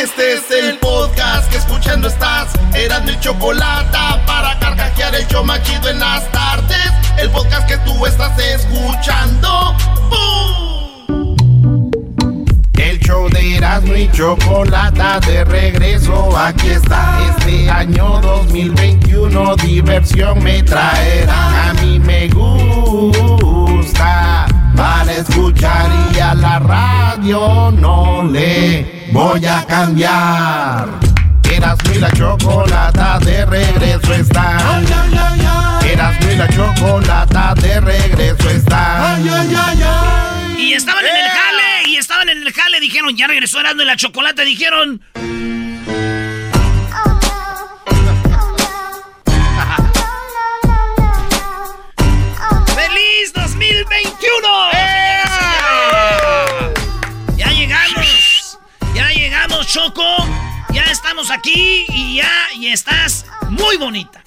Este 0.00 0.34
es 0.34 0.48
el 0.52 0.78
podcast 0.78 1.50
que 1.50 1.56
escuchando 1.58 2.06
estás. 2.06 2.52
Eran 2.72 3.04
mi 3.04 3.18
chocolate 3.18 3.98
para 4.28 4.56
carcajear 4.60 5.12
el 5.16 5.26
show 5.26 5.44
machido 5.44 5.88
en 5.88 5.98
las 5.98 6.30
tardes. 6.30 6.92
El 7.18 7.28
podcast 7.30 7.66
que 7.66 7.76
tú 7.78 8.06
estás 8.06 8.38
escuchando. 8.38 9.74
¡Bum! 10.08 11.90
El 12.74 13.00
show 13.00 13.28
de 13.28 13.56
Erasmo 13.56 13.96
y 13.96 14.08
Chocolata 14.12 15.18
de 15.18 15.44
regreso. 15.44 16.30
Aquí 16.38 16.68
está. 16.68 17.18
Este 17.36 17.68
año 17.68 18.20
2021 18.20 19.56
diversión 19.56 20.40
me 20.44 20.62
traerá. 20.62 21.70
A 21.70 21.74
mí 21.74 21.98
me 21.98 22.28
gusta 22.28 23.26
para 24.76 25.12
escuchar 25.12 25.90
y 26.14 26.20
a 26.20 26.34
la 26.36 26.60
radio 26.60 27.72
no 27.72 28.22
le 28.22 28.97
voy 29.12 29.44
a 29.46 29.64
cambiar. 29.66 30.88
Erasmo 31.50 31.92
y 31.94 31.98
la 31.98 32.10
Chocolata 32.12 33.18
de 33.20 33.46
regreso 33.46 34.14
están. 34.14 34.84
Erasmo 35.84 36.30
y 36.30 36.36
la 36.36 36.48
Chocolata 36.48 37.54
de 37.54 37.80
regreso 37.80 38.50
están. 38.50 39.24
Y 40.58 40.72
estaban 40.74 41.04
en 41.04 41.16
el 41.16 41.30
jale, 41.30 41.88
y 41.88 41.96
estaban 41.96 42.28
en 42.28 42.42
el 42.42 42.52
jale, 42.52 42.80
dijeron, 42.80 43.16
ya 43.16 43.26
regresó 43.26 43.60
Erasmo 43.60 43.82
y 43.82 43.86
la 43.86 43.96
chocolate, 43.96 44.44
dijeron. 44.44 45.00
¡Feliz 52.74 53.32
2021! 53.34 54.48
Ya 54.72 54.97
Choco. 59.68 60.02
Ya 60.72 60.84
estamos 60.84 61.30
aquí 61.30 61.84
y 61.90 62.16
ya 62.16 62.30
y 62.54 62.68
estás 62.68 63.26
muy 63.50 63.76
bonita. 63.76 64.22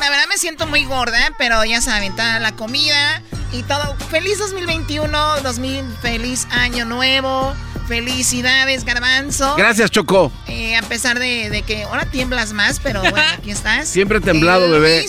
La 0.00 0.08
verdad 0.08 0.24
me 0.30 0.38
siento 0.38 0.66
muy 0.66 0.84
gorda, 0.86 1.32
pero 1.36 1.62
ya 1.66 1.82
saben, 1.82 2.12
está 2.12 2.38
la 2.40 2.52
comida 2.52 3.20
y 3.52 3.62
todo. 3.64 3.94
Feliz 4.10 4.38
2021, 4.38 5.40
2000, 5.42 5.84
feliz 6.00 6.46
año 6.50 6.86
nuevo. 6.86 7.54
Felicidades, 7.88 8.84
Garbanzo. 8.84 9.54
Gracias, 9.56 9.90
Choco. 9.90 10.32
Eh, 10.46 10.76
a 10.76 10.82
pesar 10.82 11.18
de, 11.18 11.50
de 11.50 11.60
que 11.60 11.82
ahora 11.82 12.06
tiemblas 12.06 12.54
más, 12.54 12.80
pero 12.80 13.00
bueno, 13.02 13.20
aquí 13.36 13.50
estás. 13.50 13.86
Siempre 13.90 14.20
temblado, 14.20 14.64
Eh, 14.64 14.70
bebé. 14.70 15.04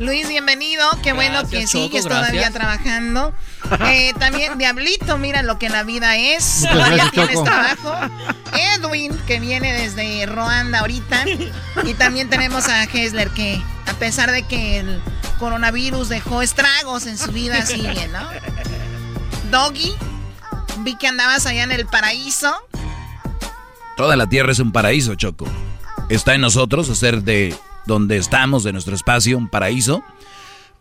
Luis, 0.00 0.26
bienvenido. 0.28 0.82
Qué 1.02 1.12
bueno 1.12 1.46
que 1.46 1.66
Choco, 1.66 1.68
sigues 1.68 2.06
gracias. 2.06 2.30
todavía 2.30 2.50
trabajando. 2.50 3.34
Eh, 3.86 4.14
también, 4.18 4.58
Diablito, 4.58 5.16
mira 5.16 5.42
lo 5.42 5.56
que 5.58 5.68
la 5.68 5.84
vida 5.84 6.16
es. 6.16 6.62
Muchas 6.62 6.72
Todavía 6.72 6.94
gracias, 6.96 7.12
tienes 7.12 7.34
Choco. 7.34 7.44
trabajo. 7.44 7.94
Edwin, 8.52 9.16
que 9.26 9.38
viene 9.38 9.72
desde 9.74 10.26
Ruanda 10.26 10.80
ahorita. 10.80 11.24
Y 11.84 11.94
también 11.94 12.28
tenemos 12.28 12.66
a 12.68 12.82
Hesler, 12.84 13.30
que 13.30 13.62
a 13.86 13.92
pesar 13.94 14.32
de 14.32 14.42
que 14.42 14.78
el 14.78 15.00
coronavirus 15.38 16.08
dejó 16.08 16.42
estragos 16.42 17.06
en 17.06 17.16
su 17.16 17.30
vida, 17.30 17.64
sigue, 17.64 18.08
¿no? 18.08 18.28
Doggy, 19.52 19.94
vi 20.78 20.96
que 20.96 21.06
andabas 21.06 21.46
allá 21.46 21.62
en 21.62 21.72
el 21.72 21.86
paraíso. 21.86 22.52
Toda 23.96 24.16
la 24.16 24.26
tierra 24.26 24.50
es 24.50 24.58
un 24.58 24.72
paraíso, 24.72 25.14
Choco. 25.14 25.46
Está 26.08 26.34
en 26.34 26.40
nosotros 26.40 26.88
hacer 26.90 27.22
de 27.22 27.54
donde 27.90 28.16
estamos, 28.16 28.62
de 28.62 28.72
nuestro 28.72 28.94
espacio, 28.94 29.36
un 29.36 29.48
paraíso, 29.48 30.04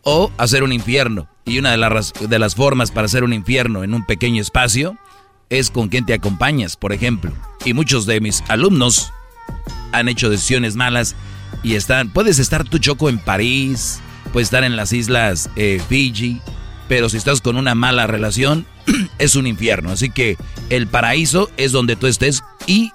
o 0.04 0.32
hacer 0.38 0.62
un 0.64 0.72
infierno. 0.72 1.28
Y 1.44 1.58
una 1.58 1.72
de, 1.72 1.78
las 1.78 2.14
de 2.14 2.40
las 2.40 2.54
formas 2.54 2.92
para 2.92 3.06
hacer 3.06 3.24
un 3.24 3.34
infierno 3.34 3.84
en 3.84 3.96
un 3.96 4.06
pequeño 4.06 4.42
espacio 4.42 4.96
es 5.50 5.72
con 5.72 5.90
quien 5.90 6.06
te 6.06 6.14
acompañas, 6.14 6.78
por 6.78 6.94
ejemplo. 6.94 7.34
Y 7.66 7.74
muchos 7.74 8.06
de 8.06 8.22
mis 8.22 8.44
alumnos 8.48 9.12
han 9.92 10.08
hecho 10.08 10.30
decisiones 10.30 10.76
malas 10.76 11.16
y 11.64 11.74
están. 11.74 12.12
Puedes 12.12 12.38
estar 12.38 12.64
tú, 12.64 12.78
Choco, 12.78 13.10
en 13.10 13.18
París, 13.18 14.00
puedes 14.32 14.48
estar 14.48 14.64
en 14.64 14.76
las 14.76 14.94
islas 14.94 15.50
eh, 15.56 15.82
Fiji, 15.90 16.40
pero 16.88 17.10
si 17.10 17.18
estás 17.18 17.42
con 17.42 17.58
una 17.58 17.74
mala 17.74 18.06
relación, 18.06 18.68
es 19.18 19.36
un 19.36 19.48
infierno. 19.48 19.90
Así 19.90 20.12
que 20.12 20.38
el 20.70 20.86
paraíso 20.86 21.50
es 21.58 21.72
donde 21.72 21.96
tú 21.96 22.06
estés 22.06 22.44
y 22.68 22.92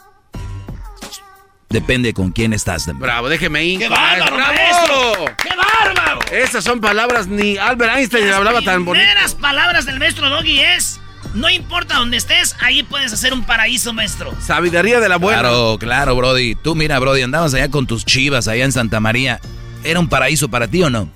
depende 1.74 2.14
con 2.14 2.30
quién 2.32 2.54
estás. 2.54 2.86
también. 2.86 3.02
Bravo, 3.02 3.28
déjeme 3.28 3.62
ir. 3.64 3.78
¡Qué 3.80 3.88
bárbaro, 3.90 4.36
¡Bravo! 4.36 4.54
maestro! 4.54 5.24
¡Qué 5.42 5.50
bárbaro! 5.54 6.20
Esas 6.32 6.64
son 6.64 6.80
palabras, 6.80 7.26
ni 7.26 7.58
Albert 7.58 7.96
Einstein 7.96 8.26
Las 8.28 8.36
hablaba 8.36 8.62
tan 8.62 8.84
bonito. 8.86 9.04
primeras 9.04 9.34
palabras 9.34 9.84
del 9.84 9.98
maestro 9.98 10.30
Doggy 10.30 10.60
es: 10.60 11.00
No 11.34 11.50
importa 11.50 11.96
dónde 11.96 12.16
estés, 12.16 12.56
ahí 12.60 12.82
puedes 12.82 13.12
hacer 13.12 13.32
un 13.34 13.44
paraíso, 13.44 13.92
maestro. 13.92 14.32
Sabiduría 14.40 15.00
de 15.00 15.08
la 15.08 15.16
buena. 15.16 15.40
Claro, 15.40 15.76
claro, 15.78 16.16
Brody. 16.16 16.54
Tú 16.54 16.74
mira, 16.74 16.98
Brody, 16.98 17.22
andabas 17.22 17.52
allá 17.54 17.70
con 17.70 17.86
tus 17.86 18.04
chivas 18.06 18.48
allá 18.48 18.64
en 18.64 18.72
Santa 18.72 19.00
María. 19.00 19.40
¿Era 19.82 20.00
un 20.00 20.08
paraíso 20.08 20.48
para 20.48 20.66
ti 20.68 20.82
o 20.82 20.88
no? 20.88 21.10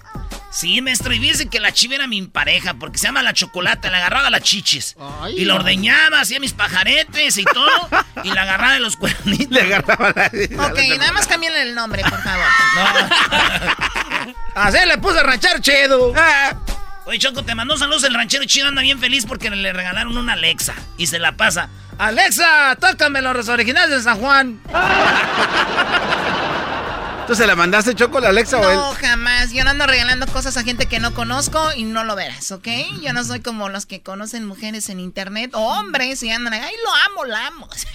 Sí, 0.51 0.81
maestro, 0.81 1.13
y 1.13 1.19
fíjese 1.21 1.49
que 1.49 1.61
la 1.61 1.73
chiva 1.73 1.97
era 1.97 2.07
mi 2.07 2.23
pareja, 2.23 2.75
porque 2.75 2.99
se 2.99 3.07
llama 3.07 3.23
la 3.23 3.35
chocolate, 3.35 3.91
le 3.91 3.97
agarraba 3.97 4.31
las 4.31 4.43
chichis. 4.43 4.97
y 5.37 5.45
la 5.45 5.57
ordeñaba, 5.57 6.21
hacía 6.21 6.41
mis 6.41 6.55
pajaretes 6.55 7.37
y 7.37 7.45
todo, 7.45 7.89
y 8.25 8.31
la 8.31 8.43
agarraba 8.43 8.73
de 8.73 8.81
los 8.81 8.97
cuernitos. 8.97 9.51
Le 9.51 9.61
agarraba 9.61 10.13
la... 10.15 10.27
Ok, 10.69 10.79
nada 10.99 11.13
más 11.13 11.27
cámbiale 11.27 11.63
el 11.63 11.75
nombre, 11.75 12.03
por 12.03 12.23
favor. 12.23 12.47
Así 14.55 14.79
le 14.87 14.99
puse 14.99 15.19
a 15.21 15.23
ranchar 15.23 15.61
chido. 15.61 16.13
Oye, 17.05 17.19
Choco, 17.19 17.43
te 17.45 17.55
mandó 17.55 17.77
saludos 17.77 18.05
el 18.05 18.15
ranchero 18.15 18.45
chido, 18.45 18.69
anda 18.69 18.83
bien 18.83 18.99
feliz 18.99 19.25
porque 19.27 19.51
le 19.51 19.73
regalaron 19.73 20.17
una 20.17 20.33
Alexa. 20.33 20.75
Y 20.97 21.07
se 21.07 21.19
la 21.19 21.37
pasa. 21.37 21.69
Alexa, 21.99 22.77
tócame 22.81 23.21
los 23.23 23.49
originales 23.49 23.91
de 23.91 24.03
San 24.03 24.19
Juan. 24.19 24.61
¿Tú 27.29 27.35
se 27.35 27.47
la 27.47 27.55
mandaste, 27.55 27.95
Choco, 27.95 28.21
la 28.21 28.31
Alexa 28.31 28.59
o 28.59 28.71
él? 28.71 28.75
No, 28.75 28.95
jamás. 28.95 29.53
Yo 29.53 29.63
no 29.63 29.69
ando 29.69 29.87
regalando 29.87 30.27
cosas 30.29 30.57
a 30.57 30.63
gente 30.63 30.87
que 30.87 30.99
no 30.99 31.13
conozco 31.13 31.61
y 31.77 31.83
no 31.83 32.03
lo 32.03 32.17
verás, 32.17 32.51
¿ok? 32.53 32.67
Yo 33.03 33.13
no 33.13 33.23
soy 33.23 33.41
como 33.41 33.69
los 33.69 33.85
que 33.85 34.01
conocen 34.01 34.47
mujeres 34.47 34.89
en 34.89 34.99
internet 34.99 35.51
o 35.53 35.59
hombres 35.59 36.23
y 36.23 36.31
andan, 36.31 36.55
ay, 36.55 36.75
lo 36.83 36.91
amo, 37.11 37.25
la 37.27 37.47
amo. 37.49 37.69
O 37.71 37.77
sea, 37.77 37.91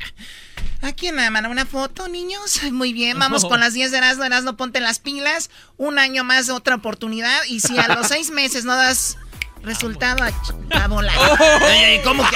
¿A 0.88 0.92
quién 0.92 1.16
me 1.16 1.28
mandan 1.32 1.52
una 1.52 1.66
foto, 1.66 2.08
niños? 2.10 2.62
Muy 2.72 2.94
bien, 2.94 3.18
vamos 3.18 3.44
con 3.44 3.60
las 3.60 3.74
10 3.74 3.90
de 3.90 3.98
Erasmo. 3.98 4.24
Erasmo, 4.24 4.56
ponte 4.56 4.80
las 4.82 5.00
pilas. 5.00 5.50
Un 5.78 5.98
año 5.98 6.24
más, 6.24 6.50
otra 6.50 6.76
oportunidad. 6.76 7.44
Y 7.48 7.62
si 7.62 7.76
a 7.80 7.88
los 7.88 8.10
seis 8.10 8.30
meses 8.30 8.66
no 8.66 8.76
das 8.76 9.18
resultado, 9.64 10.24
a, 10.24 10.30
ch- 10.32 10.54
a 10.84 10.88
volar. 10.88 11.16
Ey, 11.70 11.84
ey, 11.98 12.02
¿cómo 12.04 12.24
que? 12.30 12.36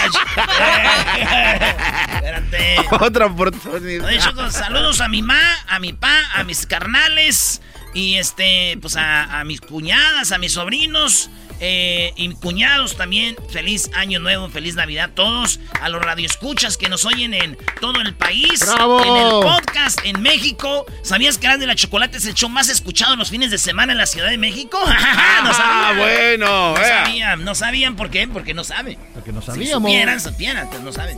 Espérate. 2.15 2.77
Otra 3.05 3.25
oportunidad. 3.27 4.05
Oye, 4.07 4.19
Choco, 4.19 4.49
saludos 4.49 5.01
a 5.01 5.07
mi 5.07 5.21
ma, 5.21 5.39
a 5.67 5.79
mi 5.79 5.93
pa, 5.93 6.19
a 6.35 6.43
mis 6.43 6.65
carnales 6.65 7.61
y 7.93 8.15
este, 8.17 8.77
pues 8.81 8.95
a, 8.95 9.39
a 9.39 9.43
mis 9.43 9.61
cuñadas, 9.61 10.31
a 10.31 10.37
mis 10.37 10.53
sobrinos 10.53 11.29
eh, 11.59 12.13
y 12.15 12.29
cuñados 12.35 12.97
también. 12.97 13.35
Feliz 13.49 13.89
año 13.95 14.19
nuevo, 14.19 14.49
feliz 14.49 14.75
Navidad 14.75 15.11
a 15.11 15.15
todos. 15.15 15.59
A 15.81 15.89
los 15.89 16.01
radioescuchas 16.01 16.77
que 16.77 16.89
nos 16.89 17.05
oyen 17.05 17.33
en 17.33 17.57
todo 17.81 17.99
el 18.01 18.13
país. 18.13 18.59
¡Bravo! 18.61 18.99
En 19.03 19.25
el 19.25 19.31
podcast 19.41 19.99
en 20.03 20.21
México. 20.21 20.85
¿Sabías 21.03 21.37
que 21.37 21.47
Grande 21.47 21.65
la 21.67 21.75
Chocolate 21.75 22.17
es 22.17 22.25
el 22.25 22.33
show 22.33 22.49
más 22.49 22.69
escuchado 22.69 23.13
en 23.13 23.19
los 23.19 23.29
fines 23.29 23.51
de 23.51 23.57
semana 23.57 23.91
en 23.93 23.97
la 23.97 24.05
Ciudad 24.05 24.29
de 24.29 24.37
México? 24.37 24.77
no 24.85 24.91
Ah, 24.93 25.53
sabían. 25.53 25.97
bueno. 25.97 26.47
No 26.47 26.73
vea. 26.73 27.05
sabían, 27.05 27.43
no 27.45 27.55
sabían 27.55 27.95
por 27.95 28.09
qué, 28.09 28.27
porque 28.27 28.53
no 28.53 28.63
saben. 28.63 28.97
Porque 29.13 29.31
no 29.31 29.41
Si 29.41 29.47
sabíamos. 29.47 29.83
supieran, 29.83 30.19
supieran, 30.21 30.69
pues 30.69 30.81
no 30.81 30.91
saben. 30.91 31.17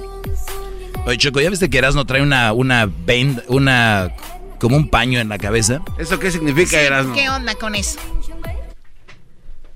Oye, 1.05 1.17
Choco, 1.17 1.39
¿ya 1.41 1.49
viste 1.49 1.69
que 1.69 1.77
Erasmo 1.77 2.05
trae 2.05 2.21
una, 2.21 2.51
una 2.53 2.85
bend, 2.85 3.41
una, 3.47 4.13
como 4.59 4.75
un 4.75 4.89
paño 4.89 5.19
en 5.19 5.29
la 5.29 5.37
cabeza? 5.37 5.79
¿Eso 5.97 6.19
qué 6.19 6.29
significa, 6.29 6.79
Erasmo? 6.81 7.13
¿Qué 7.15 7.29
onda 7.29 7.55
con 7.55 7.73
eso? 7.75 7.99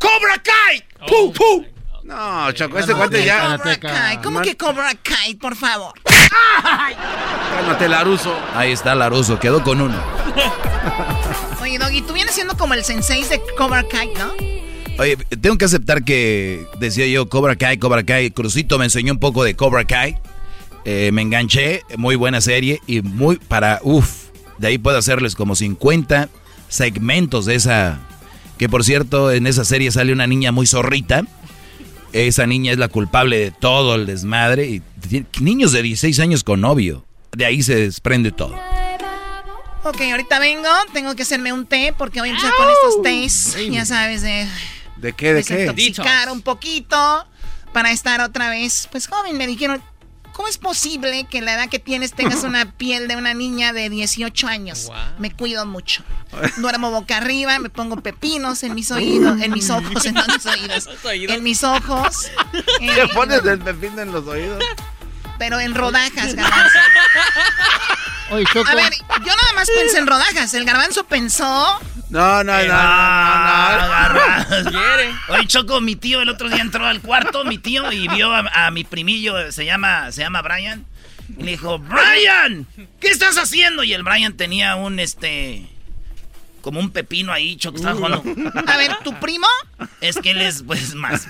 ¡Cobra 0.03 0.35
Kai! 0.43 0.83
¡Pum, 1.07 1.31
pum! 1.31 1.65
No, 2.03 2.51
Choco, 2.51 2.77
ese 2.77 2.91
guante 2.91 3.23
ya... 3.23 3.57
Cobra 3.57 3.77
Kai. 3.77 4.21
¿Cómo 4.21 4.41
que 4.41 4.57
Cobra 4.57 4.93
Kai, 5.01 5.35
por 5.35 5.55
favor? 5.55 5.93
Cálmate, 7.55 7.87
Laruso. 7.87 8.37
Ahí 8.53 8.73
está 8.73 8.93
Laruso, 8.95 9.39
quedó 9.39 9.63
con 9.63 9.79
uno. 9.79 9.97
Oye, 11.61 11.79
Doggy, 11.79 12.01
tú 12.01 12.11
vienes 12.11 12.35
siendo 12.35 12.57
como 12.57 12.73
el 12.73 12.83
sensei 12.83 13.23
de 13.23 13.41
Cobra 13.57 13.87
Kai, 13.87 14.09
¿no? 14.17 14.33
Oye, 14.99 15.15
tengo 15.41 15.57
que 15.57 15.65
aceptar 15.65 16.03
que 16.03 16.67
decía 16.79 17.07
yo 17.07 17.29
Cobra 17.29 17.55
Kai, 17.55 17.77
Cobra 17.77 18.03
Kai. 18.03 18.31
Crucito 18.31 18.77
me 18.77 18.85
enseñó 18.85 19.13
un 19.13 19.19
poco 19.19 19.45
de 19.45 19.55
Cobra 19.55 19.85
Kai. 19.85 20.17
Eh, 20.83 21.11
me 21.13 21.21
enganché, 21.21 21.83
muy 21.95 22.17
buena 22.17 22.41
serie 22.41 22.81
y 22.87 23.01
muy 23.01 23.37
para, 23.37 23.79
uff, 23.83 24.25
de 24.57 24.67
ahí 24.67 24.77
puedo 24.77 24.97
hacerles 24.97 25.33
como 25.33 25.55
50 25.55 26.27
segmentos 26.67 27.45
de 27.45 27.55
esa, 27.55 27.99
que 28.57 28.69
por 28.69 28.83
cierto 28.83 29.31
en 29.31 29.47
esa 29.47 29.65
serie 29.65 29.91
sale 29.91 30.13
una 30.13 30.27
niña 30.27 30.51
muy 30.51 30.67
zorrita. 30.67 31.23
Esa 32.11 32.45
niña 32.45 32.71
es 32.71 32.77
la 32.77 32.89
culpable 32.89 33.39
de 33.39 33.51
todo 33.51 33.95
el 33.95 34.05
desmadre. 34.05 34.67
Y 34.67 34.81
niños 35.39 35.71
de 35.71 35.81
16 35.81 36.19
años 36.19 36.43
con 36.43 36.61
novio. 36.61 37.05
De 37.31 37.45
ahí 37.45 37.63
se 37.63 37.75
desprende 37.75 38.31
todo. 38.31 38.55
Ok, 39.83 39.99
ahorita 40.11 40.39
vengo. 40.39 40.69
Tengo 40.93 41.15
que 41.15 41.23
hacerme 41.23 41.51
un 41.51 41.65
té 41.65 41.93
porque 41.97 42.19
voy 42.19 42.29
a 42.29 42.31
empezar 42.33 42.53
con 42.55 42.67
estos 42.69 43.01
tés. 43.01 43.57
Ya 43.71 43.85
sabes, 43.85 44.21
de 44.21 44.47
¿De 44.97 45.13
qué, 45.13 45.33
de 45.33 45.43
qué? 45.43 45.55
desintoxicar 45.55 46.29
un 46.29 46.41
poquito 46.41 47.25
para 47.73 47.91
estar 47.91 48.21
otra 48.21 48.49
vez, 48.49 48.87
pues 48.91 49.07
joven. 49.07 49.35
Me 49.35 49.47
dijeron, 49.47 49.81
¿cómo 50.33 50.47
es 50.47 50.57
posible 50.57 51.25
que 51.29 51.41
la 51.41 51.53
edad 51.53 51.69
que 51.69 51.79
tienes 51.79 52.13
tengas 52.13 52.43
una 52.43 52.71
piel 52.71 53.07
de 53.07 53.15
una 53.15 53.33
niña 53.33 53.73
de 53.73 53.89
18 53.89 54.47
años? 54.47 54.91
Me 55.19 55.31
cuido 55.31 55.65
mucho. 55.65 56.03
Duermo 56.57 56.91
boca 56.91 57.17
arriba, 57.17 57.59
me 57.59 57.69
pongo 57.69 57.97
pepinos 58.01 58.63
en 58.63 58.75
mis 58.75 58.91
oídos, 58.91 59.41
en 59.41 59.51
mis 59.51 59.69
ojos, 59.69 60.05
en 60.05 60.15
mis 60.15 60.45
oídos, 60.45 60.89
en 61.05 61.43
mis 61.43 61.63
ojos. 61.63 62.31
¿Qué 62.79 63.01
eh, 63.01 63.07
pones 63.13 63.43
el 63.45 63.59
pepino 63.59 64.01
en 64.01 64.11
los 64.11 64.27
oídos? 64.27 64.63
pero 65.37 65.59
en 65.59 65.75
rodajas, 65.75 66.35
garbanzo. 66.35 66.79
Oye, 68.33 68.45
Choco. 68.51 68.69
A 68.69 68.75
ver, 68.75 68.91
yo 69.19 69.25
nada 69.35 69.53
más 69.55 69.69
pensé 69.69 69.97
en 69.99 70.07
rodajas. 70.07 70.53
El 70.53 70.65
garbanzo 70.65 71.05
pensó. 71.05 71.79
No, 72.09 72.43
no, 72.43 72.53
no, 72.53 72.57
no, 72.59 72.67
no, 72.67 72.73
Ah, 72.75 73.79
agarra. 73.83 74.47
Oye, 75.29 75.47
Choco, 75.47 75.81
mi 75.81 75.95
tío 75.95 76.21
el 76.21 76.29
otro 76.29 76.49
día 76.49 76.61
entró 76.61 76.85
al 76.85 77.01
cuarto, 77.01 77.43
mi 77.45 77.57
tío, 77.57 77.91
y 77.91 78.07
vio 78.07 78.31
a, 78.33 78.39
a 78.67 78.71
mi 78.71 78.83
primillo, 78.83 79.51
se 79.51 79.65
llama, 79.65 80.11
se 80.11 80.21
llama 80.21 80.41
Brian. 80.41 80.85
Y 81.37 81.43
le 81.43 81.51
dijo, 81.51 81.79
Brian, 81.79 82.67
¿qué 82.99 83.07
estás 83.07 83.37
haciendo? 83.37 83.83
Y 83.83 83.93
el 83.93 84.03
Brian 84.03 84.33
tenía 84.33 84.75
un, 84.75 84.99
este, 84.99 85.67
como 86.61 86.79
un 86.79 86.91
pepino 86.91 87.31
ahí, 87.31 87.55
Choco, 87.55 87.77
estaba 87.77 87.95
jugando. 87.95 88.23
A 88.67 88.77
ver, 88.77 88.95
¿tu 89.03 89.17
primo? 89.19 89.47
Es 90.01 90.17
que 90.17 90.31
él 90.31 90.41
es, 90.41 90.63
pues, 90.63 90.93
más. 90.95 91.27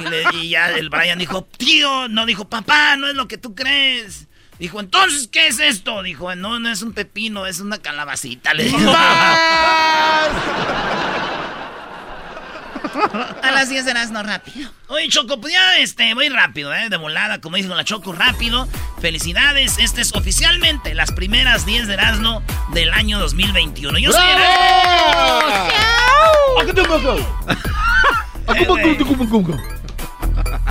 Y, 0.00 0.08
le- 0.08 0.24
y 0.44 0.48
ya 0.50 0.70
el 0.70 0.88
Brian 0.88 1.18
dijo, 1.18 1.46
tío, 1.56 2.08
no 2.08 2.24
dijo, 2.24 2.48
papá, 2.48 2.96
no 2.96 3.08
es 3.08 3.14
lo 3.14 3.26
que 3.28 3.36
tú 3.36 3.54
crees. 3.54 4.28
Dijo, 4.60 4.78
entonces, 4.78 5.26
¿qué 5.26 5.46
es 5.46 5.58
esto? 5.58 6.02
Dijo, 6.02 6.34
no, 6.34 6.58
no 6.58 6.70
es 6.70 6.82
un 6.82 6.92
pepino, 6.92 7.46
es 7.46 7.60
una 7.60 7.78
calabacita. 7.78 8.52
Le 8.52 8.64
dijo. 8.64 8.78
A 13.42 13.50
las 13.52 13.70
10 13.70 13.86
de 13.86 13.94
no 14.10 14.22
rápido. 14.22 14.70
Oye, 14.88 15.08
Choco, 15.08 15.40
pues 15.40 15.54
ya 15.54 15.78
este, 15.78 16.12
voy 16.12 16.28
rápido, 16.28 16.74
¿eh? 16.74 16.90
De 16.90 16.98
volada, 16.98 17.40
como 17.40 17.56
dijo 17.56 17.74
la 17.74 17.84
Choco, 17.84 18.12
rápido. 18.12 18.68
Felicidades, 19.00 19.78
este 19.78 20.02
es 20.02 20.14
oficialmente 20.14 20.94
las 20.94 21.10
primeras 21.12 21.64
10 21.64 21.86
de 21.86 21.94
Erasmo 21.94 22.42
del 22.74 22.92
año 22.92 23.18
2021. 23.18 23.98
Yo 23.98 24.12
soy. 24.12 24.20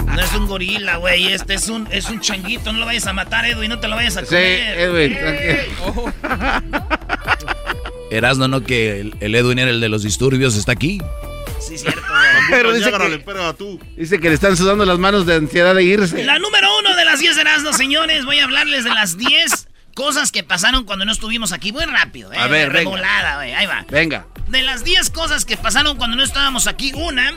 No 0.05 0.21
es 0.21 0.33
un 0.33 0.47
gorila, 0.47 0.97
güey, 0.97 1.31
este 1.33 1.53
es 1.53 1.69
un, 1.69 1.87
es 1.91 2.09
un 2.09 2.19
changuito, 2.19 2.71
no 2.73 2.79
lo 2.79 2.85
vayas 2.85 3.07
a 3.07 3.13
matar, 3.13 3.45
Edwin, 3.45 3.69
no 3.69 3.79
te 3.79 3.87
lo 3.87 3.95
vayas 3.95 4.17
a 4.17 4.21
Sí, 4.21 4.25
comer. 4.27 4.79
Edwin, 4.79 5.17
tranquilo. 5.17 6.13
Erasno, 8.11 8.47
no 8.47 8.61
que 8.63 8.99
el, 9.01 9.15
el 9.19 9.35
Edwin 9.35 9.59
era 9.59 9.69
el 9.69 9.79
de 9.79 9.89
los 9.89 10.03
disturbios, 10.03 10.55
está 10.55 10.71
aquí. 10.71 10.99
Sí, 11.59 11.77
cierto, 11.77 12.01
güey. 12.09 12.29
Pero 12.49 12.73
dice 12.73 12.91
que, 12.91 13.77
dice 13.97 14.19
que 14.19 14.29
le 14.29 14.33
están 14.35 14.57
sudando 14.57 14.85
las 14.85 14.97
manos 14.97 15.25
de 15.25 15.35
ansiedad 15.35 15.75
de 15.75 15.83
irse. 15.83 16.23
La 16.23 16.39
número 16.39 16.67
uno 16.79 16.95
de 16.95 17.05
las 17.05 17.19
10 17.19 17.35
de 17.35 17.41
Erasmo, 17.41 17.73
señores, 17.73 18.25
voy 18.25 18.39
a 18.39 18.45
hablarles 18.45 18.83
de 18.83 18.89
las 18.91 19.17
10 19.17 19.67
cosas 19.93 20.31
que 20.31 20.43
pasaron 20.43 20.85
cuando 20.85 21.05
no 21.05 21.11
estuvimos 21.11 21.51
aquí. 21.51 21.71
Muy 21.71 21.85
rápido, 21.85 22.33
¿eh? 22.33 22.37
A 22.37 22.47
ver, 22.47 22.71
venga. 22.71 22.89
volada, 22.89 23.35
güey, 23.35 23.53
ahí 23.53 23.65
va. 23.67 23.85
Venga. 23.91 24.25
De 24.49 24.61
las 24.63 24.83
10 24.83 25.09
cosas 25.11 25.45
que 25.45 25.57
pasaron 25.57 25.97
cuando 25.97 26.17
no 26.17 26.23
estábamos 26.23 26.67
aquí, 26.67 26.91
una, 26.95 27.33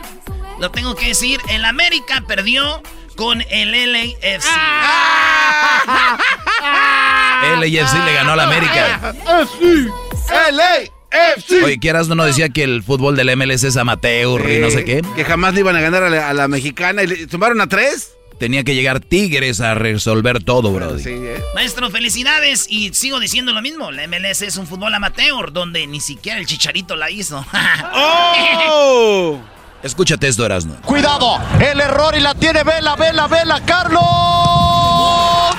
lo 0.59 0.71
tengo 0.71 0.95
que 0.95 1.09
decir, 1.09 1.41
el 1.51 1.65
América 1.65 2.25
perdió 2.27 2.83
con 3.17 3.43
el 3.51 3.93
LAFC. 3.93 4.47
LAFC 7.61 7.95
le 8.05 8.15
ganó 8.15 8.33
a 8.33 8.37
la 8.37 8.45
América. 8.45 9.15
LAFC. 10.53 11.65
Oye, 11.65 11.79
que 11.79 11.89
Erasno 11.91 12.15
no 12.15 12.25
decía 12.25 12.49
que 12.49 12.65
el 12.65 12.83
fútbol 12.83 13.15
del 13.15 13.37
MLS 13.37 13.65
es 13.65 13.77
amateur 13.77 14.51
y 14.51 14.59
no 14.61 14.71
sé 14.71 14.85
qué. 14.85 15.03
Que 15.15 15.25
jamás 15.27 15.53
le 15.53 15.61
iban 15.61 15.77
a 15.77 15.81
ganar 15.83 16.03
a 16.05 16.09
la, 16.09 16.31
a 16.31 16.33
la 16.33 16.49
mexicana 16.49 17.03
y 17.03 17.07
le 17.07 17.29
sumaron 17.29 17.61
a 17.61 17.67
tres. 17.67 18.13
Tenía 18.39 18.65
que 18.65 18.75
llegar 18.75 19.01
Tigres 19.01 19.61
a 19.61 19.75
resolver 19.75 20.43
todo, 20.43 20.73
bro. 20.73 20.99
Sí, 20.99 21.11
¿eh? 21.11 21.43
Maestro, 21.55 21.91
felicidades 21.91 22.67
y 22.69 22.93
sigo 22.93 23.21
diciendo 23.21 23.53
lo 23.53 23.63
mismo, 23.63 23.93
la 23.93 24.07
MLS 24.09 24.43
es 24.43 24.57
un 24.57 24.67
fútbol 24.67 24.93
amateur 24.95 25.53
donde 25.53 25.87
ni 25.87 26.01
siquiera 26.01 26.41
el 26.41 26.47
Chicharito 26.47 26.97
la 26.97 27.11
hizo. 27.11 27.45
¡Oh! 27.95 29.39
Escúchate 29.83 30.29
esto, 30.29 30.47
Erasno. 30.47 30.77
Cuidado, 30.85 31.41
el 31.61 31.81
error 31.81 32.15
y 32.17 32.21
la 32.21 32.35
tiene 32.35 32.63
Vela, 32.63 32.95
Vela, 32.97 33.27
Vela, 33.27 33.61
Carlos. 33.65 34.03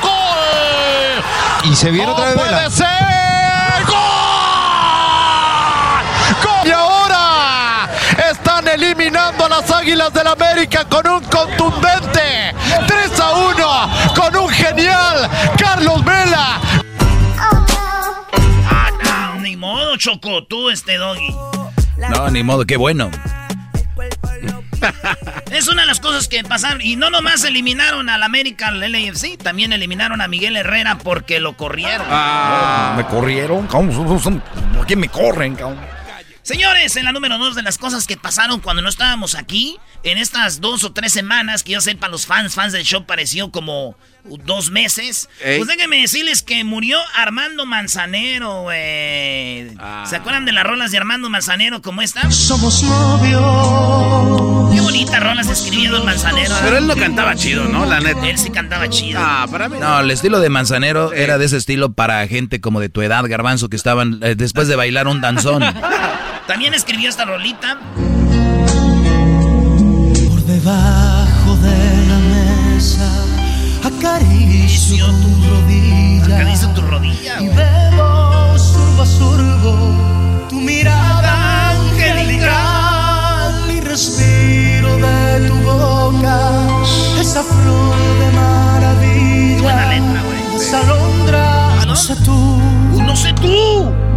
¡Gol! 0.02 1.72
Y 1.72 1.76
se 1.76 1.92
viene 1.92 2.12
otra 2.12 2.26
vez 2.26 2.36
Vela. 2.36 2.50
¡Puede 2.50 2.70
ser! 2.72 2.88
¡Gol! 3.86 3.98
¡Gol! 6.44 6.68
Y 6.68 6.72
ahora 6.72 7.90
están 8.32 8.68
eliminando 8.70 9.46
a 9.46 9.50
las 9.50 9.70
Águilas 9.72 10.14
del 10.14 10.28
América 10.28 10.86
con 10.86 11.06
un 11.06 11.24
contundente 11.26 11.84
3 11.84 12.14
a 12.14 12.14
1 12.14 12.14
con 12.14 12.46
un 12.46 12.53
genial 14.76 15.30
Carlos 15.58 16.04
Vela. 16.04 16.60
ah, 18.70 18.90
no, 19.36 19.42
ni 19.42 19.56
modo, 19.56 19.98
Choco, 19.98 20.44
tú 20.44 20.70
este 20.70 20.98
doggy. 20.98 21.36
No, 22.10 22.30
ni 22.30 22.44
modo, 22.44 22.66
qué 22.66 22.78
bueno. 22.78 23.10
Es 25.52 25.68
una 25.68 25.84
de 25.84 25.88
las 25.88 26.00
cosas 26.00 26.28
que 26.28 26.44
pasaron. 26.44 26.82
Y 26.82 26.96
no 26.96 27.10
nomás 27.10 27.44
eliminaron 27.44 28.10
al 28.10 28.24
América, 28.24 28.68
al 28.68 28.80
LAFC, 28.80 29.38
también 29.38 29.72
eliminaron 29.72 30.20
a 30.22 30.28
Miguel 30.28 30.58
Herrera 30.58 30.98
porque 30.98 31.40
lo 31.40 31.56
corrieron. 31.56 32.08
Ah. 32.10 32.94
Me 32.98 33.06
corrieron, 33.06 33.68
¿por 33.68 34.86
qué 34.86 34.96
me 34.96 35.10
corren, 35.10 35.56
cabrón? 35.56 35.80
Señores, 36.44 36.98
en 36.98 37.06
la 37.06 37.14
número 37.14 37.38
dos 37.38 37.56
de 37.56 37.62
las 37.62 37.78
cosas 37.78 38.06
que 38.06 38.18
pasaron 38.18 38.60
cuando 38.60 38.82
no 38.82 38.90
estábamos 38.90 39.34
aquí, 39.34 39.80
en 40.04 40.18
estas 40.18 40.60
dos 40.60 40.84
o 40.84 40.92
tres 40.92 41.14
semanas, 41.14 41.64
que 41.64 41.72
yo 41.72 41.80
sé 41.80 41.96
para 41.96 42.12
los 42.12 42.26
fans, 42.26 42.54
fans 42.54 42.74
del 42.74 42.84
show 42.84 43.06
pareció 43.06 43.50
como 43.50 43.96
dos 44.44 44.70
meses. 44.70 45.30
Ey. 45.42 45.60
Pues 45.60 45.70
déjenme 45.70 46.02
decirles 46.02 46.44
que 46.44 46.66
murió 46.66 47.00
Armando 47.16 47.66
Manzanero, 47.66 48.64
güey. 48.64 49.70
Ah. 49.80 50.06
¿Se 50.06 50.18
acuerdan 50.18 50.44
de 50.44 50.52
las 50.52 50.66
rolas 50.66 50.92
de 50.92 50.98
Armando 50.98 51.30
Manzanero 51.30 51.82
como 51.82 52.02
esta? 52.02 52.30
Somos 52.30 52.84
novios. 52.84 54.74
Qué 54.76 54.82
bonitas 54.82 55.24
rolas 55.24 55.48
escribía 55.48 55.92
Don 55.92 56.04
Manzanero. 56.04 56.56
Pero 56.62 56.78
él 56.78 56.88
no 56.88 56.98
cantaba 56.98 57.36
chido, 57.36 57.64
¿no? 57.70 57.86
La 57.86 58.02
neta. 58.02 58.28
Él 58.28 58.38
sí 58.38 58.50
cantaba 58.50 58.90
chido. 58.90 59.18
Ah, 59.24 59.48
para 59.50 59.70
mí. 59.70 59.78
No, 59.80 60.02
el 60.02 60.12
estilo 60.12 60.42
de 60.42 60.50
Manzanero 60.50 61.14
era 61.14 61.38
de 61.38 61.46
ese 61.46 61.56
estilo 61.56 61.94
para 61.94 62.28
gente 62.28 62.60
como 62.60 62.82
de 62.82 62.90
tu 62.90 63.02
edad, 63.02 63.24
garbanzo, 63.30 63.70
que 63.70 63.78
estaban 63.78 64.20
eh, 64.24 64.36
después 64.36 64.68
de 64.68 64.76
bailar 64.76 65.08
un 65.08 65.22
danzón. 65.22 65.64
También 66.48 66.74
escribió 66.74 67.10
esta 67.10 67.24
rolita. 67.26 67.80
Por 70.30 70.42
debajo 70.44 71.56
de 71.62 72.08
la 72.08 72.20
mesa 72.20 73.10
acaricio 73.84 75.06
tu 75.06 75.50
rodilla 75.50 76.36
Acaricio 76.36 76.70
tu 76.70 76.82
rodilla, 76.82 77.42
y 77.42 77.48
bebo 77.48 78.58
surbo 78.58 79.02
a 79.02 79.06
surbo 79.06 80.48
tu 80.50 80.60
mirada 80.60 81.72
angelical 81.72 83.54
y 83.70 83.80
respiro 83.80 84.98
de 84.98 85.48
tu 85.48 85.56
boca 85.64 86.52
esa 87.22 87.42
flor 87.44 87.96
de 88.20 88.32
maravilla. 88.36 89.62
Buena 89.62 89.86
letra, 89.94 90.22
güey. 90.24 90.56
Esa 90.62 90.80
alondra, 90.80 91.86
no 91.86 91.96
sé 91.96 92.16
tú, 92.18 92.62
¡No 93.02 93.16
sé 93.16 93.34
tú! 93.34 94.13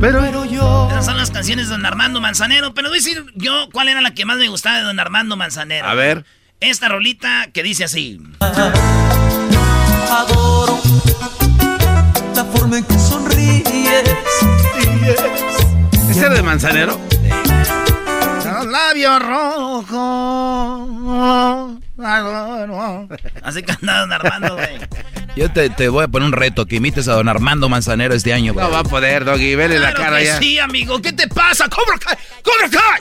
Pero 0.00 0.44
yo. 0.44 0.88
Esas 0.90 1.04
son 1.04 1.16
las 1.16 1.30
canciones 1.30 1.68
de 1.68 1.72
Don 1.72 1.84
Armando 1.86 2.20
Manzanero. 2.20 2.74
Pero 2.74 2.88
voy 2.88 2.98
a 2.98 3.00
decir 3.00 3.24
yo 3.34 3.68
cuál 3.72 3.88
era 3.88 4.00
la 4.00 4.14
que 4.14 4.24
más 4.24 4.38
me 4.38 4.48
gustaba 4.48 4.78
de 4.78 4.82
Don 4.84 4.98
Armando 4.98 5.36
Manzanero. 5.36 5.86
A 5.86 5.94
ver. 5.94 6.24
Esta 6.60 6.88
rolita 6.88 7.48
que 7.52 7.62
dice 7.62 7.84
así. 7.84 8.20
adoro 10.10 10.80
la 12.34 12.44
forma 12.44 12.78
en 12.78 12.84
que 12.84 12.98
sonríes. 12.98 13.64
¿Ese 16.10 16.20
era 16.20 16.34
de 16.34 16.42
manzanero? 16.42 16.98
Los 18.60 18.72
labios 18.72 19.22
rojos. 19.22 19.90
Así 23.42 23.62
que 23.62 23.72
anda 23.72 24.00
don 24.00 24.12
Armando, 24.12 24.54
güey. 24.54 24.78
Yo 25.34 25.50
te, 25.50 25.70
te, 25.70 25.88
voy 25.88 26.04
a 26.04 26.08
poner 26.08 26.26
un 26.26 26.32
reto, 26.32 26.66
que 26.66 26.76
imites 26.76 27.08
a 27.08 27.14
don 27.14 27.28
Armando 27.28 27.70
Manzanero 27.70 28.14
este 28.14 28.34
año, 28.34 28.52
güey. 28.52 28.66
No 28.66 28.70
va 28.70 28.80
a 28.80 28.84
poder, 28.84 29.24
Doggy, 29.24 29.54
vele 29.54 29.76
claro 29.76 29.96
la 29.96 30.04
cara 30.04 30.18
que 30.18 30.26
ya. 30.26 30.38
Sí, 30.38 30.58
amigo, 30.58 31.00
¿qué 31.00 31.12
te 31.12 31.26
pasa? 31.28 31.68
¡Cobra 31.68 31.98
Kai! 31.98 32.16
¡Cobra 32.42 32.68
Kai! 32.68 33.00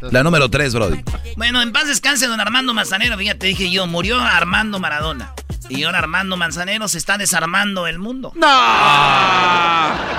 La 0.00 0.22
número 0.22 0.48
3, 0.48 0.74
Brody. 0.74 1.02
Bueno, 1.36 1.62
en 1.62 1.72
paz 1.72 1.88
descanse 1.88 2.26
don 2.26 2.40
Armando 2.40 2.74
Manzanero, 2.74 3.16
fíjate, 3.16 3.46
dije 3.46 3.70
yo, 3.70 3.86
murió 3.86 4.20
Armando 4.20 4.78
Maradona. 4.78 5.32
Y 5.68 5.82
ahora 5.82 5.98
Armando 5.98 6.36
Manzanero 6.36 6.86
se 6.86 6.98
está 6.98 7.18
desarmando 7.18 7.86
el 7.86 7.98
mundo. 7.98 8.32
¡No! 8.36 8.46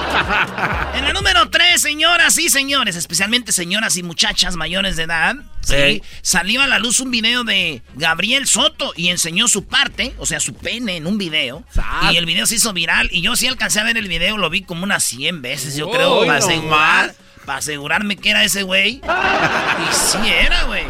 En 0.96 1.04
la 1.04 1.14
número 1.14 1.48
3, 1.50 1.80
señoras 1.80 2.38
y 2.40 2.50
señores, 2.50 2.96
especialmente 2.96 3.52
señoras 3.52 3.98
y 3.98 4.04
muchachas 4.04 4.56
mayores 4.56 4.96
de 4.96 5.04
edad, 5.04 5.36
¿sí? 5.62 6.02
salió 6.24 6.64
a 6.64 6.68
la 6.68 6.80
luz 6.80 7.00
un 7.00 7.12
video 7.12 7.44
de 7.44 7.84
Gabriel 7.94 8.48
Soto 8.48 8.94
y 8.96 9.10
enseñó 9.10 9.48
su 9.48 9.66
parte, 9.68 10.16
o 10.18 10.26
sea, 10.26 10.40
su 10.40 10.56
pene 10.56 10.98
en 10.98 11.06
un 11.06 11.20
video. 11.20 11.64
Y 12.12 12.18
el 12.18 12.26
video 12.26 12.48
se 12.48 12.56
hizo 12.56 12.74
viral 12.74 13.10
y 13.12 13.22
yo 13.22 13.36
sí 13.36 13.46
alcancé 13.48 13.80
a 13.80 13.84
ver 13.84 13.98
el 13.98 14.08
video, 14.08 14.38
lo 14.38 14.50
vi 14.50 14.64
como 14.64 14.84
unas 14.84 15.04
100 15.04 15.42
veces, 15.44 15.76
yo 15.76 15.90
creo, 15.92 16.26
para 16.26 16.40
asegurar, 16.40 17.14
para 17.48 17.60
asegurarme 17.60 18.18
que 18.18 18.30
era 18.30 18.44
ese 18.44 18.64
güey. 18.64 18.96
Y 18.98 19.94
sí 19.96 20.18
era, 20.28 20.66
güey. 20.66 20.84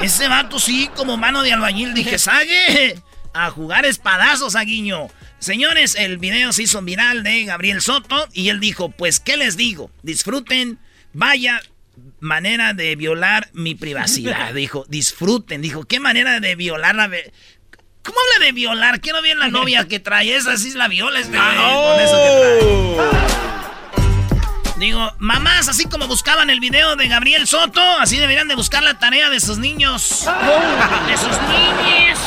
Ese 0.00 0.28
vato 0.28 0.60
sí, 0.60 0.88
como 0.94 1.16
mano 1.16 1.42
de 1.42 1.52
albañil, 1.52 1.94
dije, 1.94 2.16
¡sague! 2.16 2.96
A 3.34 3.50
jugar 3.50 3.84
espadazos, 3.84 4.54
Aguiño. 4.54 5.08
Señores, 5.40 5.96
el 5.96 6.18
video 6.18 6.52
se 6.52 6.62
hizo 6.62 6.80
viral 6.80 7.24
de 7.24 7.44
Gabriel 7.44 7.82
Soto 7.82 8.28
y 8.32 8.50
él 8.50 8.60
dijo, 8.60 8.90
pues, 8.90 9.18
¿qué 9.18 9.36
les 9.36 9.56
digo? 9.56 9.90
Disfruten, 10.02 10.78
vaya 11.12 11.60
manera 12.20 12.72
de 12.72 12.94
violar 12.94 13.50
mi 13.52 13.74
privacidad. 13.74 14.54
Dijo, 14.54 14.86
disfruten. 14.88 15.60
Dijo, 15.60 15.84
¿qué 15.84 15.98
manera 15.98 16.38
de 16.38 16.54
violar 16.54 16.94
la... 16.94 17.08
¿Cómo 18.02 18.18
habla 18.20 18.46
de 18.46 18.52
violar? 18.52 19.00
Quiero 19.00 19.20
ver 19.22 19.36
la 19.36 19.48
novia 19.48 19.88
que 19.88 19.98
trae. 19.98 20.34
Esa 20.36 20.56
sí 20.56 20.70
la 20.72 20.88
viola 20.88 21.18
este 21.18 21.36
güey, 21.36 21.56
con 21.56 22.00
eso 22.00 22.16
que 22.16 22.96
trae. 22.96 23.59
Digo, 24.80 25.12
mamás, 25.18 25.68
así 25.68 25.84
como 25.84 26.08
buscaban 26.08 26.48
el 26.48 26.58
video 26.58 26.96
de 26.96 27.06
Gabriel 27.06 27.46
Soto, 27.46 27.82
así 27.98 28.16
deberían 28.16 28.48
de 28.48 28.54
buscar 28.54 28.82
la 28.82 28.98
tarea 28.98 29.28
de 29.28 29.38
sus 29.38 29.58
niños. 29.58 30.24
De 31.06 31.16
sus 31.18 31.36
niños. 31.42 32.18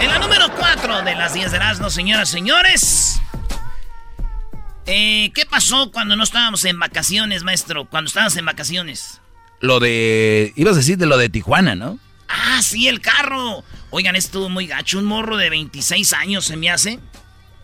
En 0.00 0.10
la 0.10 0.18
número 0.18 0.52
4 0.52 1.02
de 1.02 1.14
las 1.14 1.34
10 1.34 1.52
de 1.52 1.56
Erasmo, 1.58 1.90
señoras 1.90 2.30
y 2.30 2.32
señores. 2.32 3.20
Eh, 4.86 5.30
¿Qué 5.32 5.46
pasó 5.46 5.92
cuando 5.92 6.16
no 6.16 6.24
estábamos 6.24 6.64
en 6.64 6.80
vacaciones, 6.80 7.44
maestro? 7.44 7.84
Cuando 7.84 8.08
estábamos 8.08 8.36
en 8.36 8.44
vacaciones. 8.44 9.20
Lo 9.60 9.78
de... 9.78 10.52
Ibas 10.56 10.74
a 10.74 10.78
decir 10.78 10.98
de 10.98 11.06
lo 11.06 11.18
de 11.18 11.28
Tijuana, 11.28 11.76
¿no? 11.76 12.00
Ah, 12.26 12.60
sí, 12.64 12.88
el 12.88 13.00
carro. 13.00 13.62
Oigan, 13.90 14.16
estuvo 14.16 14.48
muy 14.48 14.66
gacho. 14.66 14.98
Un 14.98 15.04
morro 15.04 15.36
de 15.36 15.50
26 15.50 16.14
años 16.14 16.46
se 16.46 16.56
me 16.56 16.68
hace. 16.68 16.98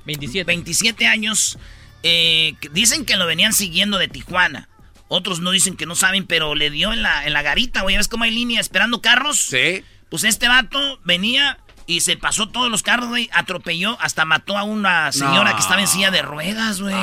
27. 0.06 0.44
27 0.44 1.08
años. 1.08 1.58
Eh, 2.04 2.54
dicen 2.72 3.04
que 3.04 3.16
lo 3.16 3.26
venían 3.26 3.52
siguiendo 3.54 3.98
de 3.98 4.08
Tijuana. 4.08 4.68
Otros 5.08 5.40
no 5.40 5.50
dicen 5.50 5.76
que 5.76 5.86
no 5.86 5.94
saben, 5.94 6.26
pero 6.26 6.54
le 6.54 6.70
dio 6.70 6.92
en 6.92 7.02
la, 7.02 7.26
en 7.26 7.32
la 7.32 7.42
garita, 7.42 7.80
güey. 7.82 7.96
¿Ves 7.96 8.08
cómo 8.08 8.24
hay 8.24 8.30
línea 8.30 8.60
esperando 8.60 9.00
carros? 9.02 9.38
Sí. 9.38 9.82
Pues 10.10 10.24
este 10.24 10.48
vato 10.48 11.00
venía 11.04 11.58
y 11.86 12.00
se 12.00 12.16
pasó 12.16 12.48
todos 12.48 12.70
los 12.70 12.82
carros, 12.82 13.08
güey. 13.08 13.28
Atropelló, 13.32 13.96
hasta 14.00 14.24
mató 14.24 14.56
a 14.58 14.64
una 14.64 15.12
señora 15.12 15.50
No. 15.50 15.56
que 15.56 15.62
estaba 15.62 15.80
en 15.80 15.88
silla 15.88 16.10
de 16.10 16.22
ruedas, 16.22 16.80
güey. 16.80 16.94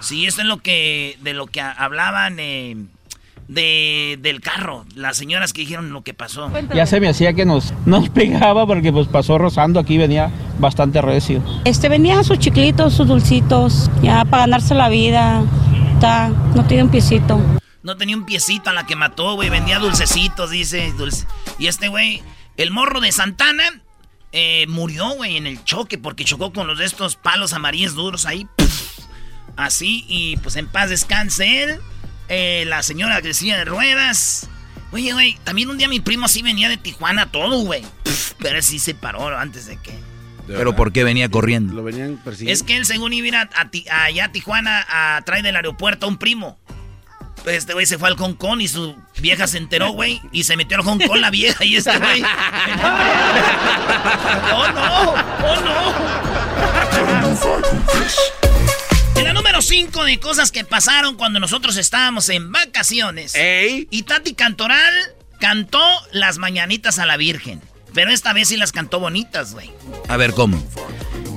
Sí, 0.00 0.26
esto 0.26 0.42
es 0.42 0.46
lo 0.46 0.58
que, 0.58 1.18
de 1.22 1.34
lo 1.34 1.46
que 1.46 1.60
hablaban 1.60 2.38
eh, 2.38 2.76
de, 3.48 4.18
del 4.20 4.40
carro. 4.40 4.84
Las 4.94 5.16
señoras 5.16 5.52
que 5.52 5.62
dijeron 5.62 5.92
lo 5.92 6.02
que 6.02 6.14
pasó. 6.14 6.50
Ya 6.74 6.86
se 6.86 7.00
me 7.00 7.08
hacía 7.08 7.32
que 7.32 7.44
nos, 7.44 7.72
nos 7.84 8.08
pegaba 8.10 8.66
porque 8.66 8.92
pues 8.92 9.06
pasó 9.08 9.38
rozando 9.38 9.78
aquí, 9.80 9.98
venía 9.98 10.30
bastante 10.58 11.00
recio. 11.02 11.42
Este 11.64 11.88
venía 11.88 12.22
sus 12.24 12.38
chiclitos, 12.38 12.94
sus 12.94 13.06
dulcitos, 13.08 13.90
ya 14.02 14.24
para 14.24 14.42
ganarse 14.44 14.74
la 14.74 14.88
vida. 14.88 15.42
Está, 15.94 16.28
no 16.54 16.64
tiene 16.66 16.82
un 16.84 16.90
piecito. 16.90 17.40
No 17.82 17.96
tenía 17.96 18.16
un 18.16 18.26
piecito 18.26 18.70
a 18.70 18.72
la 18.72 18.84
que 18.86 18.96
mató, 18.96 19.34
güey. 19.34 19.48
Vendía 19.48 19.78
dulcecitos, 19.78 20.50
dice. 20.50 20.92
dulce- 20.98 21.26
Y 21.58 21.68
este 21.68 21.88
güey, 21.88 22.22
el 22.56 22.70
morro 22.72 23.00
de 23.00 23.12
Santana, 23.12 23.62
eh, 24.32 24.66
murió, 24.68 25.10
güey, 25.14 25.36
en 25.36 25.46
el 25.46 25.62
choque 25.64 25.96
porque 25.96 26.24
chocó 26.24 26.52
con 26.52 26.66
los 26.66 26.78
de 26.78 26.84
estos 26.84 27.14
palos 27.16 27.52
amarillos 27.52 27.94
duros 27.94 28.26
ahí. 28.26 28.46
así, 29.56 30.04
y 30.08 30.36
pues 30.38 30.56
en 30.56 30.66
paz 30.66 30.90
descanse 30.90 31.62
él. 31.62 31.80
Eh, 32.28 32.64
la 32.66 32.82
señora 32.82 33.22
que 33.22 33.28
decía 33.28 33.56
de 33.58 33.64
ruedas. 33.64 34.48
Oye, 34.92 35.12
güey, 35.12 35.38
también 35.44 35.68
un 35.70 35.78
día 35.78 35.88
mi 35.88 36.00
primo 36.00 36.26
así 36.26 36.42
venía 36.42 36.68
de 36.68 36.76
Tijuana 36.76 37.30
todo, 37.30 37.60
güey. 37.60 37.84
Pero 38.38 38.56
él 38.56 38.62
sí 38.62 38.78
se 38.78 38.94
paró 38.94 39.36
antes 39.36 39.66
de 39.66 39.76
que. 39.78 39.98
Pero 40.46 40.76
¿por 40.76 40.92
qué 40.92 41.02
venía 41.02 41.28
corriendo? 41.28 41.74
Lo 41.74 41.82
venían 41.82 42.18
persiguiendo. 42.24 42.52
Es 42.52 42.62
que 42.62 42.76
él, 42.76 42.86
según 42.86 43.12
iba 43.12 43.24
a 43.24 43.28
ir 43.28 43.36
a, 43.36 43.50
a 43.56 43.68
Ti- 43.70 43.86
allá 43.90 44.26
a 44.26 44.32
Tijuana 44.32 44.86
a 44.88 45.20
traer 45.22 45.42
del 45.42 45.56
aeropuerto 45.56 46.06
a 46.06 46.08
un 46.08 46.18
primo. 46.18 46.56
Pues 47.42 47.56
este 47.58 47.72
güey 47.74 47.84
se 47.86 47.98
fue 47.98 48.08
al 48.08 48.16
Hong 48.16 48.34
Kong 48.34 48.60
y 48.60 48.68
su 48.68 48.96
vieja 49.18 49.46
se 49.46 49.58
enteró, 49.58 49.90
güey, 49.90 50.20
y 50.32 50.42
se 50.44 50.56
metió 50.56 50.76
al 50.78 50.82
Hong 50.84 50.98
Kong 51.06 51.18
la 51.20 51.30
vieja 51.30 51.64
y 51.64 51.76
este 51.76 51.96
güey. 51.98 52.22
¡Oh, 54.52 54.66
no! 54.72 55.14
¡Oh, 55.46 55.60
no! 55.60 55.94
La 59.26 59.32
número 59.32 59.60
5 59.60 60.04
de 60.04 60.20
cosas 60.20 60.52
que 60.52 60.62
pasaron 60.62 61.16
cuando 61.16 61.40
nosotros 61.40 61.76
estábamos 61.78 62.28
en 62.28 62.52
vacaciones. 62.52 63.34
Y 63.90 64.02
Tati 64.04 64.34
Cantoral 64.34 64.94
cantó 65.40 65.82
las 66.12 66.38
mañanitas 66.38 67.00
a 67.00 67.06
la 67.06 67.16
Virgen. 67.16 67.60
Pero 67.92 68.12
esta 68.12 68.32
vez 68.32 68.46
sí 68.46 68.56
las 68.56 68.70
cantó 68.70 69.00
bonitas, 69.00 69.52
güey. 69.52 69.72
A 70.06 70.16
ver, 70.16 70.32
¿cómo? 70.32 70.64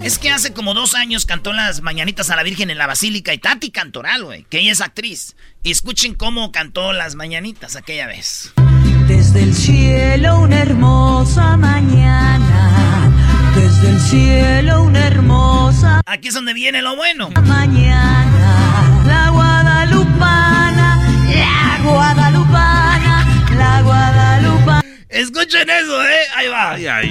Es 0.03 0.19
que 0.19 0.29
hace 0.29 0.53
como 0.53 0.75
dos 0.75 0.93
años 0.93 1.25
cantó 1.25 1.51
las 1.51 1.81
mañanitas 1.81 2.29
a 2.29 2.35
la 2.35 2.43
Virgen 2.43 2.69
en 2.69 2.77
la 2.77 2.85
Basílica 2.85 3.33
y 3.33 3.39
Tati 3.39 3.71
Cantoral, 3.71 4.23
güey, 4.23 4.43
que 4.43 4.59
ella 4.59 4.71
es 4.71 4.81
actriz. 4.81 5.35
Y 5.63 5.71
escuchen 5.71 6.13
cómo 6.13 6.51
cantó 6.51 6.93
las 6.93 7.15
mañanitas 7.15 7.75
aquella 7.75 8.05
vez. 8.05 8.53
Desde 9.07 9.41
el 9.41 9.55
cielo 9.55 10.41
una 10.41 10.59
hermosa 10.59 11.57
mañana, 11.57 12.28
desde 13.81 13.89
el 13.93 13.99
cielo 13.99 14.83
una 14.83 14.99
hermosa 15.07 16.01
Aquí 16.05 16.27
es 16.29 16.33
donde 16.33 16.53
viene 16.53 16.81
lo 16.81 16.95
bueno. 16.95 17.29
mañana, 17.45 19.03
la 19.05 19.29
guadalupana, 19.29 20.97
la 21.27 21.79
guadalupana, 21.83 23.25
la 23.55 23.81
guadalupana, 23.81 24.83
Escuchen 25.09 25.69
eso, 25.69 26.03
¿eh? 26.03 26.19
Ahí 26.35 26.47
va. 26.47 26.77
la 26.77 27.01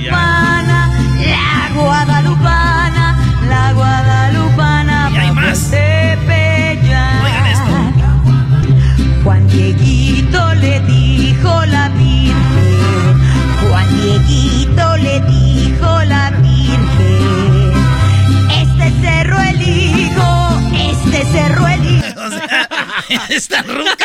guadalupana, 1.75 2.28
cerro 21.33 21.67
elijo. 21.69 22.07
O 22.19 22.31
sea, 22.31 22.69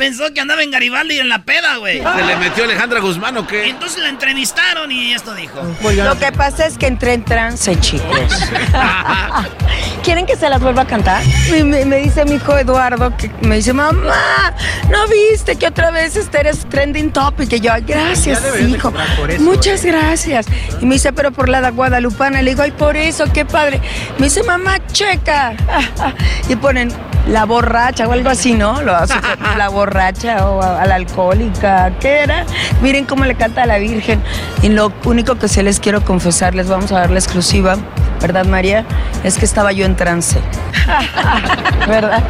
pensó 0.00 0.32
que 0.32 0.40
andaba 0.40 0.62
en 0.62 0.70
Garibaldi 0.70 1.18
en 1.18 1.28
la 1.28 1.42
peda, 1.44 1.76
güey. 1.76 1.98
¿Se 2.02 2.24
le 2.24 2.36
metió 2.36 2.64
Alejandra 2.64 3.00
Guzmán 3.00 3.36
o 3.36 3.46
qué? 3.46 3.68
Entonces 3.68 4.02
la 4.02 4.08
entrevistaron 4.08 4.90
y 4.90 5.12
esto 5.12 5.34
dijo. 5.34 5.60
Lo 5.82 6.18
que 6.18 6.32
pasa 6.32 6.64
es 6.64 6.78
que 6.78 6.86
entré 6.86 7.12
en 7.12 7.22
trance, 7.22 7.78
chicos. 7.80 8.32
¿Quieren 10.02 10.24
que 10.24 10.36
se 10.36 10.48
las 10.48 10.60
vuelva 10.62 10.82
a 10.82 10.86
cantar? 10.86 11.22
Me, 11.50 11.64
me- 11.64 11.84
me 11.84 11.96
dice 11.98 12.24
mi 12.24 12.36
hijo 12.36 12.56
Eduardo, 12.56 13.14
que 13.18 13.30
me 13.42 13.56
dice, 13.56 13.74
mamá, 13.74 14.54
¿no 14.88 15.06
viste 15.08 15.56
que 15.56 15.66
otra 15.66 15.90
vez 15.90 16.16
este 16.16 16.40
eres 16.40 16.66
trending 16.70 17.12
topic? 17.12 17.52
Y 17.52 17.60
yo, 17.60 17.70
"Ay, 17.74 17.82
gracias, 17.86 18.42
de 18.54 18.62
hijo. 18.62 18.90
cobrar 18.90 19.14
por 19.16 19.30
eso, 19.30 19.42
Muchas 19.42 19.84
¿eh? 19.84 19.88
gracias. 19.88 20.46
Y 20.80 20.86
me 20.86 20.94
dice, 20.94 21.12
pero 21.12 21.30
por 21.30 21.50
la 21.50 21.60
da- 21.60 21.70
guadalupana. 21.70 22.40
Le 22.40 22.52
digo, 22.52 22.62
ay, 22.62 22.70
por 22.70 22.96
eso, 22.96 23.26
qué 23.32 23.44
padre. 23.44 23.80
Me 24.18 24.26
dice, 24.26 24.42
mamá, 24.42 24.78
checa. 24.92 25.52
Y 26.48 26.56
ponen 26.56 26.90
la 27.28 27.44
borracha 27.44 28.06
o 28.08 28.12
algo 28.12 28.30
así, 28.30 28.54
¿no? 28.54 28.82
Lo 28.82 28.92
la 29.56 29.68
borracha 29.68 30.46
o 30.48 30.62
a, 30.62 30.82
a 30.82 30.86
la 30.86 30.94
alcohólica. 30.96 31.92
¿Qué 32.00 32.20
era? 32.20 32.44
Miren 32.80 33.04
cómo 33.04 33.24
le 33.24 33.34
canta 33.34 33.62
a 33.62 33.66
la 33.66 33.78
Virgen. 33.78 34.22
Y 34.62 34.68
lo 34.68 34.92
único 35.04 35.36
que 35.36 35.48
se 35.48 35.62
les 35.62 35.80
quiero 35.80 36.04
confesar, 36.04 36.54
les 36.54 36.68
vamos 36.68 36.92
a 36.92 37.00
dar 37.00 37.10
la 37.10 37.18
exclusiva. 37.18 37.76
¿verdad, 38.20 38.44
María? 38.44 38.84
Es 39.24 39.38
que 39.38 39.44
estaba 39.44 39.72
yo 39.72 39.84
en 39.84 39.96
trance. 39.96 40.40
¿Verdad? 41.88 42.22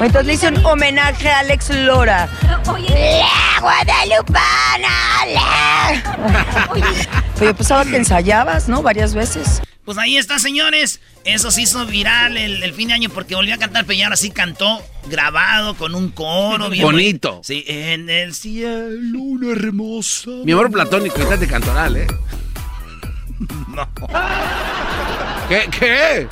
Entonces 0.00 0.26
le 0.26 0.32
hice 0.34 0.48
un 0.48 0.64
homenaje 0.64 1.28
a 1.28 1.40
Alex 1.40 1.70
Lora. 1.70 2.28
¡La 2.42 3.60
Guadalupana! 3.60 4.88
¡La! 5.34 6.72
Oye, 7.40 7.54
pues 7.54 7.70
ahora 7.70 7.88
que 7.88 7.96
ensayabas, 7.96 8.68
¿no? 8.68 8.82
Varias 8.82 9.14
veces. 9.14 9.62
Pues 9.90 9.98
ahí 9.98 10.18
está, 10.18 10.38
señores. 10.38 11.00
Eso 11.24 11.50
se 11.50 11.62
hizo 11.62 11.84
viral 11.84 12.36
el, 12.36 12.62
el 12.62 12.72
fin 12.74 12.86
de 12.86 12.94
año 12.94 13.10
porque 13.10 13.34
volvió 13.34 13.56
a 13.56 13.58
cantar, 13.58 13.84
pero 13.86 14.00
ahora 14.04 14.14
sí 14.14 14.30
cantó 14.30 14.80
grabado 15.08 15.74
con 15.74 15.96
un 15.96 16.10
coro 16.12 16.70
bien 16.70 16.84
Bonito. 16.84 17.40
Sí, 17.42 17.64
en 17.66 18.08
el 18.08 18.32
cielo 18.32 19.18
una 19.18 19.50
hermosa. 19.50 20.30
Mi 20.44 20.52
amor 20.52 20.70
platónico, 20.70 21.18
estás 21.20 21.40
de 21.40 21.48
cantoral, 21.48 21.96
¿eh? 21.96 22.06
No. 23.66 23.88
¿Qué? 25.48 25.68
¿Qué? 25.76 26.28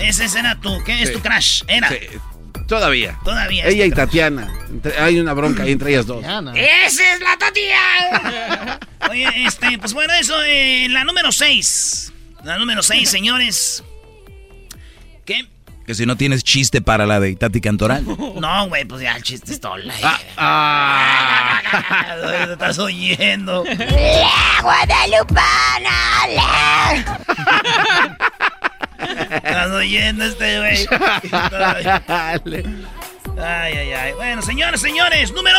Ese 0.00 0.38
era 0.38 0.58
tu, 0.58 0.82
¿qué? 0.84 1.02
Es 1.02 1.12
tu 1.12 1.20
crush. 1.20 1.62
Era. 1.66 1.90
Sí, 1.90 1.98
todavía. 2.78 3.18
Todavía 3.24 3.66
Ella 3.66 3.84
y. 3.86 3.90
Tatiana. 3.90 4.50
Entre- 4.70 4.98
hay 4.98 5.20
una 5.20 5.32
bronca 5.34 5.62
ahí 5.64 5.72
entre 5.72 5.90
ellas 5.90 6.06
dos. 6.06 6.24
¡Esa 6.24 7.14
es 7.14 7.20
la 7.20 7.36
Tatiana! 7.38 8.78
Oye, 9.10 9.28
este, 9.46 9.78
pues 9.78 9.92
bueno, 9.92 10.12
eso, 10.14 10.34
eh, 10.44 10.86
la 10.90 11.04
número 11.04 11.30
6. 11.32 12.12
La 12.44 12.56
número 12.58 12.82
6, 12.82 13.08
señores. 13.10 13.84
¿Qué? 15.26 15.46
Que 15.86 15.94
si 15.96 16.06
no 16.06 16.16
tienes 16.16 16.44
chiste 16.44 16.80
para 16.80 17.06
la 17.06 17.18
de 17.20 17.34
Tati 17.36 17.60
Cantoral. 17.60 18.04
No, 18.06 18.68
güey, 18.68 18.84
pues 18.84 19.02
ya 19.02 19.16
el 19.16 19.22
chiste 19.22 19.52
es 19.52 19.60
todo. 19.60 19.76
la- 19.76 19.92
Ah, 20.36 21.60
Te 22.46 22.52
estás 22.52 22.78
oyendo. 22.78 23.64
¡La 23.64 24.62
Guadalupana! 24.62 25.90
Estás 29.02 29.70
oyendo 29.70 30.24
este 30.24 30.58
güey. 30.58 30.86
Ay, 33.38 33.72
ay, 33.74 33.92
ay. 33.92 34.12
Bueno, 34.12 34.42
señores, 34.42 34.80
señores, 34.80 35.32
número 35.32 35.58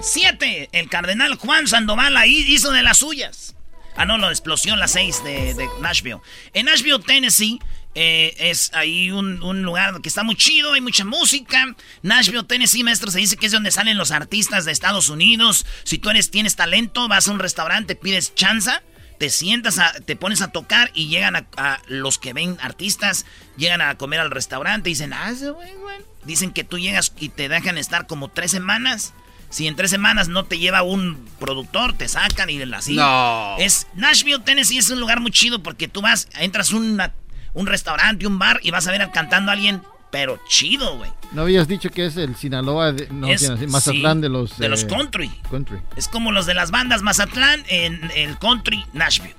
7. 0.00 0.68
El 0.72 0.88
cardenal 0.88 1.34
Juan 1.34 1.66
Sandoval 1.66 2.16
ahí 2.16 2.44
hizo 2.48 2.70
de 2.70 2.82
las 2.82 2.98
suyas. 2.98 3.56
Ah, 3.96 4.04
no, 4.04 4.16
la 4.18 4.28
explosión, 4.28 4.78
la 4.78 4.88
6 4.88 5.24
de, 5.24 5.54
de 5.54 5.68
Nashville. 5.80 6.20
En 6.52 6.66
Nashville, 6.66 7.02
Tennessee, 7.04 7.58
eh, 7.94 8.34
es 8.38 8.70
ahí 8.74 9.10
un, 9.10 9.42
un 9.42 9.62
lugar 9.62 10.00
que 10.02 10.08
está 10.08 10.22
muy 10.22 10.36
chido, 10.36 10.74
hay 10.74 10.82
mucha 10.82 11.04
música. 11.04 11.74
Nashville, 12.02 12.44
Tennessee, 12.44 12.84
maestro, 12.84 13.10
se 13.10 13.18
dice 13.18 13.36
que 13.38 13.46
es 13.46 13.52
donde 13.52 13.70
salen 13.70 13.96
los 13.96 14.10
artistas 14.10 14.66
de 14.66 14.72
Estados 14.72 15.08
Unidos. 15.08 15.64
Si 15.82 15.98
tú 15.98 16.10
eres, 16.10 16.30
tienes 16.30 16.56
talento, 16.56 17.08
vas 17.08 17.26
a 17.26 17.32
un 17.32 17.38
restaurante, 17.38 17.96
pides 17.96 18.34
chanza, 18.34 18.82
te 19.18 19.30
sientas, 19.30 19.78
a- 19.78 19.92
te 19.92 20.16
pones 20.16 20.42
a 20.42 20.48
tocar 20.48 20.90
y 20.94 21.08
llegan 21.08 21.36
a, 21.36 21.46
a 21.56 21.80
los 21.88 22.18
que 22.18 22.32
ven 22.32 22.56
artistas, 22.60 23.26
llegan 23.56 23.80
a 23.80 23.96
comer 23.96 24.20
al 24.20 24.30
restaurante 24.30 24.90
y 24.90 24.92
dicen, 24.92 25.12
ah, 25.12 25.30
ese 25.30 25.50
güey, 25.50 25.74
güey. 25.74 25.96
Dicen 26.24 26.52
que 26.52 26.64
tú 26.64 26.78
llegas 26.78 27.12
y 27.18 27.28
te 27.28 27.48
dejan 27.48 27.78
estar 27.78 28.06
como 28.06 28.28
tres 28.28 28.50
semanas. 28.50 29.14
Si 29.48 29.68
en 29.68 29.76
tres 29.76 29.90
semanas 29.90 30.28
no 30.28 30.44
te 30.44 30.58
lleva 30.58 30.82
un 30.82 31.24
productor, 31.38 31.92
te 31.92 32.08
sacan 32.08 32.50
y 32.50 32.60
así. 32.74 32.96
No. 32.96 33.56
Es 33.58 33.86
Nashville, 33.94 34.40
Tennessee 34.40 34.78
es 34.78 34.90
un 34.90 34.98
lugar 35.00 35.20
muy 35.20 35.30
chido 35.30 35.62
porque 35.62 35.86
tú 35.86 36.02
vas, 36.02 36.28
entras 36.34 36.72
a 36.72 36.76
una- 36.76 37.14
un 37.54 37.66
restaurante, 37.66 38.26
un 38.26 38.38
bar 38.38 38.58
y 38.62 38.70
vas 38.72 38.86
a 38.86 38.90
ver 38.90 39.08
cantando 39.12 39.50
a 39.50 39.54
alguien, 39.54 39.82
pero 40.10 40.38
chido, 40.48 40.96
güey. 40.98 41.10
¿No 41.32 41.42
habías 41.42 41.68
dicho 41.68 41.90
que 41.90 42.06
es 42.06 42.16
el 42.16 42.36
Sinaloa, 42.36 42.92
de, 42.92 43.08
no, 43.10 43.26
Es- 43.28 43.40
Sinaloa, 43.42 43.66
Mazatlán 43.68 44.18
sí, 44.18 44.22
de 44.22 44.28
los... 44.28 44.58
de 44.58 44.68
los 44.68 44.82
eh, 44.84 44.86
country. 44.86 45.30
Country. 45.50 45.78
Es 45.96 46.08
como 46.08 46.32
los 46.32 46.46
de 46.46 46.54
las 46.54 46.70
bandas 46.70 47.02
Mazatlán 47.02 47.64
en 47.68 48.10
el 48.14 48.38
country 48.38 48.84
Nashville. 48.92 49.34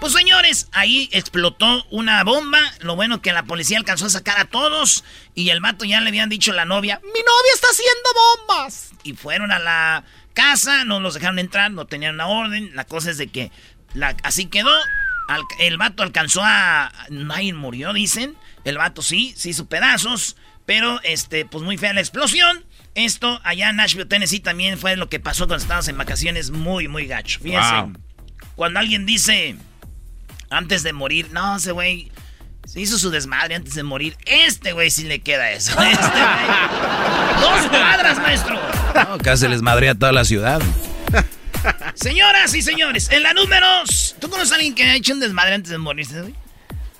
Pues 0.00 0.12
señores, 0.14 0.68
ahí 0.72 1.08
explotó 1.12 1.84
una 1.90 2.24
bomba. 2.24 2.58
Lo 2.80 2.96
bueno 2.96 3.22
que 3.22 3.32
la 3.32 3.44
policía 3.44 3.78
alcanzó 3.78 4.06
a 4.06 4.10
sacar 4.10 4.38
a 4.40 4.46
todos. 4.46 5.04
Y 5.34 5.50
el 5.50 5.60
vato 5.60 5.84
ya 5.84 6.00
le 6.00 6.08
habían 6.08 6.28
dicho 6.28 6.50
a 6.50 6.54
la 6.54 6.64
novia, 6.64 7.00
mi 7.04 7.08
novia 7.10 7.52
está 7.54 7.68
haciendo 7.70 8.08
bombas. 8.48 8.90
Y 9.04 9.12
fueron 9.12 9.52
a 9.52 9.58
la 9.60 10.04
casa, 10.34 10.84
no 10.84 10.98
los 10.98 11.14
dejaron 11.14 11.38
entrar, 11.38 11.70
no 11.70 11.86
tenían 11.86 12.14
una 12.14 12.26
orden. 12.26 12.74
La 12.74 12.84
cosa 12.84 13.10
es 13.10 13.18
de 13.18 13.28
que 13.28 13.52
la- 13.94 14.16
así 14.24 14.46
quedó. 14.46 14.72
Al- 15.28 15.42
el 15.60 15.78
vato 15.78 16.02
alcanzó 16.02 16.40
a... 16.44 16.92
Nadie 17.08 17.54
murió, 17.54 17.92
dicen. 17.92 18.34
El 18.64 18.78
vato 18.78 19.02
sí, 19.02 19.34
sí 19.36 19.50
hizo 19.50 19.66
pedazos. 19.66 20.36
Pero, 20.66 21.00
este, 21.02 21.44
pues 21.44 21.64
muy 21.64 21.76
fea 21.76 21.92
la 21.92 22.00
explosión. 22.00 22.64
Esto 22.94 23.40
allá 23.42 23.70
en 23.70 23.76
Nashville, 23.76 24.06
Tennessee 24.06 24.40
también 24.40 24.78
fue 24.78 24.96
lo 24.96 25.08
que 25.08 25.18
pasó 25.18 25.46
cuando 25.46 25.62
estábamos 25.62 25.88
en 25.88 25.98
vacaciones 25.98 26.50
muy, 26.50 26.88
muy 26.88 27.06
gacho. 27.06 27.40
Fíjense. 27.40 27.72
Wow. 27.72 27.92
Cuando 28.54 28.80
alguien 28.80 29.06
dice 29.06 29.56
antes 30.50 30.82
de 30.82 30.92
morir, 30.92 31.28
no, 31.32 31.56
ese 31.56 31.72
güey 31.72 32.12
se 32.66 32.80
hizo 32.80 32.98
su 32.98 33.10
desmadre 33.10 33.54
antes 33.54 33.74
de 33.74 33.82
morir. 33.82 34.16
Este 34.26 34.72
güey 34.72 34.90
sí 34.90 35.04
le 35.04 35.20
queda 35.20 35.50
eso. 35.50 35.72
Este 35.82 36.06
güey. 36.06 37.40
Dos 37.40 37.66
cuadras, 37.70 38.18
maestro. 38.18 38.60
No, 38.94 39.18
casi 39.18 39.48
les 39.48 39.62
madrea 39.62 39.94
toda 39.94 40.12
la 40.12 40.24
ciudad. 40.24 40.60
Señoras 41.94 42.54
y 42.54 42.62
señores, 42.62 43.10
en 43.10 43.22
la 43.22 43.32
números. 43.32 44.16
¿Tú 44.20 44.28
conoces 44.28 44.52
a 44.52 44.56
alguien 44.56 44.74
que 44.74 44.84
ha 44.84 44.94
hecho 44.96 45.12
un 45.12 45.20
desmadre 45.20 45.54
antes 45.54 45.70
de 45.70 45.78
morirse, 45.78 46.20
güey? 46.20 46.34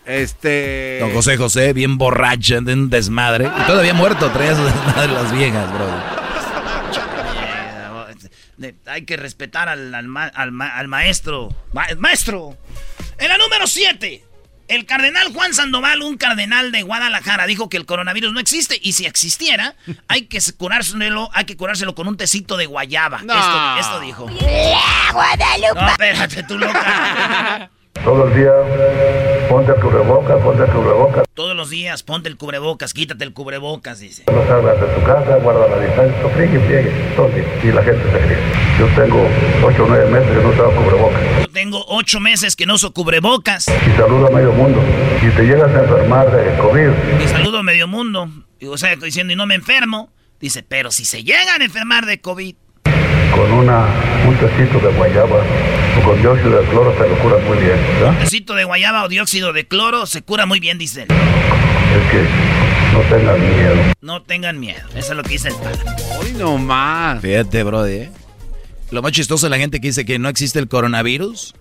Este. 0.04 0.98
Don 1.00 1.12
José 1.12 1.36
José, 1.36 1.72
bien 1.72 1.96
borracho, 1.98 2.60
de 2.60 2.72
un 2.72 2.90
desmadre. 2.90 3.48
Y 3.58 3.62
todavía 3.66 3.94
muerto, 3.94 4.30
traía 4.30 4.54
su 4.56 4.64
desmadre 4.64 5.12
las 5.12 5.32
viejas, 5.32 5.72
bro. 5.72 6.22
Hay 8.86 9.04
que 9.04 9.16
respetar 9.16 9.68
al, 9.68 9.92
al 9.94 10.06
ma- 10.06 10.26
al 10.34 10.52
ma- 10.52 10.76
al 10.76 10.86
maestro. 10.86 11.48
Ma- 11.72 11.86
maestro. 11.98 12.56
En 13.18 13.28
la 13.28 13.36
número 13.38 13.66
7. 13.66 14.24
El 14.68 14.86
cardenal 14.86 15.32
Juan 15.34 15.52
Sandoval, 15.52 16.00
un 16.02 16.16
cardenal 16.16 16.70
de 16.72 16.82
Guadalajara, 16.82 17.46
dijo 17.46 17.68
que 17.68 17.76
el 17.76 17.84
coronavirus 17.86 18.32
no 18.32 18.38
existe 18.40 18.78
y 18.80 18.92
si 18.92 19.04
existiera, 19.06 19.74
hay 20.08 20.26
que 20.26 20.38
curárselo, 20.56 21.28
hay 21.34 21.44
que 21.44 21.56
curárselo 21.56 21.94
con 21.94 22.06
un 22.08 22.16
tecito 22.16 22.56
de 22.56 22.66
guayaba. 22.66 23.20
No. 23.22 23.34
Esto, 23.34 23.76
esto 23.80 24.00
dijo. 24.00 24.30
¡La 24.30 25.12
Guadalupe! 25.12 25.80
No, 25.80 25.88
espérate, 25.88 26.42
tú 26.44 26.58
loca. 26.58 27.70
Todos 27.94 28.18
los 28.18 28.34
días 28.34 28.54
ponte 29.48 29.72
el 29.72 29.80
cubrebocas, 29.80 30.42
ponte 30.42 30.64
el 30.64 30.70
cubrebocas. 30.70 31.24
Todos 31.34 31.54
los 31.54 31.70
días 31.70 32.02
ponte 32.02 32.28
el 32.28 32.36
cubrebocas, 32.36 32.94
quítate 32.94 33.22
el 33.22 33.32
cubrebocas, 33.32 34.00
dice. 34.00 34.24
No 34.32 34.44
salgas 34.46 34.80
de 34.80 34.86
tu 34.88 35.02
casa, 35.04 35.36
guarda 35.36 35.68
la 35.68 35.78
distancia, 35.78 36.28
friegue, 36.34 36.58
friegue, 36.60 36.90
día. 36.90 37.70
Y 37.70 37.72
la 37.72 37.82
gente 37.82 38.02
se 38.10 38.18
ríe. 38.18 38.38
Yo 38.78 38.86
tengo 38.96 39.28
8 39.64 39.84
o 39.84 39.86
9 39.86 40.10
meses 40.10 40.28
que 40.36 40.42
no 40.42 40.50
tengo 40.50 40.74
cubrebocas. 40.74 41.20
Yo 41.40 41.48
tengo 41.48 41.84
ocho 41.86 42.18
meses 42.18 42.56
que 42.56 42.66
no 42.66 42.74
uso 42.74 42.92
cubrebocas 42.92 43.68
Y 43.68 43.96
saludo 43.96 44.26
a 44.26 44.30
medio 44.30 44.52
mundo. 44.52 44.80
Si 45.20 45.28
te 45.28 45.42
llegas 45.42 45.70
a 45.72 45.82
enfermar 45.82 46.30
de 46.32 46.58
COVID, 46.58 47.22
y 47.24 47.28
saludo 47.28 47.58
a 47.58 47.62
medio 47.62 47.86
mundo. 47.86 48.28
Y, 48.58 48.66
O 48.66 48.78
sea, 48.78 48.96
diciendo 48.96 49.32
y 49.32 49.36
no 49.36 49.46
me 49.46 49.54
enfermo. 49.54 50.10
Dice, 50.40 50.64
pero 50.64 50.90
si 50.90 51.04
se 51.04 51.22
llegan 51.22 51.62
a 51.62 51.64
enfermar 51.64 52.04
de 52.04 52.20
COVID, 52.20 52.56
con 53.32 53.52
una, 53.52 53.86
un 54.26 54.36
tecito 54.36 54.78
de 54.80 54.92
guayaba 54.96 55.42
con 56.00 56.20
dióxido 56.20 56.60
de 56.60 56.68
cloro 56.68 56.92
te 56.92 57.08
lo 57.08 57.18
curas 57.18 57.42
muy 57.44 57.58
bien. 57.58 57.76
¿verdad? 58.00 58.18
tecito 58.20 58.54
de 58.54 58.64
guayaba 58.64 59.04
o 59.04 59.08
dióxido 59.08 59.52
de 59.52 59.66
cloro 59.66 60.06
se 60.06 60.22
cura 60.22 60.46
muy 60.46 60.60
bien, 60.60 60.78
dice 60.78 61.02
él. 61.02 61.08
Es 61.10 62.10
que 62.10 62.26
no 62.92 63.00
tengas 63.16 63.38
miedo. 63.38 63.92
No 64.00 64.22
tengan 64.22 64.60
miedo. 64.60 64.80
Eso 64.94 65.12
es 65.12 65.16
lo 65.16 65.22
que 65.22 65.30
dice 65.30 65.48
el 65.48 65.54
padre. 65.54 65.78
Hoy 66.18 66.32
no 66.32 66.58
más. 66.58 67.20
Fíjate, 67.20 67.62
brody, 67.62 67.92
¿eh? 67.92 68.10
Lo 68.90 69.02
más 69.02 69.12
chistoso 69.12 69.46
es 69.46 69.50
la 69.50 69.58
gente 69.58 69.80
que 69.80 69.88
dice 69.88 70.04
que 70.04 70.18
no 70.18 70.28
existe 70.28 70.58
el 70.58 70.68
coronavirus, 70.68 71.54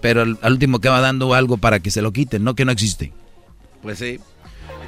pero 0.00 0.22
al, 0.22 0.38
al 0.42 0.52
último 0.54 0.80
que 0.80 0.88
va 0.88 1.00
dando 1.00 1.34
algo 1.34 1.58
para 1.58 1.80
que 1.80 1.90
se 1.90 2.02
lo 2.02 2.12
quiten, 2.12 2.42
no 2.42 2.54
que 2.54 2.64
no 2.64 2.72
existe. 2.72 3.12
Pues 3.82 3.98
sí. 3.98 4.18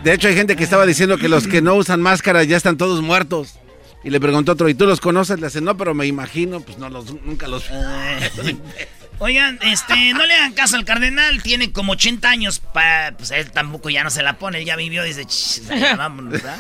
De 0.03 0.13
hecho, 0.13 0.27
hay 0.29 0.35
gente 0.35 0.57
que 0.57 0.65
estaba 0.65 0.85
diciendo 0.87 1.19
que 1.19 1.29
los 1.29 1.47
que 1.47 1.63
no 1.63 1.75
usan 1.75 2.01
máscara 2.01 2.43
ya 2.43 2.57
están 2.57 2.77
todos 2.77 3.01
muertos. 3.03 3.59
Y 4.05 4.11
le 4.11 4.21
preguntó 4.21 4.53
otro, 4.53 4.69
¿y 4.69 4.75
tú 4.75 4.85
los 4.87 5.01
conoces? 5.01 5.39
Le 5.41 5.47
hace, 5.47 5.61
no, 5.61 5.77
pero 5.77 5.95
me 5.95 6.07
imagino, 6.07 6.61
pues 6.61 6.77
no 6.79 6.89
los, 6.89 7.13
nunca 7.23 7.47
los. 7.47 7.65
Oigan, 9.19 9.57
este, 9.63 10.13
no 10.15 10.27
le 10.27 10.35
hagan 10.35 10.53
caso 10.53 10.75
al 10.75 10.85
cardenal, 10.85 11.41
tiene 11.45 11.71
como 11.71 11.93
80 11.93 12.29
años, 12.29 12.59
pa, 12.59 13.13
pues 13.17 13.31
él 13.31 13.53
tampoco 13.53 13.89
ya 13.89 14.03
no 14.03 14.11
se 14.11 14.21
la 14.25 14.33
pone, 14.33 14.59
él 14.59 14.65
ya 14.65 14.75
vivió, 14.75 15.05
dice, 15.05 15.25
"Ch, 15.25 15.61
ya 15.69 15.95
vámonos, 15.97 16.33
¿verdad? 16.33 16.57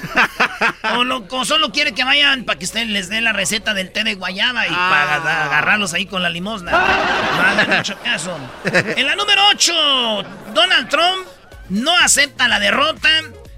o, 0.96 1.02
lo- 1.02 1.26
o 1.28 1.44
solo 1.44 1.72
quiere 1.72 1.92
que 1.92 2.04
vayan 2.04 2.44
para 2.44 2.60
que 2.60 2.64
usted 2.64 2.86
les 2.86 3.08
dé 3.08 3.20
la 3.20 3.32
receta 3.32 3.74
del 3.74 3.90
té 3.90 4.04
de 4.04 4.14
guayaba 4.14 4.68
y 4.68 4.70
para 4.70 5.14
aga- 5.16 5.44
agarrarlos 5.46 5.92
ahí 5.94 6.06
con 6.06 6.22
la 6.22 6.30
limosna. 6.30 6.70
No 6.70 6.78
hagan 6.78 7.78
mucho 7.78 7.98
caso. 8.04 8.38
En 8.72 9.06
la 9.06 9.16
número 9.16 9.42
8, 9.50 9.72
Donald 10.54 10.88
Trump 10.88 11.26
no 11.70 11.96
acepta 11.98 12.46
la 12.46 12.60
derrota. 12.60 13.08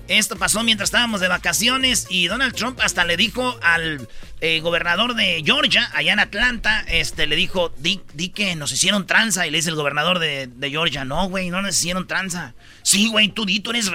Esto 0.08 0.36
pasó 0.36 0.62
mientras 0.62 0.88
estábamos 0.88 1.20
de 1.20 1.28
vacaciones 1.28 2.06
y 2.10 2.26
Donald 2.26 2.54
Trump 2.54 2.78
hasta 2.82 3.04
le 3.04 3.16
dijo 3.16 3.58
al 3.62 4.06
eh, 4.42 4.60
gobernador 4.60 5.14
de 5.14 5.42
Georgia, 5.42 5.88
allá 5.94 6.12
en 6.12 6.20
Atlanta, 6.20 6.84
este, 6.88 7.26
le 7.26 7.34
dijo, 7.34 7.72
di, 7.78 8.02
di 8.12 8.28
que 8.28 8.54
nos 8.56 8.70
hicieron 8.72 9.06
tranza. 9.06 9.46
Y 9.46 9.50
le 9.50 9.56
dice 9.56 9.70
el 9.70 9.76
gobernador 9.76 10.18
de, 10.18 10.50
Georgia, 10.70 11.06
no, 11.06 11.30
güey, 11.30 11.48
no 11.48 11.62
nos 11.62 11.78
hicieron 11.78 12.06
tranza. 12.06 12.52
Sí, 12.82 13.08
güey, 13.08 13.28
tú 13.28 13.46
di, 13.46 13.60
tú 13.60 13.70
eres, 13.70 13.90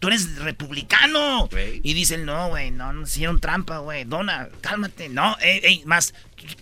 tú 0.00 0.08
eres 0.08 0.38
republicano. 0.38 1.48
Y 1.84 1.94
dice 1.94 2.16
él, 2.16 2.26
no, 2.26 2.48
güey, 2.48 2.72
no 2.72 2.92
nos 2.92 3.10
hicieron 3.10 3.38
trampa, 3.38 3.78
güey. 3.78 4.02
Donald, 4.02 4.50
cálmate. 4.60 5.08
No, 5.08 5.36
ey, 5.40 5.82
más, 5.86 6.12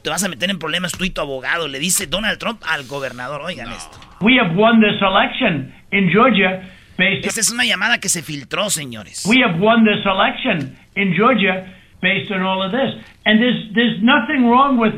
te 0.03 0.11
vas 0.11 0.23
a 0.23 0.29
meter 0.29 0.51
en 0.51 0.59
problemas 0.59 0.93
tú 0.93 1.05
y 1.05 1.11
tu 1.11 1.23
abogado. 1.23 1.69
Le 1.69 1.79
dice 1.79 2.07
Donald 2.07 2.39
Trump 2.39 2.63
al 2.67 2.87
gobernador, 2.87 3.41
oigan 3.41 3.73
esto. 3.73 3.99
We 4.21 4.39
have 4.39 4.55
won 4.55 4.83
this 4.83 5.01
election 5.01 5.73
in 5.93 6.11
Georgia. 6.13 6.63
Esta 7.01 7.41
es 7.41 7.51
una 7.51 7.65
llamada 7.65 7.99
que 7.99 8.09
se 8.09 8.23
filtró, 8.23 8.71
señores. 8.71 9.25
We 9.27 9.43
have 9.43 9.59
won 9.61 9.85
this 9.85 10.05
election 10.05 10.77
in 10.97 11.15
Georgia 11.17 11.67
based 12.01 12.31
on 12.31 12.43
all 12.43 12.63
of 12.63 12.73
this. 12.73 12.95
And 13.25 13.41
there's 13.41 13.73
there's 13.75 14.03
nothing 14.03 14.49
wrong 14.49 14.79
with 14.79 14.95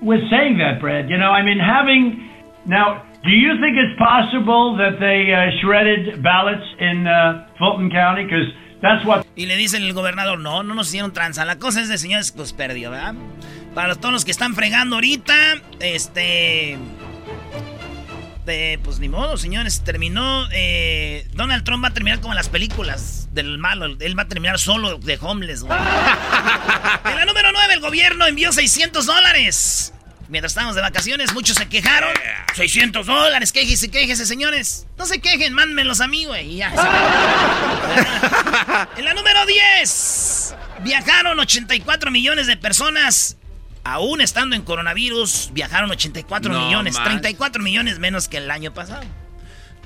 with 0.00 0.20
saying 0.30 0.58
that, 0.58 0.80
Brad. 0.80 1.08
You 1.08 1.18
know, 1.18 1.30
I 1.30 1.42
mean 1.42 1.58
having 1.58 2.30
now 2.66 3.02
do 3.24 3.30
you 3.30 3.58
think 3.60 3.76
it's 3.76 3.98
possible 3.98 4.76
that 4.76 5.00
they 5.00 5.32
uh, 5.34 5.50
shredded 5.60 6.22
ballots 6.22 6.64
in 6.78 7.06
uh, 7.06 7.46
Fulton 7.58 7.90
County 7.90 8.24
because 8.24 8.48
that's 8.80 9.04
what 9.04 9.26
Y 9.36 9.46
le 9.46 9.56
dice 9.56 9.76
el 9.76 9.92
gobernador, 9.92 10.38
"No, 10.38 10.62
no 10.62 10.74
nos 10.74 10.88
hicieron 10.88 11.12
tranza. 11.12 11.44
La 11.44 11.58
cosa 11.58 11.80
es 11.80 11.88
de 11.88 11.98
señores, 11.98 12.32
pues 12.32 12.52
perdió, 12.52 12.90
¿verdad?" 12.90 13.14
Para 13.74 13.94
todos 13.94 14.12
los 14.12 14.24
que 14.24 14.30
están 14.30 14.54
fregando 14.54 14.96
ahorita, 14.96 15.34
este 15.80 16.78
pues 18.82 18.98
ni 18.98 19.08
modo, 19.08 19.36
señores. 19.36 19.82
Terminó. 19.84 20.48
Eh, 20.52 21.26
Donald 21.32 21.64
Trump 21.64 21.84
va 21.84 21.88
a 21.88 21.94
terminar 21.94 22.20
como 22.20 22.32
en 22.32 22.36
las 22.36 22.48
películas 22.48 23.28
del 23.32 23.58
malo. 23.58 23.86
Él 24.00 24.18
va 24.18 24.22
a 24.22 24.28
terminar 24.28 24.58
solo 24.58 24.98
de 24.98 25.18
homeless, 25.20 25.62
güey. 25.62 25.78
en 25.78 27.16
la 27.16 27.24
número 27.26 27.52
9, 27.52 27.74
el 27.74 27.80
gobierno 27.80 28.26
envió 28.26 28.52
600 28.52 29.06
dólares. 29.06 29.92
Mientras 30.28 30.52
estábamos 30.52 30.76
de 30.76 30.82
vacaciones, 30.82 31.32
muchos 31.32 31.56
se 31.56 31.68
quejaron. 31.68 32.12
600 32.54 33.06
dólares, 33.06 33.52
quejese, 33.52 33.90
quejese, 33.90 34.26
señores. 34.26 34.86
No 34.98 35.06
se 35.06 35.20
quejen, 35.20 35.54
mándenmelos 35.54 36.02
a 36.02 36.06
mí, 36.06 36.26
güey. 36.26 36.56
Ya. 36.56 36.68
en 38.96 39.04
la 39.04 39.14
número 39.14 39.46
10, 39.46 40.54
viajaron 40.84 41.40
84 41.40 42.10
millones 42.10 42.46
de 42.46 42.58
personas 42.58 43.38
aún 43.88 44.20
estando 44.20 44.54
en 44.54 44.62
coronavirus, 44.62 45.50
viajaron 45.52 45.90
84 45.90 46.52
millones, 46.52 46.96
34 47.02 47.62
millones 47.62 47.98
menos 47.98 48.28
que 48.28 48.36
el 48.36 48.50
año 48.50 48.74
pasado. 48.74 49.04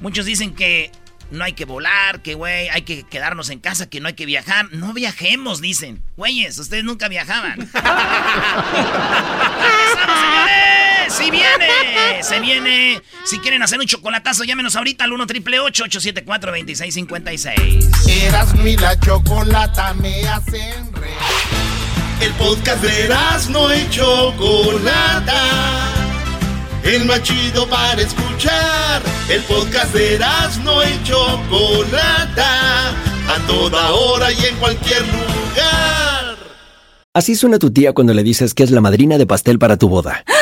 Muchos 0.01 0.27
dicen 0.27 0.55
que 0.55 0.91
no 1.31 1.45
hay 1.45 1.53
que 1.53 1.65
volar, 1.65 2.21
que 2.21 2.35
güey, 2.35 2.69
hay 2.69 2.83
que 2.83 3.05
quedarnos 3.05 3.49
en 3.51 3.61
casa, 3.61 3.89
que 3.89 4.01
no 4.01 4.09
hay 4.09 4.15
que 4.15 4.27
viajar. 4.27 4.67
No 4.73 4.93
viajemos, 4.93 5.61
dicen. 5.61 6.03
Güeyes, 6.17 6.59
ustedes 6.59 6.83
nunca 6.83 7.09
viajaban. 7.09 7.61
señores! 10.03 10.83
¡Sí 11.09 11.31
viene! 11.31 12.23
¡Se 12.23 12.41
viene! 12.41 13.01
Si 13.25 13.39
quieren 13.39 13.63
hacer 13.63 13.79
un 13.79 13.87
chocolatazo, 13.87 14.43
llámenos 14.45 14.75
ahorita 14.75 15.05
al 15.05 15.13
1 15.13 15.27
triple 15.27 15.61
874 15.61 16.51
2656 16.51 17.91
Eras 18.09 18.55
mi 18.57 18.77
la 18.77 18.99
chocolata 18.99 19.95
me 19.95 20.27
hacen 20.27 20.93
re. 20.93 21.72
El 22.23 22.33
podcast 22.35 22.81
de 22.85 23.09
no 23.51 23.75
y 23.75 23.91
Chocolata. 23.91 25.41
El 26.85 27.05
más 27.05 27.21
chido 27.25 27.69
para 27.69 28.01
escuchar. 28.01 29.03
El 29.29 29.43
podcast 29.43 29.93
de 29.93 30.21
no 30.63 30.85
y 30.85 31.03
Chocolata. 31.03 32.91
A 32.91 33.47
toda 33.49 33.91
hora 33.91 34.31
y 34.31 34.47
en 34.47 34.55
cualquier 34.59 35.03
lugar. 35.03 36.37
Así 37.13 37.35
suena 37.35 37.59
tu 37.59 37.73
tía 37.73 37.93
cuando 37.93 38.15
le 38.15 38.23
dices 38.23 38.55
que 38.55 38.63
es 38.63 38.71
la 38.71 38.81
madrina 38.81 39.19
de 39.19 39.27
pastel 39.27 39.59
para 39.59 39.77
tu 39.77 39.89
boda. 39.89 40.23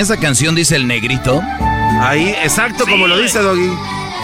esa 0.00 0.16
canción 0.16 0.54
dice 0.54 0.76
el 0.76 0.86
negrito. 0.86 1.42
Ahí, 2.00 2.34
exacto 2.42 2.86
como 2.86 3.06
lo 3.06 3.18
dice 3.18 3.38
Doggy. 3.40 3.70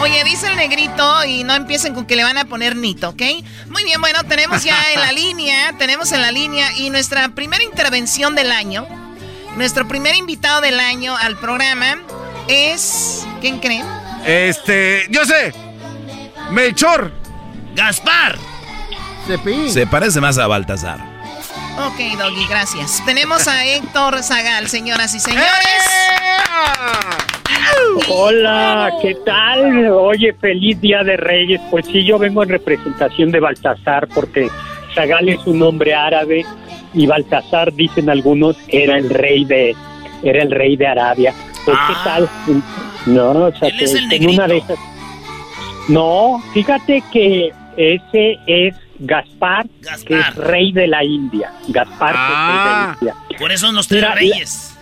Oye, 0.00 0.24
dice 0.24 0.48
el 0.48 0.56
negrito 0.56 1.24
y 1.24 1.44
no 1.44 1.54
empiecen 1.54 1.94
con 1.94 2.06
que 2.06 2.16
le 2.16 2.24
van 2.24 2.38
a 2.38 2.46
poner 2.46 2.76
nito, 2.76 3.10
¿ok? 3.10 3.22
Muy 3.68 3.84
bien, 3.84 4.00
bueno, 4.00 4.24
tenemos 4.24 4.62
ya 4.64 4.92
en 4.92 5.00
la 5.00 5.12
línea, 5.12 5.74
tenemos 5.78 6.12
en 6.12 6.22
la 6.22 6.32
línea 6.32 6.72
y 6.76 6.90
nuestra 6.90 7.28
primera 7.30 7.62
intervención 7.62 8.34
del 8.34 8.52
año, 8.52 8.86
nuestro 9.56 9.86
primer 9.86 10.14
invitado 10.16 10.60
del 10.60 10.80
año 10.80 11.16
al 11.16 11.36
programa 11.38 11.98
es... 12.48 13.26
¿Quién 13.40 13.58
creen? 13.58 13.86
Este, 14.24 15.06
yo 15.10 15.24
sé, 15.24 15.52
Melchor. 16.50 17.12
Gaspar. 17.74 18.38
Se 19.68 19.86
parece 19.86 20.20
más 20.20 20.38
a 20.38 20.46
Baltasar. 20.46 21.05
Ok, 21.78 22.18
Doggy, 22.18 22.46
gracias. 22.48 23.02
Tenemos 23.04 23.46
a 23.46 23.66
Héctor 23.66 24.22
Zagal, 24.22 24.66
señoras 24.66 25.14
y 25.14 25.20
señores. 25.20 25.50
Hola, 28.08 28.90
¿qué 29.02 29.14
tal? 29.26 29.86
Oye, 29.90 30.32
feliz 30.32 30.80
Día 30.80 31.02
de 31.02 31.18
Reyes. 31.18 31.60
Pues 31.70 31.84
sí, 31.84 32.02
yo 32.02 32.18
vengo 32.18 32.42
en 32.42 32.48
representación 32.48 33.30
de 33.30 33.40
Baltasar 33.40 34.08
porque 34.08 34.48
Zagal 34.94 35.28
es 35.28 35.46
un 35.46 35.58
nombre 35.58 35.94
árabe 35.94 36.46
y 36.94 37.06
Baltasar, 37.06 37.70
dicen 37.74 38.08
algunos, 38.08 38.56
era 38.68 38.96
el 38.96 39.10
rey 39.10 39.44
de 39.44 39.76
era 40.22 40.42
el 40.42 40.50
rey 40.50 40.76
de 40.76 40.86
Arabia. 40.86 41.34
Pues, 41.66 41.76
¿qué 41.76 41.94
ah. 41.94 42.02
tal? 42.04 42.28
No, 43.04 43.30
o 43.32 43.54
sea, 43.54 43.70
que, 43.70 44.16
en 44.16 44.30
una 44.30 44.48
de 44.48 44.56
esas... 44.56 44.78
No, 45.88 46.42
fíjate 46.54 47.02
que 47.12 47.52
ese 47.76 48.38
es 48.46 48.74
Gaspar, 48.98 49.66
que 50.06 50.18
es 50.18 50.34
rey 50.36 50.72
de 50.72 50.86
la 50.86 51.04
India. 51.04 51.52
Gaspar, 51.68 52.12
que 52.14 52.32
es 52.32 52.38
rey 52.48 52.58
de 52.58 52.64
la 52.64 52.90
ah, 52.90 52.96
India. 53.00 53.14
Por 53.38 53.52
eso 53.52 53.72
nos 53.72 53.88
tres 53.88 54.14
reyes. 54.14 54.76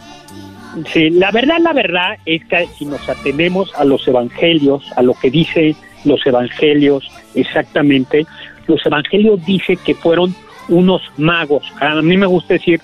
sí, 0.92 1.10
la 1.10 1.30
verdad, 1.30 1.58
la 1.60 1.72
verdad 1.72 2.16
es 2.26 2.44
que 2.46 2.68
si 2.78 2.84
nos 2.86 3.08
atenemos 3.08 3.72
a 3.76 3.84
los 3.84 4.06
evangelios, 4.08 4.84
a 4.96 5.02
lo 5.02 5.14
que 5.14 5.30
dicen 5.30 5.76
los 6.04 6.24
evangelios 6.26 7.04
exactamente, 7.34 8.26
los 8.66 8.84
evangelios 8.86 9.44
dicen 9.44 9.78
que 9.84 9.94
fueron 9.94 10.34
unos 10.68 11.02
magos. 11.16 11.64
A 11.80 11.94
mí 12.02 12.16
me 12.16 12.26
gusta 12.26 12.54
decir 12.54 12.80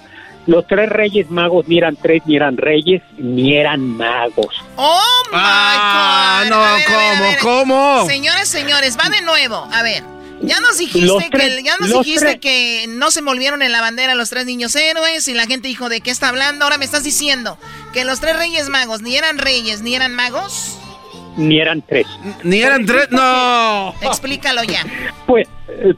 Los 0.47 0.67
tres 0.67 0.89
reyes 0.89 1.31
magos 1.31 1.69
ni 1.69 1.77
eran 1.79 1.97
tres, 1.97 2.23
ni 2.27 2.35
eran 2.37 2.57
reyes, 2.57 3.03
ni 3.19 3.57
eran 3.57 3.81
magos. 3.97 4.55
¡Oh, 4.77 5.23
my 5.31 5.33
Ah, 5.35 6.41
God! 6.45 6.51
no, 6.51 6.61
ver, 6.61 6.85
¿cómo, 6.87 7.23
ver. 7.23 7.39
cómo? 7.41 8.07
Señores, 8.07 8.49
señores, 8.49 8.97
va 8.99 9.11
de 9.11 9.21
nuevo. 9.23 9.69
A 9.71 9.83
ver, 9.83 10.03
ya 10.43 10.61
nos 10.61 10.71
Los 10.71 10.79
dijiste, 10.79 11.29
tres- 11.31 11.57
que, 11.57 11.63
ya 11.63 11.77
nos 11.79 11.91
los 11.91 12.05
dijiste 12.05 12.39
tres- 12.39 12.41
que 12.41 12.87
no 12.89 13.11
se 13.11 13.21
envolvieron 13.21 13.63
en 13.63 13.73
la 13.73 13.81
bandera 13.81 14.15
los 14.15 14.31
tres 14.31 14.47
niños 14.47 14.75
héroes 14.77 15.27
y 15.29 15.35
la 15.35 15.47
gente 15.47 15.69
dijo, 15.69 15.89
¿de 15.89 16.01
qué 16.01 16.11
está 16.11 16.29
hablando? 16.29 16.65
Ahora 16.65 16.79
me 16.79 16.85
estás 16.85 17.05
diciendo 17.05 17.59
que 17.93 18.05
los 18.05 18.21
tres 18.21 18.37
reyes 18.37 18.69
magos 18.69 19.03
ni 19.03 19.17
eran 19.17 19.39
reyes, 19.39 19.83
ni 19.83 19.95
eran 19.95 20.15
magos. 20.15 20.77
Ni 21.37 21.61
eran 21.61 21.81
tres. 21.83 22.07
Ni 22.43 22.61
eran 22.61 22.85
tres, 22.87 23.09
no. 23.11 23.95
Explícalo 24.03 24.65
ya. 24.65 24.85
Pues, 25.27 25.47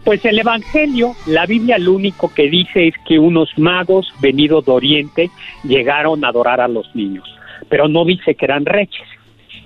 pues 0.05 0.25
el 0.25 0.39
Evangelio, 0.39 1.17
la 1.27 1.47
Biblia 1.47 1.79
lo 1.79 1.93
único 1.95 2.33
que 2.33 2.51
dice 2.51 2.89
es 2.89 2.95
que 3.09 3.19
unos 3.19 3.49
magos 3.57 4.13
venidos 4.21 4.67
de 4.67 4.73
Oriente 4.73 5.31
llegaron 5.65 6.25
a 6.25 6.29
adorar 6.29 6.61
a 6.61 6.69
los 6.69 6.95
niños, 6.95 7.25
pero 7.71 7.89
no 7.89 8.05
dice 8.05 8.35
que 8.35 8.45
eran 8.45 8.67
reyes. 8.67 9.03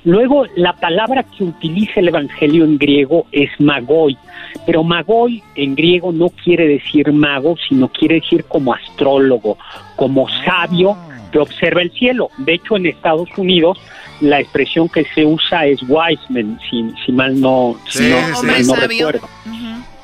Luego, 0.07 0.47
la 0.55 0.73
palabra 0.73 1.25
que 1.25 1.43
utiliza 1.43 1.99
el 1.99 2.07
Evangelio 2.09 2.65
en 2.65 2.79
griego 2.79 3.27
es 3.33 3.51
magoi, 3.59 4.17
pero 4.65 4.85
magoi 4.85 5.43
en 5.57 5.75
griego 5.75 6.13
no 6.13 6.29
quiere 6.29 6.69
decir 6.69 7.13
mago, 7.13 7.57
sino 7.69 7.89
quiere 7.89 8.21
decir 8.21 8.45
como 8.45 8.73
astrólogo, 8.73 9.59
como 9.97 10.29
sabio 10.45 10.97
que 11.33 11.41
observa 11.41 11.83
el 11.83 11.91
cielo. 11.91 12.31
De 12.39 12.55
hecho, 12.55 12.77
en 12.77 12.87
Estados 12.87 13.29
Unidos 13.37 13.79
la 14.21 14.39
expresión 14.41 14.89
que 14.89 15.05
se 15.13 15.27
usa 15.27 15.67
es 15.67 15.83
wise 15.83 16.23
man, 16.31 16.57
si, 16.71 16.89
si 17.05 17.11
mal 17.11 17.39
no, 17.41 17.75
si 17.89 18.09
no- 18.09 18.17
sí. 18.41 18.47
mal 18.47 18.65
no 18.65 18.75
recuerdo. 18.77 19.29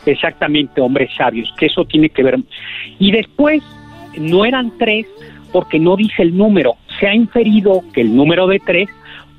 Exactamente, 0.04 0.80
hombres 0.80 1.10
sabios, 1.16 1.48
que 1.56 1.66
eso 1.66 1.84
tiene 1.84 2.10
que 2.10 2.24
ver. 2.24 2.38
Y 2.98 3.12
después, 3.12 3.62
no 4.18 4.44
eran 4.44 4.72
tres 4.78 5.06
porque 5.52 5.78
no 5.78 5.96
dice 5.96 6.22
el 6.22 6.36
número. 6.36 6.74
Se 6.98 7.06
ha 7.06 7.14
inferido 7.14 7.82
que 7.94 8.00
el 8.00 8.16
número 8.16 8.48
de 8.48 8.58
tres 8.58 8.88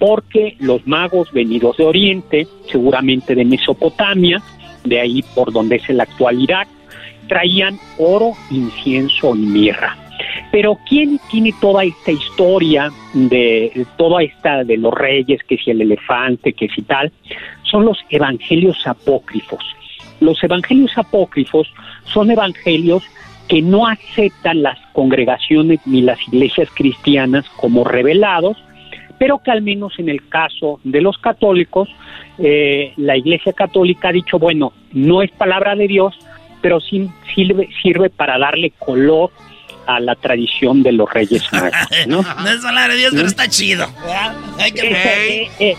porque 0.04 0.58
los 0.60 0.86
magos 0.86 1.32
venidos 1.32 1.78
de 1.78 1.86
Oriente, 1.86 2.46
seguramente 2.70 3.36
de 3.36 3.46
Mesopotamia, 3.46 4.42
de 4.84 5.00
ahí 5.00 5.24
por 5.34 5.54
donde 5.54 5.78
es 5.78 5.90
el 5.90 6.02
actual 6.02 6.42
Irak, 6.42 6.68
traían 7.30 7.80
oro, 7.98 8.34
incienso 8.52 9.34
y 9.34 9.40
mirra. 9.40 9.96
Pero 10.52 10.78
¿quién 10.90 11.22
tiene 11.32 11.54
toda 11.62 11.86
esta 11.86 12.12
historia 12.12 12.92
de 13.14 13.88
toda 13.96 14.24
esta 14.24 14.66
de 14.66 14.76
los 14.76 14.94
reyes, 14.94 15.42
que 15.48 15.58
si 15.58 15.72
el 15.72 15.80
elefante, 15.80 16.52
que 16.52 16.68
si 16.68 16.82
tal? 16.82 17.10
Son 17.72 17.86
los 17.86 18.00
evangelios 18.10 18.86
apócrifos. 18.86 19.64
Los 20.20 20.44
evangelios 20.44 20.92
apócrifos 20.98 21.74
son 22.12 22.30
evangelios 22.30 23.04
que 23.48 23.62
no 23.62 23.88
aceptan 23.88 24.64
las 24.64 24.78
congregaciones 24.92 25.80
ni 25.86 26.02
las 26.02 26.20
iglesias 26.28 26.68
cristianas 26.74 27.46
como 27.56 27.86
revelados, 27.86 28.58
pero 29.24 29.40
que 29.42 29.52
al 29.52 29.62
menos 29.62 29.94
en 30.00 30.10
el 30.10 30.28
caso 30.28 30.82
de 30.84 31.00
los 31.00 31.18
católicos, 31.18 31.88
eh, 32.40 32.92
la 32.98 33.16
iglesia 33.16 33.54
católica 33.54 34.10
ha 34.10 34.12
dicho, 34.12 34.38
bueno, 34.38 34.74
no 34.92 35.22
es 35.22 35.32
palabra 35.32 35.78
de 35.78 35.88
Dios, 35.88 36.14
pero 36.62 36.82
sí 36.82 37.10
sirve, 37.34 37.70
sirve 37.82 38.10
para 38.10 38.38
darle 38.38 38.74
color 38.78 39.32
a 39.88 40.02
la 40.02 40.16
tradición 40.16 40.84
de 40.84 40.92
los 40.92 41.10
reyes 41.10 41.42
magos, 41.54 41.72
¿no? 42.10 42.22
No 42.22 42.50
es 42.50 42.58
palabra 42.62 42.96
de 42.96 43.00
Dios, 43.00 43.14
pero 43.16 43.28
está 43.28 43.48
chido. 43.48 43.88
Hay 44.60 44.74
que- 44.74 44.90
Esa, 44.90 45.16
eh, 45.24 45.50
eh, 45.62 45.76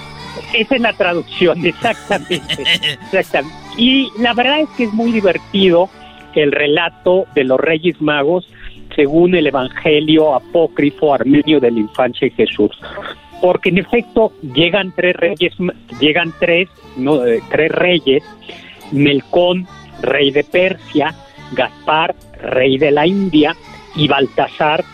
esa 0.55 0.75
es 0.77 0.81
la 0.81 0.95
traducción, 0.95 1.67
exactamente, 1.67 2.63
exactamente. 3.03 3.55
Y 3.77 4.09
la 4.21 4.33
verdad 4.33 4.61
es 4.61 4.71
que 4.71 4.85
es 4.85 4.93
muy 4.95 5.13
divertido 5.13 5.91
el 6.35 6.51
relato 6.51 7.27
de 7.35 7.45
los 7.45 7.61
Reyes 7.61 8.01
Magos 8.01 8.49
según 8.95 9.35
el 9.35 9.47
Evangelio 9.47 10.35
apócrifo 10.35 11.15
armenio 11.15 11.61
de 11.61 11.71
la 11.71 11.81
infancia 11.81 12.29
de 12.29 12.35
Jesús. 12.35 12.71
Porque 13.41 13.69
en 13.69 13.79
efecto 13.79 14.33
llegan 14.43 14.93
tres 14.95 15.17
reyes, 15.17 15.53
llegan 16.01 16.33
tres, 16.39 16.69
no, 16.97 17.25
eh, 17.25 17.43
tres 17.51 17.71
reyes, 17.71 18.23
Melcón, 18.93 19.67
rey 20.01 20.31
de 20.31 20.45
Persia, 20.45 21.15
Gaspar, 21.53 22.15
rey 22.41 22.79
de 22.79 22.91
la 22.91 23.07
India, 23.07 23.55
y 23.97 24.09
Baltasar, 24.09 24.85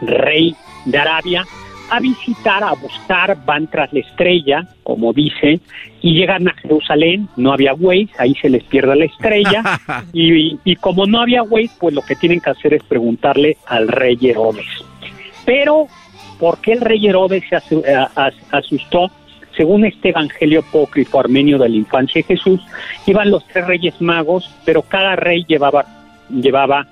rey 0.00 0.54
de 0.84 0.98
Arabia, 0.98 1.44
a 1.90 2.00
visitar, 2.00 2.62
a 2.62 2.74
buscar, 2.74 3.44
van 3.44 3.66
tras 3.66 3.92
la 3.92 4.00
estrella, 4.00 4.68
como 4.82 5.12
dice, 5.12 5.60
y 6.02 6.14
llegan 6.14 6.48
a 6.48 6.54
Jerusalén, 6.54 7.28
no 7.36 7.52
había 7.52 7.74
Waze, 7.74 8.10
ahí 8.18 8.34
se 8.34 8.50
les 8.50 8.62
pierde 8.64 8.94
la 8.96 9.06
estrella, 9.06 9.62
y, 10.12 10.58
y 10.64 10.76
como 10.76 11.06
no 11.06 11.20
había 11.20 11.42
Waze, 11.42 11.70
pues 11.78 11.94
lo 11.94 12.02
que 12.02 12.16
tienen 12.16 12.40
que 12.40 12.50
hacer 12.50 12.74
es 12.74 12.82
preguntarle 12.82 13.56
al 13.66 13.88
rey 13.88 14.18
Herodes. 14.20 14.66
Pero, 15.44 15.86
¿por 16.38 16.58
qué 16.58 16.72
el 16.72 16.80
rey 16.80 17.06
Herodes 17.06 17.44
se 17.48 17.56
a- 17.94 18.30
asustó? 18.52 19.10
Según 19.56 19.84
este 19.84 20.10
evangelio 20.10 20.60
apócrifo 20.60 21.18
armenio 21.18 21.58
de 21.58 21.68
la 21.68 21.76
infancia 21.76 22.20
de 22.20 22.36
Jesús, 22.36 22.60
iban 23.06 23.30
los 23.30 23.44
tres 23.48 23.66
reyes 23.66 24.00
magos, 24.00 24.48
pero 24.64 24.82
cada 24.82 25.16
rey 25.16 25.44
llevaba, 25.48 25.84
llevaba 26.30 26.86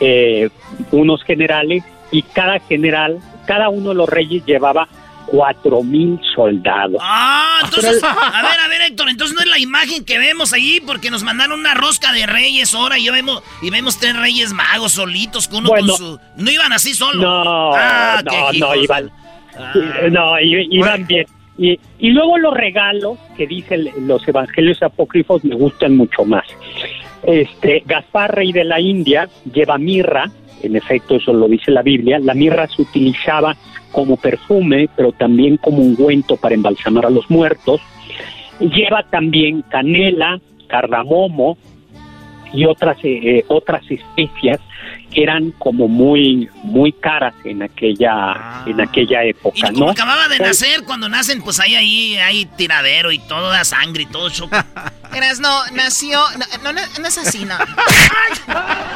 eh, 0.00 0.50
unos 0.92 1.22
generales 1.22 1.82
y 2.10 2.20
cada 2.22 2.58
general, 2.60 3.20
cada 3.46 3.70
uno 3.70 3.90
de 3.90 3.94
los 3.94 4.08
reyes 4.08 4.44
llevaba 4.44 4.86
cuatro 5.34 5.82
mil 5.82 6.18
soldados. 6.34 6.96
Ah, 7.00 7.58
entonces, 7.64 8.02
a 8.04 8.42
ver, 8.42 8.60
a 8.60 8.68
ver, 8.68 8.82
Héctor, 8.82 9.08
entonces 9.08 9.34
no 9.34 9.42
es 9.42 9.48
la 9.48 9.58
imagen 9.58 10.04
que 10.04 10.18
vemos 10.18 10.52
allí 10.52 10.80
porque 10.80 11.10
nos 11.10 11.24
mandaron 11.24 11.58
una 11.58 11.74
rosca 11.74 12.12
de 12.12 12.24
reyes 12.26 12.72
ahora 12.74 12.98
y 12.98 13.04
yo 13.06 13.12
vemos 13.12 13.42
y 13.62 13.70
vemos 13.70 13.98
tres 13.98 14.16
reyes 14.16 14.52
magos 14.52 14.92
solitos 14.92 15.48
con 15.48 15.60
uno 15.60 15.70
Bueno. 15.70 15.88
con 15.88 15.96
su 15.96 16.20
no 16.36 16.50
iban 16.50 16.72
así 16.72 16.94
solos. 16.94 17.22
No, 17.22 17.74
Ah, 17.74 18.22
no, 18.24 18.52
no, 18.52 18.74
iban, 18.76 19.10
Ah. 19.58 19.72
no, 20.10 20.40
iban 20.40 21.06
bien. 21.06 21.26
Y, 21.58 21.78
y 21.98 22.10
luego 22.10 22.38
los 22.38 22.54
regalos 22.54 23.18
que 23.36 23.46
dicen 23.46 23.88
los 24.06 24.26
evangelios 24.28 24.82
apócrifos 24.82 25.44
me 25.44 25.54
gustan 25.56 25.96
mucho 25.96 26.24
más. 26.24 26.44
Este, 27.24 27.82
Gaspar, 27.86 28.34
rey 28.34 28.52
de 28.52 28.64
la 28.64 28.80
India, 28.80 29.28
lleva 29.52 29.78
mirra, 29.78 30.30
en 30.62 30.76
efecto 30.76 31.16
eso 31.16 31.32
lo 31.32 31.48
dice 31.48 31.70
la 31.70 31.82
Biblia, 31.82 32.18
la 32.18 32.34
mirra 32.34 32.66
se 32.68 32.82
utilizaba 32.82 33.56
como 33.94 34.16
perfume, 34.16 34.88
pero 34.96 35.12
también 35.12 35.56
como 35.56 35.78
ungüento 35.78 36.36
para 36.36 36.56
embalsamar 36.56 37.06
a 37.06 37.10
los 37.10 37.30
muertos. 37.30 37.80
Lleva 38.58 39.04
también 39.04 39.62
canela, 39.62 40.40
cardamomo 40.66 41.56
y 42.52 42.66
otras 42.66 42.98
eh, 43.04 43.44
otras 43.48 43.82
especias 43.88 44.60
eran 45.14 45.52
como 45.52 45.88
muy 45.88 46.48
muy 46.62 46.92
caras 46.92 47.34
en 47.44 47.62
aquella 47.62 48.62
en 48.66 48.80
aquella 48.80 49.22
época, 49.24 49.68
Como 49.72 49.86
¿no? 49.86 49.90
acababa 49.92 50.28
de 50.28 50.36
Pues, 50.38 50.48
nacer, 50.60 50.84
cuando 50.84 51.08
nacen, 51.08 51.42
pues 51.42 51.60
ahí, 51.60 51.74
ahí, 51.74 52.16
hay 52.16 52.46
tiradero 52.56 53.12
y 53.12 53.18
todo, 53.20 53.48
da 53.50 53.64
sangre 53.64 54.02
y 54.04 54.06
todo 54.06 54.28
choco. 54.30 54.56
Eras, 55.14 55.38
no, 55.38 55.48
nació. 55.74 56.18
No, 56.64 56.72
no, 56.72 56.80
no, 57.00 57.06
es 57.08 57.18
así, 57.18 57.44
no. 57.44 57.54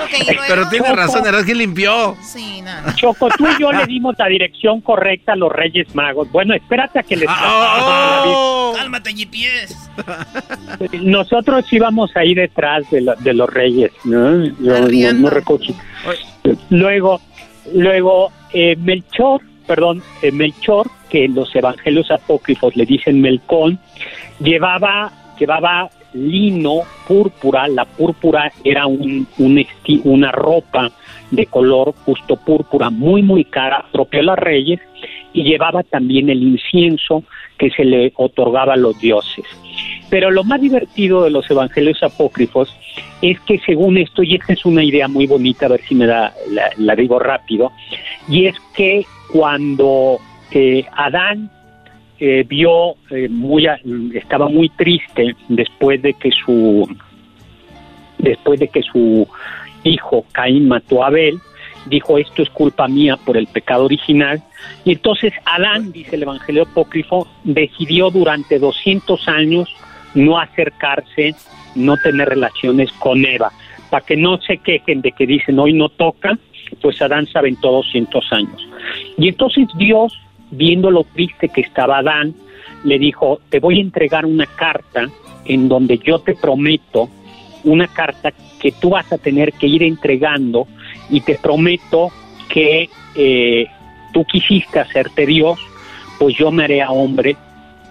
Ok, 0.04 0.14
y 0.20 0.24
luego- 0.26 0.42
Pero 0.48 0.68
tiene 0.68 0.92
razón, 0.92 1.26
era 1.26 1.44
que 1.44 1.54
limpió. 1.54 2.16
Sí, 2.22 2.60
no, 2.62 2.80
no. 2.82 2.94
Choco, 2.96 3.28
tú 3.36 3.46
y 3.46 3.60
yo 3.60 3.70
le 3.72 3.84
dimos 3.86 4.14
la 4.18 4.26
dirección 4.26 4.80
correcta 4.80 5.32
a 5.32 5.36
los 5.36 5.52
Reyes 5.52 5.94
Magos. 5.94 6.30
Bueno, 6.32 6.54
espérate 6.54 6.98
a 6.98 7.02
que 7.02 7.16
les 7.16 7.28
Oh. 7.30 8.72
Cálmate, 8.76 9.12
GPS. 9.14 9.74
Nosotros 11.02 11.64
íbamos 11.72 12.14
ahí 12.16 12.34
detrás 12.34 12.88
de, 12.90 13.00
lo- 13.02 13.14
de 13.16 13.34
los 13.34 13.48
Reyes, 13.50 13.90
¿no? 14.04 14.44
Yo 14.60 14.80
no, 14.80 15.12
no 15.14 15.30
recuerdo. 15.30 15.74
Luego, 16.70 17.20
luego 17.74 18.30
eh, 18.52 18.76
Melchor, 18.76 19.40
perdón, 19.66 20.02
eh, 20.22 20.32
Melchor, 20.32 20.86
que 21.10 21.24
en 21.24 21.34
los 21.34 21.54
evangelios 21.54 22.10
apócrifos 22.10 22.76
le 22.76 22.86
dicen 22.86 23.20
Melcón, 23.20 23.78
llevaba, 24.40 25.12
llevaba 25.38 25.90
lino 26.14 26.80
púrpura. 27.06 27.68
La 27.68 27.84
púrpura 27.84 28.50
era 28.64 28.86
un, 28.86 29.26
un 29.38 29.58
esti- 29.58 30.00
una 30.04 30.32
ropa 30.32 30.90
de 31.30 31.46
color 31.46 31.94
justo 32.04 32.36
púrpura, 32.36 32.88
muy, 32.90 33.22
muy 33.22 33.44
cara, 33.44 33.84
propio 33.92 34.20
a 34.20 34.22
los 34.22 34.38
reyes, 34.38 34.80
y 35.34 35.42
llevaba 35.42 35.82
también 35.82 36.30
el 36.30 36.42
incienso 36.42 37.24
que 37.58 37.70
se 37.70 37.84
le 37.84 38.12
otorgaba 38.16 38.74
a 38.74 38.76
los 38.76 38.98
dioses. 38.98 39.44
Pero 40.10 40.30
lo 40.30 40.44
más 40.44 40.60
divertido 40.60 41.22
de 41.24 41.30
los 41.30 41.50
evangelios 41.50 42.02
apócrifos 42.02 42.74
es 43.20 43.38
que 43.40 43.58
según 43.58 43.98
esto, 43.98 44.22
y 44.22 44.36
esta 44.36 44.52
es 44.52 44.64
una 44.64 44.82
idea 44.82 45.08
muy 45.08 45.26
bonita, 45.26 45.66
a 45.66 45.70
ver 45.70 45.82
si 45.82 45.94
me 45.94 46.06
da, 46.06 46.32
la, 46.50 46.70
la 46.76 46.94
digo 46.94 47.18
rápido, 47.18 47.72
y 48.28 48.46
es 48.46 48.56
que 48.74 49.04
cuando 49.32 50.18
eh, 50.50 50.84
Adán 50.92 51.50
eh, 52.18 52.44
vio 52.48 52.94
eh, 53.10 53.28
muy, 53.28 53.66
estaba 54.14 54.48
muy 54.48 54.68
triste 54.70 55.36
después 55.48 56.00
de 56.02 56.14
que 56.14 56.30
su 56.30 56.88
después 58.18 58.58
de 58.58 58.66
que 58.68 58.82
su 58.82 59.28
hijo 59.84 60.24
Caín 60.32 60.66
mató 60.66 61.04
a 61.04 61.08
Abel, 61.08 61.38
dijo 61.86 62.18
esto 62.18 62.42
es 62.42 62.50
culpa 62.50 62.88
mía 62.88 63.16
por 63.16 63.36
el 63.36 63.46
pecado 63.46 63.84
original, 63.84 64.42
y 64.84 64.92
entonces 64.92 65.32
Adán, 65.44 65.92
dice 65.92 66.16
el 66.16 66.22
Evangelio 66.22 66.62
apócrifo, 66.64 67.28
decidió 67.44 68.10
durante 68.10 68.58
200 68.58 69.28
años 69.28 69.68
no 70.18 70.38
acercarse, 70.38 71.34
no 71.74 71.96
tener 71.96 72.28
relaciones 72.28 72.90
con 72.92 73.24
Eva, 73.24 73.52
para 73.90 74.04
que 74.04 74.16
no 74.16 74.38
se 74.40 74.58
quejen 74.58 75.00
de 75.00 75.12
que 75.12 75.26
dicen 75.26 75.58
hoy 75.58 75.72
no 75.72 75.88
toca, 75.88 76.38
pues 76.82 77.00
Adán 77.00 77.26
se 77.26 77.38
aventó 77.38 77.70
200 77.70 78.32
años. 78.32 78.68
Y 79.16 79.28
entonces 79.28 79.68
Dios, 79.76 80.12
viendo 80.50 80.90
lo 80.90 81.04
triste 81.04 81.48
que 81.48 81.62
estaba 81.62 81.98
Adán, 81.98 82.34
le 82.84 82.98
dijo, 82.98 83.40
te 83.48 83.60
voy 83.60 83.78
a 83.78 83.82
entregar 83.82 84.26
una 84.26 84.46
carta 84.46 85.08
en 85.44 85.68
donde 85.68 85.98
yo 85.98 86.18
te 86.18 86.34
prometo, 86.34 87.08
una 87.64 87.86
carta 87.86 88.32
que 88.60 88.72
tú 88.72 88.90
vas 88.90 89.10
a 89.12 89.18
tener 89.18 89.52
que 89.52 89.66
ir 89.66 89.82
entregando 89.82 90.66
y 91.10 91.20
te 91.20 91.36
prometo 91.36 92.10
que 92.48 92.88
eh, 93.14 93.66
tú 94.12 94.24
quisiste 94.24 94.80
hacerte 94.80 95.26
Dios, 95.26 95.58
pues 96.18 96.36
yo 96.36 96.50
me 96.50 96.64
haré 96.64 96.82
a 96.82 96.90
hombre 96.90 97.36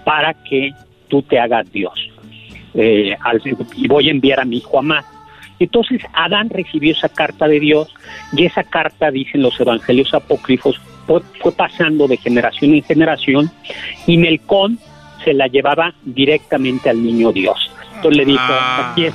para 0.04 0.34
que 0.34 0.72
tú 1.08 1.22
te 1.22 1.40
hagas 1.40 1.72
Dios. 1.72 1.94
Eh, 2.78 3.18
y 3.76 3.88
voy 3.88 4.08
a 4.08 4.12
enviar 4.12 4.40
a 4.40 4.46
mi 4.46 4.58
hijo 4.58 4.80
Amad. 4.80 5.04
Entonces 5.60 6.02
Adán 6.14 6.50
recibió 6.50 6.92
esa 6.92 7.10
carta 7.10 7.48
de 7.48 7.60
Dios 7.60 7.94
y 8.32 8.46
esa 8.46 8.64
carta, 8.64 9.10
dicen 9.10 9.42
los 9.42 9.60
evangelios 9.60 10.14
apócrifos, 10.14 10.80
fue, 11.08 11.52
pasando 11.52 12.08
de 12.08 12.18
generación 12.18 12.76
en 12.76 12.84
generación 12.84 13.52
y 14.06 14.18
Melcón 14.18 14.78
se 15.24 15.34
la 15.34 15.48
llevaba 15.48 15.94
directamente 16.04 16.90
al 16.90 17.04
niño 17.04 17.32
Dios. 17.32 17.72
Entonces 17.96 18.18
le 18.18 18.26
dijo, 18.26 18.44
ah. 18.44 18.92
aquí, 18.92 19.08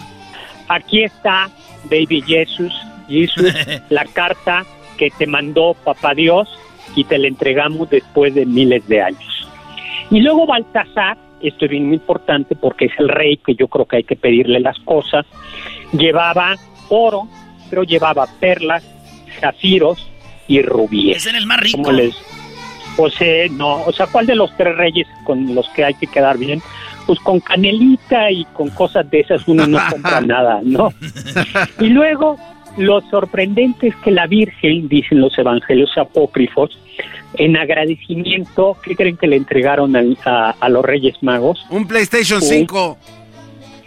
aquí 0.68 1.04
está, 1.04 1.48
baby 1.84 2.22
Jesus, 2.26 2.72
Jesus, 3.08 3.54
la 3.90 4.04
carta 4.06 4.64
que 4.96 5.10
te 5.10 5.26
mandó 5.26 5.74
papá 5.84 6.14
Dios 6.14 6.48
y 6.96 7.04
te 7.04 7.18
la 7.18 7.28
entregamos 7.28 7.88
después 7.90 8.34
de 8.34 8.46
miles 8.46 8.86
de 8.88 9.02
años. 9.02 9.48
Y 10.10 10.20
luego 10.20 10.46
Baltasar, 10.46 11.16
esto 11.42 11.64
es 11.64 11.70
bien 11.70 11.92
importante 11.92 12.54
porque 12.54 12.86
es 12.86 12.92
el 12.98 13.08
rey 13.08 13.36
que 13.36 13.54
yo 13.54 13.68
creo 13.68 13.86
que 13.86 13.96
hay 13.96 14.04
que 14.04 14.16
pedirle 14.16 14.60
las 14.60 14.78
cosas, 14.80 15.26
llevaba 15.92 16.56
oro, 16.88 17.28
pero 17.70 17.82
llevaba 17.84 18.26
perlas, 18.40 18.84
zafiros 19.40 20.06
y 20.48 20.62
rubíes. 20.62 21.18
Ese 21.18 21.30
es 21.30 21.36
el 21.36 21.46
más 21.46 21.60
rico. 21.60 21.90
pues 22.96 23.14
no, 23.52 23.82
o 23.82 23.92
sea, 23.92 24.06
¿cuál 24.06 24.26
de 24.26 24.34
los 24.34 24.54
tres 24.56 24.76
reyes 24.76 25.06
con 25.24 25.54
los 25.54 25.68
que 25.70 25.84
hay 25.84 25.94
que 25.94 26.06
quedar 26.06 26.38
bien? 26.38 26.62
Pues 27.06 27.18
con 27.20 27.40
canelita 27.40 28.30
y 28.30 28.44
con 28.52 28.70
cosas 28.70 29.10
de 29.10 29.20
esas 29.20 29.46
uno 29.48 29.66
no 29.66 29.78
compra 29.90 30.20
nada, 30.26 30.60
¿no? 30.62 30.92
Y 31.80 31.88
luego 31.88 32.38
lo 32.76 33.00
sorprendente 33.10 33.88
es 33.88 33.96
que 33.96 34.10
la 34.10 34.26
Virgen, 34.26 34.88
dicen 34.88 35.20
los 35.20 35.36
evangelios 35.38 35.90
apócrifos, 35.96 36.78
en 37.34 37.56
agradecimiento, 37.56 38.76
¿qué 38.82 38.94
creen 38.94 39.16
que 39.16 39.26
le 39.26 39.36
entregaron 39.36 39.94
a, 39.96 40.68
los 40.68 40.84
Reyes 40.84 41.16
Magos? 41.22 41.64
Un 41.70 41.86
PlayStation 41.86 42.40
5. 42.40 42.98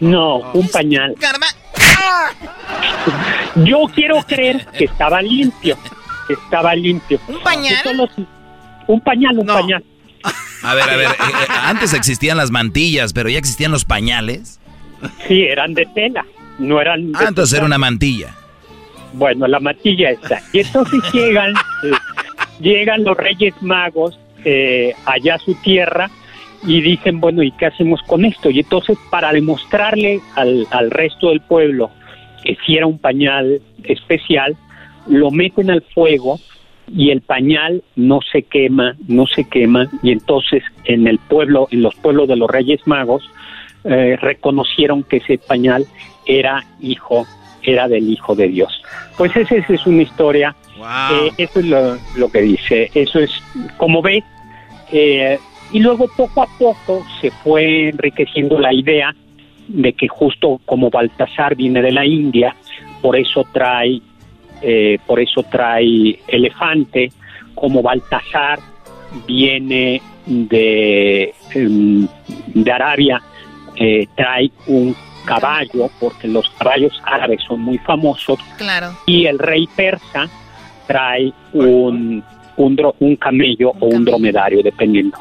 No, 0.01 0.37
un 0.53 0.67
pañal. 0.69 1.15
Yo 3.63 3.83
quiero 3.93 4.21
creer 4.23 4.65
que 4.77 4.85
estaba 4.85 5.21
limpio, 5.21 5.77
que 6.27 6.33
estaba 6.33 6.75
limpio. 6.75 7.19
¿Un 7.27 7.41
pañal? 7.41 8.09
un 8.87 9.01
pañal, 9.01 9.39
un 9.39 9.47
pañal. 9.47 9.83
A 10.63 10.73
ver, 10.73 10.83
a 10.83 10.95
ver, 10.95 11.07
eh, 11.07 11.11
eh, 11.11 11.47
antes 11.63 11.93
existían 11.93 12.37
las 12.37 12.49
mantillas, 12.49 13.13
pero 13.13 13.29
ya 13.29 13.37
existían 13.37 13.71
los 13.71 13.85
pañales. 13.85 14.59
Sí, 15.27 15.43
eran 15.43 15.75
de 15.75 15.85
tela, 15.93 16.25
no 16.57 16.81
eran... 16.81 17.11
ah, 17.13 17.25
entonces 17.27 17.55
era 17.55 17.65
una 17.65 17.77
mantilla. 17.77 18.33
Bueno, 19.13 19.47
la 19.47 19.59
mantilla 19.59 20.09
está. 20.09 20.41
Y 20.51 20.61
entonces 20.61 20.99
llegan, 21.13 21.51
eh, 21.51 21.91
llegan 22.59 23.03
los 23.03 23.17
Reyes 23.17 23.53
Magos 23.61 24.19
allá 25.05 25.35
a 25.35 25.39
su 25.39 25.55
tierra 25.55 26.09
y 26.67 26.81
dicen, 26.81 27.19
bueno, 27.19 27.41
¿y 27.41 27.51
qué 27.51 27.65
hacemos 27.65 28.01
con 28.03 28.25
esto? 28.25 28.49
Y 28.51 28.59
entonces 28.59 28.97
para 29.09 29.31
demostrarle 29.31 30.21
al, 30.35 30.67
al 30.69 30.91
resto 30.91 31.29
del 31.29 31.41
pueblo 31.41 31.89
que 32.43 32.55
si 32.65 32.77
era 32.77 32.85
un 32.85 32.99
pañal 32.99 33.59
especial, 33.83 34.55
lo 35.07 35.31
meten 35.31 35.71
al 35.71 35.81
fuego 35.81 36.39
y 36.87 37.09
el 37.09 37.21
pañal 37.21 37.83
no 37.95 38.19
se 38.21 38.43
quema, 38.43 38.95
no 39.07 39.25
se 39.25 39.43
quema, 39.45 39.89
y 40.03 40.11
entonces 40.11 40.63
en 40.85 41.07
el 41.07 41.17
pueblo, 41.17 41.67
en 41.71 41.81
los 41.81 41.95
pueblos 41.95 42.27
de 42.27 42.35
los 42.35 42.49
Reyes 42.49 42.81
Magos, 42.85 43.27
eh, 43.83 44.17
reconocieron 44.21 45.03
que 45.03 45.17
ese 45.17 45.37
pañal 45.39 45.85
era 46.25 46.63
hijo, 46.79 47.25
era 47.63 47.87
del 47.87 48.09
Hijo 48.09 48.35
de 48.35 48.47
Dios. 48.47 48.81
Pues 49.17 49.35
esa, 49.35 49.55
es 49.55 49.87
una 49.87 50.03
historia, 50.03 50.55
eh, 50.77 51.31
eso 51.37 51.59
es 51.59 51.65
lo, 52.15 52.29
que 52.29 52.41
dice, 52.41 52.91
eso 52.93 53.19
es, 53.19 53.31
como 53.77 54.01
ves, 54.01 54.23
eh, 54.91 55.39
y 55.71 55.79
luego 55.79 56.07
poco 56.15 56.43
a 56.43 56.47
poco 56.57 57.05
se 57.21 57.31
fue 57.31 57.89
enriqueciendo 57.89 58.59
la 58.59 58.73
idea 58.73 59.15
de 59.67 59.93
que 59.93 60.07
justo 60.07 60.61
como 60.65 60.89
Baltasar 60.89 61.55
viene 61.55 61.81
de 61.81 61.91
la 61.91 62.05
India, 62.05 62.55
por 63.01 63.17
eso 63.17 63.45
trae, 63.51 64.01
eh, 64.61 64.99
por 65.05 65.19
eso 65.19 65.43
trae 65.43 66.19
elefante, 66.27 67.11
como 67.55 67.81
Baltasar 67.81 68.59
viene 69.25 70.01
de, 70.25 71.33
em, 71.53 72.07
de 72.53 72.71
Arabia, 72.71 73.21
eh, 73.75 74.07
trae 74.15 74.51
un 74.67 74.95
caballo, 75.25 75.89
porque 75.99 76.27
los 76.27 76.47
caballos 76.51 77.01
árabes 77.03 77.41
son 77.47 77.61
muy 77.61 77.77
famosos, 77.79 78.39
claro. 78.57 78.95
y 79.07 79.25
el 79.25 79.39
rey 79.39 79.67
persa 79.75 80.29
trae 80.87 81.33
un, 81.53 82.23
un, 82.57 82.93
un 82.99 83.15
camello 83.15 83.71
o 83.79 83.87
un 83.87 84.05
dromedario, 84.05 84.61
dependiendo. 84.63 85.17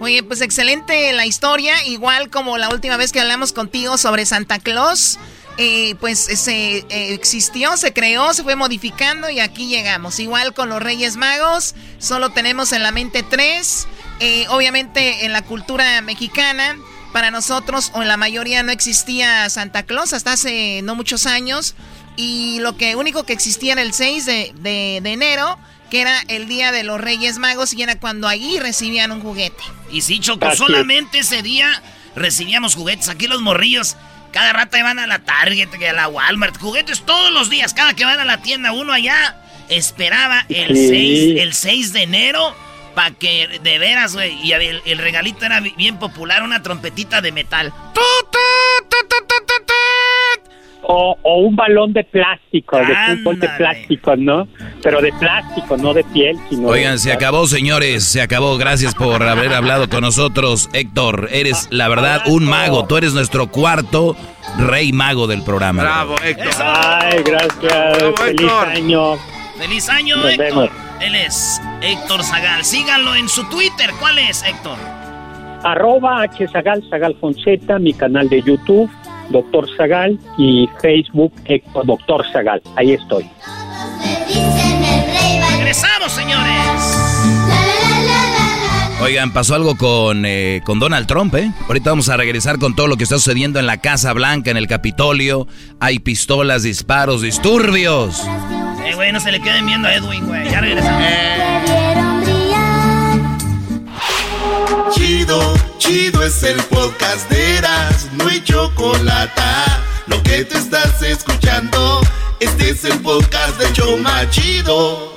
Oye, 0.00 0.22
pues 0.24 0.40
excelente 0.40 1.12
la 1.12 1.26
historia, 1.26 1.74
igual 1.86 2.28
como 2.28 2.58
la 2.58 2.68
última 2.70 2.96
vez 2.96 3.12
que 3.12 3.20
hablamos 3.20 3.52
contigo 3.52 3.96
sobre 3.98 4.26
Santa 4.26 4.58
Claus. 4.58 5.18
Eh, 5.58 5.96
pues 6.00 6.18
se 6.18 6.78
eh, 6.78 7.12
existió, 7.12 7.76
se 7.76 7.92
creó, 7.92 8.32
se 8.32 8.42
fue 8.42 8.56
modificando 8.56 9.28
y 9.28 9.38
aquí 9.38 9.68
llegamos. 9.68 10.18
Igual 10.18 10.54
con 10.54 10.70
los 10.70 10.82
Reyes 10.82 11.16
Magos, 11.16 11.74
solo 11.98 12.30
tenemos 12.30 12.72
en 12.72 12.82
la 12.82 12.90
mente 12.90 13.22
tres. 13.22 13.86
Eh, 14.18 14.46
obviamente 14.48 15.26
en 15.26 15.32
la 15.32 15.42
cultura 15.42 16.00
mexicana, 16.00 16.76
para 17.12 17.30
nosotros 17.30 17.92
o 17.94 18.02
en 18.02 18.08
la 18.08 18.16
mayoría 18.16 18.62
no 18.62 18.72
existía 18.72 19.48
Santa 19.50 19.82
Claus 19.82 20.14
hasta 20.14 20.32
hace 20.32 20.80
no 20.82 20.94
muchos 20.94 21.26
años. 21.26 21.74
Y 22.16 22.58
lo 22.60 22.76
que 22.76 22.96
único 22.96 23.24
que 23.24 23.32
existía 23.32 23.72
era 23.72 23.82
el 23.82 23.92
6 23.92 24.26
de, 24.26 24.52
de 25.02 25.12
enero 25.12 25.58
que 25.90 26.00
era 26.00 26.22
el 26.28 26.48
día 26.48 26.72
de 26.72 26.84
los 26.84 26.98
Reyes 26.98 27.36
Magos 27.36 27.74
y 27.74 27.82
era 27.82 28.00
cuando 28.00 28.26
allí 28.26 28.58
recibían 28.58 29.12
un 29.12 29.20
juguete. 29.20 29.62
Y 29.90 30.00
sí, 30.00 30.20
Choco, 30.20 30.50
solamente 30.56 31.18
ese 31.18 31.42
día 31.42 31.82
recibíamos 32.16 32.76
juguetes. 32.76 33.10
Aquí 33.10 33.26
los 33.26 33.42
morrillos 33.42 33.98
cada 34.32 34.54
rato 34.54 34.78
iban 34.78 34.98
a 34.98 35.06
la 35.06 35.18
Target, 35.18 35.68
a 35.86 35.92
la 35.92 36.08
Walmart, 36.08 36.58
juguetes 36.58 37.02
todos 37.02 37.30
los 37.30 37.50
días. 37.50 37.74
Cada 37.74 37.94
que 37.94 38.06
van 38.06 38.18
a 38.18 38.24
la 38.24 38.40
tienda, 38.40 38.72
uno 38.72 38.94
allá 38.94 39.36
esperaba 39.68 40.46
el, 40.48 40.74
6, 40.74 41.40
el 41.40 41.52
6 41.52 41.92
de 41.92 42.02
enero 42.02 42.56
para 42.94 43.10
que 43.10 43.60
de 43.62 43.78
veras, 43.78 44.14
güey. 44.14 44.32
Y 44.42 44.52
el, 44.52 44.82
el, 44.86 44.98
regalito 44.98 45.44
era 45.44 45.60
bien 45.60 45.98
popular, 45.98 46.42
una 46.42 46.62
trompetita 46.62 47.20
de 47.20 47.32
metal. 47.32 47.72
O, 50.84 51.16
un 51.22 51.54
balón 51.54 51.92
de 51.92 52.02
plástico, 52.02 52.76
de 52.78 52.94
fútbol 53.06 53.38
de 53.38 53.48
plástico, 53.50 54.16
¿no? 54.16 54.48
Pero 54.82 55.00
de 55.00 55.12
plástico, 55.12 55.76
no 55.76 55.94
de 55.94 56.02
piel, 56.04 56.36
sino. 56.50 56.68
Oigan, 56.68 56.98
se 56.98 57.12
acabó, 57.12 57.46
señores, 57.46 58.04
se 58.04 58.20
acabó. 58.20 58.56
Gracias 58.58 58.94
por 58.94 59.22
haber 59.22 59.54
hablado 59.54 59.88
con 59.88 60.00
nosotros, 60.00 60.68
Héctor. 60.72 61.28
Eres, 61.30 61.68
la 61.70 61.88
verdad, 61.88 62.22
un 62.26 62.44
mago. 62.44 62.86
Tú 62.86 62.96
eres 62.96 63.14
nuestro 63.14 63.46
cuarto 63.46 64.16
rey 64.58 64.92
mago 64.92 65.26
del 65.28 65.42
programa. 65.44 65.82
Bravo, 65.82 66.16
Héctor. 66.24 66.52
Ay, 66.58 67.22
gracias. 67.22 67.98
Feliz 68.16 68.50
año. 68.50 69.16
Feliz 69.58 69.88
año, 69.88 70.28
Héctor. 70.28 70.70
Él 71.00 71.14
es 71.14 71.60
Héctor 71.80 72.24
Zagal. 72.24 72.64
Síganlo 72.64 73.14
en 73.14 73.28
su 73.28 73.44
Twitter. 73.48 73.90
¿Cuál 74.00 74.18
es, 74.18 74.42
Héctor? 74.42 74.78
Arroba 75.62 76.22
H 76.22 76.48
Zagal, 76.48 76.82
Zagal 76.90 77.16
Fonseca, 77.20 77.78
mi 77.78 77.92
canal 77.92 78.28
de 78.28 78.42
YouTube 78.42 78.90
Doctor 79.32 79.68
Zagal 79.76 80.18
y 80.38 80.68
Facebook 80.80 81.32
Doctor 81.84 82.24
Zagal. 82.32 82.62
Ahí 82.76 82.92
estoy. 82.92 83.28
Regresamos, 85.56 86.12
señores. 86.12 87.12
Oigan, 89.02 89.32
pasó 89.32 89.56
algo 89.56 89.76
con, 89.76 90.24
eh, 90.24 90.60
con 90.64 90.78
Donald 90.78 91.08
Trump, 91.08 91.34
¿eh? 91.34 91.50
Ahorita 91.66 91.90
vamos 91.90 92.08
a 92.08 92.16
regresar 92.16 92.60
con 92.60 92.76
todo 92.76 92.86
lo 92.86 92.96
que 92.96 93.02
está 93.02 93.16
sucediendo 93.16 93.58
en 93.58 93.66
la 93.66 93.78
Casa 93.78 94.12
Blanca, 94.12 94.52
en 94.52 94.56
el 94.56 94.68
Capitolio. 94.68 95.48
Hay 95.80 95.98
pistolas, 95.98 96.62
disparos, 96.62 97.20
disturbios. 97.20 98.24
Eh, 98.86 98.94
güey, 98.94 99.10
no 99.10 99.18
se 99.18 99.32
le 99.32 99.40
queden 99.40 99.66
viendo 99.66 99.88
a 99.88 99.94
Edwin, 99.94 100.24
güey. 100.26 100.48
Ya 100.48 100.60
regresamos. 100.60 102.01
Chido, 104.94 105.54
chido 105.78 106.22
es 106.22 106.42
el 106.42 106.56
podcast 106.64 107.30
de 107.30 107.56
Eras, 107.56 108.08
no 108.12 108.28
hay 108.28 108.42
chocolate. 108.42 109.40
Lo 110.06 110.22
que 110.22 110.44
te 110.44 110.58
estás 110.58 111.02
escuchando, 111.02 112.00
este 112.40 112.70
es 112.70 112.84
el 112.84 112.98
podcast 113.00 113.58
de 113.58 113.72
Choma 113.72 114.28
Chido. 114.28 115.14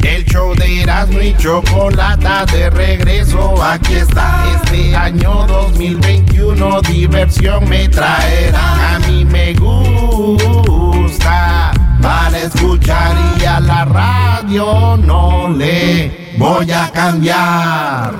El 0.00 0.24
show 0.24 0.54
de 0.56 0.82
Erasmo 0.82 1.20
y 1.20 1.36
Chocolata 1.36 2.46
de 2.46 2.70
regreso, 2.70 3.62
aquí 3.62 3.94
está. 3.94 4.44
Este 4.56 4.96
año 4.96 5.46
2021 5.46 6.82
diversión 6.82 7.68
me 7.68 7.88
traerá. 7.88 8.96
A 8.96 8.98
mí 9.00 9.24
me 9.24 9.54
gusta 9.54 10.50
para 12.02 12.38
escuchar 12.38 13.16
y 13.40 13.44
a 13.44 13.60
la 13.60 13.84
radio 13.84 14.96
no 14.96 15.48
le 15.48 16.29
voy 16.40 16.70
a 16.72 16.90
cambiar. 16.90 18.14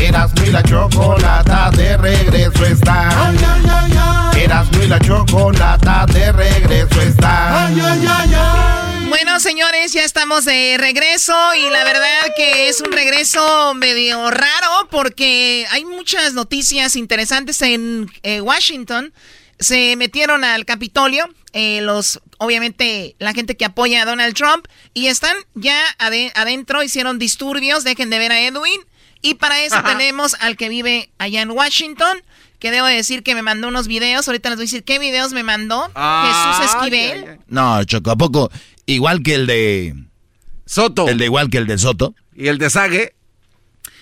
Eras 0.00 0.32
mi 0.40 0.50
la 0.50 0.62
chocolata 0.62 1.70
de 1.72 1.96
regreso 1.96 2.64
está. 2.64 3.26
Ay, 3.26 3.36
ay, 3.38 3.62
ay, 3.68 3.98
ay. 3.98 4.42
Eras 4.42 4.70
mi 4.72 4.86
la 4.86 5.00
chocolata 5.00 6.06
de 6.06 6.30
regreso 6.30 7.00
está. 7.00 7.66
Ay, 7.66 7.80
ay, 7.82 8.06
ay, 8.08 8.34
ay. 8.34 9.08
Bueno, 9.08 9.40
señores, 9.40 9.92
ya 9.92 10.04
estamos 10.04 10.44
de 10.44 10.76
regreso 10.78 11.34
y 11.56 11.68
la 11.70 11.82
verdad 11.84 12.34
que 12.36 12.68
es 12.68 12.80
un 12.80 12.92
regreso 12.92 13.74
medio 13.74 14.30
raro 14.30 14.88
porque 14.90 15.66
hay 15.70 15.84
muchas 15.84 16.34
noticias 16.34 16.94
interesantes 16.94 17.60
en 17.62 18.10
eh, 18.22 18.40
Washington. 18.40 19.12
Se 19.58 19.96
metieron 19.96 20.44
al 20.44 20.64
Capitolio, 20.66 21.28
eh, 21.52 21.80
los, 21.80 22.20
obviamente, 22.38 23.16
la 23.18 23.32
gente 23.32 23.56
que 23.56 23.64
apoya 23.64 24.02
a 24.02 24.04
Donald 24.04 24.34
Trump 24.34 24.66
y 24.92 25.06
están 25.06 25.34
ya 25.54 25.80
adentro, 25.98 26.82
hicieron 26.82 27.18
disturbios, 27.18 27.82
dejen 27.82 28.10
de 28.10 28.18
ver 28.18 28.32
a 28.32 28.40
Edwin. 28.40 28.80
Y 29.22 29.34
para 29.34 29.62
eso 29.62 29.82
tenemos 29.82 30.34
al 30.40 30.56
que 30.56 30.68
vive 30.68 31.10
allá 31.18 31.40
en 31.40 31.50
Washington, 31.50 32.18
que 32.58 32.70
debo 32.70 32.86
decir 32.86 33.22
que 33.22 33.34
me 33.34 33.42
mandó 33.42 33.68
unos 33.68 33.88
videos. 33.88 34.28
Ahorita 34.28 34.50
les 34.50 34.58
voy 34.58 34.64
a 34.64 34.66
decir 34.66 34.84
qué 34.84 34.98
videos 34.98 35.32
me 35.32 35.42
mandó 35.42 35.84
Jesús 35.84 36.74
Esquivel. 36.74 37.38
No, 37.48 37.82
Choco, 37.84 38.10
¿a 38.10 38.16
poco? 38.16 38.50
Igual 38.84 39.22
que 39.22 39.34
el 39.34 39.46
de... 39.46 39.94
Soto. 40.66 41.08
El 41.08 41.18
de 41.18 41.24
igual 41.24 41.48
que 41.48 41.58
el 41.58 41.66
de 41.66 41.78
Soto. 41.78 42.14
Y 42.34 42.48
el 42.48 42.58
de 42.58 42.70
Sague. 42.70 43.14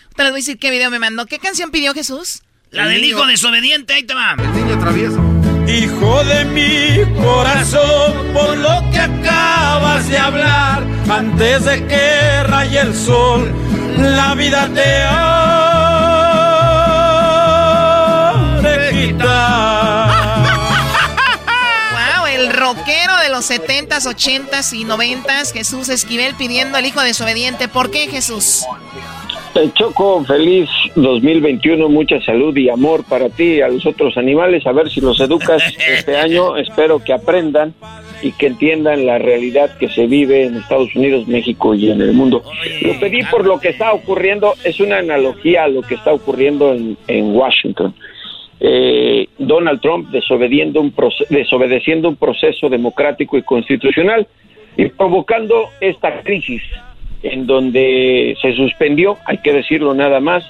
Ahorita 0.06 0.24
les 0.24 0.32
voy 0.32 0.38
a 0.38 0.42
decir 0.42 0.58
qué 0.58 0.70
video 0.70 0.90
me 0.90 0.98
mandó. 0.98 1.26
¿Qué 1.26 1.38
canción 1.38 1.70
pidió 1.70 1.94
Jesús? 1.94 2.42
La 2.70 2.88
del 2.88 3.04
hijo 3.04 3.24
desobediente, 3.26 3.94
ahí 3.94 4.02
te 4.02 4.14
va. 4.14 4.34
El 4.38 4.52
niño 4.52 4.78
travieso. 4.78 5.43
Hijo 5.66 6.24
de 6.24 6.44
mi 6.44 7.02
corazón, 7.22 8.12
por 8.34 8.56
lo 8.56 8.90
que 8.90 8.98
acabas 8.98 10.06
de 10.08 10.18
hablar, 10.18 10.84
antes 11.10 11.64
de 11.64 11.86
que 11.86 12.42
raye 12.44 12.80
el 12.80 12.94
sol, 12.94 13.50
la 13.96 14.34
vida 14.34 14.68
te 14.74 15.02
ha 15.02 15.54
de 18.62 18.90
quitar. 18.92 20.44
Wow, 21.92 22.26
el 22.26 22.52
rockero 22.52 23.16
de 23.18 23.30
los 23.30 23.50
70s, 23.50 24.04
80s 24.04 24.74
y 24.74 24.84
90s, 24.84 25.52
Jesús 25.52 25.88
Esquivel 25.88 26.34
pidiendo 26.34 26.76
al 26.76 26.84
hijo 26.84 27.00
desobediente. 27.00 27.68
¿Por 27.68 27.90
qué 27.90 28.08
Jesús? 28.08 28.66
Choco, 29.74 30.24
feliz 30.24 30.68
2021, 30.96 31.88
mucha 31.88 32.20
salud 32.20 32.56
y 32.56 32.68
amor 32.68 33.04
para 33.08 33.28
ti 33.28 33.44
y 33.44 33.60
a 33.60 33.68
los 33.68 33.86
otros 33.86 34.16
animales. 34.16 34.66
A 34.66 34.72
ver 34.72 34.90
si 34.90 35.00
los 35.00 35.20
educas 35.20 35.62
este 35.88 36.16
año. 36.16 36.56
Espero 36.56 36.98
que 36.98 37.12
aprendan 37.12 37.72
y 38.20 38.32
que 38.32 38.48
entiendan 38.48 39.06
la 39.06 39.18
realidad 39.18 39.76
que 39.78 39.88
se 39.88 40.06
vive 40.06 40.44
en 40.44 40.56
Estados 40.56 40.94
Unidos, 40.96 41.28
México 41.28 41.74
y 41.74 41.90
en 41.90 42.00
el 42.00 42.12
mundo. 42.12 42.42
Lo 42.82 42.98
pedí 42.98 43.22
por 43.24 43.46
lo 43.46 43.60
que 43.60 43.68
está 43.68 43.92
ocurriendo, 43.92 44.54
es 44.64 44.80
una 44.80 44.98
analogía 44.98 45.64
a 45.64 45.68
lo 45.68 45.82
que 45.82 45.94
está 45.94 46.12
ocurriendo 46.12 46.74
en, 46.74 46.96
en 47.06 47.34
Washington. 47.34 47.94
Eh, 48.58 49.28
Donald 49.38 49.80
Trump 49.80 50.10
desobediendo 50.10 50.80
un 50.80 50.94
desobedeciendo 51.28 52.08
un 52.08 52.16
proceso 52.16 52.68
democrático 52.68 53.36
y 53.36 53.42
constitucional 53.42 54.26
y 54.76 54.86
provocando 54.86 55.68
esta 55.80 56.22
crisis 56.22 56.62
en 57.24 57.46
donde 57.46 58.36
se 58.40 58.54
suspendió, 58.54 59.16
hay 59.24 59.38
que 59.38 59.52
decirlo 59.52 59.94
nada 59.94 60.20
más, 60.20 60.44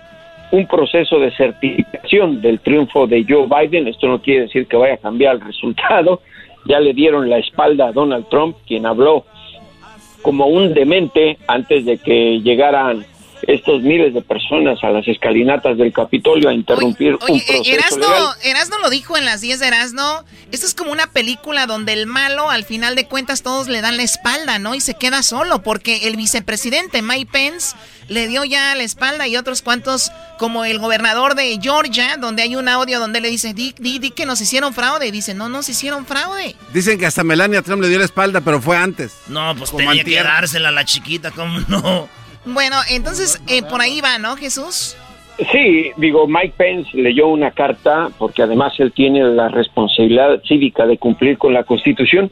un 0.51 0.67
proceso 0.67 1.19
de 1.19 1.31
certificación 1.33 2.41
del 2.41 2.61
triunfo 2.61 3.07
de 3.07 3.25
Joe 3.29 3.47
Biden. 3.47 3.89
Esto 3.89 4.09
no 4.09 4.21
quiere 4.21 4.43
decir 4.43 4.67
que 4.67 4.77
vaya 4.77 4.95
a 4.95 4.99
cambiar 4.99 5.37
el 5.37 5.41
resultado. 5.47 6.21
Ya 6.67 6.81
le 6.81 6.93
dieron 6.93 7.31
la 7.31 7.39
espalda 7.39 7.89
a 7.89 7.93
Donald 7.93 8.29
Trump, 8.29 8.57
quien 8.67 8.87
habló 8.87 9.25
como 10.23 10.47
un 10.47 10.73
demente 10.73 11.39
antes 11.47 11.85
de 11.85 11.99
que 11.99 12.41
llegaran 12.41 13.05
estos 13.49 13.83
miles 13.83 14.15
de 14.15 14.23
personas 14.23 14.79
a 14.83 14.91
las 14.91 15.07
escalinatas 15.09 15.77
del 15.77 15.93
Capitolio 15.93 16.49
a 16.49 16.55
interrumpir 16.55 17.13
un 17.15 17.19
proceso 17.19 17.63
Erasno, 17.67 17.99
legal. 18.09 18.27
Erasno 18.43 18.79
lo 18.79 18.91
dijo 18.91 19.17
en 19.17 19.25
las 19.25 19.41
10 19.41 19.61
de 19.61 19.67
Erasno. 19.67 20.25
Esto 20.53 20.67
es 20.67 20.75
como 20.75 20.93
una 20.93 21.07
película 21.09 21.67
donde 21.67 21.93
el 21.93 22.07
malo, 22.07 22.51
al 22.51 22.65
final 22.65 22.95
de 22.95 23.07
cuentas, 23.07 23.43
todos 23.43 23.69
le 23.69 23.81
dan 23.81 23.97
la 23.97 24.03
espalda, 24.03 24.59
¿no? 24.59 24.75
Y 24.75 24.81
se 24.81 24.95
queda 24.95 25.23
solo, 25.23 25.63
porque 25.63 26.07
el 26.09 26.17
vicepresidente 26.17 27.03
Mike 27.03 27.31
Pence 27.33 27.77
le 28.09 28.29
dio 28.29 28.45
ya 28.45 28.75
la 28.75 28.83
espalda 28.83 29.27
y 29.27 29.37
otros 29.37 29.63
cuantos, 29.63 30.13
como 30.39 30.65
el 30.65 30.79
gobernador 30.79 31.35
de 31.35 31.59
Georgia, 31.61 32.17
donde 32.19 32.43
hay 32.43 32.55
un 32.57 32.69
audio 32.69 33.01
donde 33.01 33.21
le 33.21 33.31
dice, 33.31 33.55
di, 33.55 33.75
di, 33.79 33.99
di 33.99 34.11
que 34.11 34.27
nos 34.27 34.41
hicieron 34.41 34.75
fraude. 34.75 35.07
Y 35.07 35.11
dice, 35.11 35.35
no, 35.35 35.49
nos 35.49 35.69
hicieron 35.69 36.05
fraude. 36.07 36.55
Dicen 36.73 36.99
que 36.99 37.07
hasta 37.07 37.25
Melania 37.25 37.63
Trump 37.63 37.83
le 37.83 37.89
dio 37.89 37.99
la 37.99 38.05
espalda, 38.05 38.41
pero 38.43 38.61
fue 38.61 38.77
antes. 38.77 39.13
No, 39.29 39.55
pues 39.57 39.71
Como 39.71 39.79
tenía 39.79 40.03
antier. 40.03 40.23
que 40.23 40.29
dársela 40.29 40.69
a 40.69 40.73
la 40.73 40.85
chiquita, 40.85 41.31
¿cómo 41.31 41.61
no? 41.69 42.09
Bueno, 42.45 42.77
entonces 42.91 43.43
eh, 43.49 43.63
por 43.63 43.81
ahí 43.81 44.01
va, 44.01 44.19
¿no, 44.19 44.37
Jesús? 44.37 44.97
Sí, 45.51 45.91
digo, 45.97 46.29
Mike 46.29 46.55
Pence 46.57 46.91
leyó 46.97 47.27
una 47.29 47.51
carta, 47.51 48.09
porque 48.19 48.43
además 48.43 48.75
él 48.79 48.93
tiene 48.93 49.25
la 49.25 49.49
responsabilidad 49.49 50.41
cívica 50.47 50.87
de 50.87 50.97
cumplir 50.97 51.39
con 51.39 51.53
la 51.53 51.65
Constitución, 51.65 52.31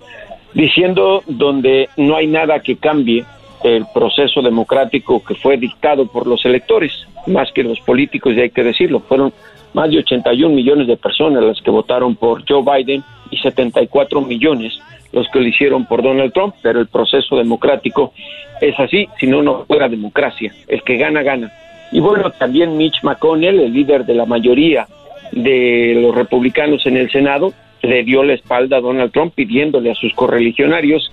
diciendo 0.54 1.22
donde 1.26 1.88
no 1.96 2.14
hay 2.14 2.28
nada 2.28 2.60
que 2.60 2.76
cambie 2.76 3.24
el 3.64 3.86
proceso 3.92 4.42
democrático 4.42 5.22
que 5.24 5.34
fue 5.34 5.56
dictado 5.56 6.06
por 6.06 6.26
los 6.26 6.44
electores, 6.44 6.92
más 7.26 7.50
que 7.52 7.64
los 7.64 7.80
políticos, 7.80 8.34
y 8.34 8.40
hay 8.40 8.50
que 8.50 8.62
decirlo, 8.62 9.00
fueron 9.00 9.32
más 9.72 9.90
de 9.90 9.98
81 9.98 10.54
millones 10.54 10.86
de 10.86 10.96
personas 10.96 11.42
las 11.42 11.60
que 11.60 11.70
votaron 11.70 12.14
por 12.14 12.44
Joe 12.48 12.62
Biden 12.62 13.02
y 13.30 13.38
74 13.38 14.20
millones 14.20 14.78
los 15.12 15.28
que 15.30 15.40
lo 15.40 15.46
hicieron 15.46 15.86
por 15.86 16.02
Donald 16.02 16.32
Trump, 16.32 16.54
pero 16.62 16.80
el 16.80 16.88
proceso 16.88 17.36
democrático 17.36 18.12
es 18.60 18.78
así, 18.78 19.08
si 19.18 19.26
no, 19.26 19.42
no 19.42 19.64
fuera 19.66 19.88
democracia. 19.88 20.52
El 20.68 20.82
que 20.82 20.96
gana, 20.96 21.22
gana. 21.22 21.52
Y 21.90 22.00
bueno, 22.00 22.30
también 22.30 22.76
Mitch 22.76 23.02
McConnell, 23.02 23.60
el 23.60 23.72
líder 23.72 24.06
de 24.06 24.14
la 24.14 24.24
mayoría 24.24 24.86
de 25.32 25.98
los 26.00 26.14
republicanos 26.14 26.86
en 26.86 26.96
el 26.96 27.10
Senado, 27.10 27.52
le 27.82 28.04
dio 28.04 28.22
la 28.22 28.34
espalda 28.34 28.78
a 28.78 28.80
Donald 28.80 29.12
Trump 29.12 29.34
pidiéndole 29.34 29.90
a 29.90 29.94
sus 29.94 30.14
correligionarios 30.14 31.12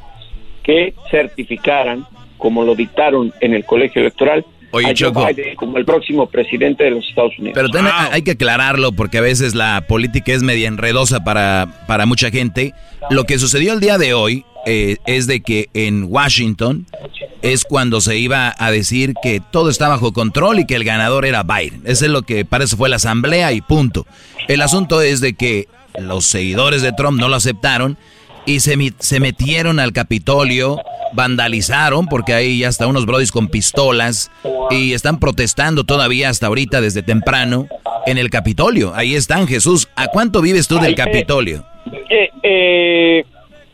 que 0.64 0.94
certificaran, 1.10 2.06
como 2.38 2.64
lo 2.64 2.76
dictaron 2.76 3.34
en 3.42 3.54
el 3.54 3.66
colegio 3.66 4.02
electoral, 4.02 4.46
Oye, 4.72 4.86
a 4.86 4.90
Joe 4.90 4.96
Choco. 4.96 5.26
Biden 5.26 5.56
como 5.56 5.78
el 5.78 5.86
próximo 5.86 6.28
presidente 6.30 6.84
de 6.84 6.92
los 6.92 7.08
Estados 7.08 7.38
Unidos. 7.38 7.54
Pero 7.56 7.70
también 7.70 7.96
hay 8.12 8.22
que 8.22 8.32
aclararlo 8.32 8.92
porque 8.92 9.18
a 9.18 9.22
veces 9.22 9.56
la 9.56 9.86
política 9.88 10.34
es 10.34 10.44
media 10.44 10.68
enredosa 10.68 11.24
para, 11.24 11.86
para 11.88 12.06
mucha 12.06 12.30
gente. 12.30 12.74
Lo 13.10 13.24
que 13.24 13.40
sucedió 13.40 13.74
el 13.74 13.80
día 13.80 13.98
de 13.98 14.14
hoy 14.14 14.46
eh, 14.66 14.98
es 15.06 15.26
de 15.28 15.42
que 15.42 15.70
en 15.74 16.06
Washington 16.08 16.86
es 17.42 17.64
cuando 17.64 18.02
se 18.02 18.18
iba 18.18 18.54
a 18.58 18.72
decir 18.72 19.14
que 19.24 19.42
todo 19.52 19.70
está 19.70 19.88
bajo 19.88 20.12
control 20.12 20.60
y 20.60 20.66
que 20.66 20.76
el 20.76 20.84
ganador 20.84 21.26
era 21.26 21.44
Biden. 21.44 21.82
Eso 21.86 22.06
es 22.06 22.12
lo 22.12 22.24
que 22.24 22.46
para 22.46 22.66
eso 22.66 22.78
fue 22.78 22.90
la 22.90 22.98
asamblea 22.98 23.54
y 23.54 23.62
punto. 23.62 24.06
El 24.48 24.62
asunto 24.62 25.02
es 25.02 25.22
de 25.22 25.34
que 25.34 25.68
los 25.98 26.26
seguidores 26.26 26.82
de 26.82 26.92
Trump 26.92 27.20
no 27.20 27.30
lo 27.30 27.36
aceptaron 27.36 27.98
y 28.50 28.60
se, 28.62 28.76
mi- 28.78 28.94
se 29.00 29.20
metieron 29.20 29.80
al 29.80 29.94
Capitolio, 29.94 30.82
vandalizaron, 31.14 32.08
porque 32.08 32.34
hay 32.34 32.64
hasta 32.64 32.88
unos 32.88 33.06
brodis 33.06 33.32
con 33.32 33.48
pistolas 33.48 34.32
y 34.72 34.94
están 34.94 35.20
protestando 35.20 35.84
todavía 35.84 36.30
hasta 36.30 36.48
ahorita 36.48 36.82
desde 36.82 37.04
temprano 37.04 37.68
en 38.08 38.18
el 38.18 38.30
Capitolio. 38.30 38.94
Ahí 38.96 39.16
están, 39.16 39.48
Jesús. 39.48 39.88
¿A 39.96 40.08
cuánto 40.08 40.42
vives 40.42 40.68
tú 40.68 40.80
del 40.80 40.94
eh, 40.94 40.96
Capitolio? 40.96 41.64
Eh, 42.10 42.30
eh, 42.44 43.26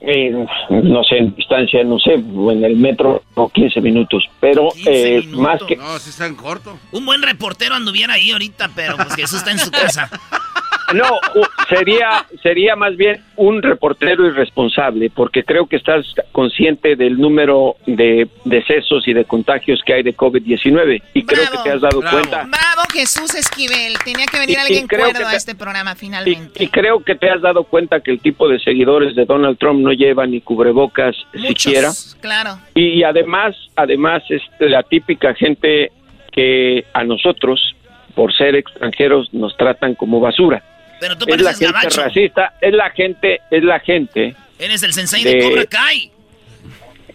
eh, 0.02 0.46
no 0.70 1.04
sé, 1.04 1.18
en 1.18 1.34
distancia, 1.36 1.84
no 1.84 1.98
sé, 1.98 2.22
o 2.36 2.52
en 2.52 2.64
el 2.64 2.76
metro, 2.76 3.24
o 3.36 3.50
15 3.50 3.82
minutos, 3.82 4.24
pero 4.40 4.70
eh, 4.86 5.24
más 5.32 5.62
que... 5.64 5.76
No, 5.78 5.98
si 6.00 6.10
están 6.10 6.36
corto. 6.36 6.78
Un 6.92 7.06
buen 7.06 7.22
reportero 7.22 7.76
anduviera 7.76 8.14
ahí 8.16 8.32
ahorita, 8.32 8.70
pero 8.76 8.98
pues 8.98 9.16
Jesús 9.16 9.40
está 9.40 9.52
en 9.52 9.60
su 9.60 9.72
casa. 9.72 10.10
No, 10.94 11.20
sería, 11.68 12.26
sería 12.44 12.76
más 12.76 12.96
bien 12.96 13.22
un 13.38 13.62
reportero 13.62 14.26
irresponsable, 14.28 15.10
porque 15.10 15.44
creo 15.44 15.66
que 15.68 15.78
estás 15.78 16.06
consciente 16.32 16.96
del 16.96 17.18
número 17.20 17.76
de 17.88 18.28
decesos 18.44 19.08
y 19.08 19.14
de 19.14 19.26
contagios 19.26 19.82
que 19.86 19.94
hay 19.96 20.04
de 20.04 20.16
COVID-19, 20.16 21.02
y 21.14 21.24
creo 21.26 21.44
que 21.52 21.58
te 21.64 21.72
has 21.72 21.82
dado 21.82 22.02
cuenta. 22.02 22.44
Bravo, 22.44 22.82
Jesús 22.94 23.34
Esquivel. 23.34 23.98
Tenía 24.04 24.26
que 24.28 24.38
venir 24.40 24.58
Y- 24.58 24.60
y 24.60 24.62
alguien 24.62 24.88
creo 24.88 25.02
cuerdo 25.06 25.20
que 25.20 25.26
a 25.26 25.30
te- 25.32 25.38
este 25.38 25.56
programa 25.56 25.94
Y, 25.94 25.96
finalmente. 25.96 26.64
y 26.64 26.68
creo 26.68 27.04
que 27.04 27.16
te 27.16 27.30
has 27.30 27.42
dado 27.42 27.64
cuenta 27.64 28.00
que 28.02 28.12
el 28.12 28.20
tipo 28.20 28.48
de 28.48 28.60
seguidores 28.60 29.16
de 29.16 29.26
Donald 29.26 29.58
Trump 29.58 29.80
no 29.82 29.92
llevan 29.92 30.32
ni 30.32 30.42
cubrebocas 30.42 31.16
siquiera. 31.34 31.92
Claro. 32.22 32.60
Y 32.76 33.04
además, 33.04 33.56
además 33.76 34.22
es 34.30 34.42
la 34.60 34.84
típica 34.84 35.34
gente 35.34 35.92
que 36.32 36.86
a 36.94 37.04
nosotros, 37.04 37.76
por 38.14 38.34
ser 38.36 38.56
extranjeros, 38.56 39.34
nos 39.34 39.56
tratan 39.58 39.96
como 39.96 40.20
basura. 40.20 40.64
Pero 41.00 41.18
tú 41.18 41.26
Es 41.28 41.42
la 41.42 41.52
pareces 41.52 41.60
gente 41.60 41.74
gabacho. 41.74 42.02
racista, 42.04 42.54
es 42.62 42.74
la 42.74 42.90
gente, 42.92 43.42
es 43.52 43.64
la 43.64 43.80
gente, 43.80 44.36
Eres 44.58 44.84
el 44.84 44.94
sensei 44.94 45.24
De- 45.24 45.34
de 45.36 45.50
Cobra 45.50 45.66
Kai. 45.66 46.12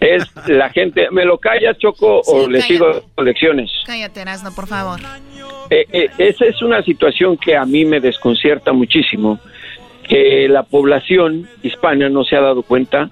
es 0.00 0.24
la 0.46 0.68
gente. 0.70 1.08
¿Me 1.10 1.24
lo 1.24 1.38
callas, 1.38 1.78
Choco, 1.78 2.20
o 2.26 2.48
le 2.48 2.60
sigo 2.62 3.02
lecciones? 3.22 3.70
Cállate, 3.86 4.20
Erasno, 4.20 4.52
por 4.54 4.66
favor. 4.66 5.00
Eh, 5.70 5.86
eh, 5.92 6.08
esa 6.18 6.44
es 6.46 6.60
una 6.62 6.82
situación 6.82 7.36
que 7.38 7.56
a 7.56 7.64
mí 7.64 7.84
me 7.84 8.00
desconcierta 8.00 8.72
muchísimo, 8.72 9.38
que 10.08 10.48
la 10.48 10.64
población 10.64 11.48
hispana 11.62 12.08
no 12.08 12.24
se 12.24 12.36
ha 12.36 12.40
dado 12.40 12.62
cuenta 12.62 13.08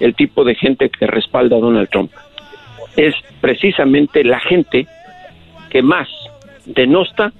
el 0.00 0.14
tipo 0.14 0.44
de 0.44 0.54
gente 0.54 0.88
que 0.90 1.06
respalda 1.06 1.56
a 1.56 1.60
Donald 1.60 1.88
Trump. 1.90 2.12
Es 2.96 3.14
precisamente 3.40 4.24
la 4.24 4.40
gente 4.40 4.86
que 5.70 5.82
más 5.82 6.08
denosta 6.64 7.32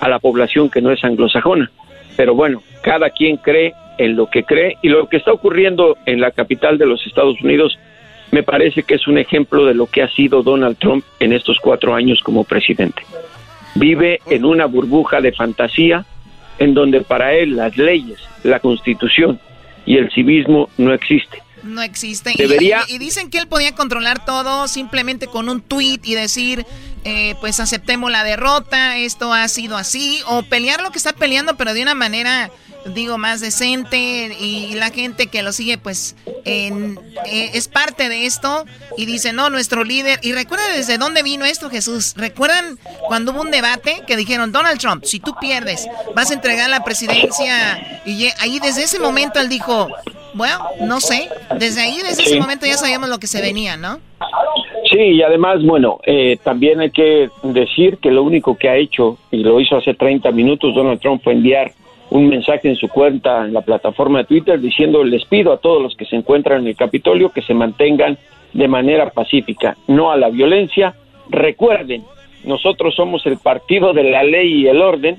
a 0.00 0.08
la 0.08 0.18
población 0.18 0.70
que 0.70 0.80
no 0.80 0.90
es 0.92 1.02
anglosajona. 1.04 1.70
Pero 2.16 2.34
bueno, 2.34 2.62
cada 2.82 3.10
quien 3.10 3.36
cree 3.36 3.74
en 3.98 4.16
lo 4.16 4.28
que 4.28 4.44
cree 4.44 4.76
y 4.82 4.88
lo 4.88 5.08
que 5.08 5.16
está 5.18 5.32
ocurriendo 5.32 5.96
en 6.06 6.20
la 6.20 6.30
capital 6.30 6.78
de 6.78 6.86
los 6.86 7.04
Estados 7.06 7.40
Unidos 7.40 7.78
me 8.30 8.42
parece 8.42 8.82
que 8.82 8.94
es 8.94 9.06
un 9.06 9.18
ejemplo 9.18 9.64
de 9.64 9.74
lo 9.74 9.86
que 9.86 10.02
ha 10.02 10.08
sido 10.08 10.42
Donald 10.42 10.76
Trump 10.78 11.04
en 11.20 11.32
estos 11.32 11.58
cuatro 11.60 11.94
años 11.94 12.20
como 12.24 12.42
presidente. 12.44 13.02
Vive 13.76 14.20
en 14.26 14.44
una 14.44 14.66
burbuja 14.66 15.20
de 15.20 15.32
fantasía 15.32 16.04
en 16.58 16.74
donde 16.74 17.00
para 17.02 17.34
él 17.34 17.56
las 17.56 17.76
leyes, 17.76 18.18
la 18.42 18.60
constitución 18.60 19.38
y 19.86 19.96
el 19.98 20.10
civismo 20.12 20.68
no 20.78 20.92
existen. 20.94 21.40
No 21.62 21.80
existe. 21.82 22.32
Debería- 22.36 22.82
Y, 22.88 22.96
y 22.96 22.98
dicen 22.98 23.30
que 23.30 23.38
él 23.38 23.46
podía 23.48 23.74
controlar 23.74 24.24
todo 24.24 24.68
simplemente 24.68 25.26
con 25.28 25.48
un 25.48 25.60
tweet 25.60 26.00
y 26.04 26.14
decir, 26.14 26.64
eh, 27.04 27.34
pues 27.40 27.60
aceptemos 27.60 28.10
la 28.10 28.24
derrota, 28.24 28.96
esto 28.96 29.32
ha 29.32 29.46
sido 29.48 29.76
así, 29.76 30.22
o 30.26 30.42
pelear 30.42 30.82
lo 30.82 30.90
que 30.90 30.98
está 30.98 31.12
peleando, 31.12 31.56
pero 31.56 31.74
de 31.74 31.82
una 31.82 31.94
manera, 31.94 32.50
digo, 32.86 33.18
más 33.18 33.40
decente 33.40 34.36
y 34.40 34.74
la 34.74 34.90
gente 34.90 35.26
que 35.28 35.42
lo 35.42 35.52
sigue, 35.52 35.78
pues 35.78 36.16
en- 36.44 36.98
eh, 37.26 37.50
es 37.54 37.68
parte 37.68 38.08
de 38.08 38.26
esto 38.26 38.64
y 38.96 39.06
dice, 39.06 39.32
no, 39.32 39.50
nuestro 39.50 39.84
líder. 39.84 40.18
Y 40.22 40.32
recuerda 40.32 40.64
desde 40.76 40.98
dónde 40.98 41.22
vino 41.22 41.44
esto, 41.44 41.70
Jesús. 41.70 42.14
¿Recuerdan 42.16 42.78
cuando 43.08 43.32
hubo 43.32 43.40
un 43.42 43.50
debate 43.50 44.02
que 44.06 44.16
dijeron, 44.16 44.52
Donald 44.52 44.78
Trump, 44.78 45.04
si 45.04 45.20
tú 45.20 45.34
pierdes, 45.40 45.86
vas 46.14 46.30
a 46.30 46.34
entregar 46.34 46.68
la 46.70 46.84
presidencia? 46.84 48.00
Y 48.04 48.28
ahí 48.40 48.58
desde 48.60 48.82
ese 48.84 48.98
momento 48.98 49.40
él 49.40 49.48
dijo, 49.48 49.88
bueno, 50.34 50.58
no 50.80 51.00
sé. 51.00 51.28
Desde 51.58 51.80
ahí, 51.82 51.98
desde 52.02 52.22
ese 52.24 52.38
momento 52.40 52.66
ya 52.66 52.76
sabíamos 52.76 53.08
lo 53.08 53.18
que 53.18 53.26
se 53.26 53.40
venía, 53.40 53.76
¿no? 53.76 54.00
Sí, 54.90 54.98
y 55.00 55.22
además, 55.22 55.62
bueno, 55.64 55.98
eh, 56.06 56.36
también 56.44 56.80
hay 56.80 56.90
que 56.90 57.28
decir 57.42 57.98
que 57.98 58.10
lo 58.10 58.22
único 58.22 58.56
que 58.56 58.68
ha 58.68 58.76
hecho, 58.76 59.18
y 59.30 59.38
lo 59.38 59.58
hizo 59.60 59.76
hace 59.76 59.94
30 59.94 60.30
minutos, 60.30 60.74
Donald 60.74 61.00
Trump 61.00 61.22
fue 61.24 61.32
enviar 61.32 61.72
un 62.14 62.28
mensaje 62.28 62.68
en 62.68 62.76
su 62.76 62.88
cuenta 62.88 63.44
en 63.44 63.52
la 63.52 63.62
plataforma 63.62 64.20
de 64.20 64.24
Twitter 64.26 64.60
diciendo 64.60 65.02
les 65.02 65.24
pido 65.24 65.52
a 65.52 65.56
todos 65.56 65.82
los 65.82 65.96
que 65.96 66.04
se 66.04 66.14
encuentran 66.14 66.60
en 66.60 66.68
el 66.68 66.76
Capitolio 66.76 67.30
que 67.30 67.42
se 67.42 67.54
mantengan 67.54 68.16
de 68.52 68.68
manera 68.68 69.10
pacífica, 69.10 69.76
no 69.88 70.12
a 70.12 70.16
la 70.16 70.28
violencia. 70.28 70.94
Recuerden, 71.28 72.04
nosotros 72.44 72.94
somos 72.94 73.26
el 73.26 73.38
partido 73.38 73.92
de 73.92 74.04
la 74.04 74.22
ley 74.22 74.62
y 74.62 74.68
el 74.68 74.80
orden. 74.80 75.18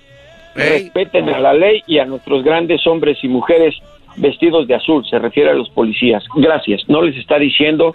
Respeten 0.55 1.27
a 1.27 1.39
la 1.39 1.53
ley 1.53 1.83
y 1.85 1.99
a 1.99 2.05
nuestros 2.05 2.45
grandes 2.45 2.87
hombres 2.87 3.21
y 3.23 3.27
mujeres 3.27 3.75
vestidos 4.15 4.65
de 4.65 4.75
azul, 4.75 5.05
se 5.05 5.19
refiere 5.19 5.49
a 5.49 5.53
los 5.53 5.69
policías. 5.69 6.23
Gracias. 6.33 6.87
No 6.87 7.01
les 7.01 7.17
está 7.17 7.37
diciendo 7.37 7.93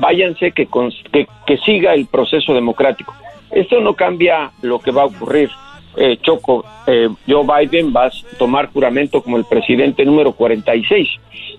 váyanse 0.00 0.50
que, 0.50 0.66
que, 1.12 1.28
que 1.46 1.56
siga 1.58 1.94
el 1.94 2.06
proceso 2.06 2.52
democrático. 2.52 3.14
Esto 3.52 3.80
no 3.80 3.94
cambia 3.94 4.50
lo 4.62 4.80
que 4.80 4.90
va 4.90 5.02
a 5.02 5.06
ocurrir. 5.06 5.50
Eh, 5.96 6.18
Choco, 6.22 6.64
eh, 6.86 7.08
Joe 7.28 7.44
Biden 7.44 7.92
va 7.94 8.06
a 8.06 8.10
tomar 8.38 8.70
juramento 8.72 9.22
como 9.22 9.36
el 9.36 9.44
presidente 9.44 10.04
número 10.04 10.32
46 10.32 11.08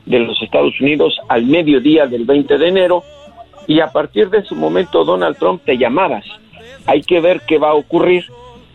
de 0.06 0.20
los 0.20 0.42
Estados 0.42 0.80
Unidos 0.80 1.20
al 1.28 1.46
mediodía 1.46 2.06
del 2.08 2.26
20 2.26 2.58
de 2.58 2.68
enero 2.68 3.04
y 3.68 3.82
a 3.82 3.88
partir 3.88 4.30
de 4.30 4.40
ese 4.40 4.56
momento 4.56 5.04
Donald 5.04 5.38
Trump 5.38 5.62
te 5.66 5.78
llamabas. 5.78 6.26
Hay 6.86 7.02
que 7.02 7.20
ver 7.20 7.42
qué 7.48 7.58
va 7.58 7.72
a 7.72 7.76
ocurrir 7.76 8.26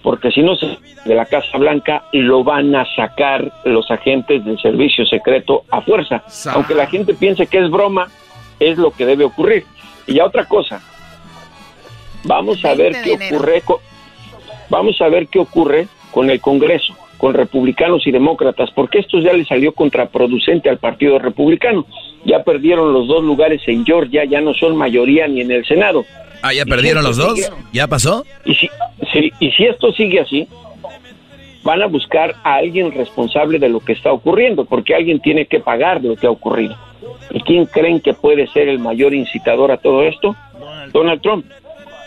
porque 0.02 0.30
si 0.30 0.42
no 0.42 0.54
se 0.56 0.78
de 1.06 1.14
la 1.14 1.24
Casa 1.24 1.56
Blanca 1.56 2.04
lo 2.12 2.44
van 2.44 2.74
a 2.74 2.84
sacar 2.94 3.52
los 3.64 3.90
agentes 3.90 4.44
del 4.44 4.58
servicio 4.60 5.06
secreto 5.06 5.64
a 5.70 5.80
fuerza. 5.80 6.22
Aunque 6.52 6.74
la 6.74 6.86
gente 6.86 7.14
piense 7.14 7.46
que 7.46 7.58
es 7.58 7.70
broma, 7.70 8.08
es 8.58 8.76
lo 8.76 8.90
que 8.90 9.06
debe 9.06 9.24
ocurrir. 9.24 9.64
Y 10.06 10.14
ya 10.14 10.26
otra 10.26 10.44
cosa, 10.44 10.80
vamos 12.24 12.64
a 12.64 12.74
ver 12.74 12.92
20 12.92 13.10
de 13.10 13.18
qué 13.18 13.34
ocurre 13.34 13.60
con, 13.62 13.76
vamos 14.68 15.00
a 15.00 15.08
ver 15.08 15.28
qué 15.28 15.38
ocurre 15.38 15.88
con 16.10 16.30
el 16.30 16.40
Congreso, 16.40 16.94
con 17.18 17.34
republicanos 17.34 18.06
y 18.06 18.10
demócratas, 18.10 18.70
porque 18.74 18.98
esto 18.98 19.18
ya 19.20 19.32
le 19.32 19.44
salió 19.44 19.72
contraproducente 19.72 20.68
al 20.68 20.78
Partido 20.78 21.18
Republicano. 21.18 21.86
Ya 22.24 22.42
perdieron 22.42 22.92
los 22.92 23.06
dos 23.08 23.22
lugares 23.24 23.62
en 23.66 23.84
Georgia, 23.84 24.24
ya 24.24 24.40
no 24.40 24.52
son 24.54 24.76
mayoría 24.76 25.26
ni 25.28 25.40
en 25.42 25.50
el 25.50 25.64
Senado. 25.66 26.04
Ah, 26.42 26.52
¿ya 26.52 26.64
perdieron 26.64 27.02
si 27.02 27.08
los 27.08 27.16
dos? 27.16 27.34
sigue- 27.34 27.48
¿Ya 27.72 27.86
pasó? 27.86 28.24
y 28.44 28.54
si, 28.54 28.68
si- 29.12 29.32
y 29.40 29.50
si 29.52 29.64
esto 29.64 29.92
sigue 29.92 30.20
así, 30.20 30.46
van 31.62 31.82
a 31.82 31.86
buscar 31.86 32.34
a 32.44 32.54
alguien 32.56 32.92
responsable 32.92 33.58
de 33.58 33.68
lo 33.68 33.80
que 33.80 33.92
está 33.92 34.12
ocurriendo, 34.12 34.64
porque 34.64 34.94
alguien 34.94 35.20
tiene 35.20 35.46
que 35.46 35.58
pagar 35.60 36.00
de 36.00 36.08
lo 36.08 36.16
que 36.16 36.26
ha 36.26 36.30
ocurrido. 36.30 36.76
¿Y 37.30 37.40
quién 37.40 37.66
creen 37.66 38.00
que 38.00 38.14
puede 38.14 38.46
ser 38.48 38.68
el 38.68 38.78
mayor 38.78 39.14
incitador 39.14 39.72
a 39.72 39.76
todo 39.78 40.02
esto? 40.04 40.36
Donald 40.92 41.20
Trump. 41.22 41.44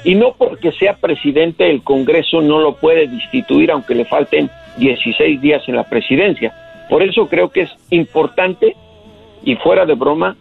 Y 0.04 0.16
no 0.16 0.34
porque 0.38 0.72
sea 0.72 0.96
presidente, 0.96 1.70
el 1.70 1.84
Congreso 1.84 2.42
no 2.42 2.60
lo 2.60 2.76
puede 2.76 3.08
destituir 3.08 3.72
aunque 3.72 3.96
le 3.96 4.06
falten 4.06 4.50
16 4.78 5.42
días 5.42 5.64
en 5.68 5.76
la 5.76 5.84
presidencia. 5.84 6.54
Por 6.90 7.04
eso 7.04 7.28
creo 7.28 7.50
que 7.50 7.62
es 7.62 7.72
importante, 7.90 8.76
y 9.44 9.56
fuera 9.56 9.86
de 9.86 9.94
broma, 9.94 10.36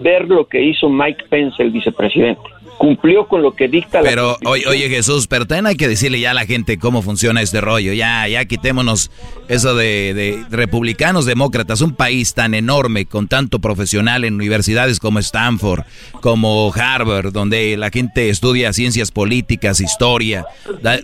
ver 0.00 0.28
lo 0.28 0.46
que 0.46 0.62
hizo 0.62 0.88
Mike 0.88 1.24
Pence, 1.28 1.62
el 1.62 1.70
vicepresidente. 1.70 2.42
Cumplió 2.78 3.28
con 3.28 3.42
lo 3.42 3.54
que 3.54 3.68
dicta 3.68 4.02
la 4.02 4.08
Pero, 4.08 4.36
oye, 4.44 4.66
oye, 4.66 4.88
Jesús, 4.88 5.28
pero 5.28 5.46
también 5.46 5.66
hay 5.66 5.76
que 5.76 5.86
decirle 5.86 6.18
ya 6.18 6.32
a 6.32 6.34
la 6.34 6.46
gente 6.46 6.78
cómo 6.78 7.00
funciona 7.02 7.40
este 7.40 7.60
rollo. 7.60 7.92
Ya, 7.92 8.26
ya 8.26 8.44
quitémonos 8.44 9.10
eso 9.48 9.76
de, 9.76 10.12
de 10.14 10.44
republicanos, 10.50 11.24
demócratas. 11.24 11.80
Un 11.80 11.94
país 11.94 12.34
tan 12.34 12.54
enorme, 12.54 13.06
con 13.06 13.28
tanto 13.28 13.60
profesional 13.60 14.24
en 14.24 14.34
universidades 14.34 14.98
como 14.98 15.20
Stanford, 15.20 15.84
como 16.20 16.72
Harvard, 16.74 17.32
donde 17.32 17.76
la 17.76 17.90
gente 17.90 18.28
estudia 18.30 18.72
ciencias 18.72 19.12
políticas, 19.12 19.80
historia, 19.80 20.44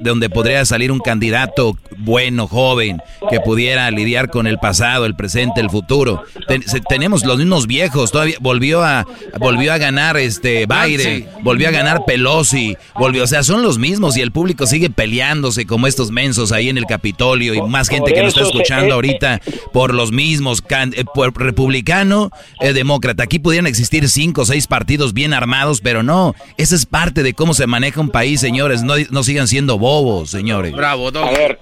donde 0.00 0.30
podría 0.30 0.64
salir 0.64 0.90
un 0.90 0.98
candidato 1.00 1.78
bueno, 1.98 2.48
joven, 2.48 2.98
que 3.30 3.38
pudiera 3.40 3.88
lidiar 3.92 4.30
con 4.30 4.46
el 4.48 4.58
pasado, 4.58 5.06
el 5.06 5.14
presente, 5.14 5.60
el 5.60 5.70
futuro. 5.70 6.24
Ten- 6.48 6.62
se- 6.66 6.80
tenemos 6.80 7.24
los 7.24 7.38
mismos 7.38 7.66
viejos, 7.68 8.10
todavía 8.10 8.36
volvió 8.40 8.82
a, 8.82 9.06
volvió 9.38 9.72
a 9.72 9.78
ganar 9.78 10.16
este 10.16 10.66
Biden, 10.66 11.28
volvió 11.42 11.57
a 11.66 11.70
ganar 11.70 12.04
Pelosi, 12.06 12.76
volvió, 12.94 13.24
o 13.24 13.26
sea, 13.26 13.42
son 13.42 13.62
los 13.62 13.78
mismos 13.78 14.16
y 14.16 14.20
el 14.20 14.30
público 14.32 14.66
sigue 14.66 14.90
peleándose 14.90 15.66
como 15.66 15.86
estos 15.86 16.10
mensos 16.10 16.52
ahí 16.52 16.68
en 16.68 16.78
el 16.78 16.86
Capitolio 16.86 17.54
y 17.54 17.62
más 17.62 17.88
gente 17.88 18.12
que 18.12 18.22
nos 18.22 18.34
está 18.34 18.42
escuchando 18.46 18.88
eh, 18.88 18.92
ahorita 18.92 19.40
por 19.72 19.94
los 19.94 20.12
mismos, 20.12 20.60
can- 20.62 20.92
eh, 20.96 21.04
por 21.14 21.36
republicano, 21.40 22.30
eh, 22.60 22.72
demócrata. 22.72 23.22
Aquí 23.24 23.38
pudieran 23.38 23.66
existir 23.66 24.08
cinco 24.08 24.42
o 24.42 24.44
seis 24.44 24.66
partidos 24.66 25.12
bien 25.14 25.32
armados, 25.34 25.80
pero 25.80 26.02
no, 26.02 26.34
esa 26.56 26.74
es 26.74 26.86
parte 26.86 27.22
de 27.22 27.34
cómo 27.34 27.54
se 27.54 27.66
maneja 27.66 28.00
un 28.00 28.10
país, 28.10 28.40
señores, 28.40 28.82
no, 28.82 28.94
no 29.10 29.22
sigan 29.22 29.48
siendo 29.48 29.78
bobos, 29.78 30.30
señores. 30.30 30.72
Bravo, 30.72 31.10
Doggy. 31.10 31.28
A 31.28 31.38
ver, 31.38 31.58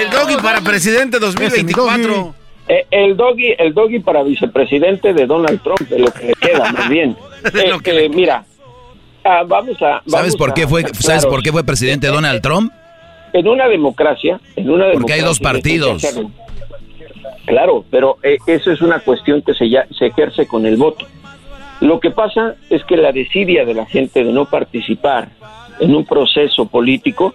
El 0.00 0.10
Doggy 0.10 0.36
para 0.42 0.60
presidente 0.60 1.18
2024. 1.18 2.34
Eh, 2.68 2.86
el 2.92 3.16
doggy, 3.16 3.54
el 3.58 3.74
doggy 3.74 3.98
para 3.98 4.22
vicepresidente 4.22 5.12
de 5.12 5.26
Donald 5.26 5.60
Trump, 5.62 5.80
de 5.80 5.98
lo 5.98 6.12
que 6.12 6.26
le 6.28 6.34
queda, 6.34 6.72
más 6.72 6.88
bien. 6.88 7.16
Eh, 7.54 7.72
eh, 7.86 8.08
mira, 8.08 8.44
ah, 9.24 9.42
vamos 9.46 9.80
a. 9.82 10.02
¿Sabes 10.06 10.36
por 10.36 10.54
qué 10.54 10.62
a- 10.64 10.68
fue, 10.68 10.82
claro, 10.82 10.98
sabes 11.00 11.26
por 11.26 11.42
qué 11.42 11.52
fue 11.52 11.64
presidente 11.64 12.06
Donald 12.08 12.40
Trump? 12.42 12.72
En 13.32 13.48
una 13.48 13.66
democracia, 13.68 14.38
en 14.56 14.68
una 14.70 14.92
Porque 14.92 15.14
hay 15.14 15.20
dos 15.20 15.38
democracia, 15.38 15.80
partidos. 16.00 16.02
Claro, 17.46 17.84
pero 17.90 18.18
eh, 18.22 18.36
eso 18.46 18.70
es 18.70 18.80
una 18.82 19.00
cuestión 19.00 19.42
que 19.42 19.54
se, 19.54 19.68
ya, 19.68 19.86
se 19.98 20.06
ejerce 20.06 20.46
con 20.46 20.64
el 20.66 20.76
voto. 20.76 21.06
Lo 21.80 21.98
que 21.98 22.10
pasa 22.10 22.54
es 22.70 22.84
que 22.84 22.96
la 22.96 23.10
desidia 23.10 23.64
de 23.64 23.74
la 23.74 23.86
gente 23.86 24.22
de 24.22 24.32
no 24.32 24.44
participar 24.44 25.28
en 25.80 25.94
un 25.94 26.04
proceso 26.04 26.66
político 26.66 27.34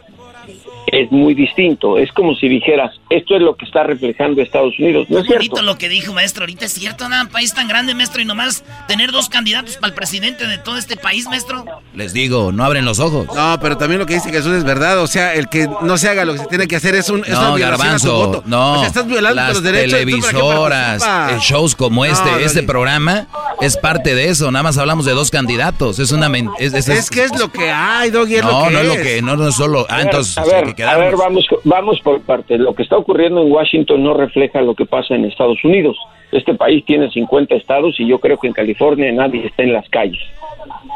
es 0.87 1.11
muy 1.11 1.33
distinto. 1.33 1.97
Es 1.97 2.11
como 2.13 2.33
si 2.35 2.47
dijeras, 2.47 2.91
esto 3.09 3.35
es 3.35 3.41
lo 3.41 3.55
que 3.55 3.65
está 3.65 3.83
reflejando 3.83 4.41
Estados 4.41 4.73
Unidos. 4.79 5.07
No 5.09 5.19
es 5.19 5.27
cierto. 5.27 5.61
Lo 5.61 5.77
que 5.77 5.89
dijo, 5.89 6.13
maestro. 6.13 6.43
Ahorita 6.43 6.65
es 6.65 6.73
cierto, 6.73 7.07
nada, 7.09 7.23
un 7.23 7.29
país 7.29 7.53
tan 7.53 7.67
grande, 7.67 7.93
maestro, 7.93 8.21
y 8.21 8.25
nomás 8.25 8.63
tener 8.87 9.11
dos 9.11 9.27
candidatos 9.29 9.75
para 9.77 9.89
el 9.89 9.93
presidente 9.93 10.47
de 10.47 10.57
todo 10.57 10.77
este 10.77 10.95
país, 10.95 11.25
maestro. 11.27 11.65
Les 11.93 12.13
digo, 12.13 12.51
no 12.51 12.63
abren 12.63 12.85
los 12.85 12.99
ojos. 12.99 13.27
No, 13.35 13.59
pero 13.61 13.77
también 13.77 13.99
lo 13.99 14.05
que 14.05 14.13
dice 14.15 14.29
Jesús 14.31 14.53
es 14.53 14.63
verdad. 14.63 14.99
O 15.01 15.07
sea, 15.07 15.33
el 15.33 15.49
que 15.49 15.67
no 15.81 15.97
se 15.97 16.07
haga 16.09 16.23
lo 16.25 16.33
que 16.33 16.39
se 16.39 16.45
tiene 16.47 16.67
que 16.67 16.75
hacer 16.77 16.95
es, 16.95 17.09
un, 17.09 17.19
es 17.25 17.29
una 17.31 17.41
No, 17.41 17.47
a 17.47 17.53
tu 17.55 17.61
garbanzo, 17.61 18.13
voto. 18.15 18.43
no. 18.45 18.73
O 18.75 18.79
sea, 18.79 18.87
estás 18.87 19.07
violando 19.07 19.35
Las 19.41 19.53
los 19.55 19.63
derechos. 19.63 19.87
¿tú 19.91 19.91
para 19.91 20.05
qué 20.05 20.05
televisoras, 20.39 21.03
eh, 21.03 21.37
shows 21.41 21.75
como 21.75 22.05
este, 22.05 22.31
No, 22.31 22.37
este 22.37 22.63
programa 22.63 23.27
es 23.61 23.75
parte 23.77 24.15
de 24.15 24.29
eso. 24.29 24.49
Nada 24.51 24.63
más 24.63 24.77
hablamos 24.77 25.05
de 25.05 25.11
dos 25.13 25.31
candidatos. 25.31 25.99
Es 25.99 26.11
una 26.11 26.29
men- 26.29 26.49
es, 26.59 26.73
es- 26.73 26.87
Es 26.87 27.09
que 27.09 27.23
es 27.23 27.37
lo 27.37 27.51
que 27.51 27.69
hay, 27.71 28.09
Doggy, 28.11 28.35
es 28.35 28.43
no, 28.43 28.61
lo 28.61 28.67
que 28.67 28.73
no 28.73 28.79
es 28.79 28.85
es. 28.87 28.97
lo 28.97 29.03
que 29.03 29.21
no, 29.21 29.35
no 29.35 29.47
es 29.49 29.55
solo. 29.55 29.85
Ah, 29.89 29.95
A 29.95 29.97
ver, 29.97 30.05
entonces 30.05 30.37
a 30.37 30.43
ver, 30.45 30.75
a 30.85 30.97
ver, 30.97 31.15
vamos, 31.17 31.47
vamos 31.63 31.99
por 32.01 32.21
partes. 32.21 32.59
Lo 32.59 32.73
que 32.75 32.83
está 32.83 32.97
ocurriendo 32.97 33.41
en 33.41 33.51
Washington 33.51 34.03
no 34.03 34.13
refleja 34.13 34.61
lo 34.61 34.75
que 34.75 34.85
pasa 34.85 35.15
en 35.15 35.25
Estados 35.25 35.63
Unidos. 35.63 35.97
Este 36.31 36.53
país 36.53 36.83
tiene 36.85 37.09
50 37.09 37.55
estados 37.55 37.99
y 37.99 38.07
yo 38.07 38.19
creo 38.19 38.37
que 38.37 38.47
en 38.47 38.53
California 38.53 39.11
nadie 39.11 39.45
está 39.45 39.63
en 39.63 39.73
las 39.73 39.87
calles. 39.89 40.21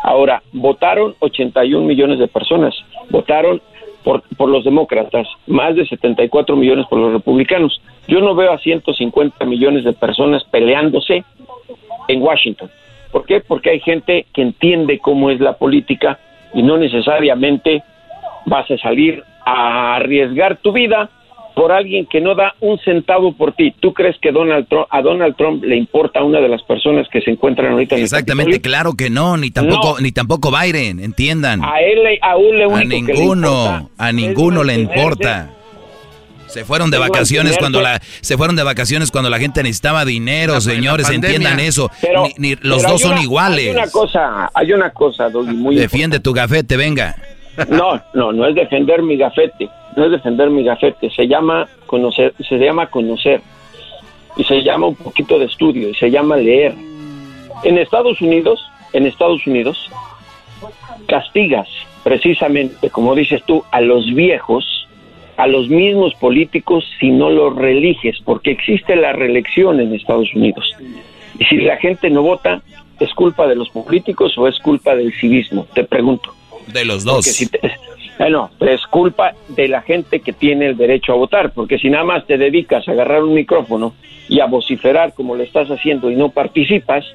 Ahora, 0.03 0.43
votaron 0.51 1.15
81 1.19 1.85
millones 1.85 2.19
de 2.19 2.27
personas. 2.27 2.75
Votaron 3.09 3.61
por, 4.03 4.23
por 4.35 4.49
los 4.49 4.63
demócratas, 4.63 5.27
más 5.47 5.75
de 5.75 5.85
74 5.85 6.55
millones 6.55 6.85
por 6.87 6.99
los 6.99 7.13
republicanos. 7.13 7.81
Yo 8.07 8.19
no 8.19 8.35
veo 8.35 8.51
a 8.51 8.59
150 8.59 9.45
millones 9.45 9.83
de 9.83 9.93
personas 9.93 10.43
peleándose 10.45 11.23
en 12.07 12.21
Washington. 12.21 12.69
¿Por 13.11 13.25
qué? 13.25 13.41
Porque 13.41 13.71
hay 13.71 13.79
gente 13.79 14.25
que 14.33 14.41
entiende 14.41 14.99
cómo 14.99 15.29
es 15.29 15.39
la 15.39 15.53
política 15.53 16.19
y 16.53 16.63
no 16.63 16.77
necesariamente 16.77 17.83
vas 18.45 18.69
a 18.71 18.77
salir 18.77 19.23
a 19.45 19.95
arriesgar 19.95 20.57
tu 20.57 20.71
vida 20.71 21.09
por 21.55 21.71
alguien 21.71 22.05
que 22.05 22.21
no 22.21 22.35
da 22.35 22.55
un 22.59 22.79
centavo 22.79 23.33
por 23.33 23.53
ti. 23.53 23.73
¿Tú 23.79 23.93
crees 23.93 24.15
que 24.21 24.31
Donald 24.31 24.67
Trump, 24.67 24.87
a 24.89 25.01
Donald 25.01 25.35
Trump 25.35 25.63
le 25.63 25.75
importa 25.75 26.23
una 26.23 26.39
de 26.39 26.47
las 26.47 26.63
personas 26.63 27.07
que 27.11 27.21
se 27.21 27.31
encuentran 27.31 27.73
ahorita 27.73 27.95
en 27.95 28.03
Exactamente, 28.03 28.61
claro 28.61 28.93
que 28.93 29.09
no, 29.09 29.37
ni 29.37 29.51
tampoco 29.51 29.99
ni 29.99 30.11
tampoco 30.11 30.51
Biden, 30.51 30.99
entiendan. 30.99 31.63
A 31.63 31.81
él 31.81 31.99
a, 32.21 32.37
le 32.37 32.63
a 32.63 32.83
ninguno, 32.83 33.89
a 33.97 34.11
ninguno 34.11 34.63
le 34.63 34.75
importa. 34.75 35.49
Se 36.47 36.65
fueron 36.65 36.91
de 36.91 36.97
vacaciones 36.97 37.57
cuando 37.57 37.81
la 37.81 38.01
se 38.19 38.35
fueron 38.35 38.57
de 38.57 38.63
vacaciones 38.63 39.09
cuando 39.09 39.29
la 39.29 39.39
gente 39.39 39.63
necesitaba 39.63 40.03
dinero, 40.03 40.59
señores, 40.59 41.09
entiendan 41.09 41.59
eso. 41.59 41.89
ni, 42.37 42.55
los 42.61 42.83
dos 42.83 43.01
son 43.01 43.17
iguales. 43.19 43.67
Hay 43.67 43.75
una 43.75 43.89
cosa, 43.89 44.51
hay 44.53 44.73
una 44.73 44.89
cosa, 44.89 45.29
muy 45.29 45.75
Defiende 45.75 46.19
tu 46.19 46.33
gafete, 46.33 46.75
venga. 46.75 47.15
No, 47.69 48.01
no, 48.13 48.31
no 48.31 48.45
es 48.47 48.55
defender 48.55 49.01
mi 49.01 49.17
gafete, 49.17 49.69
no 49.95 50.05
es 50.05 50.11
defender 50.11 50.49
mi 50.49 50.63
gafete, 50.63 51.09
se 51.09 51.27
llama 51.27 51.67
conocer, 51.85 52.33
se 52.47 52.57
llama 52.57 52.87
conocer 52.87 53.41
y 54.37 54.43
se 54.43 54.63
llama 54.63 54.87
un 54.87 54.95
poquito 54.95 55.37
de 55.37 55.45
estudio 55.45 55.89
y 55.89 55.93
se 55.95 56.09
llama 56.09 56.37
leer. 56.37 56.73
En 57.63 57.77
Estados 57.77 58.21
Unidos, 58.21 58.63
en 58.93 59.05
Estados 59.05 59.45
Unidos 59.45 59.89
castigas 61.07 61.67
precisamente, 62.03 62.89
como 62.89 63.15
dices 63.15 63.43
tú, 63.45 63.63
a 63.71 63.81
los 63.81 64.13
viejos, 64.13 64.87
a 65.37 65.47
los 65.47 65.69
mismos 65.69 66.13
políticos 66.15 66.85
si 66.99 67.11
no 67.11 67.29
los 67.29 67.55
religes, 67.55 68.17
porque 68.23 68.51
existe 68.51 68.95
la 68.95 69.13
reelección 69.13 69.79
en 69.79 69.93
Estados 69.93 70.33
Unidos. 70.33 70.75
Y 71.37 71.45
si 71.45 71.57
la 71.57 71.77
gente 71.77 72.09
no 72.09 72.21
vota, 72.21 72.61
¿es 72.99 73.13
culpa 73.13 73.47
de 73.47 73.55
los 73.55 73.69
políticos 73.69 74.37
o 74.37 74.47
es 74.47 74.59
culpa 74.59 74.95
del 74.95 75.13
civismo? 75.13 75.67
Te 75.73 75.83
pregunto. 75.83 76.33
De 76.67 76.85
los 76.85 77.03
dos. 77.03 77.25
bueno, 78.17 78.51
es 78.59 78.85
culpa 78.87 79.33
de 79.49 79.67
la 79.67 79.81
gente 79.81 80.19
que 80.19 80.33
tiene 80.33 80.67
el 80.67 80.77
derecho 80.77 81.13
a 81.13 81.15
votar, 81.15 81.51
porque 81.53 81.77
si 81.77 81.89
nada 81.89 82.03
más 82.03 82.25
te 82.25 82.37
dedicas 82.37 82.87
a 82.87 82.91
agarrar 82.91 83.23
un 83.23 83.33
micrófono 83.33 83.93
y 84.29 84.39
a 84.39 84.45
vociferar 84.45 85.13
como 85.13 85.35
lo 85.35 85.43
estás 85.43 85.69
haciendo 85.69 86.09
y 86.09 86.15
no 86.15 86.29
participas, 86.29 87.05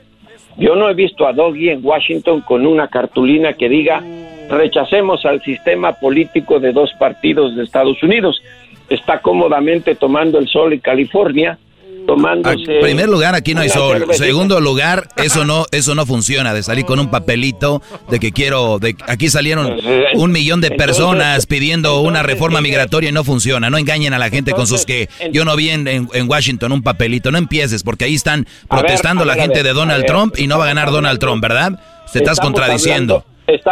yo 0.57 0.75
no 0.75 0.89
he 0.89 0.95
visto 0.95 1.27
a 1.27 1.33
Doggy 1.33 1.71
en 1.71 1.85
Washington 1.85 2.41
con 2.41 2.67
una 2.67 2.89
cartulina 2.89 3.55
que 3.55 3.69
diga 3.69 4.03
rechacemos 4.49 5.25
al 5.27 5.43
sistema 5.43 5.93
político 5.93 6.61
de 6.61 6.73
dos 6.73 6.93
partidos 6.99 7.57
de 7.57 7.65
Estados 7.65 8.03
Unidos. 8.03 8.43
Está 8.89 9.21
cómodamente 9.21 9.97
tomando 9.97 10.39
el 10.39 10.49
sol 10.49 10.73
en 10.73 10.81
California 10.81 11.59
tomándose. 12.07 12.77
En 12.77 12.81
primer 12.81 13.09
lugar, 13.09 13.35
aquí 13.35 13.55
no 13.55 13.61
hay 13.61 13.69
sol. 13.69 14.07
Segundo 14.13 14.61
lugar, 14.61 15.09
eso 15.17 15.45
no, 15.45 15.67
eso 15.73 15.95
no 15.95 16.07
funciona, 16.07 16.55
de 16.55 16.63
salir 16.63 16.85
con 16.85 16.99
un 16.99 17.11
papelito 17.11 17.83
de 18.09 18.19
que 18.19 18.33
quiero, 18.33 18.79
de 18.79 18.97
aquí 19.07 19.29
salieron 19.29 19.69
pues, 19.69 19.85
eh, 19.85 20.05
un 20.15 20.33
millón 20.33 20.61
de 20.61 20.71
personas 20.71 21.47
pidiendo 21.47 22.01
una 22.01 22.23
reforma 22.23 22.61
migratoria 22.61 23.11
y 23.11 23.13
no 23.13 23.25
funciona. 23.25 23.71
No 23.71 23.79
engañen 23.79 24.15
a 24.15 24.19
la 24.19 24.31
gente 24.31 24.53
con 24.53 24.67
sus 24.67 24.87
que 24.87 25.09
yo 25.33 25.45
no 25.45 25.57
vi 25.57 25.71
en, 25.71 26.09
Washington 26.29 26.73
un 26.73 26.83
papelito. 26.83 27.31
No 27.31 27.39
empieces, 27.39 27.83
porque 27.83 28.05
ahí 28.05 28.15
están 28.15 28.47
protestando 28.69 29.25
la 29.25 29.35
gente 29.35 29.63
de 29.63 29.73
Donald 29.73 30.07
Trump 30.07 30.39
y 30.39 30.47
no 30.47 30.59
va 30.59 30.65
a 30.65 30.69
ganar 30.69 30.91
Donald 30.91 31.19
Trump, 31.19 31.43
¿verdad? 31.43 31.81
Se 32.13 32.19
estás 32.19 32.41
contradiciendo. 32.41 33.25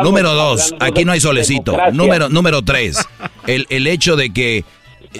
número 0.02 0.34
dos, 0.34 0.74
aquí 0.80 1.04
no 1.04 1.12
hay 1.12 1.20
solecito. 1.20 1.76
Número, 1.92 2.28
número 2.28 2.62
tres, 2.62 3.04
el, 3.46 3.66
el 3.70 3.86
hecho 3.86 4.16
de 4.16 4.30
que, 4.30 4.64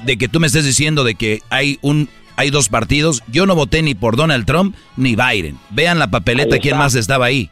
de 0.04 0.16
que 0.16 0.28
tú 0.28 0.40
me 0.40 0.46
estés 0.46 0.64
diciendo 0.64 1.04
de 1.04 1.14
que 1.14 1.40
hay 1.50 1.78
un 1.82 2.08
hay 2.36 2.50
dos 2.50 2.68
partidos. 2.68 3.22
Yo 3.28 3.46
no 3.46 3.54
voté 3.54 3.82
ni 3.82 3.94
por 3.94 4.16
Donald 4.16 4.46
Trump 4.46 4.76
ni 4.96 5.16
Biden. 5.16 5.58
Vean 5.70 5.98
la 5.98 6.08
papeleta 6.08 6.58
quién 6.58 6.76
más 6.76 6.94
estaba 6.94 7.26
ahí. 7.26 7.50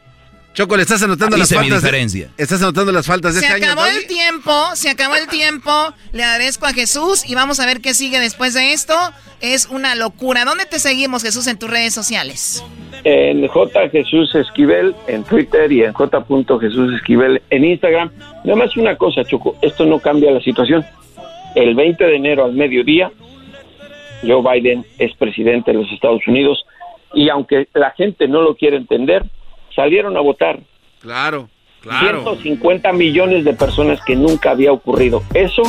Choco, 0.53 0.77
le 0.77 0.83
estás 0.83 1.01
anotando 1.01 1.35
las 1.35 1.51
faltas. 1.51 1.81
diferencia. 1.81 2.29
estás 2.37 2.61
anotando 2.61 2.91
las 2.91 3.07
faltas 3.07 3.33
de 3.33 3.39
se 3.39 3.47
este 3.47 3.65
acabó 3.65 3.87
el 3.87 4.05
tiempo, 4.05 4.51
se 4.75 4.89
acabó 4.89 5.15
el 5.15 5.27
tiempo. 5.27 5.71
Le 6.11 6.23
agradezco 6.23 6.67
a 6.67 6.73
Jesús 6.73 7.27
y 7.27 7.33
vamos 7.33 7.59
a 7.59 7.65
ver 7.65 7.81
qué 7.81 7.95
sigue 7.95 8.19
después 8.19 8.53
de 8.53 8.71
esto. 8.71 8.93
Es 9.41 9.67
una 9.71 9.95
locura. 9.95 10.45
¿Dónde 10.45 10.67
te 10.67 10.77
seguimos, 10.77 11.23
Jesús, 11.23 11.47
en 11.47 11.57
tus 11.57 11.71
redes 11.71 11.95
sociales? 11.95 12.63
En 13.03 13.47
J 13.47 13.89
Jesús 13.89 14.33
Esquivel 14.35 14.95
en 15.07 15.23
Twitter 15.23 15.71
y 15.71 15.83
en 15.83 15.91
J. 15.91 16.23
Jesús 16.61 16.93
Esquivel 16.93 17.41
en 17.49 17.65
Instagram. 17.65 18.11
Nada 18.43 18.55
más 18.55 18.77
una 18.77 18.95
cosa, 18.95 19.23
Choco, 19.25 19.57
esto 19.63 19.87
no 19.87 19.99
cambia 19.99 20.31
la 20.31 20.39
situación. 20.39 20.85
El 21.55 21.73
20 21.73 22.03
de 22.03 22.15
enero 22.15 22.45
al 22.45 22.53
mediodía 22.53 23.11
Joe 24.25 24.41
Biden 24.41 24.85
es 24.97 25.13
presidente 25.15 25.71
de 25.71 25.77
los 25.79 25.91
Estados 25.91 26.21
Unidos 26.27 26.65
y 27.13 27.29
aunque 27.29 27.67
la 27.73 27.91
gente 27.91 28.27
no 28.27 28.41
lo 28.41 28.55
quiere 28.55 28.77
entender, 28.77 29.23
salieron 29.75 30.17
a 30.17 30.21
votar. 30.21 30.59
Claro, 30.99 31.49
claro. 31.81 32.23
150 32.23 32.91
millones 32.93 33.43
de 33.45 33.53
personas 33.53 33.99
que 34.05 34.15
nunca 34.15 34.51
había 34.51 34.71
ocurrido. 34.71 35.21
Eso 35.33 35.61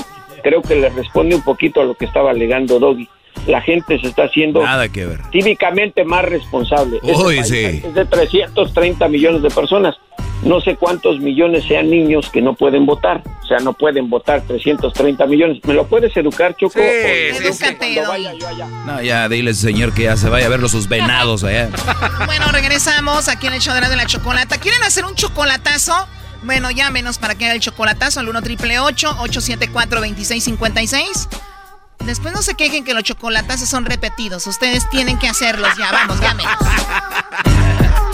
creo 0.43 0.63
que 0.63 0.77
le 0.77 0.89
responde 0.91 1.35
un 1.35 1.43
poquito 1.43 1.81
a 1.81 1.85
lo 1.85 1.95
que 1.95 2.05
estaba 2.05 2.31
alegando 2.31 2.79
Doggy. 2.79 3.09
La 3.47 3.61
gente 3.61 3.99
se 3.99 4.07
está 4.07 4.25
haciendo 4.25 4.63
Nada 4.63 4.89
que 4.89 5.05
ver. 5.05 5.19
cívicamente 5.33 6.05
más 6.05 6.25
responsable. 6.25 6.99
Uy, 7.03 7.43
sí. 7.43 7.83
Es 7.85 7.95
de 7.95 8.05
330 8.07 9.09
millones 9.09 9.43
de 9.43 9.51
personas 9.51 9.97
no 10.45 10.61
sé 10.61 10.77
cuántos 10.77 11.19
millones 11.21 11.65
sean 11.67 11.91
niños 11.91 12.31
que 12.31 12.43
no 12.43 12.55
pueden 12.55 12.87
votar. 12.87 13.23
O 13.43 13.47
sea, 13.47 13.59
no 13.59 13.73
pueden 13.73 14.09
votar 14.09 14.43
330 14.43 15.27
millones. 15.27 15.59
¿Me 15.65 15.75
lo 15.75 15.87
puedes 15.87 16.17
educar, 16.17 16.57
Choco? 16.57 16.79
Sí, 16.79 17.45
No, 18.87 19.03
ya 19.03 19.29
dile 19.29 19.55
señor 19.55 19.93
que 19.93 20.05
ya 20.05 20.17
se 20.17 20.29
vaya 20.29 20.47
a 20.47 20.49
ver 20.49 20.67
sus 20.69 20.89
venados 20.89 21.45
allá. 21.45 21.69
bueno, 22.27 22.47
regresamos 22.53 23.29
aquí 23.29 23.47
en 23.47 23.55
el 23.55 23.61
show 23.61 23.75
de 23.75 23.97
la 23.97 24.07
chocolata. 24.07 24.59
¿Quieren 24.59 24.83
hacer 24.83 25.05
un 25.05 25.15
chocolatazo? 25.15 25.95
Bueno, 26.43 26.71
llámenos 26.71 27.19
para 27.19 27.35
que 27.35 27.47
haga 27.47 27.55
el 27.55 27.61
chocolatazo 27.61 28.21
al 28.21 28.29
1 28.29 28.43
triple 28.43 28.79
874 28.79 30.01
2656 30.01 31.29
Después 32.05 32.35
no 32.35 32.43
se 32.43 32.55
quejen 32.55 32.85
que 32.85 32.93
los 32.93 33.03
chocolatazos 33.03 33.69
son 33.69 33.87
repetidos. 33.87 34.47
Ustedes 34.47 34.89
tienen 34.91 35.19
que 35.19 35.29
hacerlos 35.29 35.71
ya. 35.79 35.91
Vamos, 35.91 36.21
llámenos. 36.21 36.53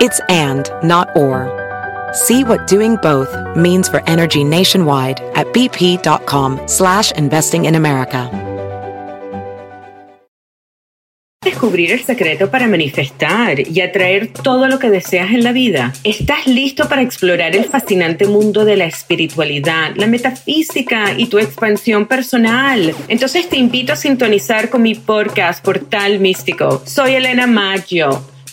It's 0.00 0.20
and, 0.28 0.70
not 0.82 1.16
or. 1.16 1.46
See 2.12 2.42
what 2.42 2.66
doing 2.66 2.96
both 2.96 3.30
means 3.56 3.88
for 3.88 4.02
energy 4.06 4.42
nationwide 4.44 5.20
at 5.34 5.46
bp.com 5.52 6.60
slash 6.66 7.12
investing 7.12 7.66
in 7.66 7.74
America. 7.74 8.30
Descubrir 11.44 11.92
el 11.92 12.00
secreto 12.00 12.50
para 12.50 12.66
manifestar 12.66 13.60
y 13.60 13.80
atraer 13.82 14.32
todo 14.32 14.66
lo 14.66 14.78
que 14.78 14.88
deseas 14.88 15.30
en 15.30 15.44
la 15.44 15.52
vida. 15.52 15.92
¿Estás 16.02 16.46
listo 16.46 16.88
para 16.88 17.02
explorar 17.02 17.54
el 17.54 17.66
fascinante 17.66 18.26
mundo 18.26 18.64
de 18.64 18.76
la 18.78 18.86
espiritualidad, 18.86 19.94
la 19.96 20.06
metafísica 20.06 21.12
y 21.16 21.26
tu 21.26 21.38
expansión 21.38 22.06
personal? 22.06 22.94
Entonces 23.08 23.48
te 23.48 23.58
invito 23.58 23.92
a 23.92 23.96
sintonizar 23.96 24.70
con 24.70 24.82
mi 24.82 24.94
podcast 24.94 25.62
Portal 25.62 26.18
Místico. 26.18 26.82
Soy 26.86 27.14
Elena 27.14 27.46
Maggio 27.46 28.33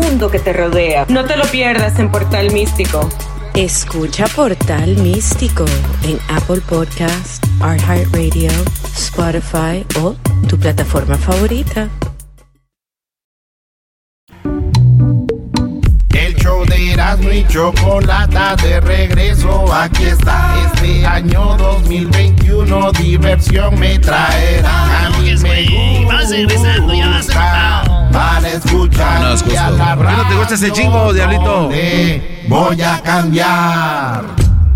mundo 0.00 0.30
que 0.30 0.38
te 0.38 0.52
rodea. 0.52 1.06
No 1.08 1.24
te 1.24 1.36
lo 1.36 1.44
pierdas 1.44 1.98
en 1.98 2.10
Portal 2.10 2.52
Místico. 2.52 3.08
Escucha 3.54 4.26
Portal 4.28 4.96
Místico 4.96 5.64
en 6.04 6.18
Apple 6.28 6.60
Podcast, 6.68 7.44
Art 7.60 7.80
Heart 7.80 8.14
Radio, 8.14 8.50
Spotify 8.96 9.84
o 10.00 10.14
tu 10.48 10.58
plataforma 10.58 11.16
favorita. 11.16 11.88
El 16.14 16.36
show 16.36 16.64
de 16.64 16.92
Erasmo 16.92 17.30
y 17.30 17.46
Chocolata 17.48 18.56
de 18.56 18.80
regreso, 18.80 19.72
aquí 19.72 20.04
está. 20.04 20.54
Este 20.72 21.04
año 21.06 21.56
2021 21.56 22.92
diversión 22.92 23.78
me 23.78 23.98
traerá. 23.98 25.06
A 25.06 25.10
mí 25.18 25.34
me 25.42 25.64
gusta. 25.64 26.14
Vas 26.14 26.30
regresando, 26.30 26.94
ya 26.94 27.08
vas 27.08 27.89
para 28.12 28.48
escuchar 28.48 29.20
No, 29.20 29.32
es 29.32 29.40
justo. 29.42 29.54
y 29.54 29.56
a 29.56 29.70
la 29.70 29.96
¿Por 29.96 30.06
qué 30.06 30.12
no 30.12 30.28
te 30.28 30.34
gusta 30.34 30.54
ese 30.54 30.72
chingo, 30.72 31.12
Diablito? 31.12 31.70
Voy 32.48 32.82
a 32.82 33.00
cambiar. 33.02 34.24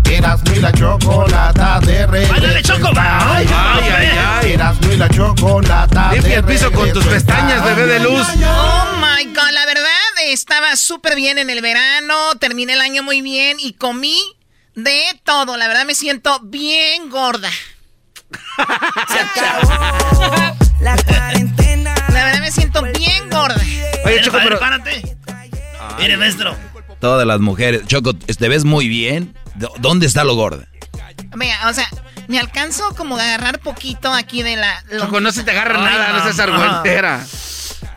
Erasmo 0.09 0.53
y 0.55 0.59
la 0.59 0.71
Chocolata 0.71 1.79
de 1.81 2.05
regreso. 2.05 2.33
¡Ándale, 2.35 2.61
Choco! 2.61 2.89
¡Ay, 2.95 3.49
ay, 3.53 3.89
ay, 3.89 4.07
ay! 4.17 4.51
Erasmo 4.53 4.91
y 4.91 4.97
la 4.97 5.09
Chocolata 5.09 6.11
Limpia 6.13 6.29
de 6.29 6.35
el 6.35 6.43
piso 6.45 6.71
con 6.71 6.91
tus 6.93 7.05
pestañas, 7.05 7.63
bebé 7.63 7.87
de 7.87 7.99
luz. 7.99 8.27
Oh 8.47 8.85
my 8.97 9.25
god, 9.33 9.49
la 9.51 9.65
verdad 9.65 9.89
estaba 10.27 10.75
súper 10.75 11.15
bien 11.15 11.37
en 11.39 11.49
el 11.49 11.61
verano, 11.61 12.35
terminé 12.39 12.73
el 12.73 12.81
año 12.81 13.03
muy 13.03 13.21
bien 13.21 13.57
y 13.59 13.73
comí 13.73 14.17
de 14.75 15.01
todo. 15.23 15.57
La 15.57 15.67
verdad 15.67 15.85
me 15.85 15.95
siento 15.95 16.39
bien 16.43 17.09
gorda. 17.09 17.49
La 20.81 20.95
cuarentena. 20.97 21.95
La 22.09 22.25
verdad 22.25 22.41
me 22.41 22.51
siento 22.51 22.81
bien 22.83 23.14
gorda. 23.35 23.61
Oye, 24.05 24.21
Choco, 24.21 24.37
pero- 24.43 24.59
Párate. 24.59 25.17
Mire, 25.99 26.17
maestro. 26.17 26.55
Todas 26.99 27.25
las 27.27 27.39
mujeres. 27.39 27.85
Choco, 27.87 28.13
te 28.15 28.49
ves 28.49 28.63
muy 28.65 28.87
bien. 28.87 29.35
¿Dó- 29.55 29.73
¿Dónde 29.79 30.05
está 30.05 30.23
lo 30.23 30.35
gorda? 30.35 30.65
Mira, 31.35 31.69
o 31.69 31.73
sea, 31.73 31.87
me 32.27 32.39
alcanzo 32.39 32.95
como 32.95 33.17
a 33.17 33.23
agarrar 33.23 33.59
poquito 33.59 34.11
aquí 34.11 34.41
de 34.43 34.55
la... 34.55 34.83
Choco, 34.99 35.19
no 35.19 35.31
se 35.31 35.43
te 35.43 35.51
agarra 35.51 35.77
Ay, 35.79 35.85
nada, 35.85 36.13
no 36.13 36.23
seas 36.33 36.37
mamá. 36.49 36.65
argüentera. 36.77 37.25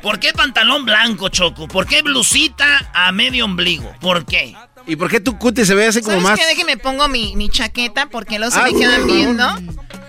¿Por 0.03 0.19
qué 0.21 0.33
pantalón 0.33 0.85
blanco, 0.85 1.29
Choco? 1.29 1.67
¿Por 1.69 1.87
qué 1.87 2.03
blusita 2.03 2.91
a 2.95 3.11
medio 3.13 3.45
ombligo? 3.45 3.93
¿Por 4.01 4.25
qué? 4.27 4.55
¿Y 4.87 4.97
por 4.97 5.11
qué 5.11 5.21
tu 5.21 5.39
cutis 5.39 5.67
se 5.67 5.75
ve 5.75 5.87
así 5.87 6.01
como 6.01 6.21
¿Sabes 6.21 6.31
más? 6.31 6.39
qué? 6.41 6.47
Déjeme 6.47 6.77
pongo 6.77 7.09
mi, 7.09 7.35
mi 7.37 7.49
chaqueta 7.49 8.07
porque 8.07 8.39
luego 8.39 8.53
se 8.55 8.61
Ah, 8.61 8.65
me 8.65 8.75
quedan 8.79 9.07
viendo. 9.07 9.47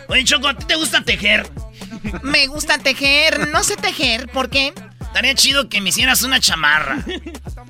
Oye, 0.07 0.23
Choco, 0.23 0.47
¿a 0.47 0.55
ti 0.55 0.65
te 0.65 0.75
gusta 0.75 1.01
tejer? 1.01 1.49
Me 2.23 2.47
gusta 2.47 2.77
tejer, 2.77 3.47
no 3.49 3.63
sé 3.63 3.75
tejer, 3.77 4.27
¿por 4.29 4.49
qué? 4.49 4.73
Estaría 5.09 5.35
chido 5.35 5.69
que 5.69 5.81
me 5.81 5.89
hicieras 5.89 6.21
una 6.23 6.39
chamarra. 6.39 7.03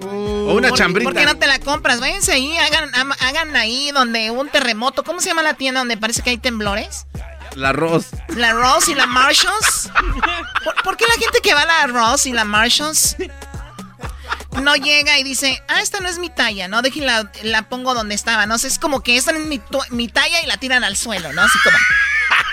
O 0.01 0.53
una 0.53 0.69
¿Por- 0.69 0.77
chambrita. 0.77 1.09
¿Por 1.09 1.17
qué 1.19 1.25
no 1.25 1.37
te 1.37 1.47
la 1.47 1.59
compras? 1.59 1.99
Váyanse 1.99 2.33
ahí, 2.33 2.55
hagan, 2.57 2.91
hagan 3.21 3.55
ahí 3.55 3.91
donde 3.91 4.29
un 4.31 4.49
terremoto. 4.49 5.03
¿Cómo 5.03 5.19
se 5.19 5.29
llama 5.29 5.41
la 5.41 5.53
tienda 5.55 5.79
donde 5.81 5.97
parece 5.97 6.21
que 6.21 6.29
hay 6.31 6.37
temblores? 6.37 7.05
La 7.55 7.73
Ross. 7.73 8.07
La 8.35 8.51
Ross 8.53 8.87
y 8.89 8.95
la 8.95 9.07
Marshalls. 9.07 9.89
¿Por, 10.63 10.75
por 10.83 10.97
qué 10.97 11.05
la 11.07 11.13
gente 11.15 11.39
que 11.41 11.53
va 11.53 11.61
a 11.61 11.65
la 11.65 11.87
Ross 11.87 12.25
y 12.27 12.33
la 12.33 12.43
Marshalls 12.45 13.15
no 14.61 14.75
llega 14.75 15.17
y 15.17 15.23
dice, 15.23 15.63
ah, 15.69 15.81
esta 15.81 15.99
no 16.01 16.09
es 16.09 16.19
mi 16.19 16.29
talla, 16.29 16.67
¿no? 16.67 16.81
Dejen 16.81 17.05
la, 17.05 17.31
la 17.43 17.63
pongo 17.69 17.93
donde 17.93 18.13
estaba, 18.15 18.45
¿no? 18.45 18.57
Sea, 18.57 18.69
es 18.69 18.77
como 18.79 19.01
que 19.01 19.15
esta 19.17 19.31
no 19.31 19.39
es 19.39 19.45
mi, 19.45 19.61
mi 19.91 20.07
talla 20.09 20.41
y 20.43 20.47
la 20.47 20.57
tiran 20.57 20.83
al 20.83 20.97
suelo, 20.97 21.31
¿no? 21.33 21.41
Así 21.41 21.57
como... 21.63 21.77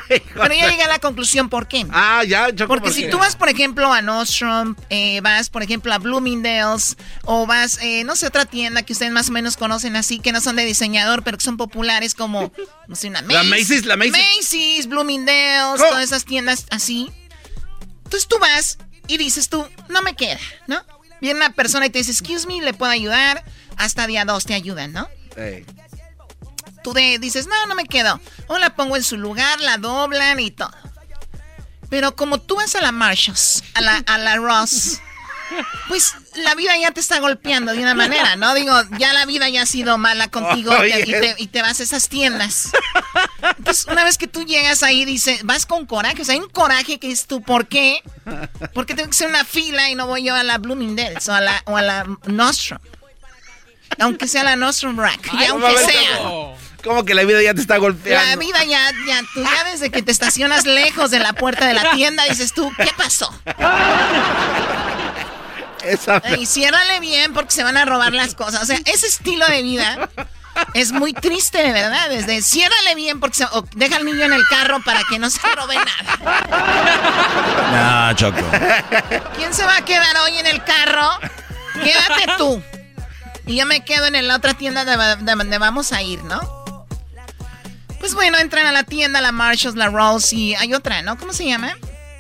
Pero 0.35 0.55
ya 0.55 0.71
llegué 0.71 0.83
a 0.83 0.89
la 0.89 0.99
conclusión, 0.99 1.49
¿por 1.49 1.67
qué? 1.69 1.87
Ah, 1.91 2.23
ya, 2.27 2.55
Choco. 2.55 2.69
Porque 2.69 2.85
¿por 2.89 2.93
si 2.93 3.09
tú 3.11 3.19
vas, 3.19 3.37
por 3.37 3.49
ejemplo, 3.49 3.93
a 3.93 4.03
Nordstrom, 4.03 4.77
eh, 4.91 5.21
vas, 5.21 5.51
por 5.51 5.63
ejemplo, 5.63 5.93
a 5.93 5.99
Bloomingdale's, 5.99 6.97
o 7.25 7.47
vas, 7.47 7.79
eh, 7.83 8.05
no 8.05 8.17
sé, 8.17 8.27
otra 8.27 8.45
tienda 8.47 8.83
que 8.83 8.93
ustedes 8.93 9.13
más 9.13 9.29
o 9.29 9.33
menos 9.33 9.57
conocen 9.57 9.97
así, 9.97 10.19
que 10.21 10.33
no 10.33 10.41
son 10.41 10.57
de 10.57 10.65
diseñador, 10.65 11.23
pero 11.23 11.39
que 11.39 11.45
son 11.45 11.57
populares 11.57 12.15
como, 12.15 12.53
no 12.89 12.97
sé, 12.97 13.09
una 13.09 13.23
La 13.23 13.43
Macy's, 13.43 13.85
la 13.85 13.97
Macy's. 13.97 14.13
Macy's, 14.13 14.87
Bloomingdale's, 14.87 15.81
Oh. 15.81 15.89
todas 15.89 16.05
esas 16.05 16.25
tiendas 16.25 16.67
así. 16.71 17.11
Entonces 18.05 18.29
tú 18.29 18.39
vas 18.39 18.79
y 19.09 19.17
dices 19.19 19.49
tú, 19.49 19.67
no 19.89 20.03
me 20.03 20.15
queda, 20.15 20.39
¿no? 20.67 20.81
Viene 21.21 21.39
una 21.41 21.51
persona 21.51 21.87
y 21.87 21.91
te 21.91 21.99
dice, 21.99 22.11
excuse 22.13 22.47
me, 22.47 22.61
¿le 22.63 22.75
puedo 22.75 22.93
ayudar? 22.93 23.45
Hasta 23.77 24.07
día 24.07 24.25
dos 24.25 24.45
te 24.45 24.55
ayudan, 24.55 24.93
¿no? 24.93 25.09
Ey. 25.37 25.65
Tú 26.87 26.93
de, 26.93 27.19
dices, 27.19 27.49
no, 27.49 27.67
no 27.67 27.75
me 27.75 27.85
quedo. 27.85 28.21
O 28.47 28.59
la 28.59 28.77
pongo 28.77 28.95
en 28.97 29.03
su 29.03 29.17
lugar, 29.17 29.61
la 29.61 29.77
doblan 29.77 30.39
y 30.39 30.53
todo. 30.53 30.71
Pero 31.91 32.15
como 32.15 32.39
tú 32.41 32.55
vas 32.55 32.77
a 32.77 32.81
la 32.81 32.93
Marshalls, 32.93 33.65
a 33.75 33.81
la, 33.81 33.97
a 34.07 34.19
la 34.19 34.37
Ross, 34.37 35.01
pues 35.89 36.15
la 36.37 36.55
vida 36.55 36.77
ya 36.81 36.93
te 36.93 37.01
está 37.01 37.19
golpeando 37.19 37.73
de 37.73 37.81
una 37.81 37.95
manera, 37.95 38.37
¿no? 38.37 38.55
Digo, 38.55 38.73
ya 38.99 39.13
la 39.13 39.27
vida 39.27 39.49
ya 39.49 39.63
ha 39.63 39.67
sido 39.67 39.99
mala 39.99 40.29
contigo 40.29 40.73
y, 40.85 40.93
te, 40.93 41.01
y 41.01 41.13
te- 41.21 41.35
y 41.39 41.47
te 41.49 41.61
vas 41.61 41.81
a 41.81 41.83
esas 41.83 42.09
tiendas. 42.09 42.71
Entonces, 43.59 43.87
una 43.87 44.05
vez 44.05 44.17
que 44.17 44.29
tú 44.29 44.45
llegas 44.45 44.85
ahí, 44.85 45.05
dices, 45.05 45.43
vas 45.43 45.67
con 45.67 45.87
coraje. 45.87 46.23
O 46.23 46.25
sea, 46.25 46.35
hay 46.35 46.41
un 46.41 46.49
coraje 46.51 47.01
que 47.01 47.11
es 47.11 47.27
tú, 47.27 47.43
¿por 47.43 47.67
qué? 47.67 48.01
¿Por 48.75 48.87
qué 48.87 48.95
tengo 48.95 49.11
que 49.11 49.17
hacer 49.17 49.29
una 49.29 49.45
fila 49.45 49.91
y 49.91 49.97
no 49.97 50.07
voy 50.07 50.23
yo 50.23 50.37
a 50.37 50.45
la 50.45 50.59
Bloomingdale's 50.59 51.29
o 51.29 51.33
a 51.35 51.41
la, 51.41 51.63
o 51.67 51.77
a 51.77 51.83
la 51.83 52.07
Nostrum? 52.27 52.79
Aunque 54.01 54.27
sea 54.29 54.43
la 54.45 54.57
Nostrum 54.57 54.99
Rack, 54.99 55.33
y 55.33 55.45
aunque 55.45 55.79
sea. 55.79 56.19
¿Cómo 56.87 57.05
que 57.05 57.15
la 57.15 57.25
vida 57.25 57.43
ya 57.43 57.53
te 57.53 57.61
está 57.61 57.79
golpeando? 57.79 58.25
La 58.25 58.37
vida 58.37 58.63
ya, 58.63 58.93
ya, 59.09 59.21
tú 59.35 59.43
ya 59.43 59.65
desde 59.65 59.91
que 59.91 60.03
te 60.03 60.13
estacionas 60.13 60.67
lejos 60.67 61.11
de 61.11 61.19
la 61.19 61.33
puerta 61.33 61.67
de 61.67 61.75
la 61.75 61.91
tienda, 61.91 62.23
dices 62.29 62.53
tú, 62.55 62.71
¿qué 62.77 62.91
pasó? 62.97 63.29
Esa... 65.83 66.23
Y 66.39 66.47
ciérrale 66.47 67.01
bien 67.01 67.33
porque 67.33 67.51
se 67.51 67.65
van 67.65 67.77
a 67.77 67.85
robar 67.85 68.13
las 68.13 68.37
cosas. 68.37 68.63
O 68.63 68.67
sea, 68.67 68.79
ese 68.85 69.09
estilo 69.09 69.49
de 69.49 69.63
vida 69.63 70.09
es 70.75 70.93
muy 70.93 71.13
triste, 71.13 71.59
de 71.59 71.73
verdad. 71.73 72.09
Desde 72.09 72.41
ciérrale 72.41 72.95
bien 72.95 73.19
porque 73.19 73.39
se, 73.39 73.47
o 73.47 73.65
deja 73.75 73.97
al 73.97 74.05
niño 74.05 74.25
en 74.25 74.33
el 74.33 74.47
carro 74.49 74.81
para 74.85 75.01
que 75.11 75.19
no 75.19 75.29
se 75.29 75.41
robe 75.57 75.75
nada. 75.75 76.19
No, 78.09 78.15
Choco. 78.15 78.45
¿Quién 79.37 79.53
se 79.53 79.65
va 79.65 79.79
a 79.79 79.85
quedar 79.85 80.17
hoy 80.19 80.39
en 80.39 80.47
el 80.47 80.63
carro? 80.63 81.19
Quédate 81.83 82.33
tú. 82.39 82.63
Y 83.45 83.57
yo 83.57 83.67
me 83.67 83.85
quedo 83.85 84.07
en 84.07 84.29
la 84.29 84.37
otra 84.37 84.55
tienda 84.55 84.85
de, 84.85 84.97
de 84.97 85.35
donde 85.35 85.59
vamos 85.59 85.93
a 85.93 86.01
ir, 86.03 86.23
¿no? 86.23 86.56
Pues 88.01 88.15
bueno, 88.15 88.39
entran 88.39 88.67
a 88.67 88.73
la 88.73 88.85
tienda, 88.85 89.21
la 89.21 89.33
Marshalls, 89.33 89.77
la 89.77 89.89
Rolls 89.89 90.33
y 90.33 90.55
hay 90.55 90.75
otra, 90.75 91.03
¿no? 91.03 91.17
¿Cómo 91.19 91.33
se 91.33 91.47
llama? 91.47 91.77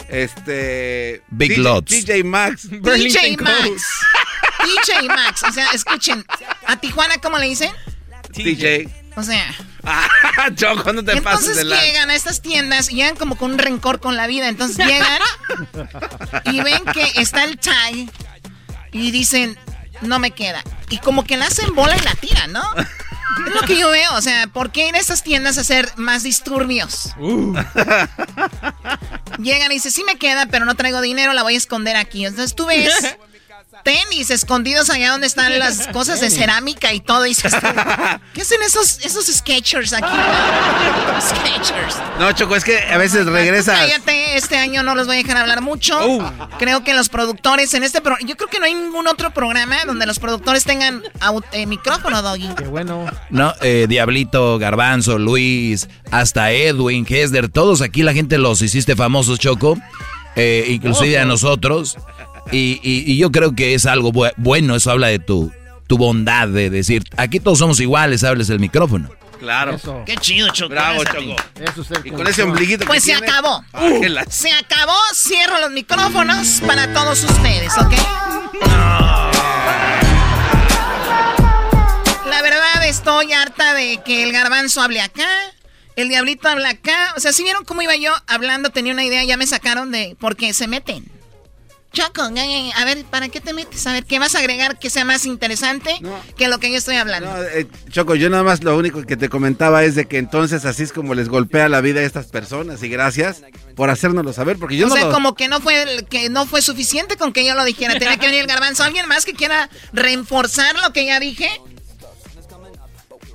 Este. 0.08 1.22
Big 1.28 1.50
DJ 1.50 1.62
Lots. 1.62 1.90
DJ 1.90 2.24
Max. 2.24 2.68
DJ 2.70 3.36
Max. 3.38 3.82
DJ 4.64 5.08
Max. 5.08 5.42
O 5.42 5.52
sea, 5.52 5.70
escuchen. 5.72 6.24
¿A 6.66 6.76
Tijuana 6.76 7.18
cómo 7.18 7.38
le 7.38 7.46
dicen? 7.46 7.70
DJ. 8.32 8.88
O 9.16 9.22
sea. 9.22 9.54
Ah, 9.84 10.08
Choco, 10.54 10.92
no 10.92 11.04
te 11.04 11.12
Entonces 11.12 11.56
de 11.56 11.64
la. 11.64 11.80
llegan 11.82 12.10
a 12.10 12.14
estas 12.14 12.42
tiendas 12.42 12.90
y 12.90 12.96
llegan 12.96 13.16
como 13.16 13.36
con 13.36 13.52
un 13.52 13.58
rencor 13.58 14.00
con 14.00 14.16
la 14.16 14.26
vida. 14.26 14.48
Entonces 14.48 14.84
llegan 14.84 15.20
y 16.44 16.60
ven 16.60 16.84
que 16.92 17.20
está 17.20 17.44
el 17.44 17.58
tag 17.58 17.94
y 18.92 19.10
dicen, 19.10 19.58
no 20.02 20.18
me 20.18 20.32
queda. 20.32 20.62
Y 20.90 20.98
como 20.98 21.24
que 21.24 21.36
la 21.36 21.46
hacen 21.46 21.74
bola 21.74 21.96
y 21.96 22.00
la 22.00 22.14
tiran, 22.14 22.52
¿no? 22.52 22.62
Es 23.46 23.54
lo 23.54 23.62
que 23.62 23.78
yo 23.78 23.90
veo. 23.90 24.14
O 24.14 24.22
sea, 24.22 24.46
¿por 24.46 24.70
qué 24.70 24.88
ir 24.88 24.94
a 24.94 24.98
estas 24.98 25.22
tiendas 25.22 25.58
hacer 25.58 25.92
más 25.96 26.22
disturbios? 26.22 27.10
Llegan 29.38 29.70
y 29.70 29.74
dicen, 29.74 29.92
sí 29.92 30.04
me 30.04 30.16
queda, 30.16 30.46
pero 30.46 30.64
no 30.64 30.74
traigo 30.74 31.00
dinero, 31.00 31.32
la 31.32 31.42
voy 31.42 31.54
a 31.54 31.58
esconder 31.58 31.96
aquí. 31.96 32.24
Entonces 32.24 32.54
tú 32.54 32.66
ves 32.66 33.16
tenis 33.86 34.30
escondidos 34.32 34.90
allá 34.90 35.12
donde 35.12 35.28
están 35.28 35.56
las 35.60 35.86
cosas 35.92 36.20
de 36.20 36.28
cerámica 36.28 36.92
y 36.92 36.98
todo. 36.98 37.24
Y 37.24 37.28
dices, 37.28 37.54
¿qué 38.34 38.42
hacen 38.42 38.60
esos, 38.62 38.98
esos 39.04 39.26
sketchers 39.26 39.92
aquí? 39.92 40.08
Sketchers. 41.20 41.96
No, 42.18 42.32
Choco, 42.32 42.56
es 42.56 42.64
que 42.64 42.78
a 42.78 42.98
veces 42.98 43.26
regresas. 43.26 43.78
Cállate, 43.78 44.36
este 44.36 44.56
año 44.56 44.82
no 44.82 44.96
los 44.96 45.06
voy 45.06 45.16
a 45.16 45.22
dejar 45.22 45.36
hablar 45.36 45.62
mucho. 45.62 46.00
Creo 46.58 46.82
que 46.82 46.94
los 46.94 47.08
productores 47.08 47.72
en 47.74 47.84
este 47.84 48.00
programa, 48.00 48.28
yo 48.28 48.36
creo 48.36 48.50
que 48.50 48.58
no 48.58 48.64
hay 48.64 48.74
ningún 48.74 49.06
otro 49.06 49.30
programa 49.30 49.76
donde 49.86 50.04
los 50.04 50.18
productores 50.18 50.64
tengan 50.64 51.04
eh, 51.52 51.66
micrófono, 51.66 52.22
Doggy. 52.22 52.48
Qué 52.56 52.66
bueno. 52.66 53.06
No, 53.30 53.54
eh, 53.62 53.86
Diablito, 53.88 54.58
Garbanzo, 54.58 55.16
Luis, 55.18 55.88
hasta 56.10 56.50
Edwin, 56.50 57.06
Hesder, 57.08 57.48
todos 57.48 57.82
aquí 57.82 58.02
la 58.02 58.14
gente 58.14 58.36
los 58.38 58.62
hiciste 58.62 58.96
famosos, 58.96 59.38
Choco, 59.38 59.78
eh, 60.34 60.66
inclusive 60.70 61.20
a 61.20 61.24
nosotros. 61.24 61.96
Y, 62.52 62.80
y- 62.82 63.12
y 63.12 63.16
yo 63.18 63.30
creo 63.32 63.54
que 63.54 63.74
es 63.74 63.86
algo 63.86 64.12
bu- 64.12 64.32
bueno, 64.36 64.76
eso 64.76 64.90
habla 64.90 65.08
de 65.08 65.18
tu, 65.18 65.52
tu 65.86 65.98
bondad 65.98 66.48
de 66.48 66.70
decir, 66.70 67.02
aquí 67.16 67.40
todos 67.40 67.58
somos 67.58 67.80
iguales, 67.80 68.22
hables 68.24 68.48
el 68.50 68.60
micrófono. 68.60 69.10
Claro. 69.40 69.78
Qué 70.06 70.16
chido, 70.16 70.48
Choco. 70.48 70.70
Bravo. 70.70 71.04
Choco. 71.04 71.36
Eso 71.60 71.82
es 71.82 71.90
el 71.90 72.06
Y 72.06 72.10
con 72.10 72.26
ese 72.26 72.42
ombliguito 72.42 72.86
Pues 72.86 73.04
que 73.04 73.12
se 73.12 73.18
tiene- 73.18 73.30
acabó. 73.30 73.62
La- 74.08 74.24
Se 74.30 74.50
acabó, 74.50 74.96
cierro 75.14 75.60
los 75.60 75.70
micrófonos 75.72 76.62
para 76.66 76.92
todos 76.94 77.22
ustedes, 77.22 77.72
¿ok? 77.76 77.92
La 82.28 82.42
verdad 82.42 82.86
estoy 82.86 83.32
harta 83.32 83.74
de 83.74 84.00
que 84.04 84.22
el 84.24 84.32
garbanzo 84.32 84.80
hable 84.82 85.00
acá, 85.00 85.28
el 85.96 86.08
diablito 86.08 86.48
habla 86.48 86.70
acá. 86.70 87.14
O 87.16 87.20
sea, 87.20 87.32
si 87.32 87.42
vieron 87.42 87.64
cómo 87.64 87.82
iba 87.82 87.94
yo 87.96 88.12
hablando, 88.26 88.70
tenía 88.70 88.92
una 88.92 89.04
idea, 89.04 89.22
ya 89.24 89.36
me 89.36 89.46
sacaron 89.46 89.90
de... 89.92 90.16
Porque 90.18 90.52
se 90.52 90.66
meten. 90.66 91.04
Choco, 91.96 92.20
a 92.22 92.84
ver, 92.84 93.04
¿para 93.06 93.30
qué 93.30 93.40
te 93.40 93.54
metes? 93.54 93.86
A 93.86 93.92
ver, 93.94 94.04
¿qué 94.04 94.18
vas 94.18 94.34
a 94.34 94.40
agregar 94.40 94.78
que 94.78 94.90
sea 94.90 95.06
más 95.06 95.24
interesante 95.24 95.98
que 96.36 96.46
lo 96.48 96.58
que 96.58 96.70
yo 96.70 96.76
estoy 96.76 96.96
hablando? 96.96 97.30
No, 97.34 97.42
eh, 97.42 97.66
Choco, 97.88 98.14
yo 98.16 98.28
nada 98.28 98.42
más 98.42 98.62
lo 98.62 98.76
único 98.76 99.00
que 99.04 99.16
te 99.16 99.30
comentaba 99.30 99.82
es 99.82 99.94
de 99.94 100.04
que 100.04 100.18
entonces 100.18 100.66
así 100.66 100.82
es 100.82 100.92
como 100.92 101.14
les 101.14 101.30
golpea 101.30 101.70
la 101.70 101.80
vida 101.80 102.00
a 102.00 102.02
estas 102.02 102.26
personas 102.26 102.82
y 102.82 102.90
gracias 102.90 103.40
por 103.76 103.88
hacérnoslo 103.88 104.34
saber 104.34 104.58
porque 104.58 104.76
yo 104.76 104.84
o 104.86 104.88
no 104.90 104.94
sea, 104.94 105.06
lo- 105.06 105.10
como 105.12 105.34
que 105.34 105.48
no 105.48 105.60
fue 105.60 106.04
que 106.10 106.28
no 106.28 106.44
fue 106.44 106.60
suficiente 106.60 107.16
con 107.16 107.32
que 107.32 107.46
yo 107.46 107.54
lo 107.54 107.64
dijera. 107.64 107.98
Tenía 107.98 108.18
que 108.18 108.26
venir 108.26 108.42
el 108.42 108.46
garbanzo. 108.46 108.82
¿Alguien 108.84 109.08
más 109.08 109.24
que 109.24 109.32
quiera 109.32 109.70
reforzar 109.94 110.76
lo 110.86 110.92
que 110.92 111.06
ya 111.06 111.18
dije? 111.18 111.48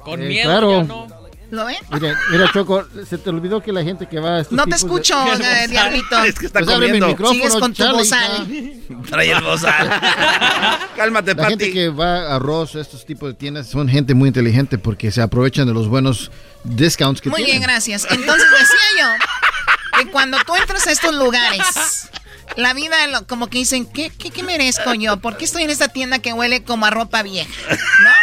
Con 0.04 0.22
Eh, 0.22 0.28
miedo, 0.28 0.50
claro. 0.52 0.72
ya 0.82 0.84
no. 0.84 1.21
¿Lo 1.52 1.66
ven? 1.66 1.76
Mira, 1.92 2.18
mira, 2.32 2.50
Choco, 2.54 2.86
se 3.08 3.18
te 3.18 3.30
olvidó 3.30 3.62
que 3.62 3.72
la 3.74 3.84
gente 3.84 4.08
que 4.08 4.20
va 4.20 4.38
a 4.38 4.40
estos 4.42 4.56
No 4.56 4.64
te 4.64 4.72
tipos 4.76 4.82
de- 4.82 4.88
escucho, 4.88 5.44
eh, 5.44 5.68
Diablito. 5.68 6.24
Es 6.24 6.40
que 6.40 6.46
está 6.46 6.60
Pues 6.62 6.70
abre 6.76 6.88
mi 6.94 7.00
comiendo. 7.00 7.08
micrófono, 7.10 7.34
Sigues 7.40 7.56
con 7.56 7.74
tu 7.74 7.84
bozal. 7.92 8.48
Trae 9.10 9.32
el 9.32 9.44
bozal. 9.44 9.90
Cálmate, 10.96 11.36
La 11.36 11.50
gente 11.50 11.66
Pati. 11.66 11.74
que 11.74 11.90
va 11.90 12.36
a 12.36 12.40
Ross, 12.40 12.76
a 12.76 12.82
estos 12.82 13.06
tipos 13.06 13.30
de 13.30 13.34
tiendas, 13.34 13.68
son 13.68 13.88
gente 13.90 14.14
muy 14.14 14.28
inteligente 14.30 14.78
porque 14.78 15.12
se 15.12 15.22
aprovechan 15.22 15.68
de 15.68 15.74
los 15.74 15.88
buenos 15.88 16.32
discounts 16.64 17.22
que 17.22 17.30
Muy 17.30 17.40
bien, 17.40 17.52
tienen. 17.60 17.64
gracias. 17.68 18.08
Entonces 18.10 18.48
decía 18.50 18.78
yo 19.00 20.00
que 20.04 20.10
cuando 20.12 20.38
tú 20.46 20.56
entras 20.56 20.88
a 20.88 20.92
estos 20.92 21.14
lugares, 21.14 22.10
la 22.56 22.74
vida 22.74 23.08
lo- 23.08 23.28
como 23.28 23.48
que 23.50 23.58
dicen, 23.58 23.86
¿qué, 23.86 24.10
qué, 24.10 24.32
qué 24.32 24.44
merezco 24.44 24.94
yo? 24.94 25.18
¿Por 25.18 25.36
qué 25.38 25.46
estoy 25.46 25.64
en 25.64 25.70
esta 25.70 25.90
tienda 25.90 26.20
que 26.20 26.32
huele 26.34 26.64
como 26.64 26.86
a 26.86 26.90
ropa 26.92 27.24
vieja? 27.24 27.50
Está 27.70 28.16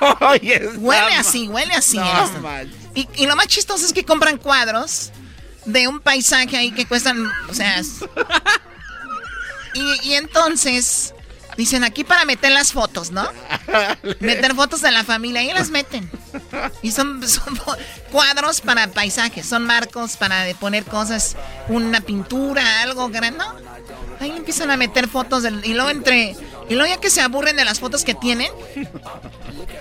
Huele 0.78 1.14
así, 1.14 1.48
huele 1.48 1.74
así. 1.74 1.98
No. 1.98 2.04
Y, 2.94 3.08
y 3.16 3.26
lo 3.26 3.36
más 3.36 3.46
chistoso 3.48 3.84
es 3.84 3.92
que 3.92 4.04
compran 4.04 4.38
cuadros 4.38 5.10
de 5.64 5.88
un 5.88 6.00
paisaje 6.00 6.56
ahí 6.56 6.72
que 6.72 6.86
cuestan, 6.86 7.26
o 7.48 7.54
sea... 7.54 7.80
Y, 9.74 10.08
y 10.08 10.14
entonces 10.14 11.12
dicen 11.58 11.84
aquí 11.84 12.02
para 12.02 12.24
meter 12.24 12.50
las 12.50 12.72
fotos, 12.72 13.10
¿no? 13.10 13.28
Meter 14.20 14.54
fotos 14.54 14.80
de 14.80 14.90
la 14.90 15.04
familia 15.04 15.42
y 15.42 15.52
las 15.52 15.68
meten. 15.68 16.10
Y 16.80 16.92
son, 16.92 17.26
son 17.28 17.60
cuadros 18.10 18.62
para 18.62 18.86
paisajes, 18.88 19.44
son 19.46 19.64
marcos 19.66 20.16
para 20.16 20.44
de 20.44 20.54
poner 20.54 20.84
cosas, 20.84 21.36
una 21.68 22.00
pintura, 22.00 22.80
algo 22.82 23.10
grande. 23.10 23.38
¿no? 23.38 23.54
Ahí 24.18 24.30
empiezan 24.34 24.70
a 24.70 24.78
meter 24.78 25.08
fotos 25.08 25.42
del- 25.42 25.62
y 25.64 25.74
luego 25.74 25.90
entre 25.90 26.34
y 26.68 26.74
luego 26.74 26.94
ya 26.94 27.00
que 27.00 27.10
se 27.10 27.20
aburren 27.20 27.56
de 27.56 27.64
las 27.64 27.80
fotos 27.80 28.04
que 28.04 28.14
tienen, 28.14 28.50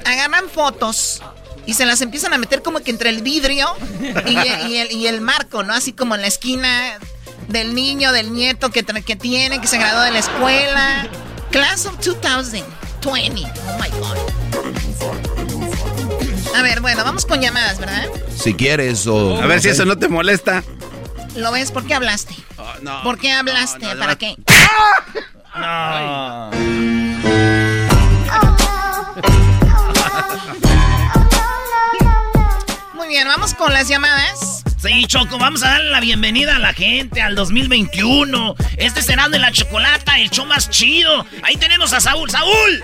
agarran 0.05 0.49
fotos 0.49 1.21
y 1.65 1.73
se 1.73 1.85
las 1.85 2.01
empiezan 2.01 2.33
a 2.33 2.37
meter 2.37 2.61
como 2.61 2.79
que 2.81 2.91
entre 2.91 3.09
el 3.09 3.21
vidrio 3.21 3.67
y, 4.27 4.33
y 4.69 4.77
el, 4.77 4.91
y 4.91 5.07
el 5.07 5.21
marco, 5.21 5.63
¿no? 5.63 5.73
Así 5.73 5.93
como 5.93 6.15
en 6.15 6.21
la 6.21 6.27
esquina 6.27 6.99
del 7.47 7.73
niño, 7.75 8.11
del 8.11 8.33
nieto 8.33 8.69
que, 8.71 8.83
que 8.83 9.15
tiene, 9.15 9.59
que 9.61 9.67
se 9.67 9.77
graduó 9.77 10.01
de 10.01 10.11
la 10.11 10.19
escuela. 10.19 11.07
Class 11.51 11.85
of 11.85 11.97
2020. 12.03 12.63
Oh 13.07 13.79
my 13.79 13.89
God. 13.99 14.17
A 16.55 16.61
ver, 16.61 16.81
bueno, 16.81 17.03
vamos 17.03 17.25
con 17.25 17.41
llamadas, 17.41 17.79
¿verdad? 17.79 18.07
Si 18.37 18.53
quieres 18.53 19.07
o... 19.07 19.41
A 19.41 19.45
ver 19.45 19.61
si 19.61 19.69
eso 19.69 19.85
no 19.85 19.97
te 19.97 20.07
molesta. 20.07 20.63
¿Lo 21.35 21.51
ves? 21.51 21.71
¿Por 21.71 21.85
qué 21.85 21.93
hablaste? 21.93 22.35
no. 22.81 23.03
¿Por 23.03 23.17
qué 23.17 23.31
hablaste? 23.31 23.87
¿Para 23.95 24.15
qué? 24.17 24.35
No. 25.57 26.51
Muy 32.93 33.07
bien, 33.07 33.25
vamos 33.27 33.53
con 33.53 33.73
las 33.73 33.87
llamadas. 33.87 34.63
Sí, 34.77 35.05
Choco, 35.07 35.37
vamos 35.37 35.63
a 35.63 35.69
darle 35.69 35.91
la 35.91 36.01
bienvenida 36.01 36.57
a 36.57 36.59
la 36.59 36.73
gente 36.73 37.21
al 37.21 37.35
2021. 37.35 38.55
Este 38.77 39.01
será 39.01 39.29
de 39.29 39.39
la 39.39 39.51
chocolata, 39.51 40.19
el 40.19 40.29
show 40.29 40.45
más 40.45 40.69
chido. 40.69 41.25
Ahí 41.41 41.55
tenemos 41.55 41.93
a 41.93 42.01
Saúl. 42.01 42.29
¡Saúl! 42.29 42.83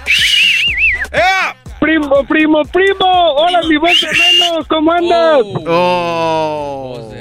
Primo, 1.81 2.23
primo, 2.25 2.63
primo. 2.65 3.33
Hola, 3.35 3.61
mi 3.67 3.75
voz 3.75 3.99
de 3.99 4.07
reno. 4.07 4.65
¿Cómo 4.69 4.91
andas? 4.93 5.41
Oh. 5.67 7.11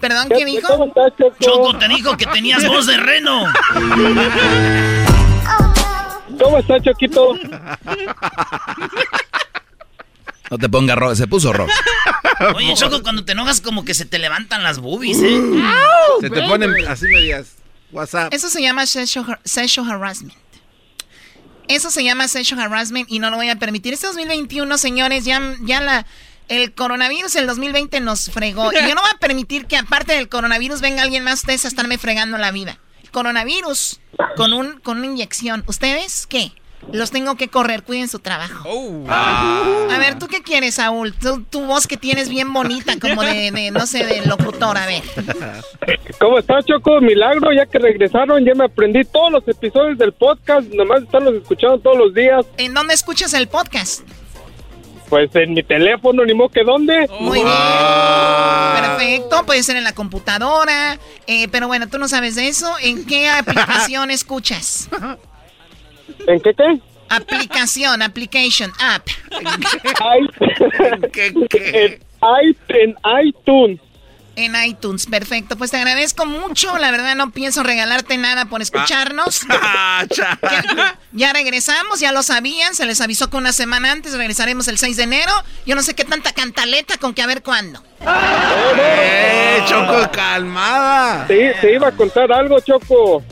¿Perdón, 0.00 0.28
qué 0.28 0.44
dijo? 0.44 0.68
¿Cómo 0.68 0.86
estás, 0.86 1.12
Choco? 1.18 1.36
Choco, 1.40 1.78
te 1.78 1.88
dijo 1.88 2.16
que 2.16 2.26
tenías 2.26 2.66
voz 2.66 2.86
de 2.86 2.96
reno. 2.96 3.44
¿Cómo 6.42 6.58
estás, 6.58 6.82
Choquito? 6.82 7.34
No 10.50 10.58
te 10.58 10.68
pongas 10.68 10.96
rojo, 10.96 11.14
se 11.14 11.26
puso 11.26 11.52
rojo. 11.52 11.70
Oye, 12.56 12.74
Choco, 12.74 13.02
cuando 13.02 13.24
te 13.24 13.32
enojas 13.32 13.60
como 13.60 13.84
que 13.84 13.94
se 13.94 14.04
te 14.04 14.18
levantan 14.18 14.62
las 14.62 14.78
boobies, 14.78 15.18
¿eh? 15.22 15.40
Se 16.20 16.30
te 16.30 16.42
ponen 16.42 16.74
así 16.88 17.06
medias. 17.06 17.56
WhatsApp. 17.92 18.32
Eso 18.32 18.48
se 18.48 18.62
llama 18.62 18.86
sexual 18.86 19.90
harassment. 19.90 20.34
Eso 21.68 21.90
se 21.90 22.02
llama 22.02 22.26
sexual 22.26 22.60
harassment 22.60 23.10
y 23.10 23.18
no 23.18 23.30
lo 23.30 23.36
voy 23.36 23.48
a 23.48 23.56
permitir. 23.56 23.92
Este 23.92 24.06
2021, 24.06 24.78
señores, 24.78 25.24
ya, 25.24 25.40
ya 25.60 25.80
la, 25.80 26.06
el 26.50 26.74
coronavirus 26.74 27.36
el 27.36 27.46
2020 27.46 28.00
nos 28.00 28.28
fregó. 28.30 28.72
Y 28.72 28.76
yo 28.76 28.94
no 28.94 29.00
voy 29.00 29.10
a 29.14 29.18
permitir 29.18 29.66
que 29.66 29.76
aparte 29.76 30.14
del 30.14 30.28
coronavirus 30.28 30.80
venga 30.80 31.02
alguien 31.02 31.22
más 31.22 31.40
ustedes 31.40 31.64
a 31.64 31.68
estarme 31.68 31.96
fregando 31.96 32.36
la 32.38 32.50
vida. 32.50 32.78
Coronavirus 33.12 34.00
con, 34.36 34.52
un, 34.52 34.80
con 34.80 34.98
una 34.98 35.06
inyección. 35.06 35.62
¿Ustedes 35.68 36.26
qué? 36.26 36.52
Los 36.92 37.12
tengo 37.12 37.36
que 37.36 37.48
correr, 37.48 37.84
cuiden 37.84 38.08
su 38.08 38.18
trabajo. 38.18 38.64
A 39.08 39.98
ver, 39.98 40.18
¿tú 40.18 40.26
qué 40.26 40.42
quieres, 40.42 40.76
Saúl? 40.76 41.12
Tu, 41.12 41.42
tu 41.44 41.66
voz 41.66 41.86
que 41.86 41.96
tienes 41.96 42.28
bien 42.28 42.52
bonita, 42.52 42.98
como 42.98 43.22
de, 43.22 43.52
de, 43.52 43.70
no 43.70 43.86
sé, 43.86 44.04
de 44.04 44.26
locutor, 44.26 44.76
a 44.76 44.86
ver. 44.86 45.02
¿Cómo 46.18 46.38
estás, 46.38 46.64
Choco? 46.64 47.00
Milagro, 47.00 47.52
ya 47.52 47.66
que 47.66 47.78
regresaron, 47.78 48.44
ya 48.44 48.54
me 48.54 48.64
aprendí 48.64 49.04
todos 49.04 49.30
los 49.30 49.46
episodios 49.46 49.98
del 49.98 50.12
podcast. 50.12 50.66
Nomás 50.68 51.02
estarlos 51.02 51.34
escuchando 51.34 51.78
todos 51.78 51.98
los 51.98 52.14
días. 52.14 52.44
¿En 52.56 52.74
dónde 52.74 52.94
escuchas 52.94 53.34
el 53.34 53.46
podcast? 53.46 54.00
Pues 55.10 55.28
en 55.34 55.52
mi 55.54 55.62
teléfono, 55.64 56.24
ni 56.24 56.32
modo 56.34 56.48
que 56.50 56.62
dónde. 56.62 57.08
Muy 57.20 57.40
bien. 57.42 57.52
Perfecto, 58.80 59.44
puede 59.44 59.62
ser 59.64 59.76
en 59.76 59.82
la 59.84 59.92
computadora. 59.92 60.98
eh, 61.26 61.48
pero 61.48 61.66
bueno, 61.66 61.88
tú 61.88 61.98
no 61.98 62.06
sabes 62.08 62.36
de 62.36 62.46
eso. 62.48 62.72
¿En 62.80 63.04
qué 63.04 63.28
aplicación 63.38 64.10
escuchas? 64.12 64.88
¿En 66.26 66.40
qué 66.40 66.54
qué? 66.54 66.78
Aplicación, 67.08 68.02
application, 68.02 68.70
app. 68.78 69.08
En, 69.32 69.46
i- 69.48 69.52
en 72.68 72.94
iTunes. 73.24 73.80
En 74.36 74.54
iTunes, 74.64 75.06
perfecto. 75.06 75.56
Pues 75.56 75.70
te 75.70 75.76
agradezco 75.76 76.24
mucho. 76.24 76.78
La 76.78 76.90
verdad 76.90 77.14
no 77.16 77.30
pienso 77.30 77.62
regalarte 77.62 78.16
nada 78.16 78.46
por 78.46 78.62
escucharnos. 78.62 79.40
ya, 80.10 80.98
ya 81.12 81.32
regresamos, 81.32 82.00
ya 82.00 82.12
lo 82.12 82.22
sabían. 82.22 82.74
Se 82.74 82.86
les 82.86 83.00
avisó 83.00 83.28
que 83.28 83.36
una 83.36 83.52
semana 83.52 83.92
antes 83.92 84.14
regresaremos 84.14 84.68
el 84.68 84.78
6 84.78 84.96
de 84.96 85.02
enero. 85.02 85.32
Yo 85.66 85.74
no 85.74 85.82
sé 85.82 85.94
qué 85.94 86.04
tanta 86.04 86.32
cantaleta 86.32 86.96
con 86.98 87.12
que 87.12 87.22
a 87.22 87.26
ver 87.26 87.42
cuándo. 87.42 87.82
¡Eh, 88.00 89.62
Choco, 89.66 90.10
calmada! 90.12 91.26
Sí, 91.28 91.40
te 91.60 91.74
iba 91.74 91.88
a 91.88 91.92
contar 91.92 92.32
algo, 92.32 92.60
Choco. 92.60 93.22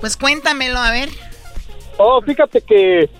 Pues 0.00 0.16
cuéntamelo, 0.16 0.78
a 0.78 0.90
ver. 0.90 1.10
Oh, 1.98 2.20
fíjate 2.22 2.60
que 2.60 3.10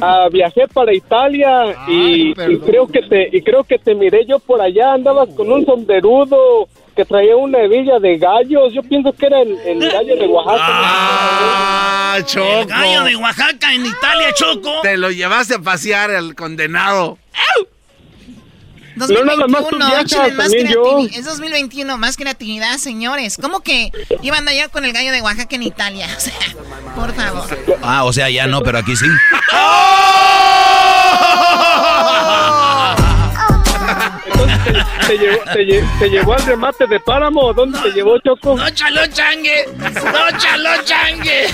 ah, 0.00 0.28
viajé 0.30 0.68
para 0.68 0.94
Italia 0.94 1.76
y, 1.88 2.30
y 2.30 2.58
creo 2.58 2.86
que 2.86 3.02
te 3.02 3.28
y 3.32 3.42
creo 3.42 3.64
que 3.64 3.78
te 3.78 3.94
miré 3.94 4.26
yo 4.26 4.38
por 4.38 4.60
allá. 4.60 4.92
Andabas 4.94 5.28
con 5.30 5.50
un 5.50 5.64
sombrerudo 5.64 6.68
que 6.94 7.04
traía 7.04 7.36
una 7.36 7.62
hebilla 7.62 7.98
de 8.00 8.18
gallos. 8.18 8.72
Yo 8.72 8.82
pienso 8.82 9.12
que 9.12 9.26
era 9.26 9.40
el, 9.40 9.56
el 9.64 9.90
gallo 9.90 10.16
de 10.16 10.26
Oaxaca. 10.26 10.64
¡Ah, 10.66 12.18
Choco! 12.24 12.60
El 12.60 12.66
gallo 12.66 13.04
de 13.04 13.16
Oaxaca 13.16 13.72
en 13.72 13.86
Italia, 13.86 14.32
Choco. 14.34 14.80
Te 14.82 14.96
lo 14.96 15.10
llevaste 15.10 15.54
a 15.54 15.58
pasear 15.60 16.10
al 16.10 16.34
condenado. 16.34 17.18
2021, 18.98 19.24
No, 19.24 19.46
nada 19.46 19.46
más 19.48 19.68
tú 19.70 19.76
viajas, 19.76 20.04
échenle 20.04 20.32
más 20.32 20.44
también 20.46 20.68
yo. 20.68 20.82
creatividad. 20.82 21.18
Es 21.20 21.24
2021, 21.24 21.98
más 21.98 22.16
creatividad, 22.16 22.76
señores. 22.78 23.38
¿Cómo 23.40 23.60
que 23.60 23.90
iban 24.22 24.46
allá 24.48 24.68
con 24.68 24.84
el 24.84 24.92
gallo 24.92 25.12
de 25.12 25.20
Oaxaca 25.22 25.56
en 25.56 25.62
Italia? 25.62 26.08
O 26.16 26.20
sea, 26.20 26.34
por 26.94 27.14
favor. 27.14 27.46
Ah, 27.82 28.04
o 28.04 28.12
sea, 28.12 28.28
ya 28.30 28.46
no, 28.46 28.60
pero 28.62 28.78
aquí 28.78 28.94
sí. 28.96 29.06
Entonces, 34.26 34.58
¿te, 34.64 35.06
te 35.06 35.18
llevó, 35.18 35.38
te, 35.52 35.60
lle- 35.66 35.98
te 35.98 36.10
llevó 36.10 36.34
al 36.34 36.42
remate 36.46 36.86
de 36.86 37.00
Páramo? 37.00 37.52
¿Dónde 37.54 37.78
te 37.80 37.90
llevó, 37.90 38.18
Choco? 38.20 38.56
¡No 38.56 38.68
chalo 38.70 39.06
changue! 39.08 39.66
¡No 39.78 40.38
chalo 40.38 40.70
changue! 40.84 41.46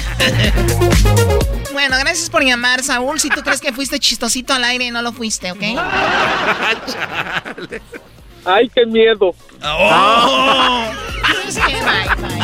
Bueno, 1.74 1.96
gracias 1.98 2.30
por 2.30 2.42
llamar, 2.44 2.82
Saúl. 2.84 3.18
Si 3.18 3.28
tú 3.28 3.42
crees 3.42 3.60
que 3.60 3.72
fuiste 3.72 3.98
chistosito 3.98 4.54
al 4.54 4.62
aire, 4.62 4.92
no 4.92 5.02
lo 5.02 5.12
fuiste, 5.12 5.50
¿ok? 5.50 5.58
Ay, 8.44 8.70
qué 8.72 8.86
miedo. 8.86 9.34
Oh. 9.64 10.86
¿Sabes 11.48 11.58
qué? 11.66 11.74
Bye, 11.82 12.06
bye. 12.22 12.40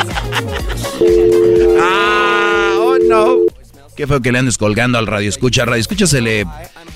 ¡Ah! 1.79 2.73
¡Oh, 2.77 2.97
no! 3.07 3.37
Qué 3.95 4.05
feo 4.05 4.21
que 4.21 4.33
le 4.33 4.39
andes 4.39 4.57
colgando 4.57 4.97
al 4.97 5.07
radio 5.07 5.29
escucha. 5.29 5.63
Radio 5.63 5.79
escucha 5.79 6.07
se 6.07 6.19
le, 6.19 6.45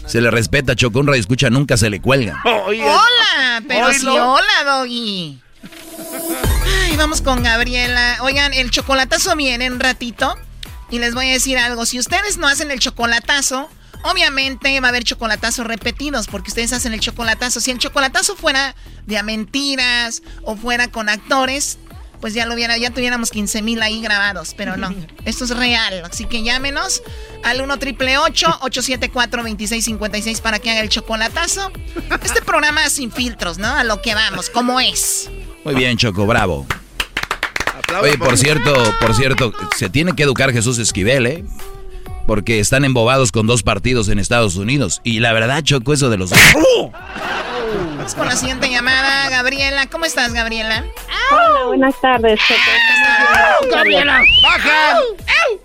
se 0.06 0.20
le 0.20 0.30
respeta, 0.30 0.76
Choco. 0.76 1.00
Un 1.00 1.08
radio 1.08 1.22
escucha 1.22 1.50
nunca 1.50 1.78
se 1.78 1.90
le 1.90 2.02
cuelga. 2.02 2.42
Hola, 2.44 3.64
pero 3.66 3.94
sí, 3.94 4.08
hola, 4.08 4.64
Doggy. 4.66 5.40
Ay, 6.84 6.98
vamos 6.98 7.22
con 7.22 7.44
Gabriela. 7.44 8.18
Oigan, 8.22 8.54
el 8.54 8.72
chocolatazo 8.72 9.38
viene 9.38 9.68
en 9.68 9.74
un 9.74 9.80
ratito. 9.80 10.36
Y 10.90 11.00
les 11.00 11.14
voy 11.14 11.30
a 11.30 11.34
decir 11.34 11.58
algo. 11.58 11.86
Si 11.86 12.00
ustedes 12.00 12.38
no 12.38 12.48
hacen 12.48 12.72
el 12.72 12.80
chocolatazo, 12.80 13.70
obviamente 14.04 14.80
va 14.80 14.88
a 14.88 14.90
haber 14.90 15.04
chocolatazos 15.04 15.66
repetidos. 15.66 16.28
Porque 16.28 16.50
ustedes 16.50 16.74
hacen 16.74 16.94
el 16.94 17.00
chocolatazo. 17.00 17.60
Si 17.60 17.72
el 17.72 17.80
chocolatazo 17.80 18.36
fuera 18.36 18.76
de 19.06 19.18
a 19.18 19.24
mentiras 19.24 20.22
o 20.44 20.56
fuera 20.56 20.90
con 20.90 21.10
actores, 21.10 21.80
pues 22.26 22.34
ya 22.34 22.46
lo 22.46 22.56
hubiera, 22.56 22.78
ya 22.78 22.90
tuviéramos 22.90 23.30
15 23.30 23.62
mil 23.62 23.82
ahí 23.82 24.02
grabados, 24.02 24.56
pero 24.56 24.78
no, 24.78 24.94
esto 25.26 25.44
es 25.44 25.52
real, 25.52 26.04
así 26.06 26.26
que 26.26 26.42
llámenos 26.42 27.04
al 27.44 27.62
1 27.62 27.78
triple 27.78 28.18
874 28.18 29.44
2656 29.44 30.42
para 30.42 30.58
que 30.60 30.72
haga 30.72 30.80
el 30.80 30.90
chocolatazo. 30.90 31.72
Este 32.24 32.42
programa 32.42 32.90
sin 32.90 33.12
filtros, 33.12 33.58
¿no? 33.58 33.68
A 33.68 33.84
lo 33.84 34.02
que 34.02 34.16
vamos, 34.16 34.50
como 34.50 34.80
es. 34.80 35.30
Muy 35.64 35.76
bien, 35.76 35.98
Choco, 35.98 36.26
bravo. 36.26 36.66
Oye, 38.02 38.18
por 38.18 38.38
cierto, 38.38 38.74
por 39.00 39.16
cierto, 39.16 39.54
se 39.76 39.90
tiene 39.90 40.14
que 40.16 40.24
educar 40.24 40.52
Jesús 40.52 40.78
Esquivel, 40.78 41.28
¿eh? 41.28 41.46
Porque 42.28 42.60
están 42.60 42.86
embobados 42.86 43.32
con 43.32 43.46
dos 43.48 43.64
partidos 43.64 44.10
en 44.10 44.20
Estados 44.20 44.56
Unidos. 44.56 45.02
Y 45.04 45.20
la 45.20 45.34
verdad, 45.34 45.62
Choco, 45.64 45.94
eso 45.94 46.10
de 46.10 46.18
los... 46.18 46.32
Vamos 47.98 48.16
con 48.16 48.28
la 48.28 48.36
siguiente 48.36 48.70
llamada, 48.70 49.30
Gabriela. 49.30 49.88
¿Cómo 49.88 50.06
estás, 50.06 50.34
Gabriela? 50.34 50.86
Hola, 51.32 51.66
buenas 51.66 52.00
tardes. 52.02 52.40
Gabriela, 53.72 54.22
baja. 54.44 55.00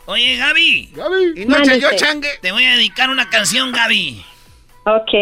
Oye, 0.07 0.37
Gaby. 0.37 0.91
Gaby. 0.95 1.33
Y 1.37 1.47
noche 1.47 1.79
yo 1.81 1.89
changue. 1.97 2.31
Te 2.41 2.53
voy 2.53 2.65
a 2.65 2.77
dedicar 2.77 3.11
una 3.11 3.29
canción, 3.29 3.73
Gaby. 3.73 4.25
Ok. 4.85 5.13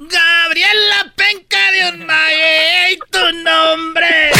Gabriela 0.00 1.12
Penca 1.14 1.58
de 1.72 1.90
un 1.92 2.08
y 2.90 2.96
tu 3.10 3.44
nombre. 3.44 4.30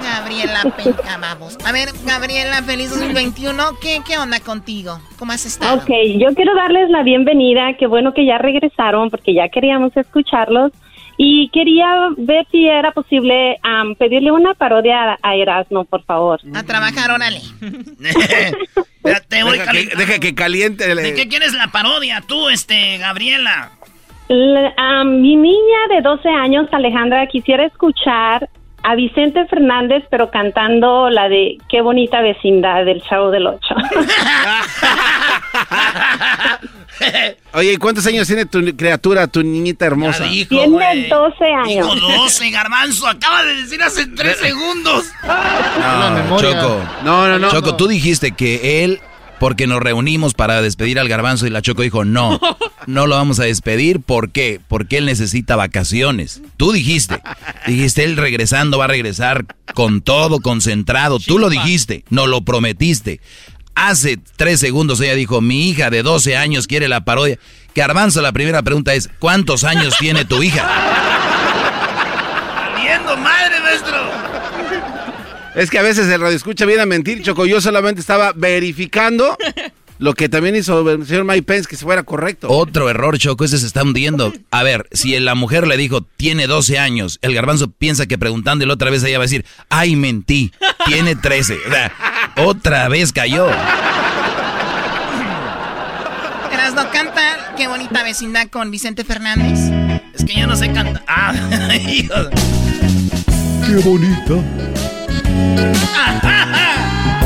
Gabriela 0.00 0.62
Penca, 0.76 1.18
vamos. 1.20 1.58
A 1.66 1.72
ver, 1.72 1.88
Gabriela, 2.06 2.62
feliz 2.62 2.90
2021. 2.90 3.80
¿Qué, 3.82 3.98
¿Qué 4.06 4.16
onda 4.16 4.38
contigo? 4.38 5.00
¿Cómo 5.18 5.32
has 5.32 5.44
estado? 5.44 5.76
Ok, 5.78 5.90
yo 6.18 6.36
quiero 6.36 6.54
darles 6.54 6.88
la 6.90 7.02
bienvenida. 7.02 7.76
Qué 7.76 7.88
bueno 7.88 8.14
que 8.14 8.24
ya 8.24 8.38
regresaron 8.38 9.10
porque 9.10 9.34
ya 9.34 9.48
queríamos 9.48 9.96
escucharlos. 9.96 10.70
Y 11.18 11.48
quería 11.48 12.08
ver 12.16 12.46
si 12.50 12.68
era 12.68 12.92
posible 12.92 13.58
am, 13.62 13.94
pedirle 13.94 14.30
una 14.32 14.52
parodia 14.54 15.18
a 15.22 15.34
Erasmo, 15.34 15.84
por 15.84 16.04
favor. 16.04 16.40
A 16.54 16.62
trabajar, 16.62 17.10
órale. 17.10 17.40
Voy 19.02 19.12
Deja 19.58 19.70
que, 19.72 19.88
cali- 19.88 19.90
deja 19.96 20.18
que 20.18 20.34
caliente. 20.34 20.94
¿De 20.94 21.14
qué 21.14 21.28
quieres 21.28 21.54
la 21.54 21.68
parodia 21.68 22.22
tú, 22.26 22.48
este, 22.48 22.98
Gabriela? 22.98 23.70
Mi 24.28 25.36
niña 25.36 25.78
de 25.90 26.00
12 26.02 26.28
años, 26.28 26.66
Alejandra, 26.72 27.26
quisiera 27.28 27.64
escuchar 27.64 28.48
a 28.82 28.94
Vicente 28.94 29.46
Fernández, 29.46 30.04
pero 30.10 30.30
cantando 30.30 31.08
la 31.10 31.28
de 31.28 31.58
Qué 31.68 31.80
bonita 31.80 32.20
vecindad 32.20 32.84
del 32.84 33.02
Chavo 33.02 33.30
del 33.30 33.46
Ocho. 33.46 33.74
Oye, 37.52 37.72
¿y 37.72 37.76
cuántos 37.76 38.06
años 38.06 38.26
tiene 38.26 38.46
tu 38.46 38.60
criatura, 38.76 39.26
tu 39.26 39.42
niñita 39.42 39.86
hermosa? 39.86 40.24
Tiene 40.28 41.08
12 41.08 41.44
años. 41.44 41.94
Dijo 41.94 41.94
12, 41.94 42.50
garbanzo. 42.50 43.06
Acaba 43.06 43.44
de 43.44 43.54
decir 43.56 43.82
hace 43.82 44.06
3 44.06 44.36
segundos. 44.40 45.06
No, 45.24 46.40
Choco. 46.40 46.82
No, 47.04 47.28
no, 47.28 47.38
no. 47.38 47.50
Choco, 47.50 47.76
tú 47.76 47.88
dijiste 47.88 48.32
que 48.32 48.84
él, 48.84 49.00
porque 49.38 49.66
nos 49.66 49.80
reunimos 49.80 50.34
para 50.34 50.60
despedir 50.62 50.98
al 50.98 51.08
garbanzo 51.08 51.46
y 51.46 51.50
la 51.50 51.62
Choco 51.62 51.82
dijo, 51.82 52.04
no, 52.04 52.40
no 52.86 53.06
lo 53.06 53.16
vamos 53.16 53.40
a 53.40 53.44
despedir. 53.44 54.00
¿Por 54.00 54.30
qué? 54.30 54.60
Porque 54.68 54.98
él 54.98 55.06
necesita 55.06 55.56
vacaciones. 55.56 56.42
Tú 56.56 56.72
dijiste. 56.72 57.20
Dijiste, 57.66 58.04
él 58.04 58.16
regresando 58.16 58.78
va 58.78 58.84
a 58.84 58.88
regresar 58.88 59.46
con 59.74 60.00
todo, 60.00 60.40
concentrado. 60.40 61.18
Tú 61.18 61.38
lo 61.38 61.50
dijiste, 61.50 62.04
no 62.10 62.26
lo 62.26 62.42
prometiste. 62.42 63.20
Hace 63.76 64.18
tres 64.36 64.58
segundos 64.58 65.02
ella 65.02 65.14
dijo, 65.14 65.42
mi 65.42 65.68
hija 65.68 65.90
de 65.90 66.02
12 66.02 66.34
años 66.34 66.66
quiere 66.66 66.88
la 66.88 67.04
parodia. 67.04 67.38
Garbanzo, 67.74 68.22
la 68.22 68.32
primera 68.32 68.62
pregunta 68.62 68.94
es, 68.94 69.10
¿cuántos 69.18 69.64
años 69.64 69.94
tiene 69.98 70.24
tu 70.24 70.42
hija? 70.42 70.66
Viendo 72.74 73.16
madre, 73.18 73.60
maestro. 73.60 73.96
Es 75.54 75.70
que 75.70 75.78
a 75.78 75.82
veces 75.82 76.08
el 76.08 76.22
radio 76.22 76.34
escucha 76.34 76.64
viene 76.64 76.82
a 76.82 76.86
mentir, 76.86 77.22
Choco. 77.22 77.44
Yo 77.44 77.60
solamente 77.60 78.00
estaba 78.00 78.32
verificando 78.34 79.36
lo 79.98 80.14
que 80.14 80.30
también 80.30 80.56
hizo 80.56 80.88
el 80.90 81.06
señor 81.06 81.24
Mike 81.24 81.42
Pence, 81.42 81.68
que 81.68 81.76
se 81.76 81.84
fuera 81.84 82.02
correcto. 82.02 82.48
Otro 82.48 82.88
error, 82.88 83.18
Choco, 83.18 83.44
ese 83.44 83.58
se 83.58 83.66
está 83.66 83.82
hundiendo. 83.82 84.32
A 84.50 84.62
ver, 84.62 84.88
si 84.92 85.18
la 85.18 85.34
mujer 85.34 85.66
le 85.66 85.76
dijo, 85.76 86.00
tiene 86.16 86.46
12 86.46 86.78
años, 86.78 87.18
el 87.20 87.34
garbanzo 87.34 87.70
piensa 87.70 88.06
que 88.06 88.16
preguntándole 88.16 88.72
otra 88.72 88.90
vez 88.90 89.04
ella 89.04 89.18
va 89.18 89.24
a 89.24 89.26
decir, 89.26 89.44
ay, 89.68 89.96
mentí, 89.96 90.50
tiene 90.86 91.14
13. 91.14 91.58
O 91.66 91.70
sea, 91.70 91.92
otra 92.36 92.88
vez 92.88 93.12
cayó. 93.12 93.48
Erasno 96.52 96.90
canta 96.90 97.36
Qué 97.56 97.68
bonita 97.68 98.02
vecindad 98.02 98.48
con 98.48 98.70
Vicente 98.70 99.02
Fernández. 99.02 99.58
Es 100.14 100.24
que 100.26 100.38
yo 100.38 100.46
no 100.46 100.56
sé 100.56 100.70
cantar. 100.72 101.02
Ah, 101.08 101.32
hijo. 101.88 102.14
Qué 103.66 103.76
bonita. 103.76 104.34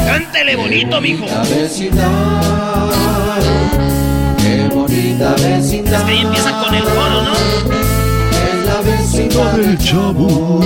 Cántele 0.07 0.55
bonito, 0.55 1.01
mijo. 1.01 1.27
Qué 4.39 4.69
bonita 4.73 5.35
vecindad. 5.35 5.95
Es 5.95 6.03
que 6.03 6.13
ahí 6.13 6.21
empieza 6.21 6.53
con 6.63 6.75
el 6.75 6.85
coro, 6.85 7.23
¿no? 7.23 7.33
Es 7.35 8.67
la 8.67 8.81
vecindad 8.83 9.53
del 9.55 9.79
chavo. 9.79 10.61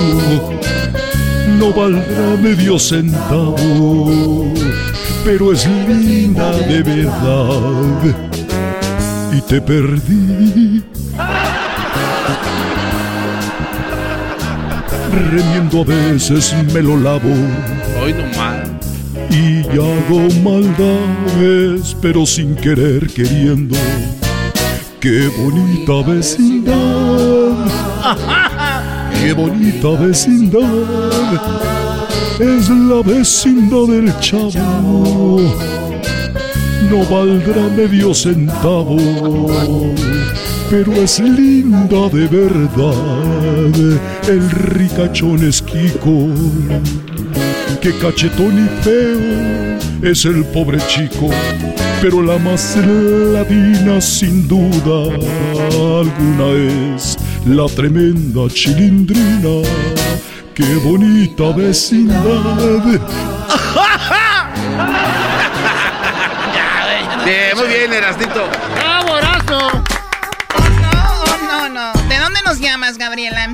No 1.47 1.73
valdrá 1.73 2.35
medio 2.41 2.77
centavo, 2.77 4.51
pero 5.23 5.53
es 5.53 5.65
linda 5.87 6.51
de 6.57 6.83
verdad. 6.83 8.15
Y 9.31 9.41
te 9.41 9.61
perdí. 9.61 10.83
Remiendo 15.31 15.81
a 15.81 15.85
veces 15.85 16.53
me 16.73 16.81
lo 16.81 16.97
lavo 16.97 17.29
Hoy 18.01 18.13
nomás. 18.13 18.67
y 19.29 19.61
hago 19.71 20.27
maldades, 20.43 21.95
pero 22.01 22.25
sin 22.25 22.55
querer 22.55 23.07
queriendo. 23.07 23.77
Qué 24.99 25.29
bonita 25.37 26.09
vecindad, 26.09 26.73
qué 29.25 29.33
bonita 29.33 29.89
vecindad, 29.99 30.61
es 32.39 32.69
la 32.69 33.01
vecindad 33.01 33.87
del 33.87 34.13
chavo. 34.19 35.41
No 36.91 37.03
valdrá 37.09 37.67
medio 37.75 38.13
centavo, 38.13 38.97
pero 40.69 40.93
es 40.93 41.19
linda 41.19 42.07
de 42.09 42.27
verdad. 42.27 43.73
El 44.27 44.51
ricachón 44.51 45.43
es 45.47 45.59
Kiko 45.63 46.29
que 47.85 47.91
cachetón 47.99 48.65
y 48.65 48.83
feo 48.83 50.11
es 50.11 50.25
el 50.25 50.43
pobre 50.45 50.79
chico, 50.87 51.29
pero 52.01 52.19
la 52.21 52.39
más 52.39 52.75
ladina 52.77 54.01
sin 54.01 54.47
duda 54.47 55.13
alguna 55.71 56.47
es 56.97 57.15
la 57.45 57.67
tremenda 57.75 58.47
chilindrina. 58.49 59.61
Qué 60.53 60.75
bonita 60.83 61.51
vecindad. 61.55 62.23
Bien, 67.25 67.57
muy 67.57 67.67
bien, 67.67 67.91
Erasnito. 67.91 68.47
¡Bravo, 68.75 69.17
Erasno! 69.17 69.59
No, 69.59 69.79
oh, 71.23 71.37
no, 71.47 71.69
no. 71.69 71.91
¿De 72.07 72.19
dónde 72.19 72.39
nos 72.45 72.59
llamas, 72.59 72.99
Gabriela? 72.99 73.47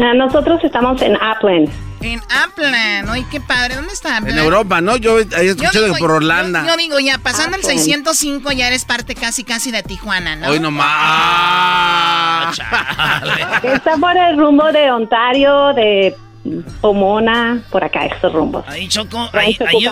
Ah, 0.00 0.14
Nosotros 0.14 0.60
estamos 0.64 1.02
en 1.02 1.12
Upland. 1.16 1.68
En 2.00 2.20
Upland. 2.20 3.08
Oye, 3.10 3.26
qué 3.30 3.40
padre. 3.40 3.74
¿Dónde 3.76 3.92
está 3.92 4.18
Upland? 4.18 4.28
En 4.30 4.38
Europa, 4.38 4.80
¿no? 4.80 4.96
Yo 4.96 5.18
he 5.18 5.22
escuchado 5.22 5.84
digo- 5.84 5.94
que 5.96 6.00
por 6.00 6.10
Holanda. 6.12 6.62
Yo, 6.64 6.70
yo 6.70 6.76
digo, 6.76 6.98
ya 7.00 7.18
pasando 7.18 7.56
el 7.56 7.62
Upland. 7.62 7.78
605 7.78 8.52
ya 8.52 8.68
eres 8.68 8.84
parte 8.84 9.14
casi, 9.14 9.42
casi 9.44 9.70
de 9.70 9.82
Tijuana, 9.82 10.36
¿no? 10.36 10.48
Hoy 10.48 10.60
nomás. 10.60 12.58
Está 13.62 13.96
por 13.96 14.16
el 14.16 14.36
rumbo 14.38 14.70
de 14.72 14.90
Ontario, 14.90 15.72
de 15.74 16.16
Pomona, 16.80 17.62
por 17.70 17.84
acá, 17.84 18.06
estos 18.06 18.32
rumbos. 18.32 18.64
Ahí, 18.68 18.88
Choco, 18.88 19.18
Ahí 19.32 19.56
ahí, 19.66 19.86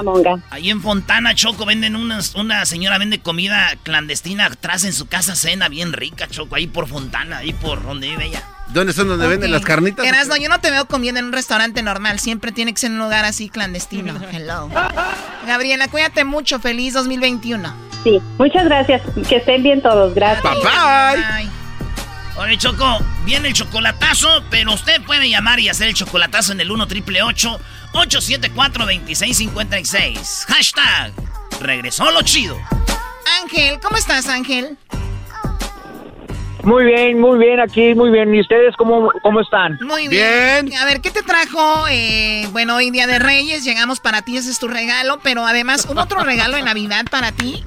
ahí, 0.51 0.70
en 0.70 0.80
Fontana, 0.80 1.34
Choco, 1.34 1.66
venden 1.66 1.97
unas, 1.97 2.34
una 2.34 2.64
señora 2.64 2.99
vende 2.99 3.20
comida 3.20 3.76
clandestina 3.82 4.47
atrás 4.47 4.84
en 4.84 4.92
su 4.92 5.07
casa, 5.07 5.34
cena 5.36 5.68
bien 5.68 5.92
rica, 5.92 6.28
Choco, 6.28 6.55
ahí 6.55 6.66
por 6.66 6.86
Fontana, 6.86 7.38
ahí 7.38 7.53
por 7.53 7.82
donde 7.82 8.09
vive 8.09 8.26
ella. 8.26 8.42
¿Dónde 8.68 8.92
son 8.92 9.09
donde 9.09 9.28
venden 9.28 9.53
las 9.53 9.62
carnitas? 9.62 10.05
Erasno, 10.05 10.36
yo 10.36 10.49
no 10.49 10.61
te 10.61 10.70
veo 10.70 10.86
comiendo 10.86 11.20
en 11.20 11.26
un 11.26 11.32
restaurante 11.32 11.82
normal. 11.82 12.18
Siempre 12.18 12.51
tiene 12.51 12.72
que 12.72 12.80
ser 12.80 12.90
en 12.90 12.97
un 12.97 13.05
lugar 13.05 13.24
así 13.24 13.49
clandestino. 13.49 14.14
Hello. 14.32 14.68
Gabriela, 15.47 15.88
cuídate 15.88 16.24
mucho. 16.24 16.59
Feliz 16.59 16.94
2021. 16.94 17.72
Sí, 18.03 18.20
muchas 18.38 18.64
gracias. 18.64 19.03
Que 19.28 19.36
estén 19.36 19.62
bien 19.62 19.82
todos. 19.82 20.14
Gracias. 20.14 20.42
Bye. 20.42 21.65
Oye, 22.39 22.59
Choco, 22.59 22.99
viene 23.24 23.49
el 23.49 23.55
chocolatazo, 23.55 24.45
pero 24.51 24.74
usted 24.74 25.03
puede 25.03 25.28
llamar 25.30 25.59
y 25.59 25.70
hacer 25.70 25.89
el 25.89 25.95
chocolatazo 25.95 26.53
en 26.53 26.61
el 26.61 26.70
1 26.70 26.87
triple 26.87 27.22
874 27.22 28.84
2656. 28.84 30.45
Hashtag, 30.47 31.12
regresó 31.61 32.11
lo 32.11 32.22
chido. 32.22 32.59
Ángel, 33.43 33.80
¿cómo 33.80 33.97
estás, 33.97 34.28
Ángel? 34.28 34.76
Muy 36.66 36.84
bien, 36.84 37.20
muy 37.20 37.38
bien, 37.38 37.60
aquí 37.60 37.94
muy 37.94 38.10
bien. 38.10 38.34
¿Y 38.34 38.40
ustedes 38.40 38.74
cómo, 38.76 39.08
cómo 39.22 39.40
están? 39.40 39.78
Muy 39.82 40.08
bien. 40.08 40.74
A 40.76 40.84
ver, 40.84 41.00
¿qué 41.00 41.12
te 41.12 41.22
trajo? 41.22 41.86
Eh, 41.88 42.44
bueno, 42.50 42.74
hoy 42.74 42.90
Día 42.90 43.06
de 43.06 43.20
Reyes, 43.20 43.64
llegamos 43.64 44.00
para 44.00 44.22
ti, 44.22 44.36
ese 44.36 44.50
es 44.50 44.58
tu 44.58 44.66
regalo, 44.66 45.20
pero 45.22 45.46
además, 45.46 45.86
¿un 45.88 45.98
otro 45.98 46.24
regalo 46.24 46.56
de 46.56 46.64
Navidad 46.64 47.04
para 47.08 47.30
ti? 47.30 47.62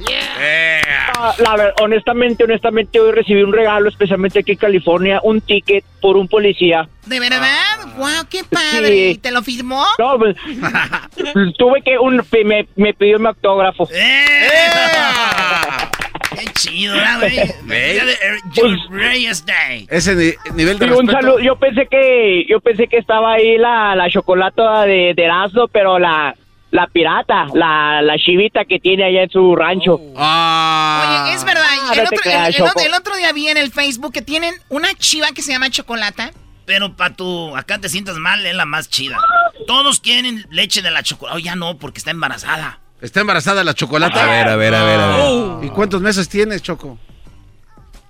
Ah, 1.18 1.34
la 1.38 1.56
ver, 1.56 1.74
honestamente, 1.82 2.44
honestamente, 2.44 3.00
hoy 3.00 3.14
recibí 3.14 3.42
un 3.42 3.54
regalo, 3.54 3.88
especialmente 3.88 4.40
aquí 4.40 4.52
en 4.52 4.58
California, 4.58 5.22
un 5.24 5.40
ticket 5.40 5.86
por 6.02 6.18
un 6.18 6.28
policía. 6.28 6.90
¿De 7.06 7.22
verdad? 7.22 7.96
¡Wow, 7.96 8.28
qué 8.30 8.44
padre! 8.44 9.12
¿Y 9.12 9.18
¿Te 9.18 9.32
lo 9.32 9.42
firmó? 9.44 9.82
No, 9.98 10.20
pues, 10.20 10.36
tuve 11.58 11.82
que, 11.84 11.98
un, 11.98 12.22
me, 12.46 12.68
me 12.76 12.94
pidió 12.94 13.18
mi 13.18 13.28
autógrafo. 13.28 13.88
¡Eh! 13.94 14.50
¡Qué 16.40 16.54
chido, 16.54 16.96
güey! 17.20 17.40
Reyes 18.90 19.46
Day. 19.46 19.88
Ese 19.90 20.16
ni- 20.16 20.34
nivel 20.56 20.80
de 20.80 20.86
Sí, 20.88 20.92
un 20.92 21.08
respeto. 21.08 21.12
saludo. 21.22 21.40
Yo 21.40 21.56
pensé 21.58 21.88
que 21.90 22.46
yo 22.50 22.60
pensé 22.60 22.88
que 22.88 22.98
estaba 22.98 23.34
ahí 23.34 23.58
la, 23.58 23.96
la 23.96 24.10
chocolata 24.10 24.84
de, 24.86 25.14
de 25.16 25.24
Erasmo, 25.24 25.68
pero 25.68 26.00
la 26.00 26.36
la 26.72 26.86
pirata, 26.86 27.48
la, 27.56 28.00
la 28.04 28.16
chivita 28.20 28.64
que 28.64 28.80
tiene 28.80 29.04
allá 29.06 29.24
en 29.24 29.30
su 29.32 29.56
rancho. 29.56 29.96
Oye, 29.96 31.34
es 31.34 31.44
verdad. 31.44 31.64
Ah, 31.68 31.92
el, 31.94 32.04
no 32.04 32.10
te 32.10 32.16
otro, 32.16 32.18
creas, 32.22 32.50
el- 32.50 32.56
el 32.56 32.62
otro- 32.62 32.74
Choco. 32.74 32.86
el 32.86 32.94
otro 32.94 33.16
día 33.18 33.32
vi 33.34 33.48
en 33.48 33.58
el 33.58 33.72
Facebook 33.72 34.14
que 34.14 34.22
tienen 34.22 34.54
una 34.70 34.94
chiva 34.94 35.32
que 35.34 35.42
se 35.42 35.52
llama 35.52 35.70
Chocolata. 35.72 36.32
Pero 36.66 36.96
pa' 36.96 37.10
tu, 37.10 37.56
acá 37.58 37.80
te 37.80 37.90
sientas 37.90 38.18
mal, 38.18 38.46
es 38.46 38.54
la 38.56 38.66
más 38.66 38.88
chida. 38.90 39.18
Todos 39.66 40.00
quieren 40.00 40.46
leche 40.52 40.84
de 40.84 40.92
la 40.92 41.02
chocolate. 41.02 41.36
Oh, 41.38 41.40
ya 41.40 41.56
no, 41.56 41.78
porque 41.80 41.98
está 41.98 42.12
embarazada. 42.12 42.80
¿Está 43.02 43.22
embarazada 43.22 43.64
la 43.64 43.74
chocolata? 43.74 44.24
A 44.24 44.26
ver, 44.28 44.48
a 44.50 44.56
ver, 44.56 44.76
a 44.76 44.84
ver, 44.84 45.00
a 45.00 45.08
ver. 45.08 45.16
Oh. 45.22 45.62
¿Y 45.64 45.70
cuántos 45.70 46.02
meses 46.02 46.28
tienes, 46.28 46.62
Choco? 46.62 47.00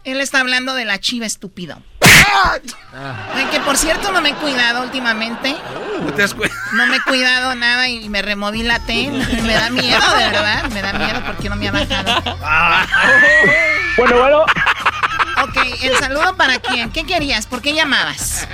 Él 0.04 0.20
está 0.22 0.40
hablando 0.40 0.74
de 0.74 0.86
la 0.86 1.00
chiva 1.00 1.26
estúpido. 1.26 1.82
Ah. 2.32 2.58
Que 3.52 3.60
por 3.60 3.76
cierto 3.78 4.12
no 4.12 4.22
me 4.22 4.30
he 4.30 4.34
cuidado 4.36 4.82
últimamente. 4.84 5.56
¿No 6.04 6.14
te 6.14 6.24
has 6.24 6.34
cu- 6.34 6.44
No 6.74 6.88
me 6.88 6.98
he 6.98 7.02
cuidado 7.02 7.54
nada 7.56 7.88
y 7.90 8.08
me 8.10 8.22
removí 8.22 8.64
la 8.64 8.80
T. 8.80 9.10
Me 9.44 9.54
da 9.54 9.70
miedo, 9.70 10.00
de 10.18 10.30
verdad. 10.30 10.64
Me 10.72 10.82
da 10.82 10.94
miedo 10.94 11.22
porque 11.26 11.50
no 11.50 11.56
me 11.56 11.68
ha 11.68 11.72
bajado. 11.72 12.38
Bueno, 13.98 14.18
bueno. 14.20 14.42
Ok, 15.44 15.58
el 15.84 15.96
saludo 15.98 16.36
para 16.36 16.60
quién. 16.60 16.92
¿Qué 16.92 17.04
querías? 17.06 17.46
¿Por 17.48 17.62
qué 17.62 17.74
llamabas? 17.74 18.48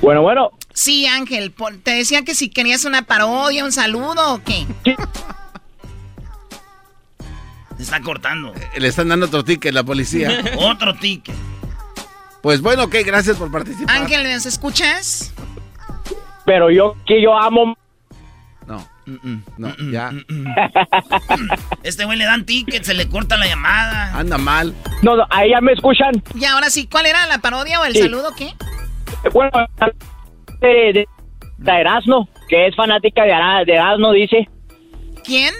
Bueno, 0.00 0.22
bueno. 0.22 0.50
Sí, 0.74 1.06
Ángel. 1.06 1.50
por- 1.50 1.76
te 1.78 1.90
decía 1.92 2.22
que 2.24 2.34
si 2.34 2.48
querías 2.50 2.84
una 2.84 3.02
parodia, 3.02 3.64
un 3.64 3.72
saludo 3.72 4.34
o 4.34 4.42
qué. 4.44 4.66
Se 7.76 7.82
está 7.82 8.00
cortando. 8.00 8.52
Le 8.76 8.88
están 8.88 9.08
dando 9.08 9.26
otro 9.26 9.44
ticket 9.44 9.72
la 9.72 9.84
policía. 9.84 10.42
Otro 10.58 10.94
ticket. 10.96 11.34
Pues 12.42 12.60
bueno, 12.60 12.84
ok, 12.84 12.96
gracias 13.04 13.36
por 13.36 13.50
participar. 13.50 13.96
Ángel, 13.96 14.24
¿nos 14.32 14.46
escuchas? 14.46 15.32
Pero 16.44 16.70
yo 16.70 16.96
que 17.06 17.20
yo 17.22 17.36
amo. 17.36 17.76
No, 18.66 18.88
no, 19.56 19.74
ya. 19.90 20.12
Este 21.82 22.04
güey 22.04 22.18
le 22.18 22.24
dan 22.26 22.44
ticket, 22.44 22.84
se 22.84 22.92
le 22.94 23.08
corta 23.08 23.36
la 23.38 23.46
llamada. 23.46 24.14
Anda 24.18 24.36
mal. 24.38 24.74
No, 25.02 25.16
no, 25.16 25.26
ahí 25.30 25.50
ya 25.50 25.60
me 25.62 25.72
escuchan. 25.72 26.22
Y 26.34 26.44
ahora 26.44 26.68
sí, 26.70 26.86
¿cuál 26.86 27.06
era 27.06 27.26
la 27.26 27.38
parodia 27.38 27.80
o 27.80 27.84
el 27.86 27.94
Sí. 27.94 28.00
saludo 28.02 28.32
qué? 28.36 28.52
Bueno, 29.32 29.50
de, 30.60 30.68
de, 30.68 31.08
de 31.58 31.72
Erasmo, 31.72 32.28
que 32.48 32.66
es 32.66 32.74
fanática 32.76 33.24
de, 33.24 33.32
Ara- 33.32 33.64
de 33.64 33.72
Erasmo, 33.74 34.12
dice. 34.12 34.48
¿Quién? 35.24 35.52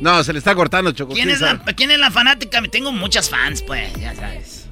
No, 0.00 0.22
se 0.22 0.32
le 0.32 0.38
está 0.38 0.54
cortando, 0.54 0.92
Choco. 0.92 1.14
¿Quién 1.14 1.30
es, 1.30 1.40
la, 1.40 1.58
¿Quién 1.76 1.90
es 1.90 1.98
la 1.98 2.10
fanática? 2.10 2.60
Tengo 2.70 2.92
muchas 2.92 3.30
fans, 3.30 3.62
pues, 3.62 3.92
ya 3.98 4.14
sabes. 4.14 4.68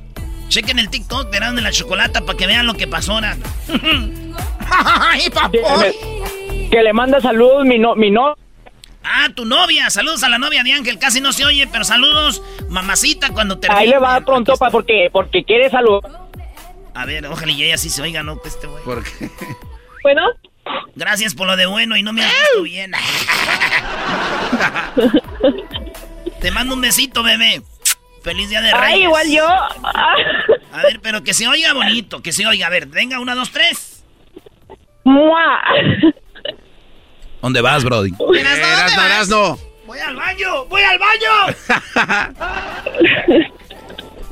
Chequen 0.48 0.78
el 0.78 0.90
TikTok 0.90 1.30
de 1.30 1.36
Erasmo 1.38 1.56
de 1.56 1.62
la 1.62 1.72
Chocolata 1.72 2.20
para 2.20 2.36
que 2.36 2.46
vean 2.46 2.66
lo 2.66 2.74
que 2.74 2.86
pasó 2.86 3.12
ahora. 3.14 3.36
¡Ay, 4.70 5.22
Que, 5.50 6.68
que 6.70 6.82
le 6.82 6.92
manda 6.92 7.20
saludos 7.20 7.64
mi 7.64 7.78
no, 7.78 7.94
mi 7.96 8.10
no. 8.10 8.34
Ah, 9.04 9.28
tu 9.34 9.44
novia. 9.44 9.90
Saludos 9.90 10.22
a 10.24 10.28
la 10.28 10.38
novia 10.38 10.62
de 10.62 10.72
Ángel. 10.72 10.98
Casi 10.98 11.20
no 11.20 11.32
se 11.32 11.44
oye, 11.44 11.68
pero 11.70 11.84
saludos, 11.84 12.42
mamacita, 12.68 13.30
cuando 13.30 13.58
te. 13.58 13.68
Ahí 13.70 13.88
le 13.88 13.98
va 13.98 14.20
pronto 14.22 14.56
pa, 14.56 14.70
porque 14.70 15.08
porque 15.12 15.44
quiere 15.44 15.70
salud. 15.70 16.00
A 16.94 17.06
ver, 17.06 17.26
ojalá 17.26 17.52
y 17.52 17.64
ella 17.64 17.76
sí 17.76 17.90
se 17.90 18.02
oiga, 18.02 18.22
¿no? 18.22 18.40
Este 18.44 18.66
güey. 18.66 18.82
¿Por 18.84 19.04
qué? 19.04 19.30
Bueno. 20.02 20.22
Gracias 20.94 21.34
por 21.34 21.46
lo 21.46 21.56
de 21.56 21.66
bueno 21.66 21.96
y 21.96 22.02
no 22.02 22.12
me 22.12 22.24
has 22.24 22.32
visto 22.32 22.62
bien. 22.62 22.92
Te 26.40 26.50
mando 26.50 26.74
un 26.74 26.80
besito, 26.80 27.22
bebé. 27.22 27.62
Feliz 28.22 28.48
día 28.48 28.62
de 28.62 28.72
Reyes. 28.72 28.86
Ay, 28.86 29.02
igual 29.02 29.30
yo. 29.30 29.46
A 29.46 30.82
ver, 30.82 31.00
pero 31.02 31.22
que 31.22 31.34
se 31.34 31.46
oiga 31.46 31.74
bonito, 31.74 32.22
que 32.22 32.32
se 32.32 32.46
oiga. 32.46 32.68
A 32.68 32.70
ver, 32.70 32.86
venga, 32.86 33.20
una, 33.20 33.34
dos, 33.34 33.50
tres. 33.50 34.02
¡Mua! 35.04 35.60
¿Dónde 37.44 37.60
vas, 37.60 37.84
Brody? 37.84 38.10
Erasno, 38.38 39.02
Erasno. 39.04 39.58
¡Voy 39.86 39.98
al 39.98 40.16
baño! 40.16 40.64
¡Voy 40.64 40.80
al 40.80 40.98
baño! 40.98 42.34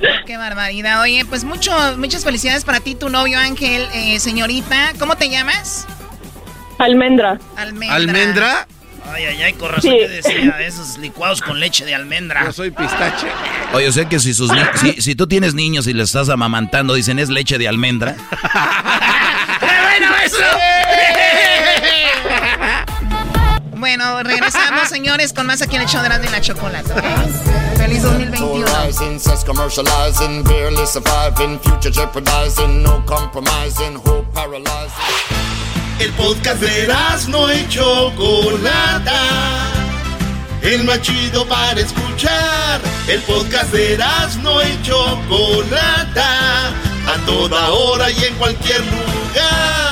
Qué 0.27 0.37
barbaridad. 0.39 1.03
Oye, 1.03 1.27
pues 1.27 1.45
mucho, 1.45 1.73
muchas 1.99 2.25
felicidades 2.25 2.65
para 2.65 2.81
ti, 2.81 2.95
tu 2.95 3.11
novio 3.11 3.39
Ángel, 3.39 3.87
eh, 3.93 4.19
señorita. 4.19 4.95
¿Cómo 4.99 5.17
te 5.17 5.29
llamas? 5.29 5.87
Almendra. 6.79 7.39
Almendra. 7.55 7.97
¿Almendra? 7.97 8.67
Ay, 9.13 9.25
ay, 9.27 9.43
ay, 9.43 9.53
con 9.53 9.69
razón 9.73 9.91
Sí. 9.91 9.99
te 9.99 10.09
decía, 10.09 10.61
esos 10.63 10.97
licuados 10.97 11.43
con 11.43 11.61
leche 11.61 11.85
de 11.85 11.95
almendra. 11.95 12.47
Yo 12.47 12.53
soy 12.55 12.71
pistache. 12.71 13.27
Oye, 13.75 13.93
sé 13.93 14.07
que 14.09 14.19
si, 14.21 14.33
sus 14.33 14.51
ni- 14.51 14.63
si, 14.77 15.03
si 15.03 15.15
tú 15.15 15.27
tienes 15.27 15.53
niños 15.53 15.87
y 15.87 15.93
les 15.93 16.09
estás 16.09 16.31
amamantando, 16.31 16.95
dicen 16.95 17.19
es 17.19 17.29
leche 17.29 17.59
de 17.59 17.69
almendra. 17.69 18.17
bueno 19.61 20.09
eso! 20.25 20.39
Bueno, 23.83 24.23
regresamos, 24.23 24.89
señores, 24.89 25.33
con 25.33 25.45
más 25.45 25.61
aquí 25.61 25.75
en 25.75 25.83
el 25.83 25.89
show 25.89 26.01
de 26.03 26.07
Erasmo 26.07 26.29
y 26.29 26.31
la 26.31 26.41
Chocolate. 26.41 26.93
¿ok? 26.93 27.03
Feliz 27.77 28.03
2021. 28.05 28.65
Rising, 28.65 29.19
says 29.19 29.45
commercializing, 29.45 30.45
barely 30.45 30.87
surviving, 30.87 31.59
future 31.59 31.91
jeopardizing, 31.91 32.81
no 32.85 33.05
compromising, 33.07 33.97
hope 33.97 34.33
paralyzing. 34.33 35.03
El 35.99 36.13
podcast 36.13 36.61
de 36.61 36.95
no 37.27 37.53
y 37.53 37.67
Chocolata. 37.69 39.19
El 40.63 40.85
más 40.85 41.03
chido 41.03 41.45
para 41.49 41.81
escuchar. 41.81 42.81
El 43.09 43.21
podcast 43.23 43.73
de 43.73 43.99
no 44.45 44.63
y 44.63 44.81
Chocolata. 44.85 46.69
A 46.69 47.27
toda 47.27 47.71
hora 47.71 48.13
y 48.13 48.27
en 48.27 48.35
cualquier 48.37 48.79
lugar. 48.79 49.92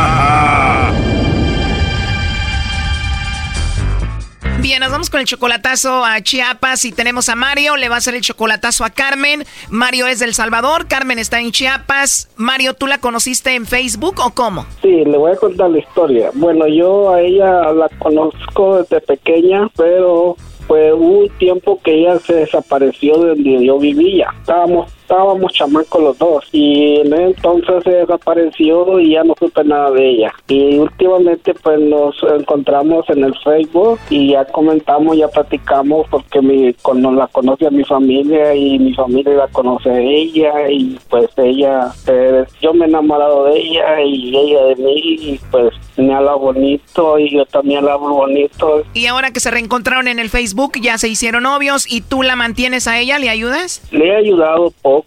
Bien, 4.71 4.79
nos 4.79 4.91
vamos 4.91 5.09
con 5.09 5.19
el 5.19 5.25
chocolatazo 5.25 6.05
a 6.05 6.21
Chiapas 6.21 6.85
y 6.85 6.93
tenemos 6.93 7.27
a 7.27 7.35
Mario, 7.35 7.75
le 7.75 7.89
va 7.89 7.95
a 7.95 7.97
hacer 7.97 8.15
el 8.15 8.21
chocolatazo 8.21 8.85
a 8.85 8.89
Carmen. 8.89 9.43
Mario 9.69 10.07
es 10.07 10.19
del 10.19 10.33
Salvador, 10.33 10.87
Carmen 10.87 11.19
está 11.19 11.41
en 11.41 11.51
Chiapas. 11.51 12.29
Mario, 12.37 12.73
¿tú 12.73 12.87
la 12.87 12.99
conociste 12.99 13.53
en 13.53 13.65
Facebook 13.65 14.21
o 14.25 14.33
cómo? 14.33 14.65
Sí, 14.81 15.03
le 15.03 15.17
voy 15.17 15.33
a 15.33 15.35
contar 15.35 15.71
la 15.71 15.79
historia. 15.79 16.29
Bueno, 16.35 16.69
yo 16.69 17.13
a 17.13 17.19
ella 17.19 17.73
la 17.73 17.89
conozco 17.99 18.77
desde 18.77 19.01
pequeña, 19.01 19.67
pero 19.75 20.37
fue 20.67 20.93
un 20.93 21.27
tiempo 21.37 21.77
que 21.83 21.93
ella 21.93 22.17
se 22.19 22.35
desapareció 22.35 23.17
de 23.17 23.27
donde 23.31 23.65
yo 23.65 23.77
vivía. 23.77 24.29
Estábamos 24.39 24.89
estábamos 25.11 25.51
chamacos 25.51 26.01
los 26.01 26.17
dos 26.17 26.45
y 26.53 27.01
en 27.01 27.13
ese 27.13 27.23
entonces 27.23 27.83
se 27.83 27.91
desapareció 27.91 28.97
y 28.99 29.11
ya 29.11 29.23
no 29.25 29.33
supe 29.37 29.63
nada 29.65 29.91
de 29.91 30.09
ella. 30.09 30.33
Y 30.47 30.77
últimamente 30.77 31.53
pues 31.53 31.79
nos 31.81 32.15
encontramos 32.39 33.09
en 33.09 33.25
el 33.25 33.35
Facebook 33.43 33.99
y 34.09 34.31
ya 34.31 34.45
comentamos, 34.45 35.17
ya 35.17 35.27
platicamos 35.27 36.07
porque 36.09 36.41
mi, 36.41 36.73
con, 36.75 37.01
la 37.01 37.27
conoce 37.27 37.67
a 37.67 37.71
mi 37.71 37.83
familia 37.83 38.55
y 38.55 38.79
mi 38.79 38.93
familia 38.93 39.33
la 39.33 39.47
conoce 39.49 39.89
a 39.89 39.99
ella 39.99 40.69
y 40.69 40.97
pues 41.09 41.27
ella, 41.35 41.91
eh, 42.07 42.45
yo 42.61 42.73
me 42.73 42.85
he 42.85 42.87
enamorado 42.87 43.45
de 43.45 43.59
ella 43.59 44.01
y 44.01 44.35
ella 44.35 44.63
de 44.67 44.75
mí 44.77 44.93
y 44.95 45.39
pues 45.51 45.73
me 45.97 46.13
habla 46.13 46.35
bonito 46.35 47.19
y 47.19 47.35
yo 47.35 47.45
también 47.45 47.83
la 47.83 47.93
hablo 47.93 48.13
bonito. 48.13 48.83
Y 48.93 49.07
ahora 49.07 49.31
que 49.31 49.41
se 49.41 49.51
reencontraron 49.51 50.07
en 50.07 50.19
el 50.19 50.29
Facebook, 50.29 50.73
ya 50.81 50.97
se 50.97 51.09
hicieron 51.09 51.43
novios 51.43 51.91
y 51.91 51.99
tú 51.99 52.23
la 52.23 52.37
mantienes 52.37 52.87
a 52.87 52.97
ella, 52.97 53.19
¿le 53.19 53.29
ayudas? 53.29 53.81
Le 53.91 54.07
he 54.07 54.15
ayudado 54.15 54.71
poco. 54.81 55.00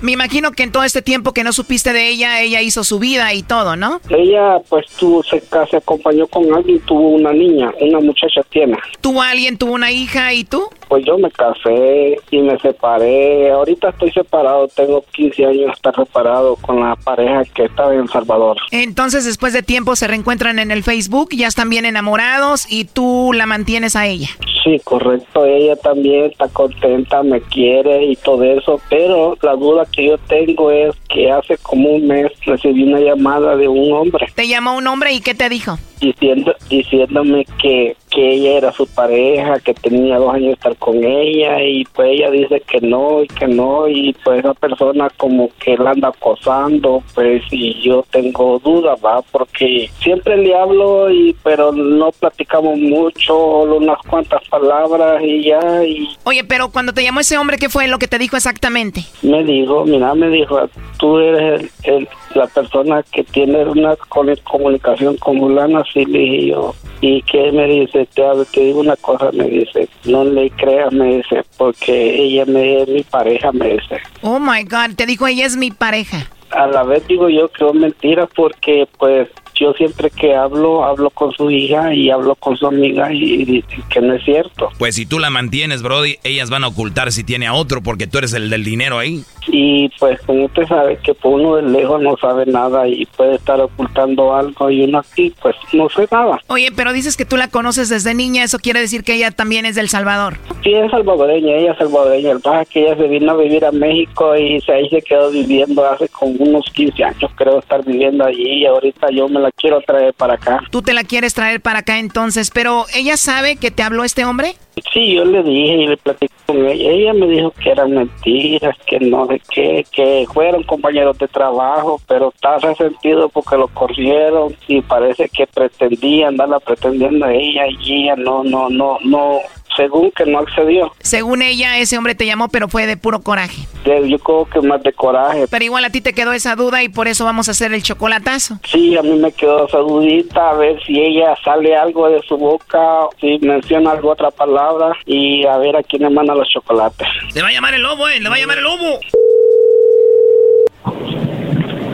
Me 0.00 0.12
imagino 0.12 0.52
que 0.52 0.62
en 0.62 0.72
todo 0.72 0.84
este 0.84 1.02
tiempo 1.02 1.32
que 1.32 1.44
no 1.44 1.52
supiste 1.52 1.92
de 1.92 2.08
ella, 2.08 2.40
ella 2.40 2.60
hizo 2.60 2.84
su 2.84 2.98
vida 2.98 3.32
y 3.34 3.42
todo, 3.42 3.76
¿no? 3.76 4.00
Ella 4.10 4.58
pues 4.68 4.86
tuvo, 4.98 5.22
se, 5.22 5.42
se 5.70 5.76
acompañó 5.76 6.26
con 6.26 6.52
alguien, 6.54 6.80
tuvo 6.80 7.08
una 7.08 7.32
niña, 7.32 7.72
una 7.80 8.00
muchacha 8.00 8.42
tiene. 8.50 8.76
¿Tuvo 9.00 9.22
alguien, 9.22 9.56
tuvo 9.58 9.72
una 9.72 9.90
hija 9.90 10.32
y 10.32 10.44
tú? 10.44 10.68
Pues 10.88 11.04
yo 11.04 11.18
me 11.18 11.30
casé 11.30 12.16
y 12.30 12.38
me 12.38 12.58
separé. 12.58 13.50
Ahorita 13.50 13.90
estoy 13.90 14.10
separado, 14.10 14.68
tengo 14.68 15.04
15 15.12 15.46
años 15.46 15.72
estar 15.74 15.94
separado 15.94 16.56
con 16.56 16.80
la 16.80 16.96
pareja 16.96 17.42
que 17.54 17.64
estaba 17.64 17.94
en 17.94 18.00
El 18.00 18.08
Salvador. 18.08 18.56
Entonces, 18.70 19.24
después 19.24 19.52
de 19.52 19.62
tiempo, 19.62 19.96
se 19.96 20.06
reencuentran 20.06 20.58
en 20.58 20.70
el 20.70 20.82
Facebook, 20.82 21.30
ya 21.32 21.46
están 21.46 21.68
bien 21.68 21.84
enamorados 21.84 22.70
y 22.70 22.84
tú 22.84 23.32
la 23.34 23.46
mantienes 23.46 23.96
a 23.96 24.06
ella. 24.06 24.28
Sí, 24.64 24.80
correcto. 24.84 25.44
Ella 25.44 25.76
también 25.76 26.26
está 26.26 26.48
contenta, 26.48 27.22
me 27.22 27.40
quiere 27.40 28.04
y 28.04 28.16
todo 28.16 28.42
eso. 28.44 28.80
Pero 28.88 29.36
la 29.42 29.54
duda 29.54 29.86
que 29.90 30.06
yo 30.06 30.18
tengo 30.18 30.70
es 30.70 30.94
que 31.08 31.30
hace 31.30 31.56
como 31.58 31.90
un 31.90 32.06
mes 32.06 32.32
recibí 32.44 32.84
una 32.84 33.00
llamada 33.00 33.56
de 33.56 33.68
un 33.68 33.92
hombre 33.92 34.26
Te 34.34 34.46
llamó 34.46 34.76
un 34.76 34.86
hombre 34.86 35.12
y 35.12 35.20
¿qué 35.20 35.34
te 35.34 35.48
dijo? 35.48 35.78
Diciendo 36.00 36.54
diciéndome 36.68 37.44
que, 37.60 37.96
que 38.10 38.30
ella 38.34 38.58
era 38.58 38.72
su 38.72 38.86
pareja, 38.86 39.58
que 39.60 39.74
tenía 39.74 40.18
dos 40.18 40.32
años 40.34 40.46
de 40.48 40.52
estar 40.52 40.76
con 40.76 41.02
ella 41.04 41.62
y 41.62 41.84
pues 41.94 42.08
ella 42.12 42.30
dice 42.30 42.60
que 42.66 42.80
no 42.80 43.22
y 43.22 43.28
que 43.28 43.46
no 43.46 43.88
y 43.88 44.14
pues 44.24 44.40
esa 44.40 44.54
persona 44.54 45.08
como 45.16 45.50
que 45.58 45.76
la 45.76 45.90
anda 45.90 46.08
acosando 46.08 47.02
pues 47.14 47.42
y 47.50 47.80
yo 47.82 48.04
tengo 48.10 48.58
dudas 48.60 48.98
va 49.04 49.22
porque 49.32 49.90
siempre 50.00 50.36
le 50.36 50.54
hablo 50.54 51.10
y 51.10 51.34
pero 51.42 51.72
no 51.72 52.10
platicamos 52.12 52.78
mucho 52.78 53.18
solo 53.28 53.76
unas 53.76 53.98
cuantas 54.08 54.40
palabras 54.48 55.22
y 55.22 55.44
ya 55.44 55.84
y 55.84 56.08
Oye, 56.24 56.44
pero 56.44 56.70
cuando 56.70 56.92
te 56.92 57.02
llamó 57.02 57.20
ese 57.20 57.36
hombre, 57.38 57.58
¿qué 57.58 57.68
fue 57.68 57.88
lo 57.88 57.98
que 57.98 58.08
te 58.08 58.18
dijo 58.18 58.36
exactamente? 58.36 59.02
me 59.22 59.44
dijo, 59.44 59.84
mira, 59.84 60.14
me 60.14 60.28
dijo, 60.30 60.58
tú 60.98 61.18
eres 61.18 61.70
el, 61.84 61.94
el- 61.94 62.08
la 62.34 62.46
persona 62.46 63.02
que 63.02 63.24
tiene 63.24 63.64
una 63.64 63.96
comunicación 64.44 65.16
con 65.16 65.38
fulana, 65.38 65.82
sí, 65.92 66.04
le 66.04 66.18
dije 66.18 66.46
yo. 66.48 66.74
Y 67.00 67.22
que 67.22 67.52
me 67.52 67.66
dice, 67.66 68.08
te, 68.14 68.22
te 68.52 68.60
digo 68.60 68.80
una 68.80 68.96
cosa, 68.96 69.30
me 69.32 69.44
dice, 69.44 69.88
no 70.04 70.24
le 70.24 70.50
creas, 70.50 70.92
me 70.92 71.16
dice, 71.16 71.44
porque 71.56 72.22
ella 72.22 72.44
me, 72.46 72.82
es 72.82 72.88
mi 72.88 73.02
pareja, 73.02 73.52
me 73.52 73.74
dice. 73.74 73.98
Oh 74.22 74.38
my 74.38 74.64
God, 74.64 74.96
te 74.96 75.06
dijo 75.06 75.26
ella 75.26 75.46
es 75.46 75.56
mi 75.56 75.70
pareja. 75.70 76.28
A 76.50 76.66
la 76.66 76.82
vez 76.82 77.06
digo 77.06 77.28
yo 77.28 77.48
que 77.48 77.66
es 77.66 77.74
mentira 77.74 78.26
porque 78.26 78.88
pues 78.98 79.28
yo 79.58 79.72
siempre 79.74 80.10
que 80.10 80.34
hablo, 80.34 80.84
hablo 80.84 81.10
con 81.10 81.32
su 81.32 81.50
hija 81.50 81.94
y 81.94 82.10
hablo 82.10 82.34
con 82.36 82.56
su 82.56 82.66
amiga 82.66 83.12
y, 83.12 83.42
y 83.42 83.64
que 83.90 84.00
no 84.00 84.14
es 84.14 84.24
cierto. 84.24 84.70
Pues 84.78 84.94
si 84.94 85.06
tú 85.06 85.18
la 85.18 85.30
mantienes, 85.30 85.82
Brody, 85.82 86.16
ellas 86.24 86.50
van 86.50 86.64
a 86.64 86.68
ocultar 86.68 87.12
si 87.12 87.24
tiene 87.24 87.46
a 87.46 87.54
otro 87.54 87.82
porque 87.82 88.06
tú 88.06 88.18
eres 88.18 88.32
el 88.34 88.50
del 88.50 88.64
dinero 88.64 88.98
ahí. 88.98 89.24
Y 89.50 89.88
pues 89.98 90.20
como 90.22 90.44
usted 90.44 90.66
sabe 90.66 90.98
que 90.98 91.14
por 91.14 91.40
uno 91.40 91.56
de 91.56 91.62
lejos 91.62 92.00
no 92.02 92.16
sabe 92.18 92.44
nada 92.46 92.86
y 92.86 93.06
puede 93.06 93.36
estar 93.36 93.58
ocultando 93.60 94.34
algo 94.34 94.70
y 94.70 94.82
uno 94.84 94.98
aquí 94.98 95.32
pues 95.40 95.56
no 95.72 95.88
sé 95.88 96.06
nada. 96.10 96.38
Oye, 96.48 96.70
pero 96.74 96.92
dices 96.92 97.16
que 97.16 97.24
tú 97.24 97.36
la 97.36 97.48
conoces 97.48 97.88
desde 97.88 98.14
niña, 98.14 98.44
eso 98.44 98.58
quiere 98.58 98.80
decir 98.80 99.04
que 99.04 99.14
ella 99.14 99.30
también 99.30 99.64
es 99.64 99.74
del 99.74 99.88
Salvador. 99.88 100.36
Sí, 100.62 100.74
es 100.74 100.90
salvadoreña, 100.90 101.56
ella 101.56 101.72
es 101.72 101.78
salvadoreña. 101.78 102.32
El 102.32 102.40
pasa 102.40 102.62
es 102.62 102.68
que 102.68 102.80
ella 102.82 102.96
se 102.96 103.08
vino 103.08 103.32
a 103.32 103.36
vivir 103.36 103.64
a 103.64 103.72
México 103.72 104.36
y 104.36 104.60
se, 104.60 104.72
ahí 104.72 104.88
se 104.90 105.00
quedó 105.00 105.30
viviendo 105.30 105.84
hace 105.88 106.08
como 106.08 106.32
unos 106.32 106.66
15 106.74 107.04
años, 107.04 107.30
creo 107.36 107.58
estar 107.58 107.84
viviendo 107.84 108.24
allí 108.24 108.62
y 108.62 108.66
ahorita 108.66 109.08
yo 109.10 109.28
me 109.28 109.40
la 109.40 109.47
quiero 109.52 109.80
traer 109.80 110.14
para 110.14 110.34
acá. 110.34 110.60
Tú 110.70 110.82
te 110.82 110.92
la 110.92 111.04
quieres 111.04 111.34
traer 111.34 111.60
para 111.60 111.80
acá 111.80 111.98
entonces, 111.98 112.50
pero 112.50 112.86
ella 112.94 113.16
sabe 113.16 113.56
que 113.56 113.70
te 113.70 113.82
habló 113.82 114.04
este 114.04 114.24
hombre. 114.24 114.54
Sí, 114.92 115.14
yo 115.14 115.24
le 115.24 115.42
dije 115.42 115.74
y 115.74 115.86
le 115.88 115.96
platiqué 115.96 116.32
con 116.46 116.66
ella. 116.66 116.90
Ella 116.90 117.12
me 117.12 117.26
dijo 117.26 117.50
que 117.50 117.70
eran 117.70 117.92
mentiras, 117.92 118.76
que 118.86 119.00
no 119.00 119.26
sé 119.26 119.42
qué, 119.50 119.86
que 119.90 120.26
fueron 120.32 120.62
compañeros 120.62 121.18
de 121.18 121.28
trabajo, 121.28 122.00
pero 122.06 122.28
está 122.34 122.58
resentido 122.58 123.28
porque 123.28 123.56
lo 123.56 123.68
corrieron 123.68 124.54
y 124.66 124.80
parece 124.82 125.28
que 125.28 125.46
pretendía 125.46 126.28
andarla 126.28 126.60
pretendiendo 126.60 127.26
a 127.26 127.32
ella 127.32 127.66
y 127.80 128.04
ella 128.04 128.16
no, 128.16 128.44
no, 128.44 128.68
no, 128.68 128.98
no, 129.04 129.38
según 129.78 130.10
que 130.10 130.26
no 130.26 130.40
accedió. 130.40 130.92
Según 131.00 131.40
ella, 131.40 131.78
ese 131.78 131.96
hombre 131.96 132.14
te 132.14 132.26
llamó, 132.26 132.48
pero 132.48 132.68
fue 132.68 132.86
de 132.86 132.96
puro 132.98 133.20
coraje. 133.22 133.62
De- 133.84 134.10
Yo 134.10 134.18
creo 134.18 134.44
que 134.52 134.60
más 134.60 134.82
de 134.82 134.92
coraje. 134.92 135.46
Pero 135.48 135.64
igual 135.64 135.84
a 135.84 135.90
ti 135.90 136.00
te 136.02 136.12
quedó 136.12 136.32
esa 136.32 136.54
duda 136.56 136.82
y 136.82 136.88
por 136.88 137.06
eso 137.08 137.24
vamos 137.24 137.48
a 137.48 137.52
hacer 137.52 137.72
el 137.72 137.82
chocolatazo. 137.82 138.58
Sí, 138.70 138.96
a 138.96 139.02
mí 139.02 139.14
me 139.18 139.30
quedó 139.32 139.66
esa 139.68 139.78
dudita, 139.78 140.50
a 140.50 140.54
ver 140.54 140.82
si 140.84 140.98
ella 141.00 141.34
sale 141.44 141.76
algo 141.76 142.08
de 142.10 142.20
su 142.22 142.36
boca, 142.36 142.78
si 143.20 143.38
menciona 143.38 143.92
alguna 143.92 144.12
otra 144.14 144.30
palabra 144.32 144.92
y 145.06 145.46
a 145.46 145.56
ver 145.58 145.76
a 145.76 145.82
quién 145.84 146.02
le 146.02 146.10
manda 146.10 146.34
los 146.34 146.48
chocolates. 146.48 147.06
Le 147.34 147.40
va 147.42 147.48
a 147.48 147.52
llamar 147.52 147.74
el 147.74 147.82
lobo, 147.82 148.08
eh, 148.08 148.18
le 148.20 148.28
va 148.28 148.34
a 148.34 148.38
llamar 148.38 148.58
el 148.58 148.64
lobo. 148.64 148.98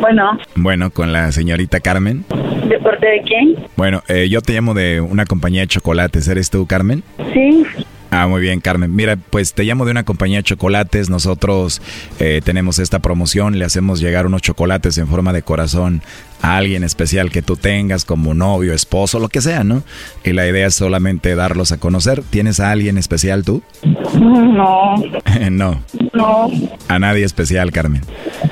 Bueno, 0.01 0.39
Bueno, 0.55 0.91
con 0.91 1.13
la 1.13 1.33
señorita 1.33 1.81
Carmen. 1.81 2.25
¿De 3.05 3.05
parte 3.05 3.11
de 3.11 3.23
quién? 3.23 3.57
Bueno, 3.77 4.03
eh, 4.09 4.29
yo 4.29 4.41
te 4.41 4.53
llamo 4.53 4.75
de 4.75 5.01
una 5.01 5.25
compañía 5.25 5.63
de 5.63 5.69
chocolates. 5.69 6.29
¿Eres 6.29 6.51
tú, 6.51 6.67
Carmen? 6.67 7.03
Sí. 7.33 7.65
Ah, 8.17 8.29
muy 8.29 8.41
bien, 8.41 8.61
Carmen. 8.61 8.95
Mira, 8.95 9.17
pues 9.17 9.55
te 9.55 9.65
llamo 9.65 9.85
de 9.85 9.91
una 9.91 10.05
compañía 10.05 10.37
de 10.39 10.45
chocolates. 10.45 11.11
Nosotros 11.11 11.83
eh, 12.21 12.41
tenemos 12.45 12.79
esta 12.79 13.01
promoción. 13.01 13.59
Le 13.59 13.65
hacemos 13.65 13.99
llegar 13.99 14.25
unos 14.25 14.41
chocolates 14.41 14.99
en 14.99 15.09
forma 15.09 15.33
de 15.33 15.43
corazón 15.43 16.01
a 16.41 16.57
alguien 16.57 16.85
especial 16.85 17.33
que 17.33 17.43
tú 17.43 17.57
tengas, 17.57 18.05
como 18.05 18.33
novio, 18.35 18.73
esposo, 18.73 19.19
lo 19.19 19.29
que 19.29 19.41
sea, 19.41 19.65
¿no? 19.65 19.83
Y 20.23 20.33
la 20.33 20.47
idea 20.47 20.69
es 20.69 20.77
solamente 20.77 21.35
darlos 21.35 21.73
a 21.73 21.79
conocer. 21.79 22.23
¿Tienes 22.31 22.61
a 22.61 22.71
alguien 22.71 22.99
especial 22.99 23.43
tú? 23.45 23.63
No, 24.15 24.95
no, 25.51 25.83
no, 26.13 26.51
a 26.87 26.99
nadie 27.01 27.25
especial, 27.25 27.73
Carmen. 27.73 28.03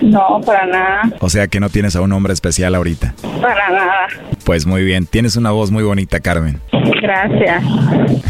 no, 0.01 0.41
para 0.45 0.67
nada, 0.67 1.03
O 1.21 1.31
sea 1.31 1.47
que 1.47 1.61
no 1.61 1.69
tienes 1.71 1.95
a 1.95 2.01
un 2.01 2.11
hombre 2.13 2.33
especial 2.33 2.75
ahorita. 2.75 3.15
para 3.41 3.71
nada. 3.71 4.09
Pues 4.45 4.67
muy 4.67 4.83
bien, 4.83 5.07
tienes 5.07 5.37
una 5.37 5.53
voz 5.53 5.71
muy 5.71 5.85
bonita, 5.85 6.19
Carmen. 6.19 6.61
Gracias. 7.01 7.63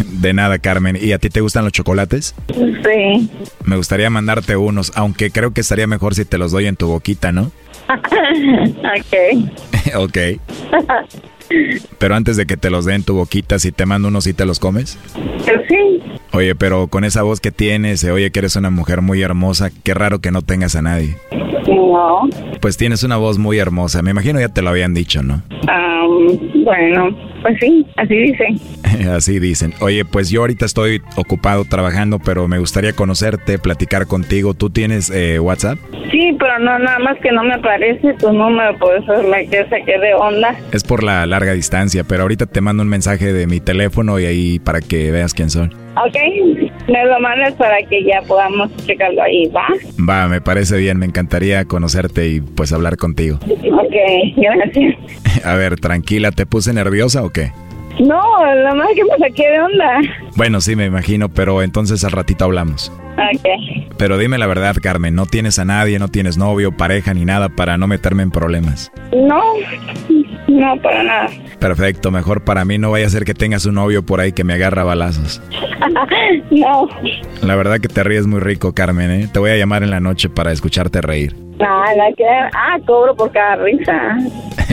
De 0.20 0.34
nada, 0.34 0.58
Carmen. 0.58 0.98
¿Y 1.00 1.12
a 1.12 1.18
ti 1.22 1.30
te 1.30 1.40
gustan 1.40 1.62
los 1.62 1.72
chocolates? 1.72 2.34
Sí. 2.48 3.30
Me 3.64 3.76
gustaría 3.76 4.10
mandarte 4.10 4.56
unos, 4.56 4.90
aunque 4.96 5.30
creo 5.30 5.52
que 5.52 5.60
estaría 5.60 5.86
mejor 5.86 6.16
si 6.16 6.24
te 6.24 6.36
los 6.36 6.50
doy 6.50 6.66
en 6.66 6.74
tu 6.74 6.88
boquita, 6.88 7.30
¿no? 7.30 7.42
ok. 7.88 9.94
ok. 9.96 10.18
Pero 11.98 12.16
antes 12.16 12.36
de 12.36 12.46
que 12.46 12.56
te 12.56 12.70
los 12.70 12.86
dé 12.86 12.94
en 12.94 13.04
tu 13.04 13.14
boquita, 13.14 13.60
si 13.60 13.70
te 13.70 13.86
mando 13.86 14.08
unos, 14.08 14.24
¿sí 14.24 14.32
te 14.32 14.46
los 14.46 14.58
comes? 14.58 14.98
Sí. 15.68 16.02
Oye, 16.32 16.54
pero 16.54 16.86
con 16.86 17.04
esa 17.04 17.22
voz 17.22 17.40
que 17.40 17.52
tienes, 17.52 18.04
oye 18.04 18.30
que 18.30 18.38
eres 18.38 18.56
una 18.56 18.70
mujer 18.70 19.02
muy 19.02 19.20
hermosa. 19.20 19.68
Qué 19.84 19.92
raro 19.92 20.20
que 20.20 20.30
no 20.30 20.40
tengas 20.40 20.76
a 20.76 20.82
nadie. 20.82 21.18
No. 21.68 22.22
Pues 22.62 22.78
tienes 22.78 23.02
una 23.02 23.18
voz 23.18 23.36
muy 23.36 23.58
hermosa. 23.58 24.00
Me 24.00 24.12
imagino 24.12 24.40
ya 24.40 24.48
te 24.48 24.62
lo 24.62 24.70
habían 24.70 24.94
dicho, 24.94 25.22
¿no? 25.22 25.42
Bueno, 26.64 27.16
pues 27.42 27.56
sí, 27.60 27.86
así 27.96 28.14
dicen. 28.14 28.56
Así 29.10 29.38
dicen. 29.38 29.72
Oye, 29.80 30.04
pues 30.04 30.30
yo 30.30 30.42
ahorita 30.42 30.66
estoy 30.66 31.00
ocupado 31.16 31.64
trabajando, 31.64 32.18
pero 32.18 32.46
me 32.46 32.58
gustaría 32.58 32.92
conocerte, 32.92 33.58
platicar 33.58 34.06
contigo. 34.06 34.54
¿Tú 34.54 34.70
tienes 34.70 35.10
eh, 35.10 35.40
WhatsApp? 35.40 35.78
Sí, 36.10 36.36
pero 36.38 36.58
no, 36.58 36.78
nada 36.78 36.98
más 36.98 37.18
que 37.20 37.32
no 37.32 37.42
me 37.42 37.54
aparece 37.54 38.12
tu 38.14 38.32
número, 38.32 38.78
por 38.78 38.94
eso 38.96 39.22
me 39.28 39.46
que 39.46 39.64
saqué 39.64 39.98
de 39.98 40.14
onda. 40.14 40.54
Es 40.72 40.84
por 40.84 41.02
la 41.02 41.24
larga 41.26 41.52
distancia, 41.52 42.04
pero 42.04 42.22
ahorita 42.22 42.46
te 42.46 42.60
mando 42.60 42.82
un 42.82 42.88
mensaje 42.90 43.32
de 43.32 43.46
mi 43.46 43.60
teléfono 43.60 44.20
y 44.20 44.26
ahí 44.26 44.58
para 44.58 44.80
que 44.80 45.10
veas 45.10 45.32
quién 45.32 45.48
soy. 45.48 45.70
Ok, 45.94 46.16
me 46.88 47.04
lo 47.04 47.20
mandas 47.20 47.52
para 47.54 47.76
que 47.82 48.02
ya 48.04 48.22
podamos 48.22 48.74
checarlo 48.86 49.22
ahí, 49.22 49.46
¿va? 49.48 49.66
Va, 50.08 50.26
me 50.26 50.40
parece 50.40 50.78
bien, 50.78 50.98
me 50.98 51.04
encantaría 51.04 51.66
conocerte 51.66 52.28
y 52.28 52.40
pues 52.40 52.72
hablar 52.72 52.96
contigo. 52.96 53.38
Ok, 53.42 53.94
gracias. 54.36 54.96
A 55.44 55.54
ver, 55.54 55.76
tranquila, 55.92 56.30
¿te 56.30 56.46
puse 56.46 56.72
nerviosa 56.72 57.22
o 57.22 57.28
qué? 57.28 57.52
No, 58.00 58.22
nada 58.46 58.74
más 58.74 58.88
que 58.94 59.04
me 59.04 59.18
saqué 59.18 59.46
de 59.50 59.60
onda. 59.60 60.00
Bueno, 60.36 60.62
sí, 60.62 60.74
me 60.74 60.86
imagino, 60.86 61.28
pero 61.28 61.62
entonces 61.62 62.02
al 62.04 62.12
ratito 62.12 62.46
hablamos. 62.46 62.90
Ok. 63.18 63.92
Pero 63.98 64.16
dime 64.16 64.38
la 64.38 64.46
verdad, 64.46 64.74
Carmen, 64.82 65.14
no 65.14 65.26
tienes 65.26 65.58
a 65.58 65.66
nadie, 65.66 65.98
no 65.98 66.08
tienes 66.08 66.38
novio, 66.38 66.72
pareja 66.72 67.12
ni 67.12 67.26
nada 67.26 67.50
para 67.50 67.76
no 67.76 67.86
meterme 67.86 68.22
en 68.22 68.30
problemas. 68.30 68.90
No, 69.14 69.42
No, 70.48 70.76
para 70.82 71.02
nada. 71.02 71.26
Perfecto, 71.58 72.10
mejor 72.10 72.42
para 72.42 72.64
mí 72.64 72.78
no 72.78 72.90
vaya 72.90 73.06
a 73.06 73.10
ser 73.10 73.26
que 73.26 73.34
tengas 73.34 73.66
un 73.66 73.74
novio 73.74 74.02
por 74.02 74.20
ahí 74.20 74.32
que 74.32 74.44
me 74.44 74.54
agarra 74.54 74.84
balazos. 74.84 75.42
no. 76.50 76.88
La 77.42 77.54
verdad 77.54 77.80
que 77.80 77.88
te 77.88 78.02
ríes 78.02 78.26
muy 78.26 78.40
rico, 78.40 78.72
Carmen, 78.72 79.10
¿eh? 79.10 79.28
Te 79.30 79.38
voy 79.38 79.50
a 79.50 79.56
llamar 79.58 79.82
en 79.82 79.90
la 79.90 80.00
noche 80.00 80.30
para 80.30 80.52
escucharte 80.52 81.02
reír. 81.02 81.36
Nada, 81.62 82.12
que 82.16 82.24
ah, 82.26 82.76
cobro 82.84 83.14
por 83.14 83.30
cada 83.30 83.56
risa. 83.56 84.16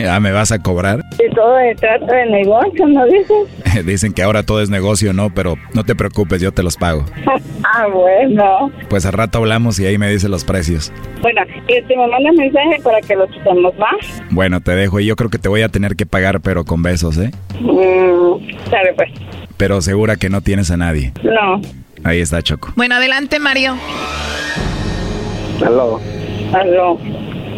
ah, 0.10 0.20
¿me 0.20 0.32
vas 0.32 0.50
a 0.50 0.58
cobrar? 0.58 1.00
Y 1.18 1.32
todo 1.34 1.56
se 1.58 1.74
trata 1.76 2.12
de 2.14 2.26
negocio, 2.26 2.88
¿no 2.88 3.04
dices? 3.06 3.86
Dicen 3.86 4.12
que 4.12 4.22
ahora 4.22 4.42
todo 4.42 4.60
es 4.60 4.70
negocio, 4.70 5.12
¿no? 5.12 5.30
Pero 5.32 5.56
no 5.72 5.84
te 5.84 5.94
preocupes, 5.94 6.40
yo 6.40 6.52
te 6.52 6.62
los 6.62 6.76
pago. 6.76 7.04
ah, 7.64 7.86
bueno. 7.92 8.72
Pues 8.88 9.06
al 9.06 9.12
rato 9.12 9.38
hablamos 9.38 9.78
y 9.78 9.86
ahí 9.86 9.98
me 9.98 10.10
dices 10.10 10.28
los 10.28 10.44
precios. 10.44 10.92
Bueno, 11.22 11.42
y 11.68 11.82
te 11.82 11.96
me 11.96 12.08
mandas 12.08 12.34
mensaje 12.34 12.80
para 12.82 13.00
que 13.00 13.14
lo 13.14 13.28
quitemos 13.28 13.76
más. 13.78 14.22
Bueno, 14.30 14.60
te 14.60 14.74
dejo 14.74 14.98
y 15.00 15.06
yo 15.06 15.16
creo 15.16 15.30
que 15.30 15.38
te 15.38 15.48
voy 15.48 15.62
a 15.62 15.68
tener 15.68 15.94
que 15.94 16.06
pagar, 16.06 16.40
pero 16.40 16.64
con 16.64 16.82
besos, 16.82 17.18
¿eh? 17.18 17.30
Mm, 17.60 18.68
sabe 18.68 18.94
pues. 18.96 19.10
Pero 19.56 19.80
segura 19.80 20.16
que 20.16 20.28
no 20.28 20.40
tienes 20.40 20.70
a 20.70 20.76
nadie. 20.76 21.12
No. 21.22 21.60
Ahí 22.02 22.20
está 22.20 22.42
Choco. 22.42 22.72
Bueno, 22.76 22.94
adelante, 22.96 23.38
Mario. 23.38 23.76
Aló. 25.64 26.00
Aló. 26.52 26.98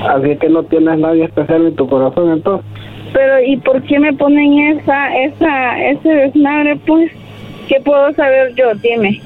Así 0.06 0.36
que 0.36 0.48
no 0.48 0.62
tienes 0.64 0.98
nadie 0.98 1.24
especial 1.24 1.66
en 1.66 1.76
tu 1.76 1.88
corazón 1.88 2.32
entonces. 2.32 2.66
Pero 3.12 3.40
¿y 3.44 3.56
por 3.58 3.82
qué 3.82 3.98
me 3.98 4.12
ponen 4.14 4.78
esa, 4.78 5.16
esa, 5.16 5.90
ese 5.90 6.08
desmadre 6.08 6.76
pues? 6.86 7.12
¿Qué 7.68 7.80
puedo 7.80 8.12
saber 8.14 8.54
yo? 8.54 8.74
Dime. 8.74 9.20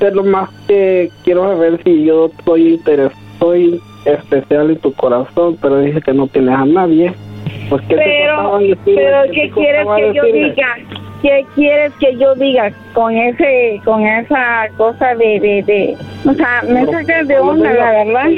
Es 0.00 0.14
lo 0.14 0.24
más 0.24 0.50
que 0.68 1.10
quiero 1.24 1.48
saber 1.48 1.80
si 1.84 2.04
yo 2.04 2.26
estoy 2.26 2.74
interesado, 2.74 3.18
soy 3.38 3.80
especial 4.04 4.70
en 4.70 4.78
tu 4.78 4.92
corazón, 4.92 5.56
pero 5.60 5.80
dice 5.80 6.00
que 6.00 6.12
no 6.12 6.26
tienes 6.26 6.54
a 6.54 6.64
nadie. 6.64 7.12
Pues, 7.68 7.82
¿qué 7.88 7.96
pero, 7.96 8.58
pero 8.84 9.22
¿qué 9.32 9.50
quieres 9.50 9.86
que 9.96 10.14
yo 10.14 10.22
diga? 10.24 10.76
¿Qué 11.22 11.46
quieres 11.54 11.92
que 11.94 12.16
yo 12.16 12.34
diga 12.34 12.70
con 12.92 13.14
ese, 13.16 13.80
con 13.84 14.06
esa 14.06 14.68
cosa 14.76 15.14
de, 15.14 15.40
de, 15.40 15.62
de 15.62 15.96
o 16.28 16.34
sea, 16.34 16.62
me 16.68 16.84
sacas 16.86 17.26
de 17.26 17.38
onda, 17.38 17.72
la 17.72 18.04
verdad? 18.04 18.28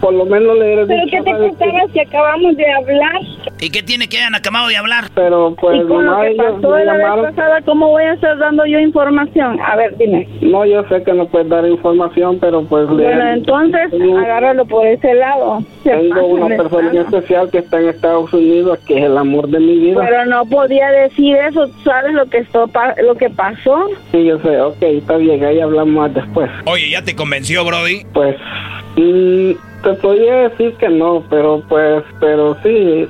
Por 0.00 0.12
lo 0.14 0.24
menos 0.24 0.58
le 0.58 0.86
Pero 0.86 1.02
¿qué 1.10 1.22
te 1.22 1.30
contaba 1.32 1.80
si 1.92 2.00
acabamos 2.00 2.56
de 2.56 2.72
hablar? 2.72 3.20
¿Y 3.60 3.70
qué 3.70 3.82
tiene 3.82 4.08
que 4.08 4.18
hayan 4.18 4.34
acabado 4.34 4.68
de 4.68 4.76
hablar? 4.76 5.04
Pero 5.14 5.54
pues 5.58 5.82
¿Y 5.82 5.86
con 5.86 6.04
lo 6.04 6.20
que 6.20 6.34
pasó 6.34 6.78
la 6.78 6.92
vez 6.94 7.30
pasada, 7.30 7.60
¿cómo 7.62 7.88
voy 7.88 8.04
a 8.04 8.14
estar 8.14 8.36
dando 8.38 8.66
yo 8.66 8.78
información? 8.78 9.58
A 9.60 9.76
ver, 9.76 9.96
dime. 9.96 10.28
No, 10.42 10.66
yo 10.66 10.84
sé 10.88 11.02
que 11.02 11.12
no 11.12 11.26
puedes 11.26 11.48
dar 11.48 11.66
información, 11.66 12.38
pero 12.40 12.62
pues... 12.64 12.88
Bueno, 12.88 13.32
entonces, 13.32 13.92
agárralo 13.92 14.66
por 14.66 14.86
ese 14.86 15.14
lado. 15.14 15.62
Tengo 15.82 16.26
una 16.26 16.56
persona 16.56 17.00
especial 17.00 17.50
que 17.50 17.58
está 17.58 17.80
en 17.80 17.88
Estados 17.88 18.32
Unidos, 18.32 18.78
que 18.86 18.98
es 18.98 19.04
el 19.04 19.16
amor 19.16 19.48
de 19.48 19.60
mi 19.60 19.78
vida. 19.78 20.00
Pero 20.06 20.26
no 20.26 20.44
podía 20.46 20.90
decir 20.90 21.36
eso, 21.36 21.68
¿sabes 21.84 22.12
lo 22.12 22.26
que, 22.26 22.38
esto, 22.38 22.70
lo 23.02 23.14
que 23.14 23.30
pasó? 23.30 23.88
Sí, 24.12 24.24
yo 24.24 24.38
sé, 24.40 24.60
ok, 24.60 24.82
está 24.82 25.16
bien, 25.16 25.44
ahí 25.44 25.60
hablamos 25.60 26.12
después. 26.12 26.50
Oye, 26.66 26.90
¿ya 26.90 27.02
te 27.02 27.14
convenció, 27.14 27.64
Brody? 27.64 28.04
Pues... 28.12 28.36
Mm, 28.96 29.52
te 29.82 29.92
podría 29.94 30.48
decir 30.48 30.74
que 30.78 30.88
no, 30.88 31.22
pero 31.28 31.62
pues, 31.68 32.02
pero 32.18 32.56
sí. 32.62 33.06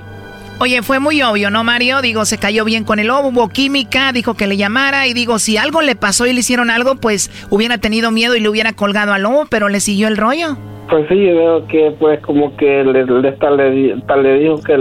Oye, 0.58 0.82
fue 0.82 1.00
muy 1.00 1.22
obvio, 1.22 1.50
¿no, 1.50 1.64
Mario? 1.64 2.00
Digo, 2.00 2.24
se 2.24 2.38
cayó 2.38 2.64
bien 2.64 2.84
con 2.84 2.98
el 2.98 3.08
lobo, 3.08 3.28
hubo 3.28 3.48
química, 3.48 4.12
dijo 4.12 4.34
que 4.34 4.46
le 4.46 4.56
llamara 4.56 5.06
y 5.06 5.12
digo, 5.12 5.38
si 5.38 5.58
algo 5.58 5.82
le 5.82 5.96
pasó 5.96 6.26
y 6.26 6.32
le 6.32 6.40
hicieron 6.40 6.70
algo, 6.70 6.96
pues 6.96 7.30
hubiera 7.50 7.78
tenido 7.78 8.10
miedo 8.10 8.34
y 8.34 8.40
le 8.40 8.48
hubiera 8.48 8.72
colgado 8.72 9.12
al 9.12 9.22
lobo, 9.22 9.46
pero 9.50 9.68
le 9.68 9.80
siguió 9.80 10.08
el 10.08 10.16
rollo. 10.16 10.56
Pues 10.88 11.08
sí, 11.08 11.14
veo 11.14 11.66
que 11.66 11.94
pues 11.98 12.20
como 12.20 12.56
que 12.56 12.84
le, 12.84 13.04
le, 13.04 13.20
le, 13.20 14.22
le 14.22 14.38
dijo 14.38 14.60
que, 14.62 14.76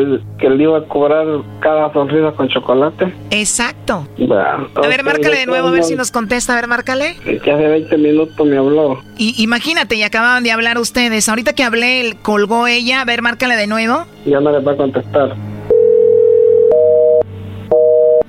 le 0.50 0.64
iba 0.64 0.78
a 0.78 0.84
cobrar 0.84 1.26
cada 1.62 1.92
sonrisa 1.94 2.32
con 2.34 2.48
chocolate. 2.48 3.12
Exacto. 3.32 4.08
a 4.20 4.88
ver, 4.88 5.04
márcale 5.04 5.38
de 5.38 5.46
nuevo, 5.48 5.70
a 5.70 5.72
ver 5.72 5.84
si 5.84 5.96
nos 5.96 6.12
contesta. 6.12 6.54
A 6.54 6.56
ver, 6.58 6.68
márcale. 6.68 7.16
Que 7.24 7.52
hace 7.52 7.68
20 7.68 7.98
minutos 7.98 8.46
me 8.46 8.58
habló. 8.58 9.02
Y 9.18 9.42
imagínate, 9.42 9.96
y 9.96 10.04
acababan 10.04 10.44
de 10.44 10.52
hablar 10.52 10.78
ustedes. 10.78 11.28
Ahorita 11.28 11.54
que 11.54 11.64
hablé, 11.64 12.18
colgó 12.22 12.68
ella. 12.68 13.02
A 13.02 13.06
ver, 13.06 13.22
márcale 13.22 13.56
de 13.56 13.68
nuevo. 13.68 14.06
Ya 14.26 14.40
no 14.40 14.52
le 14.52 14.60
va 14.60 14.74
a 14.74 14.78
contestar. 14.78 15.36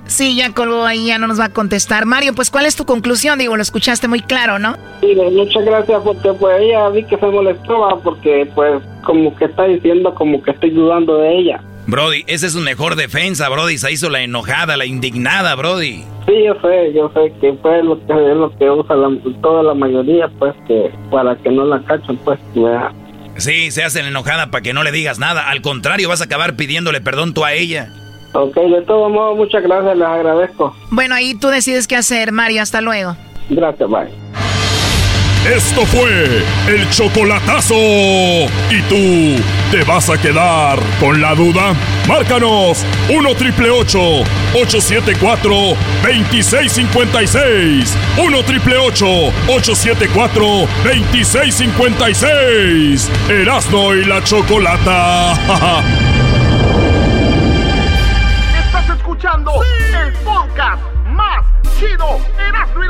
Sí, 0.06 0.36
ya 0.36 0.52
colgó 0.52 0.84
ahí, 0.84 1.06
ya 1.06 1.18
no 1.18 1.26
nos 1.26 1.40
va 1.40 1.46
a 1.46 1.52
contestar. 1.52 2.06
Mario, 2.06 2.34
pues 2.34 2.50
¿cuál 2.50 2.66
es 2.66 2.76
tu 2.76 2.84
conclusión? 2.84 3.38
Digo, 3.38 3.56
lo 3.56 3.62
escuchaste 3.62 4.08
muy 4.08 4.20
claro, 4.20 4.58
¿no? 4.58 4.76
Sí, 5.00 5.14
muchas 5.32 5.64
gracias 5.64 6.00
porque 6.04 6.32
pues 6.32 6.60
ella 6.60 6.88
vi 6.90 7.04
que 7.04 7.16
se 7.16 7.26
molestaba 7.26 8.00
porque 8.02 8.48
pues 8.54 8.82
como 9.04 9.34
que 9.36 9.46
está 9.46 9.64
diciendo 9.64 10.14
como 10.14 10.42
que 10.42 10.52
estoy 10.52 10.70
dudando 10.70 11.18
de 11.18 11.38
ella. 11.38 11.60
Brody, 11.88 12.24
esa 12.26 12.46
es 12.46 12.52
su 12.52 12.60
mejor 12.60 12.96
defensa, 12.96 13.48
Brody. 13.48 13.78
Se 13.78 13.92
hizo 13.92 14.10
la 14.10 14.20
enojada, 14.20 14.76
la 14.76 14.86
indignada, 14.86 15.54
Brody. 15.54 16.04
Sí, 16.26 16.32
yo 16.44 16.54
sé, 16.60 16.92
yo 16.92 17.12
sé 17.14 17.32
que 17.40 17.52
pues 17.52 17.84
lo 17.84 18.04
que 18.04 18.12
es 18.12 18.36
lo 18.36 18.56
que 18.58 18.68
usa 18.68 18.96
toda 19.40 19.62
la 19.62 19.74
mayoría, 19.74 20.28
pues 20.38 20.54
que 20.66 20.90
para 21.10 21.36
que 21.36 21.50
no 21.50 21.64
la 21.64 21.80
cachen, 21.84 22.16
pues 22.18 22.40
vea. 22.54 22.92
Sí, 23.36 23.70
se 23.70 23.84
hace 23.84 24.02
la 24.02 24.08
enojada 24.08 24.50
para 24.50 24.62
que 24.62 24.72
no 24.72 24.82
le 24.82 24.90
digas 24.90 25.18
nada. 25.18 25.48
Al 25.48 25.62
contrario, 25.62 26.08
vas 26.08 26.20
a 26.20 26.24
acabar 26.24 26.56
pidiéndole 26.56 27.00
perdón 27.00 27.34
tú 27.34 27.44
a 27.44 27.52
ella. 27.52 27.92
Ok, 28.38 28.54
de 28.54 28.82
todo 28.82 29.08
modo, 29.08 29.34
muchas 29.34 29.62
gracias, 29.62 29.96
les 29.96 30.06
agradezco. 30.06 30.76
Bueno, 30.90 31.14
ahí 31.14 31.34
tú 31.34 31.48
decides 31.48 31.88
qué 31.88 31.96
hacer, 31.96 32.32
Mario. 32.32 32.60
Hasta 32.60 32.82
luego. 32.82 33.16
Gracias, 33.48 33.88
bye. 33.88 34.10
Esto 35.46 35.86
fue 35.86 36.42
el 36.68 36.90
chocolatazo. 36.90 37.76
¿Y 37.76 38.82
tú 38.88 39.40
te 39.70 39.84
vas 39.84 40.10
a 40.10 40.20
quedar 40.20 40.78
con 41.00 41.22
la 41.22 41.34
duda? 41.34 41.72
Márcanos 42.06 42.84
1 43.08 43.34
triple 43.36 43.70
874 43.70 45.50
2656. 46.02 47.96
1 48.18 48.42
triple 48.42 48.76
874 48.76 50.46
2656. 50.84 53.10
Erasno 53.30 53.94
y 53.94 54.04
la 54.04 54.22
chocolata. 54.24 56.02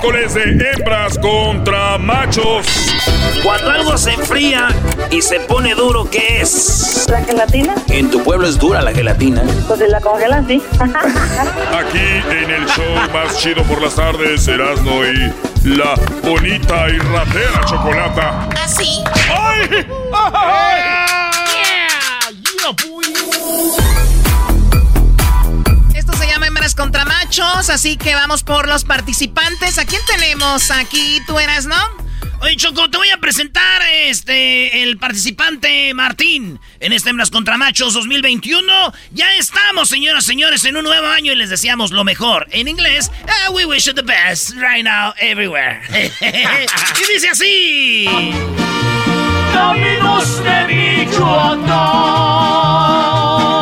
Miércoles 0.00 0.34
de 0.34 0.70
hembras 0.70 1.18
contra 1.18 1.98
machos. 1.98 2.66
Cuando 3.42 3.70
algo 3.70 3.98
se 3.98 4.12
enfría 4.12 4.68
y 5.10 5.20
se 5.20 5.40
pone 5.40 5.74
duro, 5.74 6.08
¿qué 6.10 6.40
es? 6.40 7.06
¿La 7.08 7.22
gelatina? 7.22 7.74
En 7.88 8.10
tu 8.10 8.22
pueblo 8.22 8.46
es 8.46 8.58
dura 8.58 8.80
la 8.80 8.92
gelatina. 8.92 9.42
Pues 9.66 9.80
si 9.80 9.86
la 9.88 10.00
congelan, 10.00 10.46
sí. 10.46 10.62
Aquí 10.80 11.98
en 12.30 12.50
el 12.50 12.66
show 12.66 12.84
más 13.12 13.36
chido 13.36 13.62
por 13.64 13.82
las 13.82 13.94
tardes, 13.94 14.46
Erasmo 14.48 15.04
y 15.04 15.68
la 15.68 15.94
bonita 16.22 16.88
y 16.88 16.98
ratera 16.98 17.64
chocolata. 17.66 18.48
¿Ah, 18.56 18.68
sí? 18.68 19.02
¡Ay! 19.28 19.86
¡Ay! 20.32 20.80
Yeah, 21.52 22.30
yeah, 22.58 22.99
Hembras 26.70 26.74
contra 26.74 27.04
Machos. 27.04 27.70
así 27.70 27.96
que 27.96 28.14
vamos 28.14 28.42
por 28.42 28.68
los 28.68 28.84
participantes. 28.84 29.78
¿A 29.78 29.86
quién 29.86 30.00
tenemos 30.06 30.70
aquí? 30.70 31.20
¿Tú 31.26 31.38
eras, 31.38 31.66
no? 31.66 31.76
Oye, 32.42 32.56
Choco, 32.56 32.88
te 32.90 32.96
voy 32.96 33.08
a 33.08 33.18
presentar 33.18 33.82
este 34.04 34.82
el 34.82 34.98
participante 34.98 35.92
Martín 35.94 36.60
en 36.80 36.92
este 36.92 37.10
Hembras 37.10 37.30
contra 37.30 37.56
Machos 37.56 37.94
2021. 37.94 38.72
Ya 39.12 39.34
estamos, 39.36 39.88
señoras 39.88 40.24
y 40.24 40.26
señores, 40.28 40.64
en 40.64 40.76
un 40.76 40.84
nuevo 40.84 41.06
año 41.08 41.32
y 41.32 41.36
les 41.36 41.50
deseamos 41.50 41.90
lo 41.90 42.04
mejor. 42.04 42.46
En 42.50 42.68
inglés, 42.68 43.10
uh, 43.24 43.52
we 43.52 43.64
wish 43.64 43.86
you 43.86 43.92
the 43.92 44.02
best 44.02 44.50
right 44.56 44.84
now, 44.84 45.12
everywhere. 45.18 45.80
y 46.20 47.12
dice 47.12 47.30
así. 47.30 48.06
Caminos 49.52 50.44
de 50.44 51.06
Michoacán. 51.06 53.59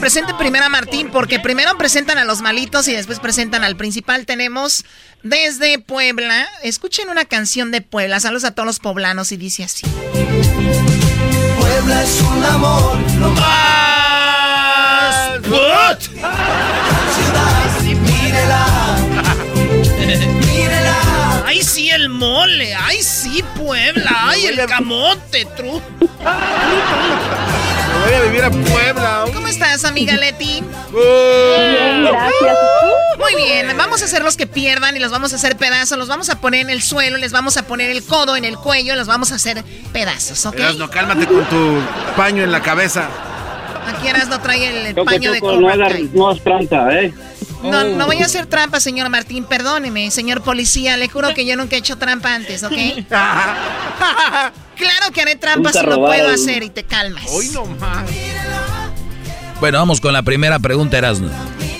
Presenten 0.00 0.36
primero 0.36 0.64
a 0.64 0.68
Martín, 0.68 1.10
porque 1.12 1.38
primero 1.38 1.76
presentan 1.76 2.18
a 2.18 2.24
los 2.24 2.40
malitos 2.40 2.88
y 2.88 2.92
después 2.92 3.20
presentan 3.20 3.62
al 3.62 3.76
principal. 3.76 4.26
Tenemos 4.26 4.84
desde 5.22 5.78
Puebla. 5.78 6.48
Escuchen 6.62 7.10
una 7.10 7.26
canción 7.26 7.70
de 7.70 7.82
Puebla. 7.82 8.18
Saludos 8.18 8.44
a 8.44 8.54
todos 8.54 8.66
los 8.66 8.80
poblanos 8.80 9.30
y 9.30 9.36
dice 9.36 9.64
así. 9.64 9.86
Puebla 11.58 12.02
es 12.02 12.20
un 12.22 12.44
amor, 12.44 12.98
lo 13.18 13.30
más. 13.30 13.50
What? 15.48 15.98
Mírela, 17.82 18.96
mírela. 20.46 21.44
¡Ay, 21.44 21.62
sí, 21.62 21.90
el 21.90 22.08
mole! 22.08 22.74
¡Ay, 22.74 23.02
sí, 23.02 23.44
Puebla! 23.56 24.10
¡Ay, 24.28 24.46
el 24.46 24.64
camote, 24.66 25.44
tru! 25.56 25.82
Voy 28.04 28.14
a 28.14 28.20
vivir 28.22 28.44
a 28.44 28.50
Puebla. 28.50 29.24
¿Cómo 29.32 29.46
estás, 29.48 29.84
amiga 29.84 30.14
Leti? 30.16 30.62
Bien, 30.92 32.04
gracias. 32.04 32.56
Muy 33.18 33.34
bien, 33.34 33.76
vamos 33.76 34.00
a 34.00 34.06
hacer 34.06 34.22
los 34.22 34.36
que 34.36 34.46
pierdan 34.46 34.96
y 34.96 34.98
los 34.98 35.10
vamos 35.10 35.32
a 35.32 35.36
hacer 35.36 35.56
pedazos. 35.56 35.98
Los 35.98 36.08
vamos 36.08 36.30
a 36.30 36.40
poner 36.40 36.62
en 36.62 36.70
el 36.70 36.82
suelo, 36.82 37.18
les 37.18 37.32
vamos 37.32 37.56
a 37.58 37.66
poner 37.66 37.90
el 37.90 38.02
codo 38.02 38.34
en 38.36 38.44
el 38.44 38.56
cuello, 38.56 38.96
los 38.96 39.06
vamos 39.06 39.30
a 39.30 39.34
hacer 39.34 39.62
pedazos, 39.92 40.46
¿ok? 40.46 40.54
Erasno, 40.54 40.90
cálmate 40.90 41.26
con 41.26 41.44
tu 41.44 41.80
paño 42.16 42.42
en 42.42 42.50
la 42.50 42.62
cabeza. 42.62 43.08
Aquí 43.86 44.08
no 44.28 44.40
trae 44.40 44.88
el, 44.88 44.94
paño 44.94 45.32
de 45.32 45.40
no 45.40 45.46
Cobra 45.46 45.88
Kai. 45.88 46.10
no 46.12 46.28
hagas 46.28 46.42
trampa, 46.42 46.94
¿eh? 46.94 47.12
No, 47.62 47.84
no 47.84 48.06
voy 48.06 48.22
a 48.22 48.26
hacer 48.26 48.46
trampa, 48.46 48.80
señor 48.80 49.10
Martín, 49.10 49.44
perdóneme, 49.44 50.10
señor 50.10 50.42
policía, 50.42 50.96
le 50.96 51.08
juro 51.08 51.34
que 51.34 51.44
yo 51.44 51.56
nunca 51.56 51.76
he 51.76 51.78
hecho 51.78 51.96
trampa 51.96 52.34
antes, 52.34 52.62
¿ok? 52.62 52.72
claro 53.08 54.52
que 55.12 55.20
haré 55.20 55.36
trampa 55.36 55.72
si 55.72 55.84
lo 55.84 55.96
puedo 55.96 56.30
hacer 56.30 56.62
y 56.62 56.70
te 56.70 56.84
calmas. 56.84 57.24
Hoy 57.28 57.48
no 57.48 57.66
más. 57.66 58.08
Bueno, 59.60 59.78
vamos 59.78 60.00
con 60.00 60.14
la 60.14 60.22
primera 60.22 60.58
pregunta, 60.58 60.96
Erasmo. 60.96 61.28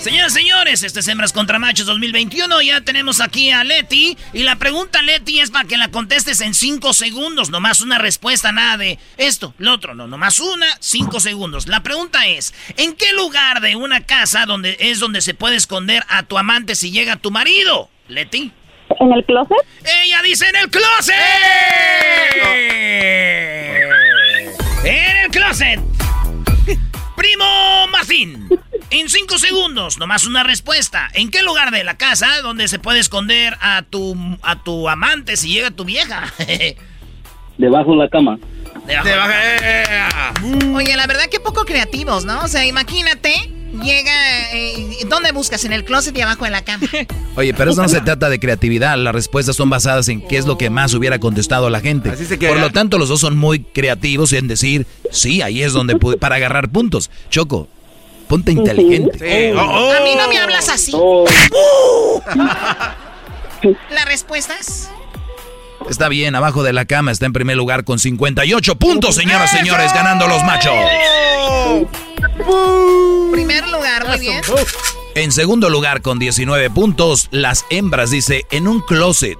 Señoras 0.00 0.32
y 0.32 0.38
señores, 0.38 0.82
este 0.82 1.00
es 1.00 1.08
Hembras 1.08 1.34
contra 1.34 1.58
Machos 1.58 1.84
2021. 1.84 2.62
Ya 2.62 2.80
tenemos 2.80 3.20
aquí 3.20 3.50
a 3.50 3.64
Leti. 3.64 4.16
Y 4.32 4.44
la 4.44 4.56
pregunta, 4.56 5.02
Leti, 5.02 5.40
es 5.40 5.50
para 5.50 5.68
que 5.68 5.76
la 5.76 5.90
contestes 5.90 6.40
en 6.40 6.54
5 6.54 6.94
segundos. 6.94 7.50
Nomás 7.50 7.82
una 7.82 7.98
respuesta, 7.98 8.50
nada 8.50 8.78
de 8.78 8.98
esto, 9.18 9.52
lo 9.58 9.74
otro. 9.74 9.94
No, 9.94 10.06
nomás 10.06 10.40
una, 10.40 10.66
5 10.80 11.20
segundos. 11.20 11.66
La 11.68 11.82
pregunta 11.82 12.26
es: 12.26 12.54
¿en 12.78 12.96
qué 12.96 13.12
lugar 13.12 13.60
de 13.60 13.76
una 13.76 14.06
casa 14.06 14.46
donde 14.46 14.74
es 14.80 15.00
donde 15.00 15.20
se 15.20 15.34
puede 15.34 15.56
esconder 15.56 16.02
a 16.08 16.22
tu 16.22 16.38
amante 16.38 16.76
si 16.76 16.90
llega 16.90 17.16
tu 17.16 17.30
marido? 17.30 17.90
Leti. 18.08 18.52
¿En 19.00 19.12
el 19.12 19.22
closet? 19.26 19.58
Ella 20.02 20.22
dice 20.22 20.48
en 20.48 20.56
el 20.56 20.70
closet. 20.70 21.14
En 24.82 25.16
el 25.18 25.30
closet. 25.30 25.78
Primo 27.16 27.86
Martín. 27.88 28.48
En 28.90 29.08
cinco 29.08 29.38
segundos, 29.38 29.98
nomás 29.98 30.26
una 30.26 30.42
respuesta. 30.42 31.08
¿En 31.14 31.30
qué 31.30 31.42
lugar 31.42 31.70
de 31.70 31.84
la 31.84 31.96
casa 31.96 32.40
donde 32.42 32.66
se 32.66 32.78
puede 32.80 32.98
esconder 32.98 33.56
a 33.60 33.82
tu, 33.82 34.16
a 34.42 34.62
tu 34.62 34.88
amante 34.88 35.36
si 35.36 35.48
llega 35.52 35.70
tu 35.70 35.84
vieja? 35.84 36.32
Debajo 37.58 37.92
de 37.92 37.96
la 37.98 38.08
cama. 38.08 38.38
Debajo 38.86 39.04
Te 39.04 39.10
de 39.10 39.16
la 39.16 39.26
baja- 39.26 40.34
Oye, 40.74 40.96
la 40.96 41.06
verdad 41.06 41.26
que 41.30 41.38
poco 41.38 41.64
creativos, 41.64 42.24
¿no? 42.24 42.40
O 42.40 42.48
sea, 42.48 42.64
imagínate, 42.66 43.32
llega, 43.82 44.52
eh, 44.54 44.96
¿dónde 45.08 45.30
buscas? 45.32 45.64
En 45.64 45.72
el 45.72 45.84
closet 45.84 46.16
y 46.16 46.22
abajo 46.22 46.44
de 46.46 46.50
la 46.50 46.64
cama. 46.64 46.86
Oye, 47.36 47.54
pero 47.54 47.70
eso 47.70 47.82
no 47.82 47.88
se 47.88 48.00
trata 48.00 48.28
de 48.28 48.40
creatividad. 48.40 48.96
Las 48.98 49.14
respuestas 49.14 49.54
son 49.54 49.70
basadas 49.70 50.08
en 50.08 50.20
qué 50.26 50.36
es 50.38 50.46
lo 50.46 50.58
que 50.58 50.68
más 50.70 50.94
hubiera 50.94 51.20
contestado 51.20 51.70
la 51.70 51.80
gente. 51.80 52.10
Así 52.10 52.24
se 52.24 52.38
queda. 52.40 52.50
Por 52.50 52.60
lo 52.60 52.70
tanto, 52.70 52.98
los 52.98 53.08
dos 53.08 53.20
son 53.20 53.36
muy 53.36 53.60
creativos 53.60 54.32
en 54.32 54.48
decir, 54.48 54.86
sí, 55.12 55.42
ahí 55.42 55.62
es 55.62 55.72
donde 55.74 55.94
pude, 55.96 56.16
para 56.16 56.36
agarrar 56.36 56.70
puntos. 56.70 57.10
Choco, 57.28 57.68
ponte 58.30 58.52
inteligente. 58.52 59.18
Sí. 59.18 59.52
Oh, 59.58 59.60
oh. 59.60 59.92
A 59.92 60.00
mí 60.04 60.14
no 60.14 60.28
me 60.28 60.38
hablas 60.38 60.68
así. 60.68 60.92
Oh, 60.94 61.26
¿Las 63.90 64.04
respuestas? 64.06 64.88
Está 65.88 66.08
bien, 66.08 66.36
abajo 66.36 66.62
de 66.62 66.72
la 66.72 66.84
cama 66.84 67.10
está 67.10 67.26
en 67.26 67.32
primer 67.32 67.56
lugar 67.56 67.84
con 67.84 67.98
58 67.98 68.76
puntos, 68.76 69.16
señoras 69.16 69.52
y 69.52 69.56
señores, 69.56 69.92
ganando 69.92 70.28
los 70.28 70.44
machos. 70.44 70.72
Primer 73.32 73.66
lugar, 73.68 74.06
muy 74.06 74.18
bien. 74.20 74.40
En 75.16 75.32
segundo 75.32 75.68
lugar, 75.68 76.00
con 76.00 76.20
19 76.20 76.70
puntos, 76.70 77.26
las 77.32 77.64
hembras 77.70 78.10
dice 78.10 78.46
en 78.52 78.68
un 78.68 78.80
closet. 78.80 79.38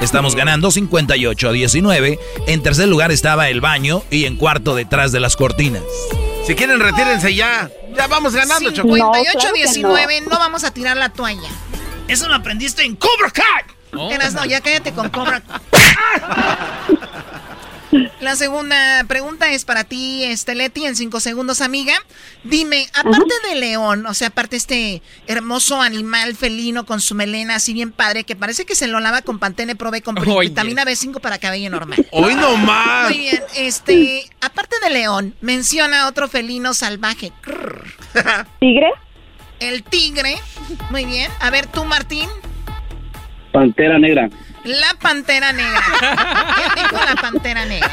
Estamos 0.00 0.34
ganando 0.34 0.72
58 0.72 1.48
a 1.48 1.52
19. 1.52 2.18
En 2.48 2.62
tercer 2.62 2.88
lugar 2.88 3.12
estaba 3.12 3.48
el 3.48 3.60
baño 3.60 4.02
y 4.10 4.24
en 4.24 4.36
cuarto 4.36 4.74
detrás 4.74 5.12
de 5.12 5.20
las 5.20 5.36
cortinas. 5.36 5.82
Si 6.46 6.54
quieren, 6.54 6.78
retírense 6.78 7.34
ya. 7.34 7.70
Ya 7.96 8.06
vamos 8.06 8.34
ganando, 8.34 8.70
Choco. 8.70 8.88
58-19, 8.88 10.24
no. 10.28 10.38
vamos 10.38 10.64
a 10.64 10.72
tirar 10.72 10.96
la 10.96 11.08
toalla. 11.08 11.48
Eso 12.06 12.28
lo 12.28 12.34
aprendiste 12.34 12.84
en 12.84 12.96
Cobra 12.96 13.30
Kai. 13.30 14.12
Eras, 14.12 14.34
no, 14.34 14.44
ya 14.44 14.60
cállate 14.60 14.92
con 14.92 15.08
Cobra. 15.08 15.42
La 18.20 18.36
segunda 18.36 19.04
pregunta 19.06 19.50
es 19.52 19.64
para 19.64 19.84
ti, 19.84 20.24
este 20.24 20.54
Leti, 20.54 20.84
en 20.84 20.96
cinco 20.96 21.20
segundos, 21.20 21.60
amiga. 21.60 21.94
Dime, 22.42 22.86
aparte 22.94 23.34
de 23.48 23.56
león, 23.56 24.06
o 24.06 24.14
sea, 24.14 24.28
aparte 24.28 24.56
este 24.56 25.02
hermoso 25.26 25.80
animal 25.80 26.34
felino 26.34 26.86
con 26.86 27.00
su 27.00 27.14
melena 27.14 27.56
así 27.56 27.72
bien 27.72 27.92
padre, 27.92 28.24
que 28.24 28.36
parece 28.36 28.64
que 28.64 28.74
se 28.74 28.86
lo 28.86 29.00
lava 29.00 29.22
con 29.22 29.38
Pantene 29.38 29.76
Pro 29.76 29.90
B 29.90 30.02
con 30.02 30.18
Oye. 30.18 30.48
vitamina 30.48 30.84
B5 30.84 31.20
para 31.20 31.38
cabello 31.38 31.70
normal. 31.70 32.06
Hoy 32.10 32.34
no 32.34 32.56
más. 32.56 33.10
Muy 33.10 33.18
bien, 33.18 33.42
este, 33.56 34.24
aparte 34.40 34.76
de 34.82 34.90
león, 34.90 35.34
menciona 35.40 36.08
otro 36.08 36.28
felino 36.28 36.74
salvaje. 36.74 37.32
¿Tigre? 38.60 38.90
El 39.60 39.82
tigre. 39.82 40.36
Muy 40.90 41.04
bien. 41.04 41.30
A 41.40 41.50
ver, 41.50 41.66
tú, 41.66 41.84
Martín. 41.84 42.28
Pantera 43.52 43.98
negra. 43.98 44.28
La 44.64 44.94
pantera 45.00 45.52
negra. 45.52 45.82
¿Qué 46.74 46.80
dijo 46.82 47.04
la 47.04 47.14
pantera 47.20 47.64
negra? 47.66 47.90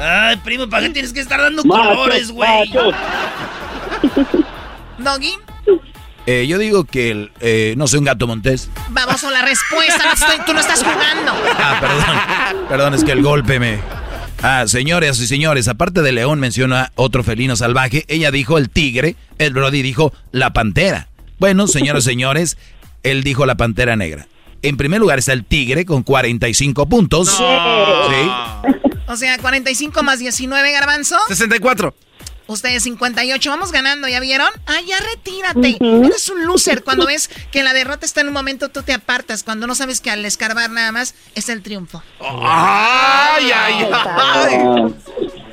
Ay, 0.00 0.36
primo, 0.38 0.68
¿para 0.68 0.86
qué 0.86 0.90
tienes 0.92 1.12
que 1.12 1.20
estar 1.20 1.40
dando 1.40 1.64
Machos, 1.64 1.86
colores, 1.88 2.30
güey? 2.30 2.70
Doggy, 4.98 5.34
Eh, 6.26 6.46
yo 6.48 6.58
digo 6.58 6.84
que, 6.84 7.10
el, 7.12 7.32
eh, 7.40 7.74
no 7.76 7.86
sé, 7.86 7.98
un 7.98 8.04
gato 8.04 8.26
montés. 8.26 8.68
vamos 8.90 9.22
a 9.22 9.30
la 9.30 9.42
respuesta. 9.42 10.04
no 10.04 10.12
estoy- 10.12 10.44
tú 10.44 10.52
no 10.54 10.60
estás 10.60 10.82
jugando. 10.82 11.32
Ah, 11.58 11.76
perdón. 11.80 12.66
Perdón, 12.68 12.94
es 12.94 13.04
que 13.04 13.12
el 13.12 13.22
golpe 13.22 13.60
me... 13.60 13.78
Ah, 14.42 14.64
señores 14.66 15.18
y 15.20 15.26
señores, 15.26 15.66
aparte 15.68 16.02
de 16.02 16.12
león 16.12 16.40
menciona 16.40 16.90
otro 16.96 17.22
felino 17.24 17.54
salvaje. 17.56 18.04
Ella 18.08 18.30
dijo 18.30 18.58
el 18.58 18.68
tigre, 18.70 19.16
el 19.38 19.54
Brody 19.54 19.82
dijo 19.82 20.12
la 20.32 20.52
pantera. 20.52 21.08
Bueno, 21.38 21.66
señores 21.68 22.04
y 22.04 22.10
señores, 22.10 22.58
él 23.02 23.22
dijo 23.22 23.46
la 23.46 23.54
pantera 23.56 23.96
negra. 23.96 24.26
En 24.66 24.76
primer 24.76 25.00
lugar 25.00 25.20
está 25.20 25.32
el 25.32 25.44
tigre 25.44 25.84
con 25.84 26.02
45 26.02 26.88
puntos. 26.88 27.28
Sí. 27.28 28.74
O 29.06 29.16
sea, 29.16 29.38
45 29.38 30.02
más 30.02 30.18
19, 30.18 30.72
garbanzo. 30.72 31.16
64. 31.28 31.94
Ustedes 32.48 32.82
58. 32.82 33.48
Vamos 33.48 33.70
ganando, 33.70 34.08
¿ya 34.08 34.18
vieron? 34.18 34.48
Ah, 34.66 34.80
ya 34.84 34.98
retírate. 34.98 35.76
Eres 35.80 36.28
un 36.30 36.46
loser. 36.46 36.82
Cuando 36.82 37.06
ves 37.06 37.30
que 37.52 37.62
la 37.62 37.74
derrota 37.74 38.04
está 38.06 38.22
en 38.22 38.26
un 38.26 38.32
momento, 38.32 38.68
tú 38.68 38.82
te 38.82 38.92
apartas. 38.92 39.44
Cuando 39.44 39.68
no 39.68 39.76
sabes 39.76 40.00
que 40.00 40.10
al 40.10 40.24
escarbar 40.24 40.68
nada 40.70 40.90
más 40.90 41.14
es 41.36 41.48
el 41.48 41.62
triunfo. 41.62 42.02
Ay, 42.20 43.52
ay, 43.54 43.88
ay. 43.92 44.94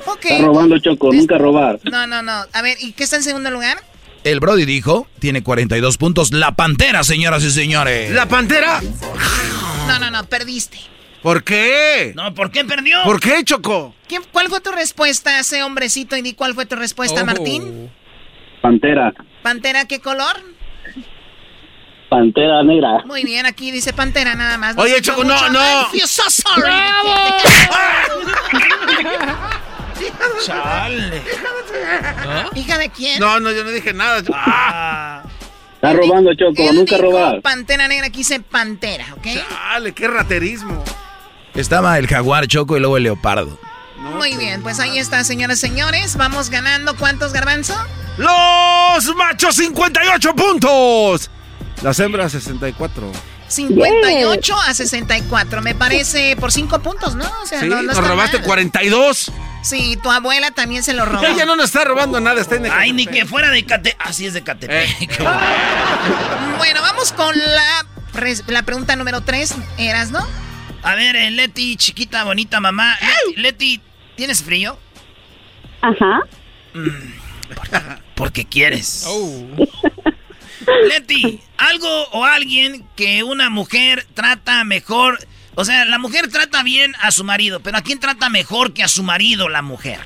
Ok. 0.06 0.24
Está 0.24 0.44
robando, 0.44 0.76
Choco. 0.80 1.12
Nunca 1.12 1.38
robar. 1.38 1.78
No, 1.84 2.08
no, 2.08 2.20
no. 2.22 2.46
A 2.52 2.62
ver, 2.62 2.78
¿y 2.80 2.92
qué 2.92 3.04
está 3.04 3.14
en 3.14 3.22
segundo 3.22 3.52
lugar? 3.52 3.78
El 4.24 4.40
Brody 4.40 4.64
dijo, 4.64 5.06
tiene 5.18 5.42
42 5.42 5.98
puntos, 5.98 6.32
la 6.32 6.52
pantera, 6.56 7.04
señoras 7.04 7.44
y 7.44 7.50
señores. 7.50 8.10
¿La 8.10 8.26
pantera? 8.26 8.80
No, 9.86 9.98
no, 9.98 10.10
no, 10.10 10.24
perdiste. 10.24 10.78
¿Por 11.22 11.44
qué? 11.44 12.12
No, 12.16 12.34
¿por 12.34 12.50
qué 12.50 12.64
perdió? 12.64 13.02
¿Por 13.04 13.20
qué, 13.20 13.44
Choco? 13.44 13.94
¿Qué- 14.08 14.20
¿Cuál 14.32 14.48
fue 14.48 14.60
tu 14.60 14.70
respuesta, 14.72 15.38
ese 15.40 15.62
hombrecito? 15.62 16.16
Y 16.16 16.22
di 16.22 16.34
cuál 16.34 16.54
fue 16.54 16.64
tu 16.66 16.76
respuesta, 16.76 17.22
Oh. 17.22 17.26
Martín. 17.26 17.90
Pantera. 18.62 19.12
¿Pantera 19.42 19.86
qué 19.86 20.00
color? 20.00 20.36
Pantera 22.08 22.62
Negra. 22.62 23.02
Muy 23.06 23.24
bien, 23.24 23.44
aquí 23.46 23.70
dice 23.70 23.92
Pantera 23.92 24.34
nada 24.34 24.56
más. 24.56 24.76
Oye, 24.78 25.00
Choco, 25.02 25.24
no, 25.24 25.48
no. 25.50 25.82
I 25.82 25.84
feel 25.92 26.06
so 26.08 26.22
sorry. 26.30 26.70
Chale. 30.44 31.22
¿Hija 32.54 32.78
de 32.78 32.88
quién? 32.90 33.20
No, 33.20 33.40
no, 33.40 33.50
yo 33.52 33.64
no 33.64 33.70
dije 33.70 33.92
nada. 33.92 34.22
Ah. 34.32 35.22
Está 35.74 35.92
robando, 35.92 36.32
Choco, 36.34 36.62
Él 36.62 36.76
nunca 36.76 36.96
dijo 36.96 37.08
robar. 37.10 37.42
Pantera 37.42 37.88
Negra, 37.88 38.06
aquí 38.06 38.18
dice 38.18 38.40
Pantera, 38.40 39.06
¿ok? 39.14 39.26
Chale, 39.48 39.92
qué 39.92 40.08
raterismo. 40.08 40.82
Estaba 41.54 41.98
el 41.98 42.06
jaguar 42.08 42.46
choco 42.46 42.76
y 42.76 42.80
luego 42.80 42.96
el 42.96 43.04
leopardo. 43.04 43.58
Muy 43.96 44.36
bien, 44.36 44.62
pues 44.62 44.80
ahí 44.80 44.98
está, 44.98 45.22
señoras 45.24 45.58
y 45.58 45.60
señores. 45.68 46.16
Vamos 46.16 46.50
ganando. 46.50 46.96
¿Cuántos, 46.96 47.32
Garbanzo? 47.32 47.74
Los 48.16 49.14
machos 49.14 49.56
58 49.56 50.34
puntos. 50.34 51.30
Las 51.82 51.98
hembras 52.00 52.32
64. 52.32 53.10
58 53.46 54.56
a 54.66 54.74
64. 54.74 55.62
Me 55.62 55.74
parece 55.74 56.36
por 56.36 56.50
5 56.50 56.80
puntos, 56.80 57.14
¿no? 57.14 57.30
O 57.42 57.46
sea, 57.46 57.60
Sí, 57.60 57.68
no, 57.68 57.76
no 57.76 57.82
nos 57.82 58.08
robaste 58.08 58.38
mal. 58.38 58.46
42. 58.46 59.32
Sí, 59.64 59.98
tu 60.02 60.10
abuela 60.10 60.50
también 60.50 60.82
se 60.82 60.92
lo 60.92 61.06
robó. 61.06 61.24
Ella 61.24 61.46
no 61.46 61.56
nos 61.56 61.66
está 61.66 61.84
robando 61.84 62.20
nada, 62.20 62.40
está 62.40 62.56
en 62.56 62.66
Ay, 62.70 62.92
ni 62.92 63.06
que 63.06 63.24
fuera 63.24 63.50
de 63.50 63.64
Catepec. 63.64 63.96
Así 64.06 64.26
es 64.26 64.34
de 64.34 64.42
Catepec. 64.42 65.18
Bueno, 66.58 66.80
vamos 66.82 67.12
con 67.12 67.36
la, 67.36 67.86
la 68.46 68.62
pregunta 68.62 68.94
número 68.94 69.22
3. 69.22 69.54
¿Eras, 69.78 70.10
no? 70.10 70.26
A 70.82 70.94
ver, 70.94 71.16
eh, 71.16 71.30
Leti, 71.30 71.76
chiquita, 71.76 72.24
bonita 72.24 72.60
mamá. 72.60 72.96
Leti, 73.00 73.40
Leti, 73.40 73.80
¿tienes 74.16 74.42
frío? 74.42 74.78
Ajá. 75.80 76.20
Porque 78.14 78.44
quieres. 78.44 79.06
Leti, 80.88 81.40
algo 81.56 81.88
o 82.12 82.24
alguien 82.24 82.86
que 82.96 83.22
una 83.22 83.48
mujer 83.50 84.06
trata 84.14 84.62
mejor. 84.64 85.18
O 85.56 85.64
sea, 85.64 85.84
la 85.84 85.98
mujer 85.98 86.28
trata 86.28 86.62
bien 86.62 86.94
a 87.00 87.10
su 87.10 87.22
marido, 87.24 87.60
pero 87.60 87.78
¿a 87.78 87.82
quién 87.82 88.00
trata 88.00 88.28
mejor 88.28 88.72
que 88.72 88.82
a 88.82 88.88
su 88.88 89.02
marido 89.02 89.48
la 89.48 89.62
mujer? 89.62 90.00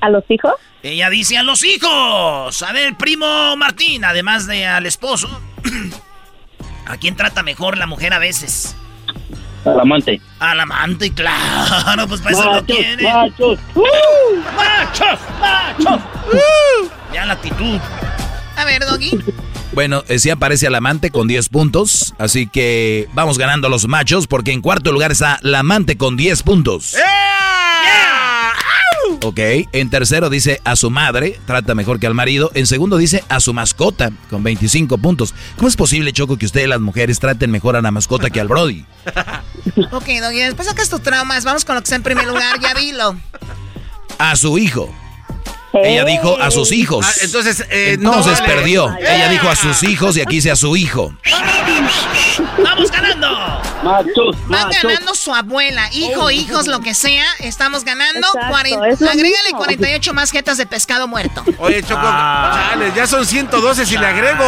¿A 0.00 0.10
los 0.10 0.24
hijos? 0.28 0.52
Ella 0.82 1.10
dice 1.10 1.38
a 1.38 1.42
los 1.42 1.64
hijos. 1.64 2.62
A 2.62 2.72
ver, 2.72 2.96
primo 2.96 3.56
Martín, 3.56 4.04
además 4.04 4.46
de 4.46 4.66
al 4.66 4.86
esposo. 4.86 5.28
¿A 6.86 6.96
quién 6.98 7.16
trata 7.16 7.42
mejor 7.42 7.76
la 7.78 7.86
mujer 7.86 8.12
a 8.14 8.18
veces? 8.18 8.76
Al 9.64 9.80
amante. 9.80 10.20
Al 10.38 10.60
amante, 10.60 11.12
claro, 11.14 12.06
pues 12.06 12.20
para 12.20 12.30
eso 12.32 12.44
lo 12.44 12.52
Machos, 12.62 12.76
quiere. 12.76 13.02
machos. 13.02 13.58
¡Machos! 14.56 15.18
¡Machos! 15.40 16.00
Ya 17.12 17.26
la 17.26 17.32
actitud. 17.34 17.78
A 18.56 18.64
ver, 18.64 18.84
Doggy. 18.86 19.18
Bueno, 19.78 20.02
eh, 20.08 20.18
sí 20.18 20.28
aparece 20.28 20.66
al 20.66 20.74
amante 20.74 21.12
con 21.12 21.28
10 21.28 21.50
puntos, 21.50 22.12
así 22.18 22.48
que 22.48 23.08
vamos 23.12 23.38
ganando 23.38 23.68
los 23.68 23.86
machos 23.86 24.26
porque 24.26 24.50
en 24.50 24.60
cuarto 24.60 24.90
lugar 24.90 25.12
está 25.12 25.38
la 25.42 25.60
amante 25.60 25.96
con 25.96 26.16
10 26.16 26.42
puntos. 26.42 26.96
Ok, 29.22 29.38
en 29.38 29.88
tercero 29.88 30.30
dice 30.30 30.60
a 30.64 30.74
su 30.74 30.90
madre, 30.90 31.38
trata 31.46 31.76
mejor 31.76 32.00
que 32.00 32.08
al 32.08 32.14
marido. 32.14 32.50
En 32.54 32.66
segundo 32.66 32.96
dice 32.96 33.22
a 33.28 33.38
su 33.38 33.54
mascota, 33.54 34.10
con 34.30 34.42
25 34.42 34.98
puntos. 34.98 35.32
¿Cómo 35.54 35.68
es 35.68 35.76
posible, 35.76 36.12
Choco, 36.12 36.36
que 36.38 36.46
ustedes 36.46 36.66
las 36.66 36.80
mujeres 36.80 37.20
traten 37.20 37.52
mejor 37.52 37.76
a 37.76 37.80
la 37.80 37.92
mascota 37.92 38.30
que 38.30 38.40
al 38.40 38.48
Brody? 38.48 38.84
Ok, 39.92 40.06
Doggy, 40.20 40.38
después 40.40 40.66
sacas 40.66 40.90
tus 40.90 41.02
traumas. 41.02 41.44
Vamos 41.44 41.64
con 41.64 41.76
lo 41.76 41.82
que 41.82 41.84
está 41.84 41.94
en 41.94 42.02
primer 42.02 42.26
lugar. 42.26 42.58
Ya 42.60 42.74
dilo. 42.74 43.16
A 44.18 44.34
su 44.34 44.58
hijo. 44.58 44.92
Ella 45.72 46.04
dijo 46.04 46.36
a 46.40 46.50
sus 46.50 46.72
hijos. 46.72 47.04
Ah, 47.06 47.12
entonces, 47.22 47.60
eh, 47.70 47.92
Entonces 47.94 48.32
no 48.40 48.46
vale. 48.46 48.54
perdió. 48.54 48.96
Ella 48.98 49.28
dijo 49.28 49.48
a 49.48 49.54
sus 49.56 49.82
hijos 49.82 50.16
y 50.16 50.20
aquí 50.22 50.36
dice 50.36 50.50
a 50.50 50.56
su 50.56 50.76
hijo. 50.76 51.12
¡Vamos 52.62 52.90
ganando! 52.90 53.28
Machos, 53.82 54.36
Van 54.48 54.70
ganando 54.70 55.14
su 55.14 55.32
abuela, 55.34 55.88
hijo, 55.92 56.30
hijos, 56.30 56.66
lo 56.66 56.80
que 56.80 56.94
sea. 56.94 57.24
Estamos 57.40 57.84
ganando. 57.84 58.26
Exacto, 58.26 58.48
Cuaren- 58.54 58.92
es 58.92 59.00
lo 59.00 59.08
Agrégale 59.10 59.44
mismo. 59.44 59.58
48 59.58 60.14
más 60.14 60.30
jetas 60.30 60.56
de 60.58 60.66
pescado 60.66 61.06
muerto. 61.06 61.44
Oye, 61.58 61.82
Choco, 61.82 62.02
chale, 62.02 62.92
ya 62.96 63.06
son 63.06 63.24
112 63.24 63.86
si 63.86 63.96
le 63.96 64.06
agrego. 64.06 64.44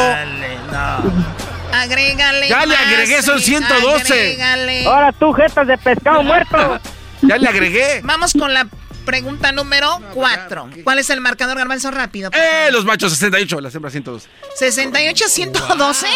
No. 0.72 1.30
Agrégale. 1.78 2.48
Ya 2.48 2.66
le 2.66 2.74
más, 2.74 2.86
agregué, 2.86 3.22
son 3.22 3.38
sí, 3.38 3.46
112. 3.56 4.12
Agrégale. 4.12 4.86
Ahora 4.86 5.12
tú, 5.12 5.32
jetas 5.32 5.66
de 5.66 5.78
pescado 5.78 6.22
muerto. 6.22 6.80
Ya 7.22 7.36
le 7.38 7.48
agregué. 7.48 8.00
Vamos 8.02 8.32
con 8.32 8.52
la 8.52 8.66
pregunta 9.04 9.52
número 9.52 10.00
4. 10.14 10.70
¿Cuál 10.84 10.98
es 10.98 11.10
el 11.10 11.20
marcador, 11.20 11.56
Garbanzo? 11.58 11.90
Rápido. 11.90 12.30
Eh, 12.32 12.70
los 12.70 12.84
machos 12.84 13.12
68, 13.12 13.60
las 13.60 13.74
hembras 13.74 13.92
112. 13.92 14.28
68 14.56 15.28
112. 15.28 16.06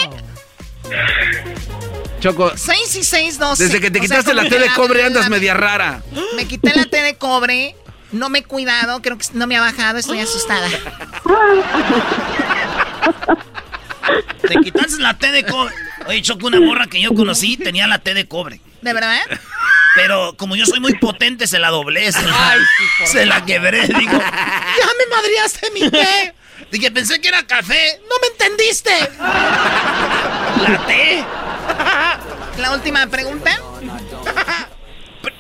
Choco, 2.21 2.53
6 2.57 2.97
y 2.97 3.05
6, 3.05 3.39
12. 3.39 3.65
desde 3.65 3.81
que 3.81 3.91
te 3.91 3.99
O 3.99 4.03
sea, 4.03 4.09
quitaste 4.09 4.35
la 4.35 4.49
T 4.49 4.59
de 4.59 4.69
cobre 4.71 5.05
andas 5.05 5.29
media 5.29 5.55
rara. 5.55 6.03
Me 6.37 6.47
quité 6.47 6.75
la 6.75 6.87
T 6.87 7.03
de 7.03 7.17
cobre. 7.17 7.77
No 8.13 8.29
me 8.29 8.39
he 8.39 8.45
cuidado. 8.45 9.03
Creo 9.03 9.19
que 9.19 9.27
no 9.35 9.47
me 9.47 9.57
ha 9.57 9.61
bajado. 9.61 9.99
Estoy 9.99 10.21
asustada. 10.21 10.69
Te 14.47 14.55
quitaste 14.63 15.03
la 15.03 15.19
T 15.19 15.33
de 15.33 15.45
cobre. 15.45 15.75
Oye, 16.07 16.23
Choco, 16.23 16.47
una 16.47 16.61
morra 16.61 16.87
que 16.87 17.01
yo 17.01 17.15
conocí 17.15 17.57
tenía 17.57 17.87
la 17.87 17.99
T 17.99 18.15
de 18.15 18.27
cobre. 18.27 18.61
¿De 18.83 18.93
verdad? 18.93 19.21
Pero 19.95 20.35
como 20.37 20.57
yo 20.57 20.67
soy 20.67 20.81
muy 20.81 20.95
potente, 20.95 21.47
se 21.47 21.59
la 21.59 21.71
doblé. 21.71 22.11
Se 22.11 22.23
la, 22.23 22.57
se 23.05 23.27
la 23.27 23.45
quebré. 23.45 23.87
Digo, 23.87 24.13
ya 24.13 24.89
me 24.99 25.17
madreaste 25.17 25.71
mi 25.71 25.91
té. 25.91 26.35
Dije, 26.71 26.91
pensé 26.91 27.21
que 27.21 27.29
era 27.29 27.47
café. 27.47 28.01
No 28.09 28.17
me 28.21 28.29
entendiste. 28.29 28.91
La 29.19 30.87
T. 30.87 31.25
La 32.61 32.73
última 32.73 33.07
pregunta. 33.07 33.51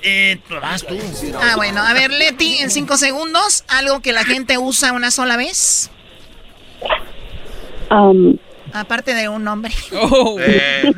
Eh, 0.03 0.39
vas 0.61 0.85
tú. 0.85 0.99
Ah, 1.41 1.57
bueno. 1.57 1.83
A 1.83 1.93
ver, 1.93 2.11
Leti, 2.13 2.59
en 2.59 2.71
5 2.71 2.97
segundos. 2.97 3.65
Algo 3.69 4.01
que 4.01 4.13
la 4.13 4.25
gente 4.25 4.59
usa 4.59 4.93
una 4.93 5.11
sola 5.11 5.37
vez. 5.37 5.91
Um, 7.91 8.37
Aparte 8.73 9.15
de 9.15 9.29
un 9.29 9.45
nombre. 9.45 9.73
Eh, 10.41 10.93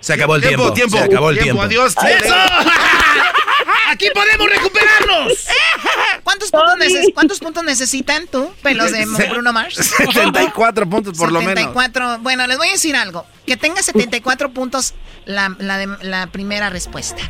Se 0.00 0.12
acabó 0.12 0.36
el 0.36 0.42
tiempo. 0.42 0.72
tiempo, 0.72 0.96
Se 0.98 1.04
acabó 1.04 1.30
el 1.30 1.38
tiempo. 1.38 1.62
Adiós. 1.62 1.94
¡Eso! 1.96 2.34
¡Aquí 3.88 4.06
podemos 4.14 4.48
recuperarnos! 4.48 5.32
¿Cuántos 6.24 6.50
puntos, 6.50 6.76
neces- 6.78 7.12
¿Cuántos 7.14 7.38
puntos 7.40 7.62
necesitan 7.64 8.26
tú, 8.26 8.50
pelos 8.62 8.90
de 8.90 9.04
Se- 9.06 9.26
Bruno 9.28 9.52
Mars? 9.52 9.74
74 9.76 10.88
puntos 10.88 11.18
por 11.18 11.30
lo 11.30 11.40
menos. 11.40 11.54
74. 11.54 12.18
Bueno, 12.20 12.46
les 12.46 12.56
voy 12.58 12.68
a 12.68 12.72
decir 12.72 12.96
algo. 12.96 13.26
Que 13.46 13.56
tenga 13.56 13.82
74 13.82 14.50
puntos 14.52 14.94
la, 15.26 15.54
la, 15.58 15.78
de- 15.78 16.04
la 16.08 16.26
primera 16.28 16.70
respuesta. 16.70 17.22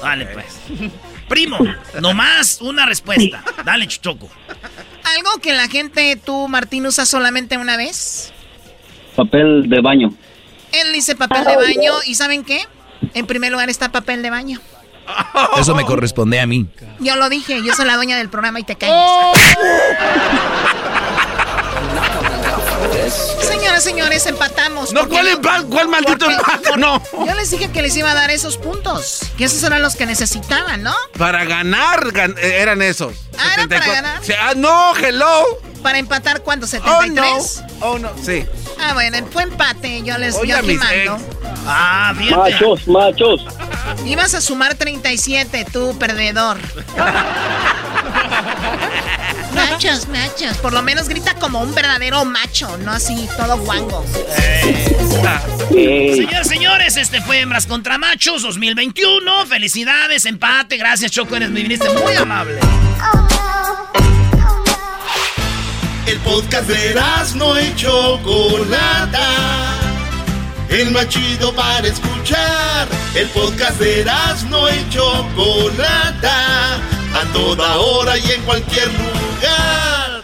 Vale, 0.00 0.26
pues. 0.26 0.46
Primo, 1.28 1.58
nomás 2.00 2.60
una 2.60 2.86
respuesta. 2.86 3.42
Dale, 3.64 3.86
Choco. 3.86 4.28
Algo 5.16 5.30
que 5.40 5.52
la 5.52 5.68
gente, 5.68 6.16
tú, 6.16 6.48
Martín, 6.48 6.86
usa 6.86 7.04
solamente 7.06 7.56
una 7.58 7.76
vez. 7.76 8.32
Papel 9.16 9.68
de 9.68 9.80
baño. 9.80 10.12
Él 10.72 10.92
dice 10.92 11.14
papel 11.14 11.44
de 11.44 11.56
baño. 11.56 11.92
¿Y 12.06 12.14
saben 12.14 12.44
qué? 12.44 12.66
En 13.14 13.26
primer 13.26 13.52
lugar 13.52 13.68
está 13.70 13.90
papel 13.90 14.22
de 14.22 14.30
baño. 14.30 14.60
Eso 15.58 15.74
me 15.74 15.84
corresponde 15.84 16.40
a 16.40 16.46
mí. 16.46 16.66
Yo 17.00 17.16
lo 17.16 17.28
dije, 17.28 17.62
yo 17.64 17.74
soy 17.74 17.86
la 17.86 17.96
dueña 17.96 18.16
del 18.16 18.28
programa 18.28 18.60
y 18.60 18.62
te 18.62 18.76
calles. 18.76 18.96
Señoras, 23.48 23.84
señores, 23.84 24.26
empatamos. 24.26 24.92
No, 24.92 25.08
¿cuál 25.08 25.28
empa- 25.28 25.64
cuál 25.68 25.88
maldito 25.88 26.26
porque- 26.26 26.34
empate? 26.34 26.76
No. 26.78 27.02
Yo 27.26 27.34
les 27.34 27.50
dije 27.50 27.70
que 27.70 27.82
les 27.82 27.96
iba 27.96 28.10
a 28.10 28.14
dar 28.14 28.30
esos 28.30 28.56
puntos. 28.58 29.20
Que 29.36 29.44
esos 29.44 29.62
eran 29.62 29.82
los 29.82 29.96
que 29.96 30.06
necesitaban, 30.06 30.82
¿no? 30.82 30.94
Para 31.18 31.44
ganar 31.44 32.04
gan- 32.12 32.36
eh, 32.38 32.58
eran 32.60 32.82
esos. 32.82 33.14
Ah, 33.38 33.54
¿era 33.54 33.68
para 33.68 33.86
ganar? 33.92 34.20
Ah, 34.40 34.52
no, 34.56 34.94
hello. 34.96 35.44
Para 35.82 35.98
empatar, 35.98 36.42
¿cuánto? 36.42 36.66
Oh, 36.84 37.06
no. 37.06 37.22
¿73? 37.22 37.66
Oh, 37.80 37.98
no. 37.98 38.10
Sí. 38.22 38.44
Ah, 38.78 38.94
bueno, 38.94 39.18
fue 39.30 39.42
empate. 39.42 40.02
Yo 40.02 40.16
les 40.18 40.34
Oye, 40.36 40.50
yo 40.50 40.58
aquí 40.58 40.74
mando. 40.74 41.18
Ah, 41.66 42.14
fíjate. 42.16 42.52
Machos, 42.52 42.88
machos. 42.88 43.46
Ibas 44.04 44.34
a 44.34 44.40
sumar 44.40 44.74
37, 44.74 45.66
tú, 45.72 45.96
perdedor. 45.98 46.58
machos, 49.54 50.08
machos. 50.08 50.56
Por 50.58 50.72
lo 50.72 50.82
menos 50.82 51.08
grita 51.08 51.34
como 51.34 51.60
un 51.60 51.74
verdadero 51.74 52.24
macho, 52.24 52.76
no 52.78 52.92
así 52.92 53.28
todo 53.36 53.58
guango. 53.58 54.04
Señores, 55.70 56.48
señores, 56.48 56.96
este 56.96 57.20
fue 57.20 57.40
Hembras 57.40 57.66
contra 57.66 57.98
Machos 57.98 58.42
2021. 58.42 59.46
Felicidades, 59.46 60.26
empate. 60.26 60.76
Gracias, 60.76 61.12
Choco. 61.12 61.36
Eres 61.36 61.50
me 61.50 61.62
viniste 61.62 61.88
muy 61.90 62.14
amable. 62.14 62.58
El 66.04 66.18
podcast 66.18 66.68
de 66.68 66.94
no 67.36 67.60
y 67.60 67.74
Chocolata. 67.76 69.28
El 70.68 70.90
más 70.90 71.08
chido 71.08 71.54
para 71.54 71.86
escuchar. 71.86 72.88
El 73.14 73.28
podcast 73.28 73.78
de 73.78 74.04
no 74.50 74.68
y 74.68 74.88
Chocolata. 74.90 76.74
A 77.14 77.24
toda 77.32 77.76
hora 77.76 78.18
y 78.18 78.32
en 78.32 78.42
cualquier 78.42 78.88
lugar. 78.88 80.22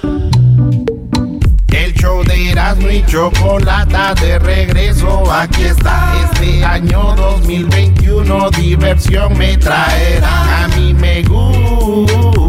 El 1.68 1.94
show 1.94 2.24
de 2.24 2.50
Erasmo 2.50 2.90
y 2.90 3.06
Chocolata 3.06 4.14
de 4.14 4.38
regreso, 4.40 5.30
aquí 5.30 5.62
está. 5.64 6.12
Este 6.32 6.64
año 6.64 7.14
2021 7.16 8.50
diversión 8.50 9.38
me 9.38 9.56
traerá. 9.56 10.64
A 10.64 10.68
mí 10.68 10.92
me 10.92 11.22
gusta 11.22 12.48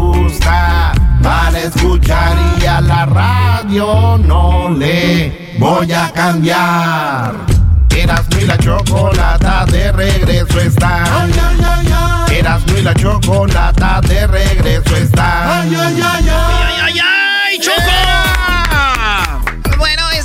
para 1.22 1.58
escuchar 1.58 2.36
y 2.60 2.66
a 2.66 2.80
la 2.80 3.06
radio 3.06 4.18
no 4.18 4.70
le 4.70 5.54
voy 5.58 5.92
a 5.92 6.10
cambiar. 6.12 7.34
Erasmo 7.96 8.38
y 8.40 8.46
la 8.46 8.56
Chocolata 8.56 9.66
de 9.66 9.92
regreso 9.92 10.60
está. 10.60 11.22
Ay, 11.22 11.32
ay, 11.32 11.64
ay, 11.64 11.92
ay. 11.92 12.36
Erasmo 12.36 12.76
y 12.76 12.82
la 12.82 12.94
Chocolata 12.94 14.00
de 14.02 14.26
regreso 14.26 14.96
está. 14.96 15.60
Ay, 15.60 15.74
ay, 15.74 16.00
ay, 16.02 16.28
ay. 16.28 16.80
ay, 16.82 17.00
ay, 17.00 17.58
Choco. 17.60 18.19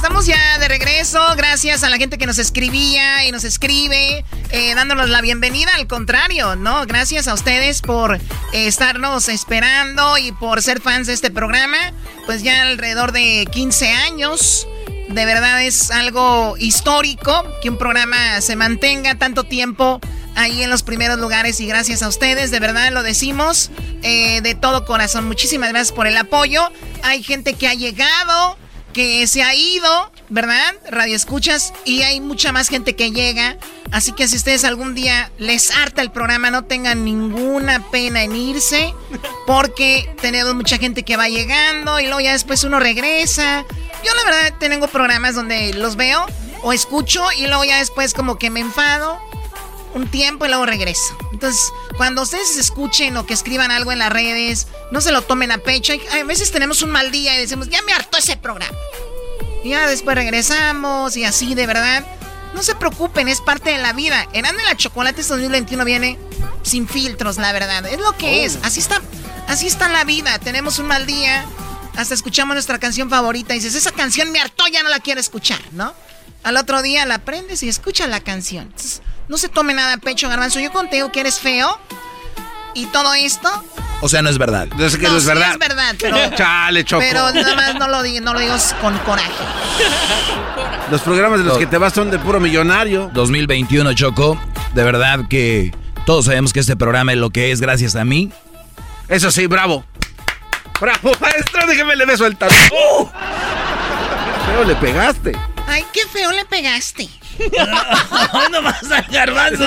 Estamos 0.05 0.27
ya 0.27 0.59
de 0.59 0.67
regreso. 0.67 1.19
Gracias 1.35 1.83
a 1.83 1.89
la 1.89 1.97
gente 1.97 2.19
que 2.19 2.27
nos 2.27 2.37
escribía 2.37 3.25
y 3.25 3.31
nos 3.31 3.43
escribe, 3.43 4.23
eh, 4.51 4.75
dándonos 4.75 5.09
la 5.09 5.19
bienvenida. 5.19 5.73
Al 5.73 5.87
contrario, 5.87 6.55
¿no? 6.55 6.85
Gracias 6.85 7.27
a 7.27 7.33
ustedes 7.33 7.81
por 7.81 8.13
eh, 8.13 8.19
estarnos 8.53 9.29
esperando 9.29 10.19
y 10.19 10.31
por 10.31 10.61
ser 10.61 10.79
fans 10.79 11.07
de 11.07 11.13
este 11.13 11.31
programa. 11.31 11.91
Pues 12.27 12.43
ya 12.43 12.61
alrededor 12.61 13.13
de 13.13 13.47
15 13.51 13.89
años. 13.93 14.67
De 15.09 15.25
verdad 15.25 15.63
es 15.63 15.89
algo 15.89 16.55
histórico 16.59 17.43
que 17.63 17.71
un 17.71 17.79
programa 17.79 18.41
se 18.41 18.55
mantenga 18.55 19.15
tanto 19.15 19.43
tiempo 19.43 19.99
ahí 20.35 20.61
en 20.61 20.69
los 20.69 20.83
primeros 20.83 21.17
lugares 21.17 21.59
y 21.59 21.65
gracias 21.65 22.03
a 22.03 22.09
ustedes, 22.09 22.51
de 22.51 22.59
verdad 22.59 22.91
lo 22.91 23.01
decimos 23.01 23.71
eh, 24.03 24.41
de 24.41 24.53
todo 24.53 24.85
corazón. 24.85 25.25
Muchísimas 25.25 25.69
gracias 25.69 25.95
por 25.95 26.05
el 26.05 26.15
apoyo. 26.15 26.69
Hay 27.01 27.23
gente 27.23 27.55
que 27.55 27.67
ha 27.67 27.73
llegado, 27.73 28.55
que 28.95 29.27
se 29.27 29.43
ha 29.43 29.53
ido, 29.53 30.09
¿verdad? 30.29 30.73
Radio 30.89 31.17
escuchas 31.17 31.73
y 31.83 32.03
hay 32.03 32.21
mucha 32.21 32.53
más 32.53 32.69
gente 32.69 32.95
que 32.95 33.11
llega. 33.11 33.57
Así 33.91 34.13
que 34.13 34.25
si 34.29 34.37
ustedes 34.37 34.63
algún 34.63 34.95
día 34.95 35.29
les 35.37 35.69
harta 35.71 36.01
el 36.01 36.11
programa, 36.11 36.49
no 36.49 36.63
tengan 36.63 37.03
ninguna 37.03 37.91
pena 37.91 38.23
en 38.23 38.33
irse, 38.37 38.93
porque 39.45 40.09
tenemos 40.21 40.55
mucha 40.55 40.77
gente 40.77 41.03
que 41.03 41.17
va 41.17 41.27
llegando 41.27 41.99
y 41.99 42.05
luego 42.05 42.21
ya 42.21 42.31
después 42.31 42.63
uno 42.63 42.79
regresa. 42.79 43.65
Yo 44.05 44.15
la 44.15 44.23
verdad 44.23 44.53
tengo 44.59 44.87
programas 44.87 45.35
donde 45.35 45.73
los 45.73 45.97
veo 45.97 46.25
o 46.63 46.71
escucho 46.71 47.21
y 47.37 47.47
luego 47.47 47.65
ya 47.65 47.79
después 47.79 48.13
como 48.13 48.37
que 48.37 48.49
me 48.49 48.61
enfado 48.61 49.19
un 49.95 50.07
tiempo 50.09 50.45
y 50.45 50.49
luego 50.49 50.65
regreso. 50.65 51.17
Entonces, 51.31 51.71
cuando 51.97 52.21
ustedes 52.21 52.57
escuchen 52.57 53.15
o 53.17 53.25
que 53.25 53.33
escriban 53.33 53.71
algo 53.71 53.91
en 53.91 53.99
las 53.99 54.11
redes, 54.11 54.67
no 54.91 55.01
se 55.01 55.11
lo 55.11 55.21
tomen 55.21 55.51
a 55.51 55.57
pecho. 55.57 55.93
A 56.11 56.23
veces 56.23 56.51
tenemos 56.51 56.81
un 56.81 56.91
mal 56.91 57.11
día 57.11 57.35
y 57.35 57.39
decimos, 57.39 57.69
ya 57.69 57.81
me 57.83 57.93
hartó 57.93 58.17
ese 58.17 58.37
programa. 58.37 58.77
Y 59.63 59.69
ya 59.69 59.87
después 59.87 60.15
regresamos 60.15 61.17
y 61.17 61.23
así, 61.23 61.55
de 61.55 61.65
verdad. 61.65 62.05
No 62.53 62.61
se 62.61 62.75
preocupen, 62.75 63.27
es 63.27 63.41
parte 63.41 63.71
de 63.71 63.77
la 63.77 63.93
vida. 63.93 64.27
En 64.33 64.45
Ande 64.45 64.63
la 64.63 64.77
Chocolate 64.77 65.23
2021 65.23 65.83
viene 65.85 66.19
sin 66.61 66.87
filtros, 66.87 67.37
la 67.37 67.51
verdad. 67.51 67.85
Es 67.85 67.99
lo 67.99 68.15
que 68.17 68.45
es. 68.45 68.59
Así 68.63 68.81
está, 68.81 69.01
así 69.47 69.67
está 69.67 69.87
la 69.89 70.03
vida. 70.03 70.39
Tenemos 70.39 70.77
un 70.77 70.87
mal 70.87 71.05
día. 71.05 71.45
Hasta 71.95 72.13
escuchamos 72.13 72.55
nuestra 72.55 72.79
canción 72.79 73.09
favorita 73.09 73.53
y 73.53 73.59
dices, 73.59 73.75
esa 73.75 73.91
canción 73.91 74.29
me 74.31 74.41
hartó, 74.41 74.67
ya 74.67 74.83
no 74.83 74.89
la 74.89 74.99
quiero 74.99 75.21
escuchar, 75.21 75.61
¿no? 75.71 75.93
Al 76.45 76.57
otro 76.57 76.83
día 76.83 77.07
la 77.07 77.15
aprendes 77.15 77.63
y 77.63 77.69
escuchas 77.69 78.07
la 78.07 78.19
canción. 78.19 78.71
no 79.27 79.37
se 79.37 79.49
tome 79.49 79.73
nada 79.73 79.93
a 79.93 79.97
pecho, 79.97 80.29
garbanzo. 80.29 80.59
Yo 80.59 80.71
contigo 80.71 81.11
que 81.11 81.21
eres 81.21 81.39
feo 81.39 81.79
y 82.75 82.85
todo 82.85 83.15
esto. 83.15 83.49
O 84.01 84.09
sea, 84.09 84.21
no 84.21 84.29
es 84.29 84.37
verdad. 84.37 84.67
No 84.77 84.87
sé 84.87 84.99
que 84.99 85.07
no, 85.07 85.17
es 85.17 85.25
verdad. 85.25 85.53
es 85.53 85.57
verdad, 85.57 85.95
pero. 85.99 86.17
Chale, 86.35 86.85
Choco. 86.85 87.01
Pero 87.01 87.31
nada 87.33 87.55
más 87.55 87.73
no 87.73 87.87
lo, 87.87 88.03
digo, 88.03 88.23
no 88.23 88.33
lo 88.33 88.39
digo 88.39 88.53
con 88.79 88.95
coraje. 88.99 89.31
Los 90.91 91.01
programas 91.01 91.39
de 91.39 91.45
los 91.45 91.57
que 91.57 91.65
te 91.65 91.79
vas 91.79 91.93
son 91.93 92.11
de 92.11 92.19
puro 92.19 92.39
millonario. 92.39 93.09
2021, 93.11 93.93
Choco. 93.93 94.39
De 94.75 94.83
verdad 94.83 95.21
que 95.27 95.73
todos 96.05 96.25
sabemos 96.25 96.53
que 96.53 96.59
este 96.59 96.75
programa 96.75 97.11
es 97.13 97.17
lo 97.17 97.31
que 97.31 97.51
es 97.51 97.59
gracias 97.59 97.95
a 97.95 98.05
mí. 98.05 98.31
Eso 99.07 99.31
sí, 99.31 99.47
bravo. 99.47 99.83
Bravo, 100.79 101.11
maestro, 101.19 101.65
déjeme 101.65 101.95
le 101.95 102.05
beso 102.05 102.27
el 102.27 102.37
talón. 102.37 102.55
¡Oh! 102.71 103.09
Feo 104.45 104.63
le 104.63 104.75
pegaste. 104.75 105.54
Ay, 105.75 105.85
qué 105.91 106.07
feo 106.07 106.31
le 106.31 106.45
pegaste. 106.45 107.09
no 108.51 108.61
vas 108.61 108.89
al 108.89 109.03
garbanzo. 109.11 109.65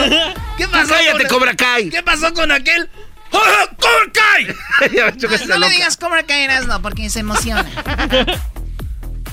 ¿Qué 0.56 0.66
pasó? 0.66 0.94
Cállate, 0.94 1.28
Cobra 1.28 1.54
Kai. 1.54 1.90
¿Qué 1.90 2.02
pasó 2.02 2.32
con 2.32 2.50
aquel? 2.50 2.88
¡Cobra 3.30 3.68
Kai! 4.14 4.46
no 5.48 5.58
le 5.58 5.68
digas 5.68 5.98
Cobra 5.98 6.22
Kai, 6.22 6.48
no, 6.66 6.80
porque 6.80 7.10
se 7.10 7.20
emociona. 7.20 7.68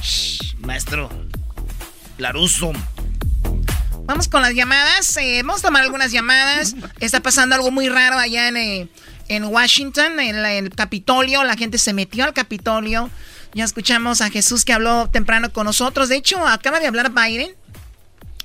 Shh, 0.01 0.55
maestro. 0.59 1.09
Laruso. 2.17 2.73
Vamos 4.03 4.27
con 4.27 4.41
las 4.41 4.53
llamadas. 4.53 5.15
Eh, 5.15 5.43
vamos 5.45 5.61
a 5.61 5.67
tomar 5.67 5.83
algunas 5.83 6.11
llamadas. 6.11 6.75
Está 6.99 7.21
pasando 7.21 7.55
algo 7.55 7.71
muy 7.71 7.87
raro 7.87 8.17
allá 8.17 8.49
en, 8.49 8.57
eh, 8.57 8.89
en 9.29 9.45
Washington, 9.45 10.19
en, 10.19 10.41
la, 10.41 10.55
en 10.55 10.65
el 10.65 10.75
Capitolio. 10.75 11.45
La 11.45 11.55
gente 11.55 11.77
se 11.77 11.93
metió 11.93 12.25
al 12.25 12.33
Capitolio. 12.33 13.09
Ya 13.55 13.63
escuchamos 13.63 14.19
a 14.19 14.29
Jesús 14.29 14.65
que 14.65 14.73
habló 14.73 15.09
temprano 15.09 15.51
con 15.53 15.63
nosotros. 15.65 16.09
De 16.09 16.17
hecho, 16.17 16.45
acaba 16.45 16.81
de 16.81 16.87
hablar 16.87 17.13
Biden 17.13 17.55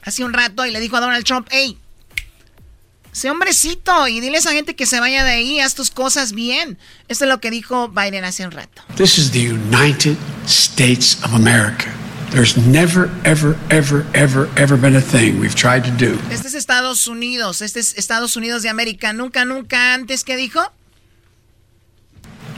hace 0.05 0.23
un 0.23 0.33
rato 0.33 0.65
y 0.65 0.71
le 0.71 0.79
dijo 0.79 0.97
a 0.97 1.01
Donald 1.01 1.25
Trump, 1.25 1.49
hey, 1.51 1.77
sé 3.11 3.29
hombrecito 3.29 4.07
y 4.07 4.21
dile 4.21 4.37
a 4.37 4.39
esa 4.39 4.53
gente 4.53 4.77
que 4.77 4.87
se 4.87 5.01
vaya 5.01 5.25
de 5.25 5.33
ahí, 5.33 5.59
haz 5.59 5.75
tus 5.75 5.91
cosas 5.91 6.31
bien. 6.31 6.79
Esto 7.09 7.25
es 7.25 7.29
lo 7.29 7.41
que 7.41 7.51
dijo 7.51 7.89
Biden 7.89 8.23
hace 8.25 8.45
un 8.45 8.53
rato. 8.53 8.83
This 8.97 9.19
is 9.19 9.33
the 9.33 9.51
United 9.51 10.17
States 10.47 11.19
of 11.25 11.35
America. 11.35 11.91
There's 12.31 12.57
never, 12.57 13.11
ever, 13.25 13.57
ever, 13.69 14.07
ever, 14.15 14.49
ever 14.57 14.79
been 14.79 14.95
a 14.95 15.01
thing 15.01 15.41
we've 15.41 15.57
tried 15.57 15.83
to 15.83 15.91
do. 15.91 16.17
Este 16.31 16.47
es 16.47 16.55
Estados 16.55 17.09
Unidos, 17.09 17.63
este 17.63 17.81
es 17.81 17.99
Estados 17.99 18.37
Unidos 18.37 18.63
de 18.63 18.69
América. 18.69 19.13
Nunca, 19.13 19.45
nunca 19.45 19.93
antes, 19.93 20.23
¿qué 20.23 20.37
dijo? 20.37 20.61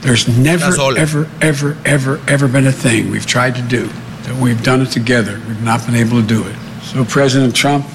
There's 0.03 0.27
never, 0.27 0.65
ever, 0.97 1.29
ever, 1.41 1.77
ever, 1.85 2.21
ever 2.27 2.47
been 2.49 2.67
a 2.67 2.73
thing 2.73 3.09
we've 3.09 3.25
tried 3.25 3.55
to 3.55 3.61
do 3.61 3.87
that 4.23 4.35
we've 4.35 4.61
done 4.61 4.81
it 4.81 4.91
together. 4.91 5.41
We've 5.47 5.63
not 5.63 5.85
been 5.85 5.95
able 5.95 6.19
to 6.21 6.27
do 6.27 6.45
it. 6.45 6.55
So, 6.83 7.05
President 7.05 7.55
Trump, 7.55 7.85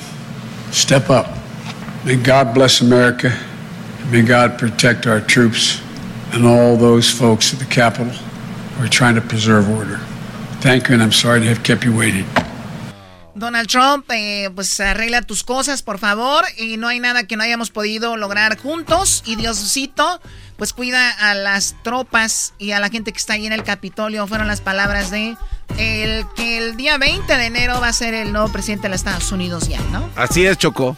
step 0.71 1.11
up. 1.11 1.37
May 2.07 2.17
God 2.17 2.55
bless 2.55 2.81
America. 2.81 3.39
May 4.11 4.23
God 4.23 4.59
protect 4.59 5.07
our 5.07 5.21
troops 5.21 5.83
and 6.33 6.47
all 6.47 6.79
those 6.79 7.11
folks 7.11 7.53
at 7.53 7.59
the 7.59 7.67
Capitol 7.67 8.07
who 8.07 8.87
are 8.87 8.89
trying 8.89 9.15
to 9.17 9.21
preserve 9.21 9.69
order. 9.69 9.99
Thank 10.61 10.89
you, 10.89 10.95
and 10.95 11.03
I'm 11.03 11.13
sorry 11.13 11.41
to 11.41 11.47
have 11.47 11.63
kept 11.63 11.85
you 11.85 11.95
waiting. 11.95 12.25
Donald 13.35 13.69
Trump, 13.69 14.11
eh, 14.11 14.51
pues 14.55 14.81
arregla 14.81 15.23
tus 15.23 15.45
cosas, 15.45 15.83
por 15.83 15.99
favor. 15.99 16.45
Y 16.59 16.77
no 16.77 16.89
hay 16.89 16.99
nada 16.99 17.25
que 17.25 17.37
no 17.37 17.45
hayamos 17.45 17.71
podido 17.71 18.17
lograr 18.17 18.59
juntos. 18.59 19.23
Y 19.27 19.37
Diosito, 19.37 20.21
pues 20.59 20.73
cuida 20.73 21.11
a 21.11 21.35
las 21.35 21.77
tropas 21.85 22.53
y 22.59 22.73
a 22.73 22.81
la 22.81 22.91
gente 22.91 23.13
que 23.13 23.19
está 23.19 23.35
ahí 23.35 23.47
en 23.47 23.53
el 23.53 23.63
Capitolio. 23.63 24.27
Fueron 24.27 24.49
las 24.49 24.61
palabras 24.61 25.11
de 25.13 25.37
el 25.79 26.27
que 26.35 26.59
el 26.59 26.77
día 26.77 26.99
20 26.99 27.33
de 27.33 27.47
enero 27.47 27.81
va 27.81 27.89
a 27.89 27.93
ser 27.93 28.13
el 28.13 28.33
nuevo 28.33 28.51
presidente 28.51 28.83
de 28.83 28.89
los 28.91 29.01
Estados 29.01 29.31
Unidos 29.31 29.69
ya, 29.69 29.81
¿no? 29.93 30.11
Así 30.17 30.45
es, 30.45 30.59
Choco. 30.59 30.97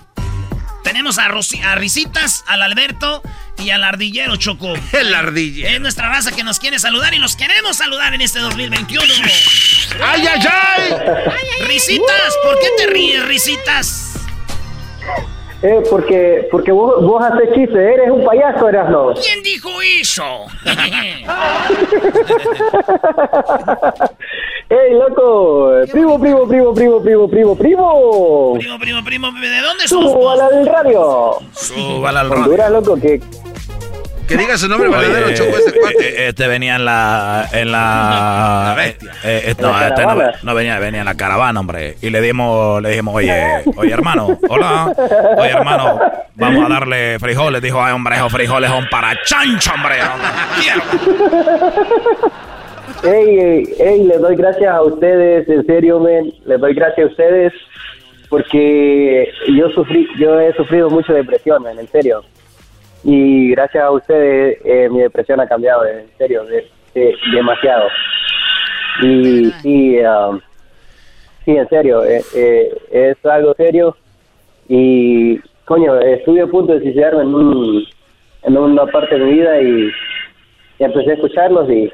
Tenemos 0.82 1.18
a, 1.18 1.26
a 1.26 1.74
Risitas, 1.74 2.42
al 2.46 2.62
Alberto 2.62 3.22
y 3.58 3.68
al 3.68 3.84
Ardillero 3.84 4.36
Choco. 4.36 4.72
El 4.92 5.14
Ardillero. 5.14 5.68
Es 5.68 5.80
nuestra 5.80 6.08
raza 6.08 6.32
que 6.32 6.42
nos 6.42 6.58
quiere 6.58 6.78
saludar 6.78 7.12
y 7.12 7.18
los 7.18 7.36
queremos 7.36 7.76
saludar 7.76 8.14
en 8.14 8.22
este 8.22 8.38
2021. 8.38 9.04
¡Ay, 10.02 10.26
ay, 10.26 10.48
ay! 10.50 11.66
Risitas, 11.66 12.34
¿por 12.42 12.58
qué 12.60 12.68
te 12.78 12.86
ríes, 12.86 13.26
Risitas? 13.26 14.14
Eh, 15.62 15.82
porque, 15.90 16.48
porque 16.50 16.72
vos, 16.72 17.04
vos 17.04 17.22
haces 17.22 17.52
chiste, 17.54 17.78
eres 17.78 18.08
un 18.10 18.24
payaso, 18.24 18.66
eras 18.66 18.88
no. 18.88 19.12
¿Quién 19.14 19.42
dijo 19.42 19.68
eso? 20.00 20.46
¡Ey, 24.70 24.94
loco! 24.94 25.72
Primo, 25.92 26.18
primo, 26.18 26.48
primo, 26.48 26.72
primo, 26.72 27.02
primo, 27.02 27.28
primo, 27.28 27.54
primo. 27.56 28.54
Primo, 28.58 28.78
primo, 28.78 29.04
primo, 29.04 29.30
¿de 29.32 29.60
dónde 29.60 29.86
sos? 29.86 30.12
Súbala 30.12 30.46
al 30.46 30.66
radio. 30.66 31.36
Súbala 31.52 32.20
al 32.20 32.30
radio. 32.30 32.44
Honduras, 32.44 32.70
loco, 32.70 32.98
que 32.98 33.20
que 34.30 34.36
diga 34.36 34.56
su 34.56 34.68
nombre 34.68 34.88
verdadero, 34.88 35.26
cuate. 35.80 36.28
Este 36.28 36.46
venía 36.46 36.76
en 36.76 36.84
la. 36.84 37.48
En 37.52 37.72
la. 37.72 38.64
La 38.68 38.74
bestia. 38.76 39.10
Eh, 39.24 39.42
eh, 39.46 39.54
no, 39.60 39.80
este 39.80 40.06
no, 40.06 40.16
no, 40.44 40.54
venía, 40.54 40.78
venía 40.78 41.00
en 41.00 41.06
la 41.06 41.16
caravana, 41.16 41.58
hombre. 41.58 41.96
Y 42.00 42.10
le 42.10 42.20
dimos, 42.20 42.80
le 42.80 42.90
dijimos, 42.90 43.14
oye, 43.16 43.62
oye, 43.76 43.92
hermano, 43.92 44.38
hola. 44.48 44.94
Oye, 45.36 45.50
hermano, 45.50 46.00
vamos 46.36 46.64
a 46.64 46.68
darle 46.68 47.18
frijoles. 47.18 47.60
Dijo, 47.60 47.82
ay, 47.82 47.92
hombre, 47.92 48.16
esos 48.16 48.30
frijoles 48.30 48.70
son 48.70 48.86
para 48.88 49.20
chancho, 49.24 49.72
hombre. 49.74 49.96
Ey, 53.02 53.38
ey, 53.38 53.74
ey, 53.78 54.04
les 54.04 54.20
doy 54.20 54.36
gracias 54.36 54.72
a 54.72 54.82
ustedes, 54.82 55.48
en 55.48 55.66
serio, 55.66 55.98
men. 55.98 56.32
Les 56.44 56.60
doy 56.60 56.74
gracias 56.74 57.08
a 57.08 57.10
ustedes 57.10 57.52
porque 58.28 59.28
yo 59.48 59.70
sufrí, 59.70 60.06
yo 60.18 60.38
he 60.38 60.52
sufrido 60.54 60.88
mucho 60.88 61.12
depresión, 61.12 61.64
men, 61.64 61.80
en 61.80 61.88
serio 61.88 62.22
y 63.04 63.50
gracias 63.50 63.84
a 63.84 63.90
ustedes 63.90 64.58
eh, 64.64 64.88
mi 64.90 65.00
depresión 65.00 65.40
ha 65.40 65.48
cambiado, 65.48 65.86
en 65.86 66.06
serio, 66.18 66.44
de, 66.44 66.68
de, 66.94 67.14
demasiado. 67.32 67.88
Y, 69.02 69.52
y 69.64 69.98
um, 70.00 70.40
sí, 71.44 71.52
en 71.52 71.68
serio, 71.68 72.04
eh, 72.04 72.22
eh, 72.34 72.70
es 72.90 73.24
algo 73.24 73.54
serio 73.54 73.96
y, 74.68 75.38
coño, 75.64 75.98
estuve 76.00 76.42
a 76.42 76.46
punto 76.46 76.74
de 76.74 76.80
suicidarme 76.80 77.22
en, 77.22 77.34
un, 77.34 77.84
en 78.42 78.56
una 78.56 78.86
parte 78.86 79.16
de 79.16 79.24
mi 79.24 79.32
vida 79.32 79.60
y, 79.62 79.90
y 80.78 80.84
empecé 80.84 81.12
a 81.12 81.14
escucharlos 81.14 81.70
y, 81.70 81.90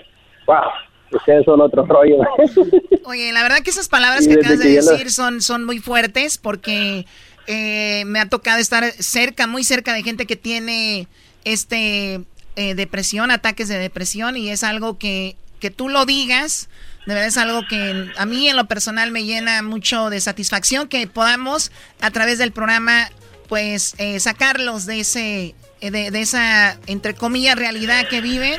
wow, 0.46 0.64
ustedes 1.12 1.44
son 1.44 1.60
otro 1.60 1.86
rollo. 1.86 2.18
Oye, 3.04 3.32
la 3.32 3.42
verdad 3.42 3.58
que 3.62 3.70
esas 3.70 3.88
palabras 3.88 4.26
que 4.26 4.34
acabas 4.34 4.58
de 4.58 4.70
decir 4.70 5.10
son, 5.10 5.40
son 5.40 5.64
muy 5.64 5.78
fuertes 5.78 6.38
porque 6.38 7.06
eh, 7.46 8.04
me 8.06 8.20
ha 8.20 8.28
tocado 8.28 8.58
estar 8.58 8.90
cerca, 8.92 9.46
muy 9.46 9.64
cerca 9.64 9.92
de 9.92 10.02
gente 10.02 10.26
que 10.26 10.36
tiene 10.36 11.08
este 11.44 12.24
eh, 12.56 12.74
depresión, 12.74 13.30
ataques 13.30 13.68
de 13.68 13.78
depresión 13.78 14.36
y 14.36 14.50
es 14.50 14.64
algo 14.64 14.98
que, 14.98 15.36
que 15.60 15.70
tú 15.70 15.88
lo 15.88 16.06
digas. 16.06 16.68
De 17.06 17.14
verdad 17.14 17.28
es 17.28 17.36
algo 17.36 17.66
que 17.68 18.10
a 18.16 18.26
mí 18.26 18.48
en 18.48 18.56
lo 18.56 18.66
personal 18.66 19.12
me 19.12 19.24
llena 19.24 19.62
mucho 19.62 20.10
de 20.10 20.20
satisfacción 20.20 20.88
que 20.88 21.06
podamos 21.06 21.70
a 22.00 22.10
través 22.10 22.38
del 22.38 22.52
programa 22.52 23.10
pues 23.48 23.94
eh, 23.98 24.18
sacarlos 24.18 24.86
de 24.86 25.00
ese 25.00 25.54
de, 25.80 26.10
de, 26.10 26.20
esa 26.20 26.78
entre 26.86 27.14
comillas 27.14 27.56
realidad 27.56 28.06
que 28.08 28.20
viven 28.20 28.58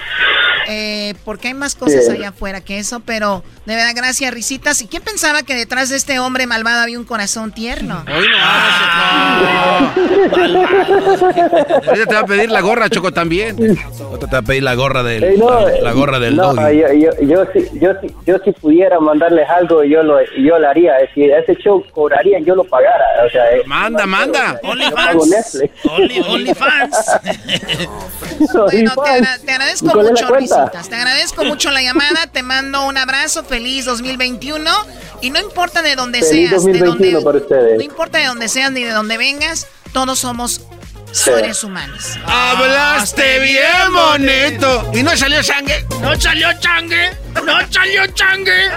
eh, 0.70 1.14
porque 1.24 1.48
hay 1.48 1.54
más 1.54 1.76
cosas 1.76 2.10
allá 2.10 2.30
afuera 2.30 2.60
que 2.60 2.78
eso, 2.78 3.00
pero 3.06 3.42
de 3.66 3.76
verdad, 3.76 3.94
gracias, 3.96 4.34
risitas. 4.34 4.82
¿Y 4.82 4.88
quién 4.88 5.02
pensaba 5.02 5.44
que 5.44 5.56
detrás 5.56 5.90
de 5.90 5.96
este 5.96 6.20
hombre 6.20 6.46
malvado 6.46 6.82
había 6.82 7.00
un 7.00 7.06
corazón 7.06 7.54
tierno? 7.54 8.04
Hoy 8.06 8.26
no, 8.28 8.38
Ahorita 11.88 12.06
te 12.06 12.14
va 12.14 12.20
a 12.20 12.26
pedir 12.26 12.52
la 12.52 12.60
gorra, 12.60 12.90
Choco, 12.90 13.14
también. 13.14 13.56
Ahorita 14.02 14.28
te 14.28 14.34
va 14.34 14.40
a 14.40 14.42
pedir 14.42 14.64
la 14.64 14.76
gorra 14.76 15.04
del, 15.04 15.40
la, 15.82 15.92
gorra 15.94 16.20
del 16.20 16.36
no, 16.36 16.54
yo, 16.72 16.92
yo, 16.94 17.12
yo, 17.22 17.46
si, 17.54 17.80
yo, 17.80 17.92
si, 18.02 18.14
yo 18.26 18.38
si 18.40 18.52
pudiera 18.52 19.00
mandarles 19.00 19.48
algo, 19.50 19.86
yo 19.86 20.04
lo, 20.04 20.20
yo 20.38 20.60
lo 20.60 20.68
haría. 20.68 20.96
Si 21.14 21.24
ese 21.24 21.56
show 21.56 21.82
cobraría, 21.92 22.40
yo 22.40 22.56
lo 22.56 22.66
pagara. 22.66 23.06
O 23.26 23.30
sea, 23.30 23.44
manda, 23.66 24.06
no, 24.06 24.12
manda. 24.12 24.60
OnlyFans. 24.64 25.64
OnlyFans. 26.30 27.07
bueno, 28.54 28.94
te, 29.04 29.46
te 29.46 29.52
agradezco 29.52 29.88
mucho, 29.88 30.36
Risitas. 30.36 30.90
Te 30.90 30.96
agradezco 30.96 31.44
mucho 31.46 31.72
la 31.72 31.82
llamada. 31.82 32.28
Te 32.28 32.44
mando 32.44 32.86
un 32.86 32.98
abrazo. 32.98 33.44
Feliz 33.44 33.86
2021. 33.86 34.70
Y 35.22 35.30
no 35.30 35.40
importa 35.40 35.82
de 35.82 35.96
dónde 35.96 36.22
Feliz 36.22 36.50
seas. 36.50 36.64
2021 36.64 36.98
de 36.98 37.12
dónde, 37.12 37.26
para 37.26 37.38
ustedes. 37.38 37.78
No 37.78 37.84
importa 37.84 38.18
de 38.20 38.26
dónde 38.26 38.48
seas 38.50 38.72
ni 38.72 38.84
de 38.84 38.92
dónde 38.92 39.18
vengas. 39.18 39.68
Todos 39.94 40.20
somos 40.20 40.62
seres 41.12 41.64
humanos. 41.64 42.18
Hablaste 42.26 43.40
bien 43.40 43.94
bonito. 43.94 44.92
¿Y 44.94 45.04
no 45.04 45.16
salió 45.18 45.42
changue? 45.42 45.86
No 46.02 46.20
salió 46.20 46.50
changue. 46.60 47.12
No 47.34 47.60
salió 47.72 48.06
changue. 48.08 48.68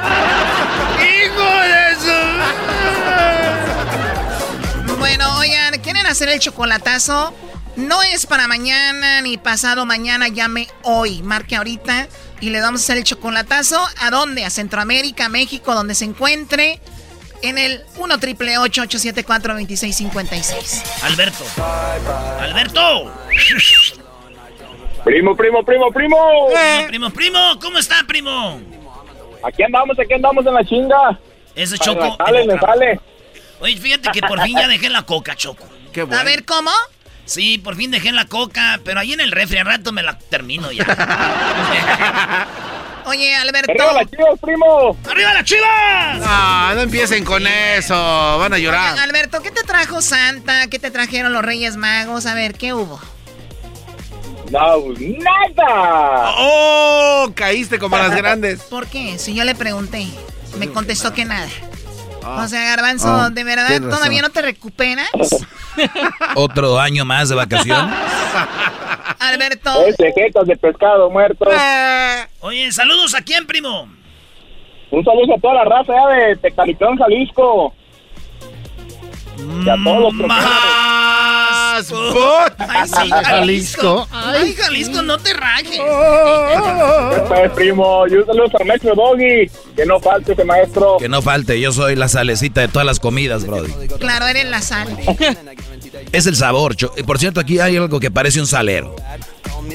Hijo 0.98 1.50
de 1.62 1.94
su. 4.86 4.96
Bueno, 4.98 5.38
oigan, 5.38 5.78
¿quieren 5.82 6.06
hacer 6.06 6.28
el 6.28 6.38
chocolatazo? 6.38 7.34
No 7.80 8.02
es 8.02 8.26
para 8.26 8.46
mañana 8.46 9.22
ni 9.22 9.38
pasado 9.38 9.86
mañana, 9.86 10.28
llame 10.28 10.68
hoy. 10.82 11.22
Marque 11.22 11.56
ahorita 11.56 12.08
y 12.40 12.50
le 12.50 12.60
vamos 12.60 12.82
a 12.82 12.84
hacer 12.84 12.98
el 12.98 13.04
chocolatazo. 13.04 13.80
¿A 13.98 14.10
dónde? 14.10 14.44
A 14.44 14.50
Centroamérica, 14.50 15.28
México, 15.28 15.74
donde 15.74 15.94
se 15.94 16.04
encuentre. 16.04 16.80
En 17.42 17.56
el 17.56 17.82
1 17.96 18.18
triple 18.18 18.58
874 18.58 19.54
2656 19.54 20.82
Alberto. 21.04 21.44
Alberto. 22.38 23.14
Primo, 25.04 25.34
primo, 25.34 25.64
primo, 25.64 25.90
primo. 25.90 26.48
Eh. 26.54 26.84
Primo, 26.88 27.08
primo, 27.08 27.38
¿cómo 27.58 27.78
está, 27.78 28.04
primo? 28.06 28.60
Aquí 29.42 29.62
andamos, 29.62 29.98
aquí 29.98 30.12
andamos 30.12 30.44
en 30.44 30.52
la 30.52 30.64
chinga. 30.64 31.18
Ese 31.54 31.78
Choco. 31.78 32.14
Sale, 32.18 32.44
me 32.44 32.58
sale. 32.58 33.00
Oye, 33.60 33.76
fíjate 33.78 34.10
que 34.12 34.20
por 34.20 34.42
fin 34.42 34.58
ya 34.58 34.68
dejé 34.68 34.90
la 34.90 35.02
coca, 35.02 35.34
Choco. 35.34 35.66
Qué 35.92 36.02
bueno. 36.02 36.20
A 36.20 36.24
ver, 36.24 36.44
¿cómo? 36.44 36.70
Sí, 37.30 37.58
por 37.58 37.76
fin 37.76 37.92
dejé 37.92 38.10
la 38.10 38.24
coca, 38.24 38.80
pero 38.84 38.98
ahí 38.98 39.12
en 39.12 39.20
el 39.20 39.30
refri 39.30 39.58
al 39.58 39.66
rato 39.66 39.92
me 39.92 40.02
la 40.02 40.18
termino 40.18 40.72
ya. 40.72 40.84
Oye, 43.06 43.36
Alberto. 43.36 43.70
¡Arriba 43.70 43.92
las 43.92 44.10
chivas, 44.10 44.40
primo! 44.40 44.96
¡Arriba 45.08 45.34
las 45.34 45.44
chivas! 45.44 46.18
No, 46.18 46.74
no 46.74 46.80
empiecen 46.80 47.24
con 47.24 47.46
eso. 47.46 47.94
Van 47.94 48.52
a 48.52 48.58
llorar. 48.58 48.94
Oye, 48.94 49.02
Alberto, 49.02 49.40
¿qué 49.42 49.52
te 49.52 49.62
trajo 49.62 50.02
Santa? 50.02 50.66
¿Qué 50.66 50.80
te 50.80 50.90
trajeron 50.90 51.32
los 51.32 51.44
Reyes 51.44 51.76
Magos? 51.76 52.26
A 52.26 52.34
ver, 52.34 52.54
¿qué 52.54 52.74
hubo? 52.74 53.00
No, 54.50 54.78
nada. 54.98 56.34
¡Oh! 56.36 57.30
Caíste 57.36 57.78
como 57.78 57.96
las 57.96 58.16
grandes. 58.16 58.62
¿Por 58.62 58.88
qué? 58.88 59.20
Si 59.20 59.34
yo 59.34 59.44
le 59.44 59.54
pregunté, 59.54 60.08
me 60.58 60.68
contestó 60.68 61.12
que 61.12 61.24
nada. 61.24 61.46
O 62.24 62.48
sea, 62.48 62.64
Garbanzo, 62.76 63.08
Ah, 63.08 63.30
¿de 63.30 63.44
verdad 63.44 63.68
todavía 63.80 64.20
razón. 64.22 64.22
no 64.22 64.30
te 64.30 64.42
recuperas? 64.42 65.08
Otro 66.34 66.78
año 66.78 67.04
más 67.04 67.28
de 67.28 67.34
vacación. 67.36 67.90
Alberto. 69.18 69.70
De 70.46 70.56
pescado 70.56 71.10
muerto. 71.10 71.44
Oye, 72.40 72.72
saludos 72.72 73.14
a 73.14 73.22
quién, 73.22 73.46
primo. 73.46 73.88
Un 74.90 75.04
saludo 75.04 75.34
a 75.36 75.40
toda 75.40 75.54
la 75.54 75.64
raza 75.64 75.92
ya 75.92 76.08
de 76.16 76.36
Tecalitón, 76.36 76.96
Jalisco. 76.96 77.74
Y 79.64 79.68
a 79.68 79.74
todos 79.84 80.14
los 80.18 80.26
Más. 80.28 81.90
bot. 81.90 82.54
Ay, 82.68 82.88
sí, 82.88 83.10
Jalisco. 83.10 84.08
Ay, 84.10 84.54
Jalisco, 84.54 85.02
no 85.02 85.18
te 85.18 85.32
rajes. 85.34 85.80
Pues, 87.28 87.50
primo, 87.52 88.06
y 88.08 88.14
un 88.14 88.26
saludo 88.26 88.50
al 88.58 88.66
maestro 88.66 88.94
Doggy. 88.94 89.50
Que 89.76 89.86
no 89.86 90.00
falte 90.00 90.32
ese 90.32 90.44
maestro. 90.44 90.96
Que 90.98 91.08
no 91.08 91.22
falte, 91.22 91.60
yo 91.60 91.72
soy 91.72 91.96
la 91.96 92.08
salecita 92.08 92.60
de 92.62 92.68
todas 92.68 92.86
las 92.86 93.00
comidas, 93.00 93.46
Brody. 93.46 93.70
Claro, 93.98 94.26
eres 94.26 94.46
la 94.46 94.60
sal. 94.62 94.88
Es 96.12 96.26
el 96.26 96.34
sabor. 96.34 96.74
Cho- 96.76 96.92
y 96.96 97.02
Por 97.02 97.18
cierto, 97.18 97.40
aquí 97.40 97.60
hay 97.60 97.76
algo 97.76 98.00
que 98.00 98.10
parece 98.10 98.40
un 98.40 98.46
salero. 98.46 98.96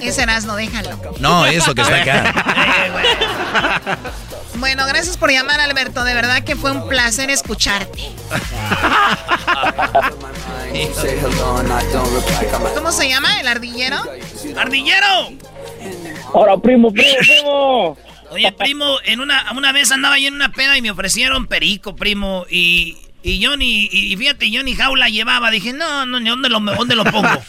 Ese 0.02 0.24
Erasmo, 0.24 0.56
déjalo. 0.56 0.90
No, 1.20 1.46
eso 1.46 1.74
que 1.76 1.82
está 1.82 2.02
acá. 2.02 2.34
Bueno, 4.58 4.86
gracias 4.88 5.18
por 5.18 5.32
llamar, 5.32 5.60
Alberto. 5.60 6.04
De 6.04 6.14
verdad 6.14 6.44
que 6.44 6.56
fue 6.56 6.72
un 6.72 6.88
placer 6.88 7.30
escucharte. 7.30 8.04
¿Cómo 12.76 12.92
se 12.92 13.10
llama? 13.10 13.40
¿El 13.40 13.48
ardillero? 13.48 13.98
¡Ardillero! 14.58 15.32
Ahora, 16.34 16.58
primo, 16.58 16.92
primo, 16.92 17.18
primo. 17.20 17.98
Oye, 18.32 18.52
primo, 18.52 18.98
en 19.06 19.20
una, 19.20 19.52
una 19.56 19.72
vez 19.72 19.92
andaba 19.92 20.18
yo 20.20 20.28
en 20.28 20.34
una 20.36 20.52
peda 20.52 20.78
y 20.78 20.82
me 20.82 20.92
ofrecieron 20.92 21.48
perico, 21.48 21.96
primo, 21.96 22.46
y, 22.50 22.98
y 23.28 23.40
yo 23.40 23.58
ni, 23.58 23.86
y 23.92 24.14
y 24.14 24.18
fíjate, 24.18 24.52
yo 24.52 24.62
ni 24.64 24.76
jaula 24.76 25.10
llevaba. 25.10 25.50
Dije, 25.52 25.74
no, 25.74 26.06
no, 26.06 26.20
ni 26.20 26.30
dónde 26.30 26.48
lo, 26.50 26.60
dónde 26.60 26.96
lo 26.96 27.04
pongo. 27.06 27.28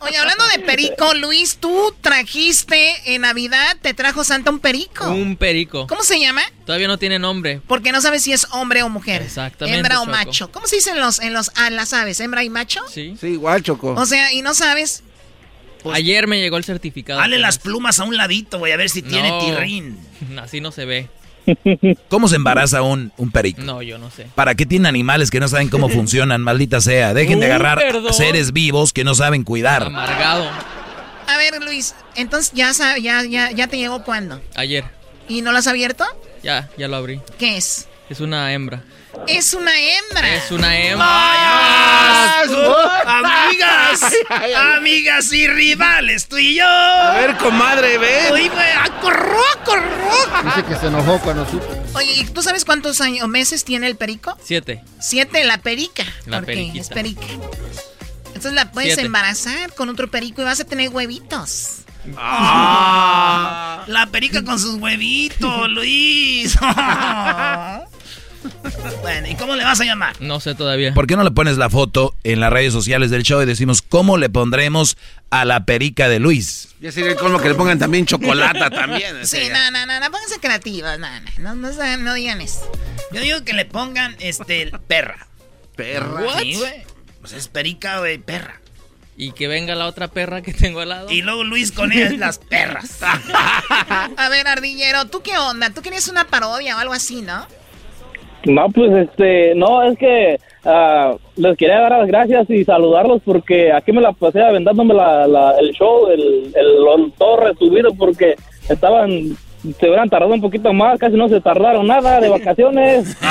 Oye, 0.00 0.16
hablando 0.18 0.46
de 0.48 0.58
perico, 0.60 1.14
Luis, 1.14 1.56
tú 1.58 1.94
trajiste 2.00 3.14
en 3.14 3.22
Navidad, 3.22 3.76
te 3.80 3.94
trajo 3.94 4.22
Santa 4.24 4.50
un 4.50 4.58
perico. 4.60 5.10
Un 5.10 5.36
perico. 5.36 5.86
¿Cómo 5.86 6.02
se 6.02 6.20
llama? 6.20 6.42
Todavía 6.66 6.88
no 6.88 6.98
tiene 6.98 7.18
nombre. 7.18 7.60
Porque 7.66 7.90
no 7.92 8.00
sabes 8.00 8.22
si 8.22 8.32
es 8.32 8.46
hombre 8.50 8.82
o 8.82 8.88
mujer. 8.88 9.22
Exactamente, 9.22 9.78
Hembra 9.78 10.00
o 10.00 10.04
Choco. 10.04 10.10
macho. 10.16 10.52
¿Cómo 10.52 10.66
se 10.66 10.76
dice 10.76 10.90
en 10.90 11.00
los, 11.00 11.20
en 11.20 11.32
los, 11.32 11.50
a 11.56 11.70
las 11.70 11.92
aves? 11.92 12.20
¿Hembra 12.20 12.44
y 12.44 12.50
macho? 12.50 12.80
Sí. 12.92 13.16
Sí, 13.20 13.28
igual, 13.28 13.62
Choco. 13.62 13.94
O 13.94 14.06
sea, 14.06 14.32
y 14.32 14.42
no 14.42 14.54
sabes. 14.54 15.02
Ayer 15.92 16.26
me 16.28 16.38
llegó 16.40 16.58
el 16.58 16.64
certificado. 16.64 17.18
Dale 17.20 17.38
las 17.38 17.58
plumas 17.58 17.98
a 17.98 18.04
un 18.04 18.16
ladito, 18.16 18.58
voy 18.58 18.70
a 18.70 18.76
ver 18.76 18.88
si 18.88 19.02
tiene 19.02 19.30
No. 19.30 19.38
tirrín. 19.40 19.98
Así 20.40 20.60
no 20.60 20.70
se 20.70 20.84
ve. 20.84 21.08
¿Cómo 22.08 22.28
se 22.28 22.36
embaraza 22.36 22.82
un, 22.82 23.12
un 23.16 23.30
perico? 23.30 23.62
No, 23.62 23.82
yo 23.82 23.98
no 23.98 24.10
sé. 24.10 24.26
¿Para 24.34 24.54
qué 24.54 24.66
tienen 24.66 24.86
animales 24.86 25.30
que 25.30 25.40
no 25.40 25.48
saben 25.48 25.68
cómo 25.68 25.88
funcionan, 25.90 26.42
maldita 26.42 26.80
sea? 26.80 27.14
Dejen 27.14 27.40
de 27.40 27.46
Uy, 27.46 27.52
agarrar 27.52 27.78
perdón. 27.78 28.12
seres 28.12 28.52
vivos 28.52 28.92
que 28.92 29.04
no 29.04 29.14
saben 29.14 29.42
cuidar. 29.44 29.84
Amargado. 29.84 30.46
A 31.26 31.36
ver, 31.38 31.62
Luis, 31.62 31.94
entonces 32.16 32.52
ya, 32.54 32.72
ya, 33.00 33.24
ya, 33.24 33.50
ya 33.52 33.66
te 33.68 33.78
llegó 33.78 34.02
cuándo. 34.04 34.40
Ayer. 34.54 34.84
¿Y 35.28 35.40
no 35.42 35.52
lo 35.52 35.58
has 35.58 35.66
abierto? 35.66 36.04
Ya, 36.42 36.68
ya 36.76 36.88
lo 36.88 36.96
abrí. 36.96 37.20
¿Qué 37.38 37.56
es? 37.56 37.88
Es 38.10 38.20
una 38.20 38.52
hembra. 38.52 38.82
Es 39.28 39.52
una 39.52 39.72
hembra. 39.78 40.34
Es 40.34 40.50
una 40.50 40.76
hembra. 40.76 41.06
¡Ay, 41.08 42.44
asco! 42.48 42.76
amigas, 43.06 44.00
amigas 44.76 45.32
y 45.32 45.46
rivales, 45.46 46.26
tú 46.28 46.38
y 46.38 46.56
yo. 46.56 46.66
A 46.66 47.12
ver, 47.14 47.36
comadre, 47.36 47.98
ven. 47.98 48.32
Oye, 48.32 48.48
güey, 48.48 48.64
ah, 48.76 48.88
corró, 49.00 49.40
corró. 49.64 50.42
Dice 50.44 50.64
que 50.64 50.76
se 50.76 50.86
enojó 50.86 51.18
cuando 51.20 51.48
supo. 51.48 51.66
Oye, 51.94 52.12
¿y 52.14 52.24
¿tú 52.24 52.42
sabes 52.42 52.64
cuántos 52.64 53.00
años, 53.00 53.28
meses 53.28 53.64
tiene 53.64 53.86
el 53.86 53.96
perico? 53.96 54.36
Siete. 54.42 54.82
Siete, 55.00 55.44
la 55.44 55.58
perica. 55.58 56.04
La 56.26 56.38
porque 56.38 56.54
periquita. 56.54 56.80
es 56.80 56.88
perica. 56.88 57.26
Entonces 58.28 58.52
la 58.54 58.72
puedes 58.72 58.94
Siete. 58.94 59.06
embarazar 59.06 59.74
con 59.74 59.88
otro 59.88 60.10
perico 60.10 60.40
y 60.42 60.44
vas 60.44 60.58
a 60.60 60.64
tener 60.64 60.88
huevitos. 60.88 61.82
Ah, 62.16 63.84
la 63.86 64.06
perica 64.06 64.42
con 64.42 64.58
sus 64.58 64.76
huevitos, 64.76 65.68
Luis. 65.70 66.56
Bueno, 69.02 69.28
¿y 69.28 69.34
cómo 69.34 69.56
le 69.56 69.64
vas 69.64 69.80
a 69.80 69.84
llamar? 69.84 70.16
No 70.20 70.40
sé 70.40 70.54
todavía. 70.54 70.94
¿Por 70.94 71.06
qué 71.06 71.16
no 71.16 71.24
le 71.24 71.30
pones 71.30 71.58
la 71.58 71.70
foto 71.70 72.14
en 72.24 72.40
las 72.40 72.52
redes 72.52 72.72
sociales 72.72 73.10
del 73.10 73.22
show 73.22 73.42
y 73.42 73.46
decimos 73.46 73.82
cómo 73.82 74.16
le 74.16 74.30
pondremos 74.30 74.96
a 75.30 75.44
la 75.44 75.64
perica 75.64 76.08
de 76.08 76.18
Luis? 76.18 76.68
Ya 76.80 76.92
sería 76.92 77.16
con 77.16 77.32
lo 77.32 77.40
que 77.40 77.48
le 77.48 77.54
pongan 77.54 77.78
también 77.78 78.06
chocolate 78.06 78.70
también. 78.70 79.26
Sí, 79.26 79.48
no, 79.52 79.70
no, 79.70 79.86
no, 79.86 80.00
no, 80.00 80.10
pónganse 80.10 80.40
creativos, 80.40 80.98
no, 80.98 81.08
no, 81.38 81.54
no, 81.54 81.72
no, 81.72 81.96
no 81.98 82.14
digan 82.14 82.40
eso. 82.40 82.70
Yo 83.12 83.20
digo 83.20 83.44
que 83.44 83.52
le 83.52 83.64
pongan, 83.64 84.16
este, 84.20 84.72
perra. 84.86 85.26
¿Perra? 85.76 86.38
Sí, 86.38 86.54
güey. 86.56 86.84
Pues 87.20 87.32
es 87.32 87.48
perica, 87.48 87.98
güey, 88.00 88.18
perra. 88.18 88.60
Y 89.16 89.32
que 89.32 89.46
venga 89.46 89.74
la 89.74 89.86
otra 89.86 90.08
perra 90.08 90.42
que 90.42 90.52
tengo 90.52 90.80
al 90.80 90.88
lado. 90.88 91.10
Y 91.10 91.22
luego 91.22 91.44
Luis 91.44 91.70
con 91.70 91.92
ellas 91.92 92.12
las 92.18 92.38
perras. 92.38 92.98
A 93.02 94.28
ver, 94.30 94.48
Ardillero, 94.48 95.06
¿tú 95.06 95.22
qué 95.22 95.36
onda? 95.36 95.70
¿Tú 95.70 95.82
querías 95.82 96.08
una 96.08 96.26
parodia 96.26 96.76
o 96.76 96.78
algo 96.78 96.94
así, 96.94 97.22
no? 97.22 97.46
No, 98.44 98.66
pues 98.70 98.90
este, 99.08 99.54
no, 99.54 99.82
es 99.82 99.96
que 99.98 100.38
ah, 100.64 101.14
les 101.36 101.56
quería 101.56 101.80
dar 101.80 101.92
las 101.92 102.06
gracias 102.08 102.48
y 102.50 102.64
saludarlos 102.64 103.22
porque 103.24 103.72
aquí 103.72 103.92
me 103.92 104.00
la 104.00 104.12
pasé 104.12 104.42
aventándome 104.42 104.94
la, 104.94 105.26
la- 105.26 105.54
el 105.60 105.70
show, 105.72 106.08
el, 106.08 106.52
el, 106.54 107.12
todo 107.18 107.36
resubido 107.36 107.94
porque 107.94 108.34
estaban, 108.68 109.36
se 109.78 109.86
hubieran 109.86 110.08
tardado 110.10 110.34
un 110.34 110.40
poquito 110.40 110.72
más, 110.72 110.98
casi 110.98 111.14
no 111.16 111.28
se 111.28 111.40
tardaron 111.40 111.86
nada 111.86 112.20
de 112.20 112.28
vacaciones. 112.28 113.16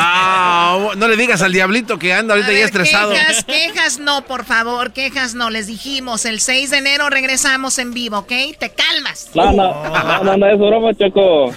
Ah, 0.73 0.91
no 0.95 1.07
le 1.09 1.17
digas 1.17 1.41
al 1.41 1.51
diablito 1.51 1.97
que 1.99 2.13
anda 2.13 2.33
ahorita 2.33 2.49
A 2.49 2.53
ya 2.53 2.57
ver, 2.59 2.65
estresado. 2.65 3.11
Quejas, 3.11 3.43
quejas 3.43 3.99
no, 3.99 4.21
por 4.23 4.45
favor, 4.45 4.93
quejas 4.93 5.35
no. 5.35 5.49
Les 5.49 5.67
dijimos, 5.67 6.23
el 6.25 6.39
6 6.39 6.71
de 6.71 6.77
enero 6.77 7.09
regresamos 7.09 7.77
en 7.79 7.93
vivo, 7.93 8.19
¿ok? 8.19 8.31
Te 8.57 8.69
calmas. 8.71 9.29
No, 9.35 9.51
no, 9.51 9.73
no, 9.83 10.23
no, 10.23 10.37
no, 10.37 10.45
es 10.47 10.57
broma, 10.57 10.93
Choco. 10.93 11.45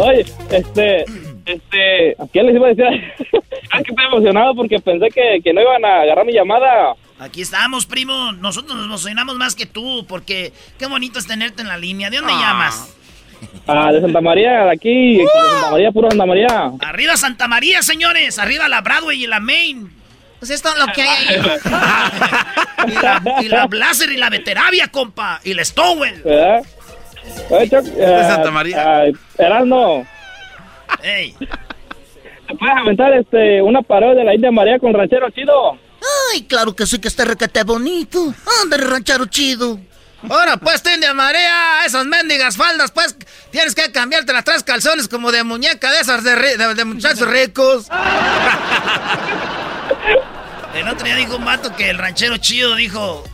Oye, 0.00 0.24
este, 0.50 1.04
este, 1.46 2.12
¿a 2.18 2.26
quién 2.32 2.46
les 2.46 2.56
iba 2.56 2.66
a 2.66 2.74
decir? 2.74 2.86
es 3.18 3.30
que 3.84 3.90
estoy 3.90 4.04
emocionado 4.06 4.54
porque 4.54 4.78
pensé 4.80 5.08
que, 5.08 5.40
que 5.42 5.52
no 5.52 5.60
iban 5.62 5.84
a 5.84 6.02
agarrar 6.02 6.26
mi 6.26 6.32
llamada. 6.32 6.94
Aquí 7.18 7.40
estamos, 7.42 7.86
primo. 7.86 8.32
Nosotros 8.32 8.76
nos 8.76 8.84
emocionamos 8.86 9.36
más 9.36 9.54
que 9.54 9.64
tú, 9.66 10.04
porque 10.06 10.52
qué 10.78 10.86
bonito 10.86 11.18
es 11.18 11.26
tenerte 11.26 11.62
en 11.62 11.68
la 11.68 11.78
línea. 11.78 12.10
¿De 12.10 12.18
dónde 12.18 12.32
Ah. 12.36 12.40
llamas? 12.40 12.92
Ah, 13.66 13.92
de 13.92 14.00
Santa 14.00 14.20
María, 14.20 14.64
de 14.64 14.70
aquí, 14.72 15.18
de 15.18 15.26
Santa 15.26 15.70
María, 15.72 15.92
puro 15.92 16.10
Santa 16.10 16.26
María. 16.26 16.70
Arriba 16.80 17.16
Santa 17.16 17.48
María, 17.48 17.82
señores. 17.82 18.38
Arriba 18.38 18.68
la 18.68 18.80
Broadway 18.80 19.22
y 19.24 19.26
la 19.26 19.40
Main. 19.40 19.90
Pues 20.38 20.50
esto 20.50 20.68
es 20.70 20.78
lo 20.78 20.86
que 20.92 21.02
hay 21.02 21.08
ahí. 21.08 21.40
y, 22.88 22.92
la, 23.02 23.22
y 23.42 23.48
la 23.48 23.66
Blazer 23.66 24.10
y 24.10 24.16
la 24.16 24.30
Veteravia, 24.30 24.88
compa. 24.88 25.40
Y 25.44 25.54
la 25.54 25.64
Stowell. 25.64 26.22
¿Verdad? 26.22 26.62
Oye, 27.50 27.68
Choc, 27.68 27.84
De 27.84 28.22
Santa 28.24 28.50
María. 28.50 28.76
ah, 28.84 29.04
Erasmo, 29.38 30.06
Ey. 31.02 31.34
¿te 31.38 32.54
puedes 32.58 32.76
aventar 32.76 33.12
este, 33.14 33.60
una 33.62 33.82
parodia 33.82 34.14
de 34.20 34.24
la 34.24 34.34
India 34.34 34.50
María 34.50 34.78
con 34.78 34.92
ranchero 34.94 35.28
chido? 35.30 35.78
Ay, 36.32 36.44
claro 36.44 36.74
que 36.76 36.86
sí, 36.86 36.98
que 37.00 37.08
está 37.08 37.24
requete 37.24 37.62
bonito. 37.64 38.32
Anda, 38.62 38.76
ranchero 38.76 39.26
chido. 39.26 39.78
Ahora, 40.28 40.56
pues, 40.56 40.82
te 40.82 40.96
de 40.96 41.12
marea, 41.14 41.84
esas 41.84 42.04
mendigas 42.06 42.56
faldas, 42.56 42.90
pues, 42.90 43.16
tienes 43.50 43.74
que 43.74 43.92
cambiarte 43.92 44.32
las 44.32 44.44
tres 44.44 44.62
calzones 44.62 45.08
como 45.08 45.30
de 45.30 45.44
muñeca 45.44 45.90
de 45.92 46.00
esas 46.00 46.24
de, 46.24 46.34
ri- 46.36 46.56
de- 46.56 46.74
de 46.74 46.84
muchachos 46.84 47.28
ricos. 47.28 47.86
El 50.74 50.88
otro 50.88 51.04
día 51.06 51.16
dijo 51.16 51.36
un 51.36 51.44
vato 51.44 51.74
que 51.74 51.88
el 51.90 51.96
ranchero 51.98 52.36
chido 52.36 52.74
dijo... 52.74 53.24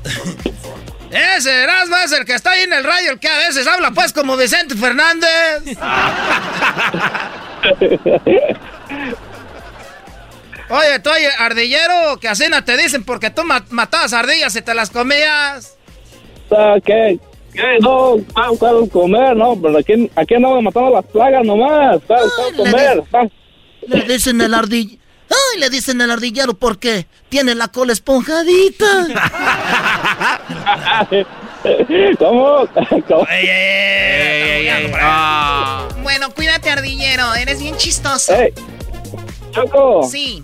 Ese 1.12 1.62
Erasmo 1.62 1.96
es 2.04 2.10
el 2.12 2.24
que 2.24 2.32
está 2.34 2.52
ahí 2.52 2.62
en 2.62 2.72
el 2.72 2.82
radio, 2.84 3.12
el 3.12 3.18
que 3.20 3.28
a 3.28 3.36
veces 3.38 3.66
habla, 3.66 3.90
pues, 3.90 4.12
como 4.14 4.36
Vicente 4.36 4.74
Fernández. 4.74 5.28
Oye, 10.70 10.98
tú, 11.00 11.10
oye, 11.10 11.28
ardillero, 11.38 12.18
que 12.18 12.28
así 12.28 12.44
no 12.48 12.64
te 12.64 12.76
dicen 12.78 13.04
porque 13.04 13.28
tú 13.28 13.44
ma- 13.44 13.64
matabas 13.70 14.12
ardillas 14.14 14.56
y 14.56 14.62
te 14.62 14.74
las 14.74 14.88
comías. 14.88 15.76
Ah, 16.50 16.76
¿Qué? 16.84 17.18
¿Qué? 17.52 17.78
No, 17.80 18.16
claro, 18.34 18.56
claro, 18.56 18.86
comer, 18.88 19.36
no, 19.36 19.54
pero 19.60 19.76
aquí, 19.78 20.10
aquí 20.16 20.34
andamos 20.34 20.62
matando 20.62 20.90
las 20.90 21.04
plagas 21.04 21.44
nomás, 21.44 22.00
claro, 22.06 22.24
claro, 22.34 22.56
comer. 22.56 23.02
ah. 23.12 23.26
Le 23.86 24.00
dicen 24.14 24.40
el 24.40 24.54
ardillero. 24.54 25.01
Ay, 25.30 25.60
le 25.60 25.70
dicen 25.70 26.00
el 26.00 26.10
ardillero 26.10 26.54
porque 26.54 27.06
tiene 27.28 27.54
la 27.54 27.68
cola 27.68 27.92
esponjadita. 27.92 29.06
¿Cómo? 32.18 32.66
¿Cómo? 33.08 33.26
Bueno, 36.02 36.30
cuídate, 36.34 36.70
Ardillero. 36.70 37.34
Eres 37.34 37.60
bien 37.60 37.76
chistoso. 37.76 38.34
Ey, 38.34 38.52
Choco. 39.52 40.02
Sí, 40.04 40.42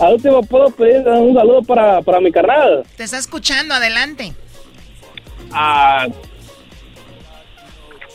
Al 0.00 0.14
último, 0.14 0.42
¿puedo 0.42 0.70
pedir 0.70 1.06
un 1.06 1.34
saludo 1.34 1.62
para, 1.62 2.02
para 2.02 2.20
mi 2.20 2.32
carnal? 2.32 2.84
te 2.96 3.04
está 3.04 3.18
escuchando. 3.18 3.74
Adelante. 3.74 4.34
Ah, 5.52 6.06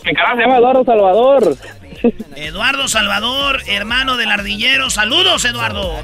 mi 0.04 0.14
carnal 0.14 0.36
se 0.38 0.42
llama 0.44 0.58
Eduardo 0.58 0.84
Salvador. 0.84 1.58
Eduardo 2.36 2.88
Salvador, 2.88 3.62
hermano 3.68 4.18
del 4.18 4.32
ardillero. 4.32 4.90
Saludos, 4.90 5.46
Eduardo. 5.46 6.02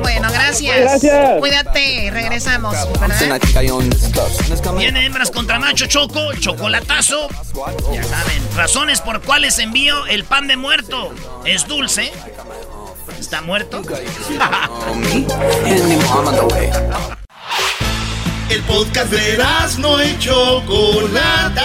Bueno, 0.00 0.30
gracias. 0.30 0.76
Gracias. 0.80 1.38
Cuídate. 1.40 2.10
Regresamos. 2.12 2.76
¿verdad? 3.00 3.40
Viene 4.76 5.06
hembras 5.06 5.30
contra 5.30 5.58
macho 5.58 5.86
choco, 5.86 6.32
el 6.32 6.40
chocolatazo. 6.40 7.28
Ya 7.92 8.04
saben, 8.04 8.42
razones 8.56 9.00
por 9.00 9.22
cuales 9.22 9.58
envío 9.58 10.06
el 10.06 10.24
pan 10.24 10.46
de 10.46 10.56
muerto. 10.56 11.12
Es 11.44 11.66
dulce. 11.66 12.12
¿Está 13.18 13.40
muerto? 13.42 13.82
El 18.50 18.60
podcast 18.64 19.10
de 19.10 19.38
no 19.78 20.04
y 20.04 20.18
Chocolata. 20.18 21.64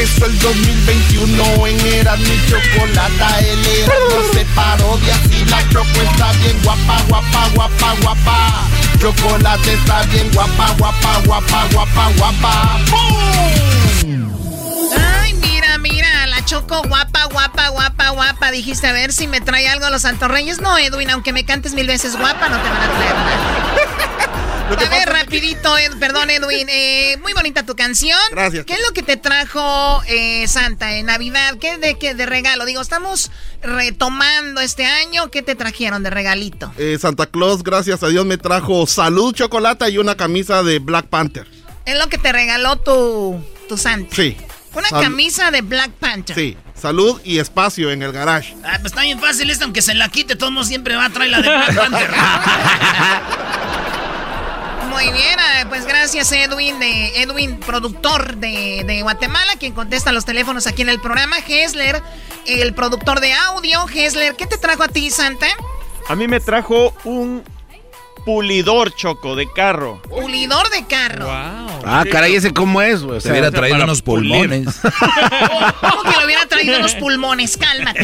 Empezó 0.00 0.24
el 0.24 0.38
2021 0.38 1.66
en 1.66 1.86
Era 1.86 2.16
mi 2.16 2.40
chocolata. 2.48 3.38
El 3.40 3.66
Erasmo 3.66 4.32
se 4.32 4.46
parodia 4.54 5.14
y 5.30 5.44
la 5.44 5.62
choco 5.68 6.00
está 6.10 6.32
bien 6.40 6.58
guapa, 6.62 7.02
guapa, 7.06 7.48
guapa, 7.54 7.94
guapa. 8.00 8.66
Chocolate 8.98 9.74
está 9.74 10.02
bien 10.04 10.30
guapa, 10.32 10.74
guapa, 10.78 11.20
guapa, 11.26 11.68
guapa, 11.72 12.10
guapa. 12.16 12.78
¡Bum! 12.90 14.32
Ay, 15.20 15.34
mira, 15.34 15.76
mira, 15.76 16.26
la 16.28 16.42
Choco 16.46 16.80
guapa, 16.88 17.26
guapa, 17.26 17.68
guapa, 17.68 18.08
guapa. 18.08 18.50
Dijiste 18.52 18.86
a 18.86 18.92
ver 18.92 19.12
si 19.12 19.26
me 19.26 19.42
trae 19.42 19.68
algo 19.68 19.84
a 19.84 19.90
los 19.90 20.00
Santorreyes. 20.00 20.62
No, 20.62 20.78
Edwin, 20.78 21.10
aunque 21.10 21.34
me 21.34 21.44
cantes 21.44 21.74
mil 21.74 21.86
veces 21.86 22.16
guapa, 22.16 22.48
no 22.48 22.56
te 22.56 22.68
van 22.70 22.82
a 22.82 22.90
traer. 22.90 24.49
A 24.70 24.88
ver, 24.88 25.08
rapidito, 25.08 25.76
Ed- 25.78 25.98
perdón, 25.98 26.30
Edwin. 26.30 26.66
eh, 26.70 27.16
muy 27.22 27.32
bonita 27.32 27.64
tu 27.66 27.74
canción. 27.76 28.18
Gracias. 28.30 28.64
¿Qué 28.66 28.74
es 28.74 28.80
lo 28.86 28.92
que 28.94 29.02
te 29.02 29.16
trajo 29.16 30.02
eh, 30.06 30.46
Santa 30.48 30.94
en 30.96 31.06
Navidad? 31.06 31.56
¿Qué 31.60 31.76
de, 31.78 31.98
qué 31.98 32.14
de 32.14 32.26
regalo? 32.26 32.64
Digo, 32.64 32.80
estamos 32.80 33.30
retomando 33.62 34.60
este 34.60 34.86
año. 34.86 35.30
¿Qué 35.30 35.42
te 35.42 35.54
trajeron 35.54 36.02
de 36.02 36.10
regalito? 36.10 36.72
Eh, 36.78 36.98
Santa 37.00 37.26
Claus, 37.26 37.62
gracias 37.62 38.02
a 38.02 38.08
Dios, 38.08 38.24
me 38.26 38.38
trajo 38.38 38.86
salud, 38.86 39.34
chocolate 39.34 39.88
y 39.90 39.98
una 39.98 40.16
camisa 40.16 40.62
de 40.62 40.78
Black 40.78 41.06
Panther. 41.06 41.46
Es 41.86 41.98
lo 41.98 42.08
que 42.08 42.18
te 42.18 42.30
regaló 42.32 42.76
tu, 42.76 43.44
tu 43.68 43.76
Santa. 43.76 44.14
Sí. 44.14 44.36
Una 44.72 44.88
Sal- 44.88 45.02
camisa 45.02 45.50
de 45.50 45.62
Black 45.62 45.90
Panther. 45.98 46.36
Sí, 46.36 46.56
salud 46.80 47.20
y 47.24 47.38
espacio 47.38 47.90
en 47.90 48.02
el 48.02 48.12
garage. 48.12 48.54
Ah, 48.62 48.76
pues 48.80 48.92
está 48.92 49.02
bien 49.02 49.18
fácil 49.18 49.50
esto, 49.50 49.64
aunque 49.64 49.82
se 49.82 49.94
la 49.94 50.08
quite, 50.10 50.36
todo 50.36 50.50
el 50.50 50.54
mundo 50.54 50.68
siempre 50.68 50.94
va 50.94 51.06
a 51.06 51.10
traer 51.10 51.30
la 51.32 51.40
de 51.42 51.48
Black 51.48 51.74
Panther. 51.74 52.10
Muy 55.02 55.12
bien, 55.12 55.38
pues 55.70 55.86
gracias 55.86 56.30
Edwin, 56.30 56.78
de 56.78 57.22
Edwin, 57.22 57.58
productor 57.58 58.36
de, 58.36 58.84
de 58.86 59.00
Guatemala, 59.00 59.52
quien 59.58 59.72
contesta 59.72 60.12
los 60.12 60.26
teléfonos 60.26 60.66
aquí 60.66 60.82
en 60.82 60.90
el 60.90 61.00
programa. 61.00 61.36
Hesler, 61.38 62.02
el 62.44 62.74
productor 62.74 63.20
de 63.20 63.32
audio. 63.32 63.86
Hesler, 63.88 64.36
¿qué 64.36 64.46
te 64.46 64.58
trajo 64.58 64.82
a 64.82 64.88
ti, 64.88 65.08
Santa? 65.08 65.46
A 66.06 66.14
mí 66.14 66.28
me 66.28 66.38
trajo 66.38 66.92
un 67.04 67.42
pulidor 68.24 68.94
choco 68.94 69.36
de 69.36 69.50
carro. 69.52 70.00
Pulidor 70.02 70.68
de 70.70 70.86
carro. 70.86 71.26
Ah, 71.30 72.04
caray, 72.10 72.34
ese 72.34 72.52
cómo 72.52 72.82
es, 72.82 73.02
güey. 73.02 73.20
Se 73.20 73.30
hubiera 73.30 73.50
traído 73.50 73.82
unos 73.84 74.02
pulmones. 74.02 74.66
¿Cómo 75.80 76.02
que 76.02 76.18
le 76.18 76.24
hubiera 76.26 76.46
traído 76.46 76.78
unos 76.78 76.94
pulmones? 76.94 77.56
Cálmate. 77.56 78.00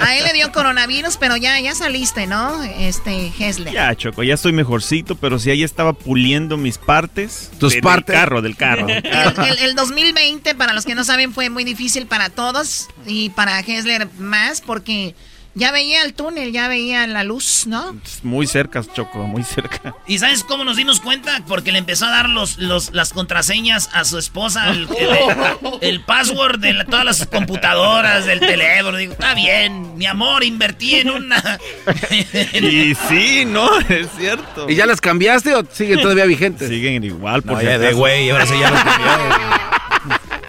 A 0.00 0.16
él 0.16 0.24
le 0.24 0.32
dio 0.34 0.52
coronavirus, 0.52 1.16
pero 1.16 1.36
ya, 1.36 1.58
ya 1.60 1.74
saliste, 1.74 2.26
¿no? 2.26 2.62
Este, 2.62 3.32
Hesler. 3.38 3.72
Ya, 3.72 3.94
Choco, 3.94 4.22
ya 4.22 4.34
estoy 4.34 4.52
mejorcito, 4.52 5.16
pero 5.16 5.38
si 5.38 5.50
ahí 5.50 5.62
estaba 5.62 5.92
puliendo 5.94 6.56
mis 6.56 6.78
partes. 6.78 7.50
Tus 7.58 7.72
de- 7.72 7.80
partes. 7.82 8.06
Del 8.06 8.14
carro, 8.16 8.42
del 8.42 8.56
carro. 8.56 8.86
El, 8.88 9.04
el- 9.06 9.58
el 9.58 9.74
2020, 9.74 10.54
para 10.54 10.72
los 10.74 10.84
que 10.84 10.94
no 10.94 11.04
saben, 11.04 11.32
fue 11.32 11.50
muy 11.50 11.64
difícil 11.64 12.06
para 12.06 12.28
todos 12.30 12.88
y 13.06 13.30
para 13.30 13.58
Hesler 13.60 14.08
más 14.18 14.60
porque 14.60 15.14
ya 15.56 15.72
veía 15.72 16.02
el 16.04 16.14
túnel, 16.14 16.52
ya 16.52 16.68
veía 16.68 17.06
la 17.06 17.24
luz, 17.24 17.66
¿no? 17.66 17.96
Muy 18.22 18.46
cerca, 18.46 18.84
Choco, 18.94 19.18
muy 19.26 19.42
cerca. 19.42 19.94
¿Y 20.06 20.18
sabes 20.18 20.44
cómo 20.44 20.64
nos 20.64 20.76
dimos 20.76 21.00
cuenta? 21.00 21.42
Porque 21.48 21.72
le 21.72 21.78
empezó 21.78 22.04
a 22.06 22.10
dar 22.10 22.28
los, 22.28 22.58
los, 22.58 22.92
las 22.92 23.12
contraseñas 23.12 23.88
a 23.92 24.04
su 24.04 24.18
esposa, 24.18 24.68
el, 24.70 24.82
el- 24.98 25.78
el 25.80 26.00
password 26.02 26.60
de 26.60 26.74
la- 26.74 26.84
todas 26.84 27.04
las 27.04 27.26
computadoras, 27.26 28.26
del 28.26 28.38
teléfono. 28.40 28.98
Digo, 28.98 29.14
está 29.14 29.34
bien, 29.34 29.96
mi 29.96 30.06
amor, 30.06 30.44
invertí 30.44 30.96
en 30.96 31.10
una... 31.10 31.58
Y 32.52 32.94
sí, 33.08 33.44
no, 33.46 33.78
es 33.80 34.08
cierto. 34.18 34.68
¿Y 34.68 34.74
ya 34.74 34.86
las 34.86 35.00
cambiaste 35.00 35.54
o 35.54 35.64
siguen 35.72 36.00
todavía 36.02 36.26
vigentes? 36.26 36.68
Siguen 36.68 37.02
igual, 37.04 37.42
No, 37.44 37.52
por 37.54 37.62
ya 37.64 37.72
si 37.74 37.78
de 37.78 37.92
güey, 37.94 38.30
ahora 38.30 38.46
sí 38.46 38.54
ya 38.60 38.70
los 38.70 38.82
cambió. 38.82 39.06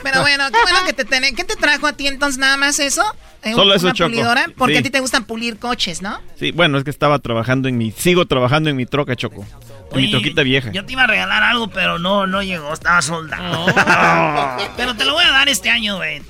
Pero 0.09 0.21
bueno, 0.21 0.45
qué 0.51 0.57
bueno 0.63 0.79
que 0.85 0.93
te 0.93 1.05
tenés. 1.05 1.34
¿Qué 1.34 1.43
te 1.43 1.55
trajo 1.55 1.88
a 1.88 1.93
ti 1.93 2.07
entonces 2.07 2.38
nada 2.39 2.57
más 2.57 2.79
eso? 2.79 3.03
Eh, 3.43 3.53
Solo 3.53 3.73
eso, 3.75 3.85
una 3.85 3.93
Choco. 3.93 4.09
pulidora, 4.09 4.45
porque 4.57 4.73
Sí. 4.75 4.79
a 4.79 4.84
ti 4.84 4.89
te 4.89 4.99
gustan 4.99 5.25
pulir 5.25 5.57
coches, 5.57 6.01
¿no? 6.01 6.19
Sí, 6.39 6.51
bueno, 6.51 6.77
es 6.77 6.84
que 6.84 6.89
estaba 6.89 7.19
trabajando 7.19 7.67
en 7.69 7.77
mi... 7.77 7.91
Sigo 7.91 8.25
trabajando 8.25 8.69
en 8.69 8.75
mi 8.75 8.85
troca, 8.85 9.15
Choco. 9.15 9.45
En 9.91 9.97
mi 9.97 10.03
Oye, 10.03 10.11
troquita 10.11 10.43
vieja. 10.43 10.71
Yo 10.71 10.85
te 10.85 10.93
iba 10.93 11.03
a 11.03 11.07
regalar 11.07 11.43
algo, 11.43 11.69
pero 11.69 11.97
no, 11.99 12.27
no 12.27 12.41
llegó, 12.43 12.73
estaba 12.73 13.01
soldado. 13.01 13.65
pero 14.77 14.95
te 14.95 15.05
lo 15.05 15.13
voy 15.13 15.23
a 15.23 15.31
dar 15.31 15.47
este 15.49 15.69
año, 15.69 15.97
güey. 15.97 16.21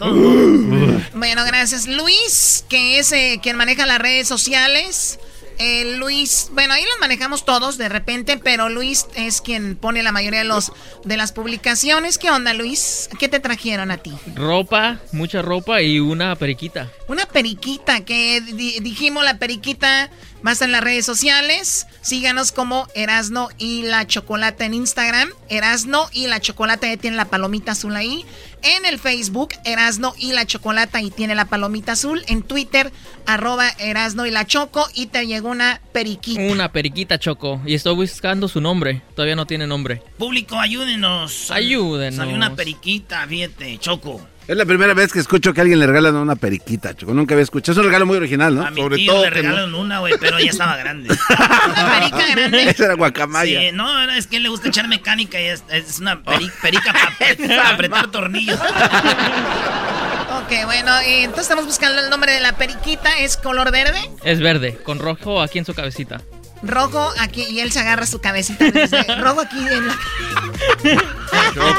Bueno, 1.16 1.44
gracias. 1.46 1.88
Luis, 1.88 2.66
que 2.70 3.00
es 3.00 3.12
eh, 3.14 3.40
quien 3.42 3.58
maneja 3.58 3.86
las 3.86 4.00
redes 4.00 4.28
sociales. 4.28 5.20
Eh, 5.60 5.96
Luis, 5.98 6.50
bueno, 6.52 6.74
ahí 6.74 6.84
los 6.84 7.00
manejamos 7.00 7.44
todos 7.46 7.78
de 7.78 7.90
repente, 7.90 8.38
pero 8.38 8.70
Luis 8.70 9.08
es 9.16 9.42
quien 9.42 9.76
pone 9.76 10.04
la 10.04 10.12
mayoría 10.12 10.40
de 10.40 10.46
los 10.46 10.72
de 11.04 11.18
las 11.18 11.32
publicaciones. 11.32 12.18
¿Qué 12.18 12.30
onda, 12.30 12.54
Luis? 12.54 13.10
¿Qué 13.20 13.28
te 13.28 13.40
trajeron 13.40 13.90
a 13.92 13.98
ti? 13.98 14.14
Ropa, 14.36 15.00
mucha 15.12 15.42
ropa 15.42 15.82
y 15.82 16.00
una 16.00 16.36
periquita. 16.36 16.92
Una 17.08 17.26
periquita, 17.26 18.06
que 18.06 18.42
di- 18.42 18.80
dijimos 18.82 19.24
la 19.24 19.40
periquita 19.40 20.10
estar 20.48 20.68
en 20.68 20.72
las 20.72 20.82
redes 20.84 21.06
sociales. 21.06 21.88
Síganos 22.02 22.54
como 22.54 22.88
Erasno 22.96 23.50
y 23.58 23.82
la 23.84 24.08
Chocolata 24.08 24.64
en 24.64 24.74
Instagram. 24.76 25.30
Erasno 25.50 26.08
y 26.14 26.28
la 26.28 26.40
Chocolata 26.40 26.88
ya 26.88 26.96
tiene 26.96 27.18
la 27.18 27.26
palomita 27.26 27.74
azul 27.74 27.96
ahí. 27.98 28.26
En 28.64 28.86
el 28.86 29.00
Facebook, 29.00 29.50
Erasno 29.66 30.14
y 30.18 30.34
la 30.34 30.46
Chocolata 30.46 31.02
y 31.02 31.12
tiene 31.12 31.36
la 31.36 31.46
palomita 31.46 31.94
azul. 31.94 32.24
En 32.28 32.44
Twitter, 32.44 32.92
arroba 33.26 33.70
Erasno 33.80 34.26
y 34.26 34.32
la 34.32 34.46
Choco 34.46 34.88
y 34.94 35.08
te 35.08 35.26
llegó 35.28 35.50
una 35.50 35.82
periquita. 35.92 36.42
Una 36.42 36.72
periquita, 36.72 37.20
Choco. 37.20 37.62
Y 37.66 37.76
estoy 37.76 37.96
buscando 37.96 38.48
su 38.48 38.60
nombre. 38.62 39.02
Todavía 39.16 39.36
no 39.36 39.46
tiene 39.46 39.68
nombre. 39.68 40.02
Público, 40.18 40.60
ayúdenos. 40.60 41.52
Ayúdenos. 41.52 42.16
Salió 42.16 42.36
una 42.36 42.56
periquita, 42.56 43.26
fíjate, 43.28 43.78
Choco. 43.78 44.22
Es 44.48 44.56
la 44.56 44.66
primera 44.66 44.94
vez 44.94 45.12
que 45.12 45.20
escucho 45.20 45.54
que 45.54 45.60
a 45.60 45.64
alguien 45.64 45.78
le 45.80 45.88
regalan 45.88 46.16
una 46.16 46.38
periquita, 46.38 46.96
chico. 46.96 47.14
Nunca 47.14 47.34
había 47.36 47.44
escuchado. 47.44 47.74
Es 47.74 47.78
un 47.80 47.84
regalo 47.84 48.06
muy 48.06 48.16
original, 48.16 48.56
¿no? 48.56 48.66
A 48.66 48.72
mi 48.72 48.82
tío 48.96 49.22
le 49.22 49.30
regalaron 49.30 49.76
una, 49.76 50.00
güey, 50.00 50.14
pero 50.20 50.40
ya 50.40 50.50
estaba 50.52 50.78
grande. 50.78 51.10
perica 51.10 52.28
grande? 52.32 52.70
Esa 52.70 52.86
era 52.86 52.94
guacamaya. 52.94 53.60
Sí, 53.60 53.72
no, 53.74 54.10
es 54.12 54.26
que 54.28 54.40
le 54.40 54.48
gusta 54.48 54.70
echar 54.70 54.88
mecánica 54.88 55.42
y 55.42 55.46
es, 55.48 55.66
es 55.70 56.00
una 56.00 56.24
peri- 56.24 56.52
perica 56.62 56.94
para 56.94 57.70
apretar 57.74 58.08
tornillos. 58.10 58.58
Ok, 58.58 60.54
bueno, 60.66 60.92
entonces 61.04 61.42
estamos 61.44 61.66
buscando 61.66 62.00
el 62.02 62.10
nombre 62.10 62.32
de 62.32 62.40
la 62.40 62.56
periquita. 62.56 63.20
¿Es 63.20 63.36
color 63.36 63.70
verde? 63.72 64.00
Es 64.24 64.40
verde, 64.40 64.78
con 64.84 65.00
rojo 65.00 65.42
aquí 65.42 65.60
en 65.60 65.66
su 65.66 65.74
cabecita. 65.74 66.22
Rojo 66.68 67.12
aquí 67.20 67.44
y 67.44 67.60
él 67.60 67.72
se 67.72 67.80
agarra 67.80 68.06
su 68.06 68.20
cabecita. 68.20 68.66
dice, 68.66 69.04
rojo 69.20 69.42
aquí 69.42 69.58
en 69.58 69.88
la... 69.88 69.98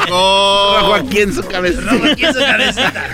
Rojo 0.06 0.94
aquí 0.94 1.20
en 1.20 1.35
su 1.35 1.43
cabeza. 1.47 1.81
Rojo 1.82 2.05
aquí 2.12 2.24
en 2.24 2.35
su 2.35 2.40
cabecita. 2.40 3.05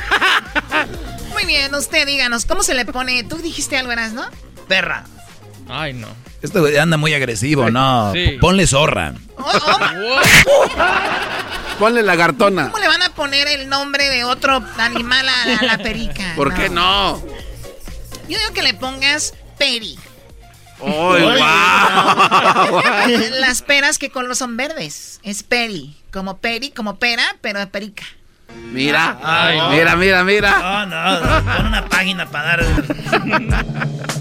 Muy 1.32 1.44
bien, 1.44 1.74
usted 1.74 2.06
díganos, 2.06 2.46
¿cómo 2.46 2.62
se 2.62 2.74
le 2.74 2.84
pone? 2.84 3.24
Tú 3.24 3.36
dijiste 3.38 3.76
algo, 3.76 3.92
eras, 3.92 4.12
¿no? 4.12 4.24
Perra. 4.68 5.04
Ay, 5.68 5.92
no. 5.92 6.08
Este 6.42 6.60
güey 6.60 6.76
anda 6.76 6.96
muy 6.96 7.14
agresivo, 7.14 7.70
no. 7.70 8.12
Sí. 8.12 8.36
Ponle 8.40 8.66
zorra. 8.66 9.14
Ponle 11.78 12.02
lagartona. 12.02 12.70
¿Cómo 12.70 12.78
le 12.78 12.88
van 12.88 13.02
a 13.02 13.14
poner 13.14 13.48
el 13.48 13.68
nombre 13.68 14.10
de 14.10 14.24
otro 14.24 14.62
animal 14.78 15.26
a, 15.28 15.58
a 15.58 15.64
la 15.64 15.78
perica? 15.78 16.34
¿Por 16.36 16.54
qué 16.54 16.68
no? 16.68 17.20
Yo 18.28 18.38
digo 18.38 18.52
que 18.54 18.62
le 18.62 18.74
pongas 18.74 19.34
peri. 19.58 19.98
¡Ay, 20.80 21.22
guau! 21.38 22.82
Las 23.40 23.62
peras, 23.62 23.98
¿qué 23.98 24.10
color 24.10 24.34
son 24.36 24.56
verdes? 24.56 25.20
Es 25.22 25.42
peri. 25.42 25.96
Como 26.12 26.38
peri, 26.38 26.70
como 26.70 26.96
pera, 26.96 27.24
pero 27.40 27.58
de 27.58 27.66
perica. 27.66 28.04
Mira, 28.72 29.18
Ay, 29.22 29.58
no. 29.58 29.70
mira, 29.70 29.96
mira, 29.96 30.24
mira. 30.24 30.86
No, 30.86 30.86
no, 30.86 31.44
pon 31.56 31.66
una 31.66 31.88
página 31.88 32.26
para 32.30 32.56
dar. 32.56 32.64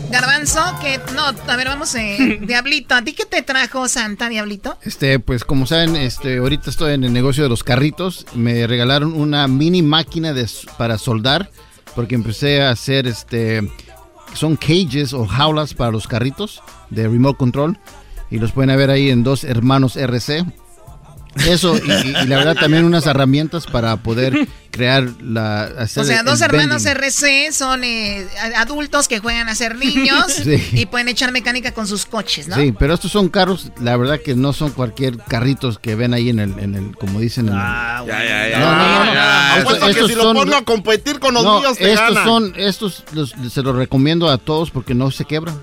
Garbanzo, 0.09 0.61
que 0.81 0.99
no, 1.15 1.25
a 1.25 1.55
ver, 1.55 1.67
vamos, 1.67 1.93
eh, 1.95 2.39
Diablito, 2.41 2.95
¿a 2.95 3.01
ti 3.03 3.13
qué 3.13 3.25
te 3.25 3.41
trajo 3.41 3.87
Santa, 3.87 4.29
Diablito? 4.29 4.77
Este, 4.83 5.19
pues 5.19 5.43
como 5.43 5.65
saben, 5.65 5.95
este, 5.95 6.37
ahorita 6.37 6.69
estoy 6.69 6.93
en 6.93 7.03
el 7.03 7.13
negocio 7.13 7.43
de 7.43 7.49
los 7.49 7.63
carritos. 7.63 8.25
Me 8.33 8.65
regalaron 8.67 9.13
una 9.13 9.47
mini 9.47 9.81
máquina 9.81 10.33
de, 10.33 10.47
para 10.77 10.97
soldar 10.97 11.49
porque 11.95 12.15
empecé 12.15 12.61
a 12.61 12.69
hacer, 12.71 13.07
este, 13.07 13.67
son 14.33 14.55
cages 14.55 15.13
o 15.13 15.25
jaulas 15.25 15.73
para 15.73 15.91
los 15.91 16.07
carritos 16.07 16.61
de 16.89 17.07
remote 17.07 17.37
control 17.37 17.77
y 18.29 18.39
los 18.39 18.51
pueden 18.51 18.75
ver 18.75 18.89
ahí 18.89 19.09
en 19.09 19.23
dos 19.23 19.43
hermanos 19.43 19.95
RC. 19.95 20.45
Eso 21.47 21.75
y, 21.77 22.27
la 22.27 22.37
verdad 22.37 22.55
también 22.55 22.83
unas 22.85 23.05
herramientas 23.07 23.65
para 23.65 23.97
poder 23.97 24.47
crear 24.71 25.07
la 25.21 25.63
hacer 25.63 26.03
O 26.03 26.05
sea, 26.05 26.23
dos 26.23 26.41
hermanos 26.41 26.83
bending. 26.83 27.03
RC 27.03 27.51
son 27.51 27.83
eh, 27.83 28.25
adultos 28.55 29.07
que 29.07 29.19
juegan 29.19 29.49
a 29.49 29.55
ser 29.55 29.75
niños 29.77 30.25
Sí. 30.43 30.61
y 30.73 30.85
pueden 30.85 31.07
echar 31.09 31.31
mecánica 31.31 31.71
con 31.73 31.87
sus 31.87 32.05
coches, 32.05 32.47
¿no? 32.47 32.55
Sí, 32.55 32.71
pero 32.77 32.93
estos 32.93 33.11
son 33.11 33.29
carros, 33.29 33.71
la 33.81 33.97
verdad 33.97 34.19
que 34.23 34.35
no 34.35 34.53
son 34.53 34.71
cualquier 34.71 35.17
carritos 35.17 35.79
que 35.79 35.95
ven 35.95 36.13
ahí 36.13 36.29
en 36.29 36.39
el, 36.39 36.57
en 36.59 36.75
el 36.75 36.95
como 36.97 37.19
dicen 37.19 37.47
en 37.49 37.53
el- 37.55 37.59
Ya, 37.59 38.03
ya, 38.07 38.49
ya. 38.49 38.59
No, 38.59 38.71
no, 38.71 38.77
no, 38.77 39.05
no. 39.05 39.13
Ya, 39.13 39.57
Estos- 39.57 39.73
Apuesto 39.75 40.01
que 40.01 40.07
si 40.09 40.15
lo 40.15 40.33
pongo 40.33 40.55
a 40.55 40.61
competir 40.63 41.19
con 41.19 41.33
los 41.33 41.43
No, 41.43 41.59
míos, 41.59 41.77
te 41.77 41.91
estos 41.93 42.15
son, 42.23 42.53
estos 42.57 43.03
los- 43.13 43.33
se 43.51 43.61
los 43.63 43.75
recomiendo 43.75 44.29
a 44.29 44.37
todos 44.37 44.71
porque 44.71 44.93
no 44.93 45.11
se 45.11 45.25
quebran. 45.25 45.59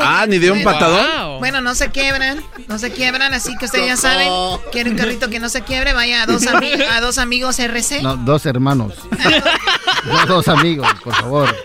Ah, 0.00 0.26
ni 0.26 0.38
de 0.38 0.50
un 0.50 0.62
Bueno, 0.62 0.78
patadón. 0.78 1.38
Bueno, 1.38 1.60
no 1.60 1.74
se 1.74 1.90
quiebran, 1.90 2.42
no 2.68 2.78
se 2.78 2.92
quiebran, 2.92 3.32
así 3.34 3.56
que 3.58 3.66
ustedes 3.66 3.86
ya 3.86 3.96
saben, 3.96 4.28
quiere 4.72 4.90
un 4.90 4.96
carrito 4.96 5.28
que 5.30 5.38
no 5.38 5.48
se 5.48 5.62
quiebre, 5.62 5.92
vaya 5.92 6.22
a 6.22 6.26
dos, 6.26 6.42
ami- 6.44 6.84
a 6.90 7.00
dos 7.00 7.18
amigos 7.18 7.58
RC. 7.58 8.02
No, 8.02 8.16
dos 8.16 8.46
hermanos. 8.46 8.94
no, 10.04 10.26
dos 10.26 10.48
amigos, 10.48 10.88
por 11.04 11.14
favor. 11.14 11.56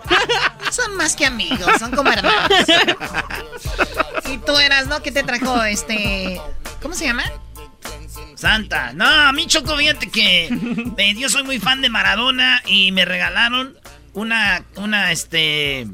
Son 0.71 0.95
más 0.95 1.15
que 1.15 1.25
amigos, 1.25 1.69
son 1.79 1.91
como 1.91 2.11
hermanos. 2.11 2.49
y 4.31 4.37
tú 4.37 4.57
eras, 4.57 4.87
¿no? 4.87 5.01
¿Qué 5.01 5.11
te 5.11 5.23
trajo 5.23 5.63
este... 5.63 6.39
¿Cómo 6.81 6.93
se 6.95 7.05
llama? 7.05 7.23
Santa. 8.35 8.91
No, 8.93 9.05
a 9.05 9.31
mí 9.33 9.45
Choco, 9.47 9.75
fíjate 9.77 10.09
que 10.09 10.45
eh, 10.97 11.15
yo 11.17 11.29
soy 11.29 11.43
muy 11.43 11.59
fan 11.59 11.81
de 11.81 11.89
Maradona 11.89 12.61
y 12.65 12.91
me 12.91 13.05
regalaron 13.05 13.77
una, 14.13 14.63
una, 14.77 15.11
este... 15.11 15.87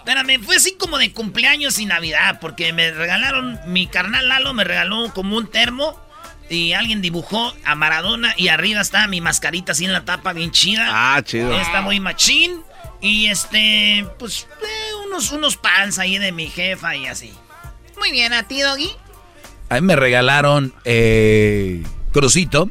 Espérame, 0.00 0.42
fue 0.42 0.56
así 0.56 0.72
como 0.78 0.96
de 0.96 1.12
cumpleaños 1.12 1.78
y 1.78 1.84
Navidad, 1.84 2.38
porque 2.40 2.72
me 2.72 2.90
regalaron, 2.90 3.60
mi 3.66 3.86
carnal 3.86 4.28
Lalo 4.28 4.54
me 4.54 4.64
regaló 4.64 5.12
como 5.12 5.36
un 5.36 5.46
termo 5.46 6.00
y 6.48 6.72
alguien 6.72 7.02
dibujó 7.02 7.52
a 7.64 7.74
Maradona 7.74 8.34
y 8.36 8.48
arriba 8.48 8.80
está 8.80 9.06
mi 9.06 9.20
mascarita 9.20 9.72
así 9.72 9.84
en 9.84 9.92
la 9.92 10.04
tapa 10.06 10.32
bien 10.32 10.50
chida. 10.52 10.88
Ah, 10.90 11.22
chido. 11.22 11.58
Está 11.60 11.82
muy 11.82 12.00
machín 12.00 12.62
y 13.02 13.26
este, 13.26 14.06
pues, 14.18 14.48
eh, 14.62 14.94
unos, 15.06 15.30
unos 15.32 15.58
pants 15.58 15.98
ahí 15.98 16.16
de 16.16 16.32
mi 16.32 16.48
jefa 16.48 16.96
y 16.96 17.06
así. 17.06 17.32
Muy 17.98 18.10
bien, 18.10 18.32
¿a 18.32 18.48
ti, 18.48 18.62
Doggy? 18.62 18.90
A 19.68 19.74
mí 19.74 19.82
me 19.82 19.96
regalaron 19.96 20.74
eh, 20.84 21.84
Crucito. 22.10 22.70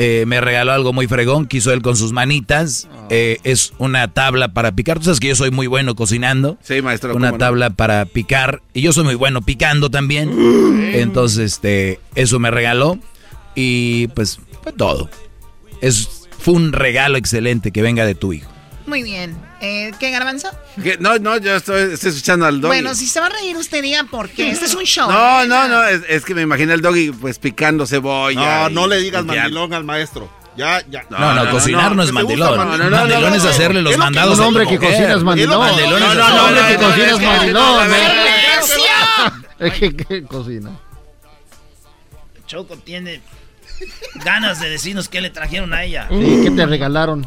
Eh, 0.00 0.26
me 0.28 0.40
regaló 0.40 0.70
algo 0.70 0.92
muy 0.92 1.08
fregón, 1.08 1.46
quiso 1.46 1.72
él 1.72 1.82
con 1.82 1.96
sus 1.96 2.12
manitas. 2.12 2.86
Eh, 3.10 3.38
es 3.42 3.72
una 3.78 4.06
tabla 4.14 4.54
para 4.54 4.70
picar. 4.70 4.98
Tú 4.98 5.06
sabes 5.06 5.18
que 5.18 5.26
yo 5.26 5.34
soy 5.34 5.50
muy 5.50 5.66
bueno 5.66 5.96
cocinando. 5.96 6.56
Sí, 6.62 6.80
maestro. 6.82 7.16
Una 7.16 7.32
no. 7.32 7.38
tabla 7.38 7.70
para 7.70 8.04
picar. 8.04 8.62
Y 8.72 8.82
yo 8.82 8.92
soy 8.92 9.02
muy 9.02 9.16
bueno 9.16 9.42
picando 9.42 9.90
también. 9.90 10.30
Entonces, 10.94 11.52
este, 11.52 11.98
eso 12.14 12.38
me 12.38 12.52
regaló. 12.52 12.96
Y 13.56 14.06
pues, 14.14 14.38
fue 14.62 14.72
todo. 14.72 15.10
Es, 15.80 16.28
fue 16.38 16.54
un 16.54 16.72
regalo 16.72 17.18
excelente 17.18 17.72
que 17.72 17.82
venga 17.82 18.06
de 18.06 18.14
tu 18.14 18.32
hijo. 18.32 18.48
Muy 18.88 19.02
bien. 19.02 19.36
Eh, 19.60 19.92
¿Qué, 20.00 20.10
Garbanzo? 20.10 20.48
¿Qué? 20.82 20.96
No, 20.98 21.18
no, 21.18 21.36
yo 21.36 21.54
estoy, 21.56 21.92
estoy 21.92 22.08
escuchando 22.10 22.46
al 22.46 22.60
doggy. 22.60 22.68
Bueno, 22.68 22.94
si 22.94 23.06
se 23.06 23.20
va 23.20 23.26
a 23.26 23.28
reír 23.28 23.56
usted, 23.56 23.82
diga 23.82 24.04
por 24.04 24.30
qué. 24.30 24.50
Este 24.50 24.64
es 24.64 24.74
un 24.74 24.84
show. 24.84 25.10
No, 25.10 25.42
¿eh? 25.42 25.46
no, 25.46 25.68
no, 25.68 25.84
es, 25.84 26.02
es 26.08 26.24
que 26.24 26.34
me 26.34 26.42
imaginé 26.42 26.72
al 26.72 26.80
doggy 26.80 27.10
pues 27.12 27.38
picando 27.38 27.86
cebolla. 27.86 28.64
No, 28.64 28.70
y- 28.70 28.74
no 28.74 28.86
le 28.86 28.96
digas 28.98 29.24
mandilón 29.24 29.74
al 29.74 29.84
maestro. 29.84 30.30
Ya, 30.56 30.82
ya. 30.90 31.04
No, 31.10 31.34
no, 31.34 31.50
cocinar 31.50 31.94
no, 31.94 32.02
es 32.02 32.10
mandilón. 32.12 32.56
mandilón. 32.56 32.90
mandilón 32.90 33.34
es 33.34 33.44
hacerle 33.44 33.82
los 33.82 33.96
mandados. 33.96 34.38
un 34.38 34.44
hombre 34.46 34.66
que 34.66 34.74
mujer. 34.78 34.90
cocina 34.90 35.14
es 35.14 35.22
mandilón. 35.22 35.58
Mandilón 35.60 36.00
No, 36.00 36.10
es 36.12 36.16
no, 36.18 36.28
no, 36.30 36.44
hombre 36.46 36.62
que 36.66 36.78
no, 36.78 36.88
cocina 36.88 37.06
no, 37.06 37.14
es 37.16 37.20
no, 37.20 37.28
mandilón. 37.30 37.88
no, 37.88 37.94
¿eh? 37.94 38.08
Es 39.60 39.72
que 39.74 39.96
que 39.96 40.22
cocina. 40.24 40.70
Choco 42.46 42.76
tiene 42.78 43.20
ganas 44.24 44.60
de 44.60 44.70
decirnos 44.70 45.08
qué 45.08 45.20
le 45.20 45.30
trajeron 45.30 45.74
a 45.74 45.84
ella. 45.84 46.06
Sí, 46.10 46.40
¿Qué 46.44 46.50
te 46.50 46.64
regalaron? 46.66 47.26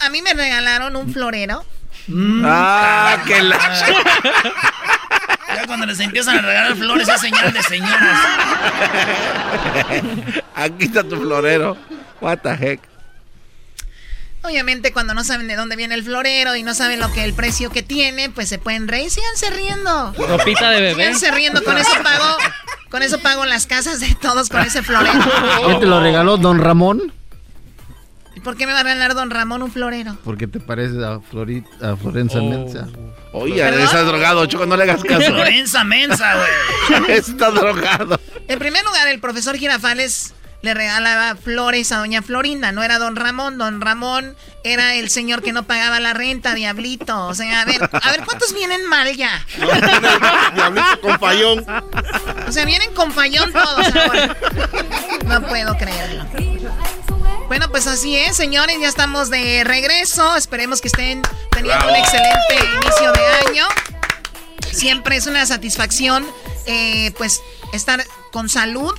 A 0.00 0.10
mí 0.10 0.22
me 0.22 0.34
regalaron 0.34 0.96
un 0.96 1.12
florero. 1.12 1.64
Ah, 2.44 3.18
que 3.26 3.42
la... 3.42 3.58
Ya 5.54 5.66
cuando 5.66 5.86
les 5.86 5.98
empiezan 6.00 6.38
a 6.38 6.42
regalar 6.42 6.76
flores 6.76 7.08
es 7.08 7.20
señal 7.20 7.52
de 7.52 7.62
señoras. 7.62 8.18
Aquí 10.54 10.84
está 10.84 11.02
tu 11.02 11.16
florero. 11.16 11.76
What 12.20 12.38
the 12.38 12.50
heck. 12.50 12.80
Obviamente 14.42 14.92
cuando 14.92 15.14
no 15.14 15.24
saben 15.24 15.48
de 15.48 15.56
dónde 15.56 15.74
viene 15.74 15.94
el 15.94 16.04
florero 16.04 16.54
y 16.54 16.62
no 16.62 16.74
saben 16.74 17.00
lo 17.00 17.12
que 17.12 17.24
el 17.24 17.34
precio 17.34 17.70
que 17.70 17.82
tiene, 17.82 18.30
pues 18.30 18.48
se 18.48 18.58
pueden 18.58 18.86
reír. 18.86 19.10
Síganse 19.10 19.50
riendo. 19.50 20.14
Ropita 20.16 20.70
de 20.70 20.80
bebé. 20.80 21.04
Síganse 21.04 21.30
riendo. 21.32 21.64
Con 21.64 21.78
eso 21.78 21.90
pago, 22.02 22.36
con 22.90 23.02
eso 23.02 23.18
pago 23.20 23.44
las 23.44 23.66
casas 23.66 23.98
de 23.98 24.14
todos 24.14 24.48
con 24.48 24.60
ese 24.60 24.82
florero. 24.82 25.18
¿Quién 25.64 25.80
te 25.80 25.86
lo 25.86 26.00
regaló, 26.00 26.36
don 26.36 26.60
Ramón? 26.60 27.12
¿Y 28.46 28.48
por 28.48 28.56
qué 28.56 28.64
me 28.64 28.72
va 28.74 28.78
a 28.78 28.82
regalar 28.84 29.14
don 29.14 29.28
Ramón 29.30 29.60
un 29.64 29.72
florero? 29.72 30.16
Porque 30.22 30.46
te 30.46 30.60
pareces 30.60 31.02
a, 31.02 31.18
Florit, 31.18 31.64
a 31.82 31.96
Florencia 31.96 32.40
Mensa. 32.40 32.86
Oye, 33.32 33.82
estás 33.82 34.06
drogado, 34.06 34.46
Choco, 34.46 34.66
no 34.66 34.76
le 34.76 34.84
hagas 34.84 35.02
caso. 35.02 35.32
Florenza 35.32 35.82
mensa, 35.82 36.36
güey. 36.36 37.04
Está 37.18 37.50
drogado. 37.50 38.20
En 38.46 38.60
primer 38.60 38.84
lugar, 38.84 39.08
el 39.08 39.18
profesor 39.18 39.56
Girafales 39.56 40.32
le 40.62 40.74
regalaba 40.74 41.34
flores 41.34 41.90
a 41.90 41.98
doña 41.98 42.22
Florinda, 42.22 42.70
no 42.70 42.84
era 42.84 43.00
don 43.00 43.16
Ramón, 43.16 43.58
don 43.58 43.80
Ramón 43.80 44.36
era 44.62 44.94
el 44.94 45.10
señor 45.10 45.42
que 45.42 45.52
no 45.52 45.64
pagaba 45.64 45.98
la 45.98 46.14
renta, 46.14 46.54
diablito. 46.54 47.26
O 47.26 47.34
sea, 47.34 47.62
a 47.62 47.64
ver, 47.64 47.82
a 47.82 48.10
ver 48.12 48.24
cuántos 48.24 48.54
vienen 48.54 48.86
mal 48.86 49.12
ya. 49.16 49.44
Diablito 50.54 51.00
con 51.02 51.18
fallón. 51.18 51.66
O 52.46 52.52
sea, 52.52 52.64
vienen 52.64 52.94
con 52.94 53.10
fallón 53.10 53.52
todos 53.52 53.86
ahora. 53.96 54.36
No 55.24 55.42
puedo 55.48 55.76
creerlo. 55.76 56.24
Bueno, 57.48 57.70
pues 57.70 57.86
así 57.86 58.16
es, 58.16 58.36
señores, 58.36 58.76
ya 58.80 58.88
estamos 58.88 59.30
de 59.30 59.62
regreso. 59.64 60.36
Esperemos 60.36 60.80
que 60.80 60.88
estén 60.88 61.22
teniendo 61.52 61.86
un 61.88 61.94
excelente 61.94 62.56
inicio 62.82 63.12
de 63.12 63.26
año. 63.48 63.66
Siempre 64.72 65.16
es 65.16 65.26
una 65.26 65.46
satisfacción, 65.46 66.26
eh, 66.66 67.12
pues, 67.16 67.40
estar 67.72 68.04
con 68.32 68.48
salud 68.48 68.94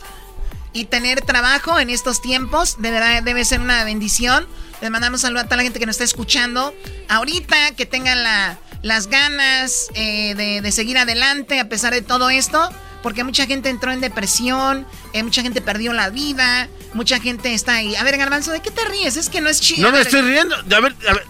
y 0.71 0.85
tener 0.85 1.21
trabajo 1.21 1.77
en 1.77 1.89
estos 1.89 2.21
tiempos. 2.21 2.81
De 2.81 2.89
verdad, 2.89 3.21
debe 3.21 3.43
ser 3.43 3.59
una 3.59 3.83
bendición. 3.83 4.47
Les 4.81 4.89
mandamos 4.91 5.21
saludo 5.21 5.41
a 5.41 5.43
toda 5.43 5.57
la 5.57 5.63
gente 5.63 5.79
que 5.79 5.85
nos 5.85 5.95
está 5.95 6.05
escuchando. 6.05 6.73
Ahorita, 7.09 7.75
que 7.75 7.85
tengan 7.85 8.23
la- 8.23 8.57
las 8.81 9.07
ganas 9.07 9.87
eh, 9.93 10.33
de, 10.35 10.61
de 10.61 10.71
seguir 10.71 10.97
adelante 10.97 11.59
a 11.59 11.69
pesar 11.69 11.93
de 11.93 12.01
todo 12.01 12.29
esto. 12.29 12.69
Porque 13.03 13.23
mucha 13.23 13.45
gente 13.45 13.69
entró 13.69 13.91
en 13.91 14.01
depresión, 14.01 14.85
eh, 15.13 15.21
mucha 15.23 15.41
gente 15.43 15.61
perdió 15.61 15.93
la 15.93 16.09
vida, 16.09 16.67
mucha 16.93 17.19
gente 17.19 17.53
está 17.53 17.75
ahí. 17.75 17.95
A 17.95 18.03
ver, 18.03 18.17
Garbanzo, 18.17 18.51
¿de 18.51 18.59
qué 18.59 18.71
te 18.71 18.83
ríes? 18.85 19.15
Es 19.17 19.29
que 19.29 19.39
no 19.39 19.49
es 19.49 19.61
chido. 19.61 19.87
No 19.89 19.95
me 19.95 20.01
estoy 20.01 20.21
riendo. 20.21 20.55
A 20.55 20.79
ver, 20.81 20.95
a 21.07 21.13
ver. 21.13 21.25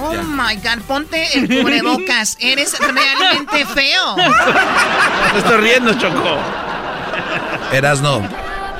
Oh 0.00 0.14
my 0.22 0.54
god, 0.56 0.80
ponte 0.86 1.36
el 1.36 1.46
cubrebocas. 1.48 2.36
Eres 2.40 2.78
realmente 2.78 3.66
feo. 3.66 4.16
Me 5.32 5.38
estoy 5.40 5.56
riendo, 5.60 5.92
Choco. 5.94 6.38
Erasno, 7.72 8.26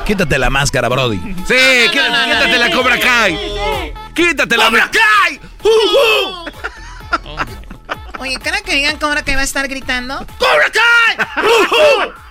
quítate 0.06 0.38
la 0.38 0.48
máscara, 0.48 0.88
Brody. 0.88 1.18
Sí, 1.46 1.54
quí- 1.90 1.98
quítate 1.98 2.58
la 2.58 2.70
Cobra 2.70 2.98
Kai. 2.98 3.38
Quítate 4.14 4.56
la 4.56 4.64
Cobra 4.66 4.90
Kai. 4.90 5.40
Oye, 8.22 8.38
cada 8.38 8.60
que 8.60 8.76
digan 8.76 8.98
Cobra 8.98 9.24
que 9.24 9.34
va 9.34 9.40
a 9.40 9.44
estar 9.44 9.66
gritando. 9.66 10.24
¡Cobra 10.38 10.70
Kai! 10.70 11.16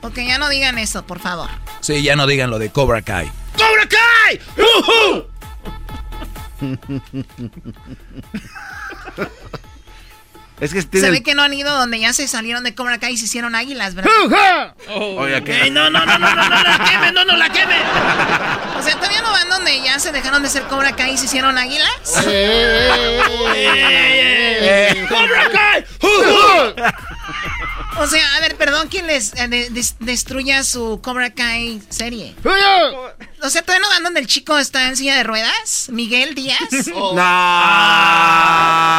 Ok, 0.00 0.14
ya 0.18 0.38
no 0.38 0.48
digan 0.48 0.78
eso, 0.78 1.04
por 1.04 1.18
favor. 1.18 1.48
Sí, 1.80 2.04
ya 2.04 2.14
no 2.14 2.28
digan 2.28 2.50
lo 2.50 2.60
de 2.60 2.70
Cobra 2.70 3.02
Kai. 3.02 3.28
¡Cobra 3.56 3.88
Kai! 3.88 4.40
Es 10.60 10.72
que 10.72 10.82
tiene 10.82 11.06
Se 11.06 11.10
ve 11.12 11.22
que 11.22 11.34
no 11.34 11.42
han 11.42 11.54
ido 11.54 11.72
donde 11.76 12.00
ya 12.00 12.12
se 12.12 12.26
salieron 12.26 12.64
de 12.64 12.74
Cobra 12.74 12.98
Kai 12.98 13.12
y 13.12 13.16
se 13.16 13.26
hicieron 13.26 13.54
águilas, 13.54 13.94
¿verdad? 13.94 14.10
Oiga, 14.88 15.40
¿qué? 15.42 15.62
Ey, 15.62 15.70
no, 15.70 15.88
no, 15.90 16.04
no, 16.04 16.18
no, 16.18 16.34
no, 16.34 16.48
no 16.48 16.62
la 16.62 16.84
queme, 16.90 17.12
no, 17.12 17.24
no 17.24 17.36
la 17.36 17.48
queme. 17.50 17.76
O 18.78 18.82
sea, 18.82 18.94
¿todavía 18.94 19.20
no 19.22 19.32
van 19.32 19.48
donde 19.48 19.82
ya 19.82 19.98
se 19.98 20.12
dejaron 20.12 20.40
de 20.42 20.48
ser 20.48 20.62
Cobra 20.64 20.94
Kai 20.94 21.12
y 21.12 21.18
se 21.18 21.24
hicieron 21.26 21.58
águilas? 21.58 21.90
¡Cobra 25.08 25.50
Kai! 25.50 25.84
O 28.00 28.06
sea, 28.06 28.36
a 28.36 28.40
ver, 28.40 28.56
perdón, 28.56 28.88
¿quién 28.90 29.06
les 29.08 29.34
eh, 29.34 29.48
de- 29.48 29.70
des- 29.70 29.96
destruya 29.98 30.62
su 30.62 31.00
Cobra 31.02 31.30
Kai 31.34 31.82
serie? 31.88 32.34
O 33.42 33.50
sea, 33.50 33.62
¿todavía 33.62 33.86
no 33.86 33.88
van 33.92 34.02
donde 34.04 34.20
el 34.20 34.26
chico 34.26 34.56
está 34.58 34.86
en 34.88 34.96
silla 34.96 35.16
de 35.16 35.24
ruedas? 35.24 35.88
¿Miguel 35.90 36.34
Díaz? 36.34 36.58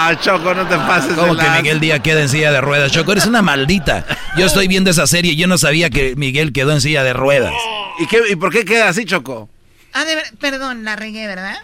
No, 0.10 0.16
Choco, 0.22 0.54
no 0.54 0.68
te 0.68 0.76
pases 0.78 1.14
¿Cómo 1.14 1.36
de 1.36 1.44
que. 1.44 1.50
Miguel 1.52 1.80
Díaz 1.80 2.00
queda 2.02 2.22
en 2.22 2.30
silla 2.30 2.52
de 2.52 2.62
ruedas? 2.62 2.92
Choco, 2.92 3.12
eres 3.12 3.26
una 3.26 3.42
maldita. 3.42 4.06
Yo 4.38 4.46
estoy 4.46 4.68
viendo 4.68 4.90
esa 4.90 5.08
serie 5.08 5.34
y 5.34 5.36
yo 5.36 5.48
no 5.48 5.58
sabía 5.58 5.90
que 5.90 6.16
Miguel 6.16 6.52
quedó 6.52 6.72
en 6.72 6.82
silla 6.82 7.04
de 7.04 7.14
ruedas. 7.14 7.54
¿Y, 8.00 8.08
qué, 8.08 8.22
¿Y 8.30 8.36
por 8.36 8.52
qué 8.52 8.66
queda 8.66 8.90
así, 8.90 9.06
Choco? 9.06 9.50
Ah, 9.94 10.06
de 10.06 10.16
ver- 10.16 10.34
perdón, 10.40 10.84
la 10.84 10.96
regué, 10.96 11.28
¿verdad? 11.28 11.58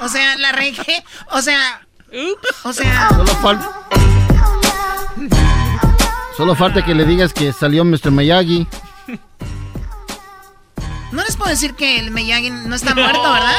O 0.00 0.08
sea, 0.08 0.36
la 0.36 0.52
regué, 0.52 1.02
o 1.30 1.42
sea... 1.42 1.86
O 2.64 2.72
sea... 2.72 3.08
Solo 3.10 3.34
falta. 3.36 3.70
Solo 6.42 6.56
falta 6.56 6.84
que 6.84 6.92
le 6.92 7.04
digas 7.04 7.32
que 7.32 7.52
salió 7.52 7.84
Mr. 7.84 8.10
Miyagi. 8.10 8.66
No 11.12 11.22
les 11.22 11.36
puedo 11.36 11.48
decir 11.50 11.74
que 11.74 12.00
el 12.00 12.10
Miyagi 12.10 12.50
no 12.50 12.74
está 12.74 12.96
muerto, 12.96 13.22
¿verdad? 13.32 13.54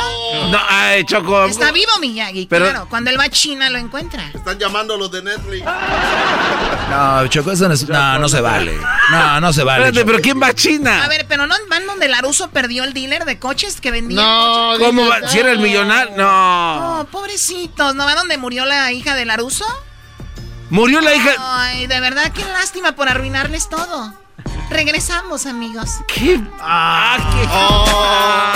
No, 0.51 0.57
ay, 0.67 1.05
Choco. 1.05 1.45
Está 1.45 1.71
vivo 1.71 1.93
Miyagi, 2.01 2.45
Pero- 2.47 2.65
claro. 2.65 2.87
Cuando 2.89 3.09
él 3.09 3.17
va 3.17 3.23
a 3.23 3.29
China 3.29 3.69
lo 3.69 3.77
encuentra. 3.77 4.27
Están 4.33 4.59
llamando 4.59 4.95
a 4.95 4.97
los 4.97 5.09
de 5.09 5.23
Netflix. 5.23 5.63
No, 6.89 7.25
Choco, 7.27 7.53
eso 7.53 7.69
no, 7.69 7.73
es- 7.73 7.87
no, 7.87 8.19
no 8.19 8.27
se 8.27 8.41
vale. 8.41 8.77
No, 9.11 9.39
no 9.39 9.53
se 9.53 9.63
vale. 9.63 9.85
Espérate, 9.85 10.05
pero 10.05 10.21
¿quién 10.21 10.41
va 10.43 10.47
a 10.47 10.53
China? 10.53 11.05
A 11.05 11.07
ver, 11.07 11.25
pero 11.29 11.47
no 11.47 11.55
van 11.69 11.87
donde 11.87 12.09
Laruso 12.09 12.49
perdió 12.49 12.83
el 12.83 12.93
dealer 12.93 13.23
de 13.23 13.39
coches 13.39 13.79
que 13.79 13.91
vendía. 13.91 14.21
No, 14.21 14.73
¿Cómo 14.77 15.07
va? 15.07 15.25
¿Si 15.29 15.39
era 15.39 15.53
el 15.53 15.59
millonario? 15.59 16.17
No. 16.17 16.99
Oh, 16.99 17.03
pobrecitos, 17.05 17.95
¿no 17.95 18.03
va 18.03 18.13
donde 18.15 18.37
murió 18.37 18.65
la 18.65 18.91
hija 18.91 19.15
de 19.15 19.23
Laruso? 19.23 19.63
Murió 20.73 21.01
la 21.01 21.13
hija. 21.13 21.35
Ay, 21.37 21.85
de 21.85 21.99
verdad, 21.99 22.31
qué 22.31 22.43
lástima 22.45 22.93
por 22.93 23.07
arruinarles 23.07 23.69
todo. 23.69 24.11
Regresamos, 24.71 25.45
amigos. 25.45 25.99
¿Qué? 26.07 26.41
Ah, 26.59 28.51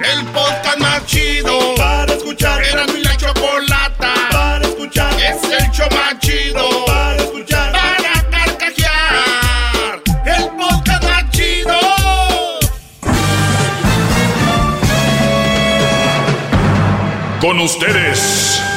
El 0.00 0.26
podcast 0.26 0.78
más 0.80 1.06
chido 1.06 1.74
para 1.76 2.12
escuchar. 2.12 2.62
Era 2.62 2.86
mi 2.88 3.00
la 3.00 3.16
chocolata 3.16 4.12
para 4.30 4.68
escuchar. 4.68 5.14
Es 5.14 5.42
el 5.42 5.70
show 5.70 5.88
más 5.92 6.18
chido 6.18 6.84
para 6.84 7.16
escuchar. 7.16 7.72
Para 7.72 8.30
carcajear. 8.30 10.02
El 10.26 10.48
podcast 10.58 11.04
más 11.04 11.30
chido. 11.30 11.78
Con 17.40 17.60
ustedes. 17.60 18.67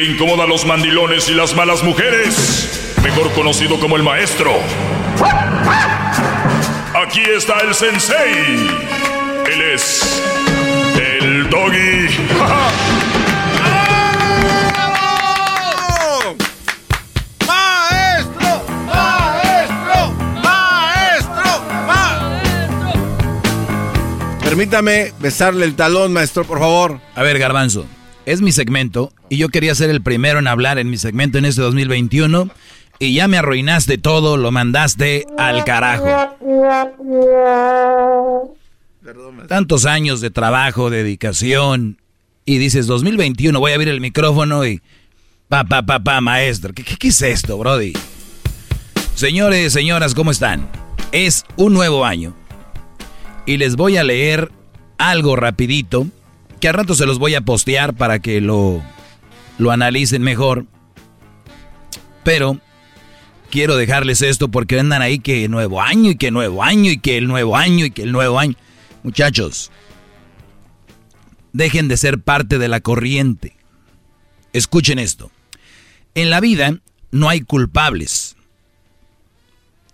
que 0.00 0.06
incomoda 0.06 0.44
a 0.44 0.46
los 0.46 0.64
mandilones 0.64 1.28
y 1.28 1.34
las 1.34 1.54
malas 1.54 1.82
mujeres, 1.82 2.94
mejor 3.02 3.30
conocido 3.32 3.78
como 3.78 3.96
el 3.96 4.02
maestro. 4.02 4.52
Aquí 6.94 7.20
está 7.20 7.60
el 7.60 7.74
sensei. 7.74 8.66
Él 9.52 9.60
es 9.74 10.22
el 10.96 11.50
doggy. 11.50 12.08
¡Maestro! 17.46 18.64
¡Maestro! 18.86 20.24
¡Maestro! 20.42 21.62
¡Maestro! 21.86 23.02
Permítame 24.42 25.12
besarle 25.18 25.66
el 25.66 25.76
talón, 25.76 26.14
maestro, 26.14 26.44
por 26.44 26.58
favor. 26.58 27.00
A 27.14 27.22
ver, 27.22 27.38
garbanzo 27.38 27.84
es 28.26 28.40
mi 28.42 28.52
segmento 28.52 29.12
y 29.28 29.38
yo 29.38 29.48
quería 29.48 29.74
ser 29.74 29.90
el 29.90 30.02
primero 30.02 30.38
en 30.38 30.48
hablar 30.48 30.78
en 30.78 30.90
mi 30.90 30.96
segmento 30.96 31.38
en 31.38 31.44
este 31.44 31.62
2021 31.62 32.50
y 32.98 33.14
ya 33.14 33.28
me 33.28 33.38
arruinaste 33.38 33.98
todo, 33.98 34.36
lo 34.36 34.52
mandaste 34.52 35.26
al 35.38 35.64
carajo. 35.64 36.06
Tantos 39.48 39.86
años 39.86 40.20
de 40.20 40.30
trabajo, 40.30 40.90
dedicación 40.90 41.98
y 42.44 42.58
dices 42.58 42.86
2021 42.86 43.58
voy 43.58 43.72
a 43.72 43.74
abrir 43.74 43.88
el 43.88 44.00
micrófono 44.00 44.66
y 44.66 44.80
pa 45.48 45.64
pa 45.64 45.82
pa 45.82 46.00
pa 46.00 46.20
maestro, 46.20 46.72
¿qué, 46.74 46.84
qué 46.84 47.08
es 47.08 47.22
esto, 47.22 47.56
brody? 47.58 47.94
Señores, 49.14 49.72
señoras, 49.72 50.14
¿cómo 50.14 50.30
están? 50.30 50.68
Es 51.12 51.44
un 51.56 51.72
nuevo 51.72 52.04
año 52.04 52.34
y 53.46 53.56
les 53.56 53.76
voy 53.76 53.96
a 53.96 54.04
leer 54.04 54.52
algo 54.98 55.34
rapidito 55.36 56.06
que 56.60 56.68
a 56.68 56.72
rato 56.72 56.94
se 56.94 57.06
los 57.06 57.18
voy 57.18 57.34
a 57.34 57.40
postear 57.40 57.94
para 57.94 58.18
que 58.18 58.40
lo, 58.40 58.82
lo 59.58 59.70
analicen 59.70 60.22
mejor. 60.22 60.66
Pero 62.22 62.60
quiero 63.50 63.76
dejarles 63.76 64.22
esto 64.22 64.48
porque 64.48 64.78
andan 64.78 65.02
ahí 65.02 65.18
que 65.18 65.48
nuevo 65.48 65.80
año 65.80 66.10
y 66.10 66.16
que 66.16 66.30
nuevo 66.30 66.62
año 66.62 66.90
y 66.90 66.98
que 66.98 67.16
el 67.16 67.26
nuevo 67.26 67.56
año 67.56 67.86
y 67.86 67.90
que 67.90 68.02
el 68.02 68.12
nuevo 68.12 68.38
año. 68.38 68.54
Muchachos, 69.02 69.72
dejen 71.52 71.88
de 71.88 71.96
ser 71.96 72.20
parte 72.20 72.58
de 72.58 72.68
la 72.68 72.80
corriente. 72.80 73.56
Escuchen 74.52 74.98
esto. 74.98 75.30
En 76.14 76.28
la 76.28 76.40
vida 76.40 76.78
no 77.10 77.30
hay 77.30 77.40
culpables, 77.40 78.36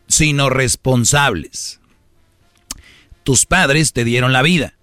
sino 0.09 0.51
responsables. 0.51 1.81
Tus 3.23 3.47
padres 3.47 3.93
te 3.93 4.05
dieron 4.05 4.33
la 4.33 4.43
vida 4.43 4.76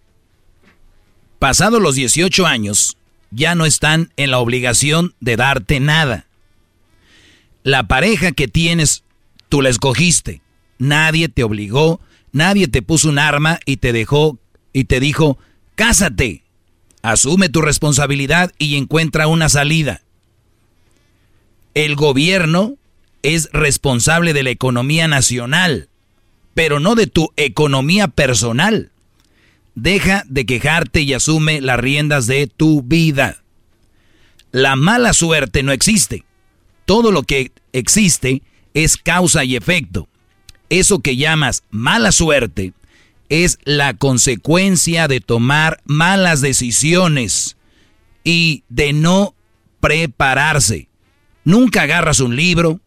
pasados 1.43 1.81
los 1.81 1.95
18 1.95 2.47
años, 2.47 2.95
ya 3.29 3.53
no 3.53 3.65
están 3.65 4.13
en 4.15 4.31
la 4.31 4.39
obligación 4.39 5.13
de 5.19 5.35
darte 5.35 5.81
nada. 5.81 6.25
La 7.63 7.89
pareja 7.89 8.31
que 8.31 8.47
tienes, 8.47 9.03
tú 9.49 9.61
la 9.61 9.67
escogiste. 9.67 10.39
Nadie 10.77 11.27
te 11.27 11.43
obligó, 11.43 11.99
nadie 12.31 12.69
te 12.69 12.81
puso 12.81 13.09
un 13.09 13.19
arma 13.19 13.59
y 13.65 13.75
te 13.75 13.91
dejó 13.91 14.39
y 14.71 14.85
te 14.85 15.01
dijo, 15.01 15.37
cásate. 15.75 16.43
Asume 17.01 17.49
tu 17.49 17.61
responsabilidad 17.61 18.53
y 18.57 18.77
encuentra 18.77 19.27
una 19.27 19.49
salida. 19.49 20.01
El 21.73 21.97
gobierno 21.97 22.75
es 23.21 23.49
responsable 23.51 24.31
de 24.31 24.43
la 24.43 24.51
economía 24.51 25.09
nacional, 25.09 25.89
pero 26.53 26.79
no 26.79 26.95
de 26.95 27.07
tu 27.07 27.33
economía 27.35 28.07
personal. 28.07 28.92
Deja 29.75 30.23
de 30.27 30.45
quejarte 30.45 31.01
y 31.01 31.13
asume 31.13 31.61
las 31.61 31.79
riendas 31.79 32.27
de 32.27 32.47
tu 32.47 32.83
vida. 32.83 33.43
La 34.51 34.75
mala 34.75 35.13
suerte 35.13 35.63
no 35.63 35.71
existe. 35.71 36.23
Todo 36.85 37.11
lo 37.11 37.23
que 37.23 37.51
existe 37.71 38.43
es 38.73 38.97
causa 38.97 39.43
y 39.43 39.55
efecto. 39.55 40.07
Eso 40.69 40.99
que 40.99 41.15
llamas 41.15 41.63
mala 41.69 42.11
suerte 42.11 42.73
es 43.29 43.57
la 43.63 43.95
consecuencia 43.95 45.07
de 45.07 45.21
tomar 45.21 45.81
malas 45.85 46.41
decisiones 46.41 47.57
y 48.23 48.63
de 48.69 48.93
no 48.93 49.33
prepararse. 49.79 50.87
Nunca 51.43 51.83
agarras 51.83 52.19
un 52.19 52.35
libro, 52.35 52.79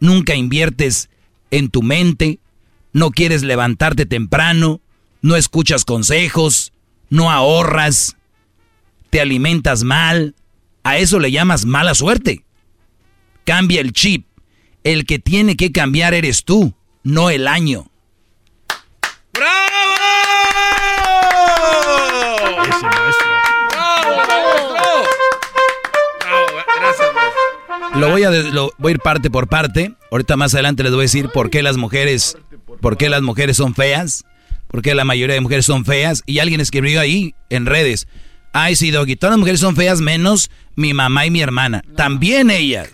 nunca 0.00 0.34
inviertes 0.34 1.08
en 1.50 1.68
tu 1.68 1.82
mente, 1.82 2.38
no 2.92 3.10
quieres 3.10 3.42
levantarte 3.42 4.06
temprano, 4.06 4.80
no 5.24 5.36
escuchas 5.36 5.86
consejos, 5.86 6.74
no 7.08 7.30
ahorras, 7.30 8.14
te 9.08 9.22
alimentas 9.22 9.82
mal, 9.82 10.34
a 10.82 10.98
eso 10.98 11.18
le 11.18 11.32
llamas 11.32 11.64
mala 11.64 11.94
suerte. 11.94 12.44
Cambia 13.44 13.80
el 13.80 13.94
chip. 13.94 14.26
El 14.82 15.06
que 15.06 15.18
tiene 15.18 15.56
que 15.56 15.72
cambiar 15.72 16.12
eres 16.12 16.44
tú, 16.44 16.74
no 17.04 17.30
el 17.30 17.48
año. 17.48 17.90
¡Bravo! 19.32 19.54
Ese 22.62 22.84
maestro. 22.84 23.26
¡Bravo, 23.70 24.16
maestro! 24.16 24.84
Bravo, 26.20 26.46
gracias, 26.80 27.14
maestro. 27.14 27.98
Lo 27.98 28.10
voy 28.10 28.24
a, 28.24 28.30
lo 28.30 28.72
voy 28.76 28.90
a 28.90 28.94
ir 28.96 29.00
parte 29.00 29.30
por 29.30 29.48
parte. 29.48 29.94
Ahorita 30.10 30.36
más 30.36 30.52
adelante 30.52 30.82
les 30.82 30.92
voy 30.92 31.00
a 31.00 31.08
decir 31.08 31.30
por 31.30 31.48
qué 31.48 31.62
las 31.62 31.78
mujeres, 31.78 32.36
por 32.82 32.98
qué 32.98 33.08
las 33.08 33.22
mujeres 33.22 33.56
son 33.56 33.74
feas, 33.74 34.26
por 34.74 34.82
qué 34.82 34.92
la 34.96 35.04
mayoría 35.04 35.34
de 35.36 35.40
mujeres 35.40 35.66
son 35.66 35.84
feas. 35.84 36.24
Y 36.26 36.40
alguien 36.40 36.60
escribió 36.60 37.00
ahí 37.00 37.36
en 37.48 37.64
redes, 37.64 38.08
ay 38.52 38.74
sí, 38.74 38.90
Doggy, 38.90 39.14
todas 39.14 39.34
las 39.34 39.38
mujeres 39.38 39.60
son 39.60 39.76
feas 39.76 40.00
menos 40.00 40.50
mi 40.74 40.92
mamá 40.92 41.24
y 41.26 41.30
mi 41.30 41.42
hermana. 41.42 41.84
También 41.96 42.50
ellas. 42.50 42.88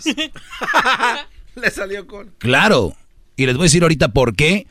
Le 1.55 1.71
salió 1.71 2.07
con. 2.07 2.35
Claro. 2.37 2.95
Y 3.35 3.47
les 3.47 3.57
voy 3.57 3.63
a 3.63 3.65
decir 3.65 3.83
ahorita 3.83 4.13
por 4.13 4.37
qué 4.37 4.67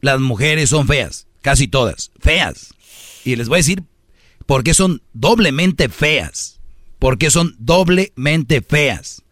las 0.00 0.18
mujeres 0.18 0.70
son 0.70 0.88
feas. 0.88 1.28
Casi 1.42 1.68
todas. 1.68 2.10
Feas. 2.18 2.74
Y 3.24 3.36
les 3.36 3.48
voy 3.48 3.58
a 3.58 3.58
decir 3.58 3.84
por 4.46 4.64
qué 4.64 4.74
son 4.74 5.00
doblemente 5.12 5.88
feas. 5.88 6.58
¿Por 6.98 7.18
qué 7.18 7.30
son 7.30 7.54
doblemente 7.60 8.62
feas? 8.62 9.22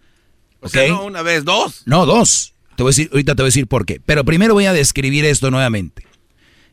O 0.60 0.68
¿Ok? 0.68 0.72
sea, 0.72 0.88
no 0.90 1.06
una 1.06 1.22
vez, 1.22 1.44
dos. 1.44 1.82
No, 1.86 2.06
dos. 2.06 2.54
Te 2.76 2.84
voy 2.84 2.90
a 2.90 2.92
decir, 2.92 3.08
ahorita 3.10 3.34
te 3.34 3.42
voy 3.42 3.46
a 3.46 3.50
decir 3.50 3.66
por 3.66 3.84
qué. 3.84 4.00
Pero 4.06 4.24
primero 4.24 4.54
voy 4.54 4.66
a 4.66 4.72
describir 4.72 5.24
esto 5.24 5.50
nuevamente. 5.50 6.11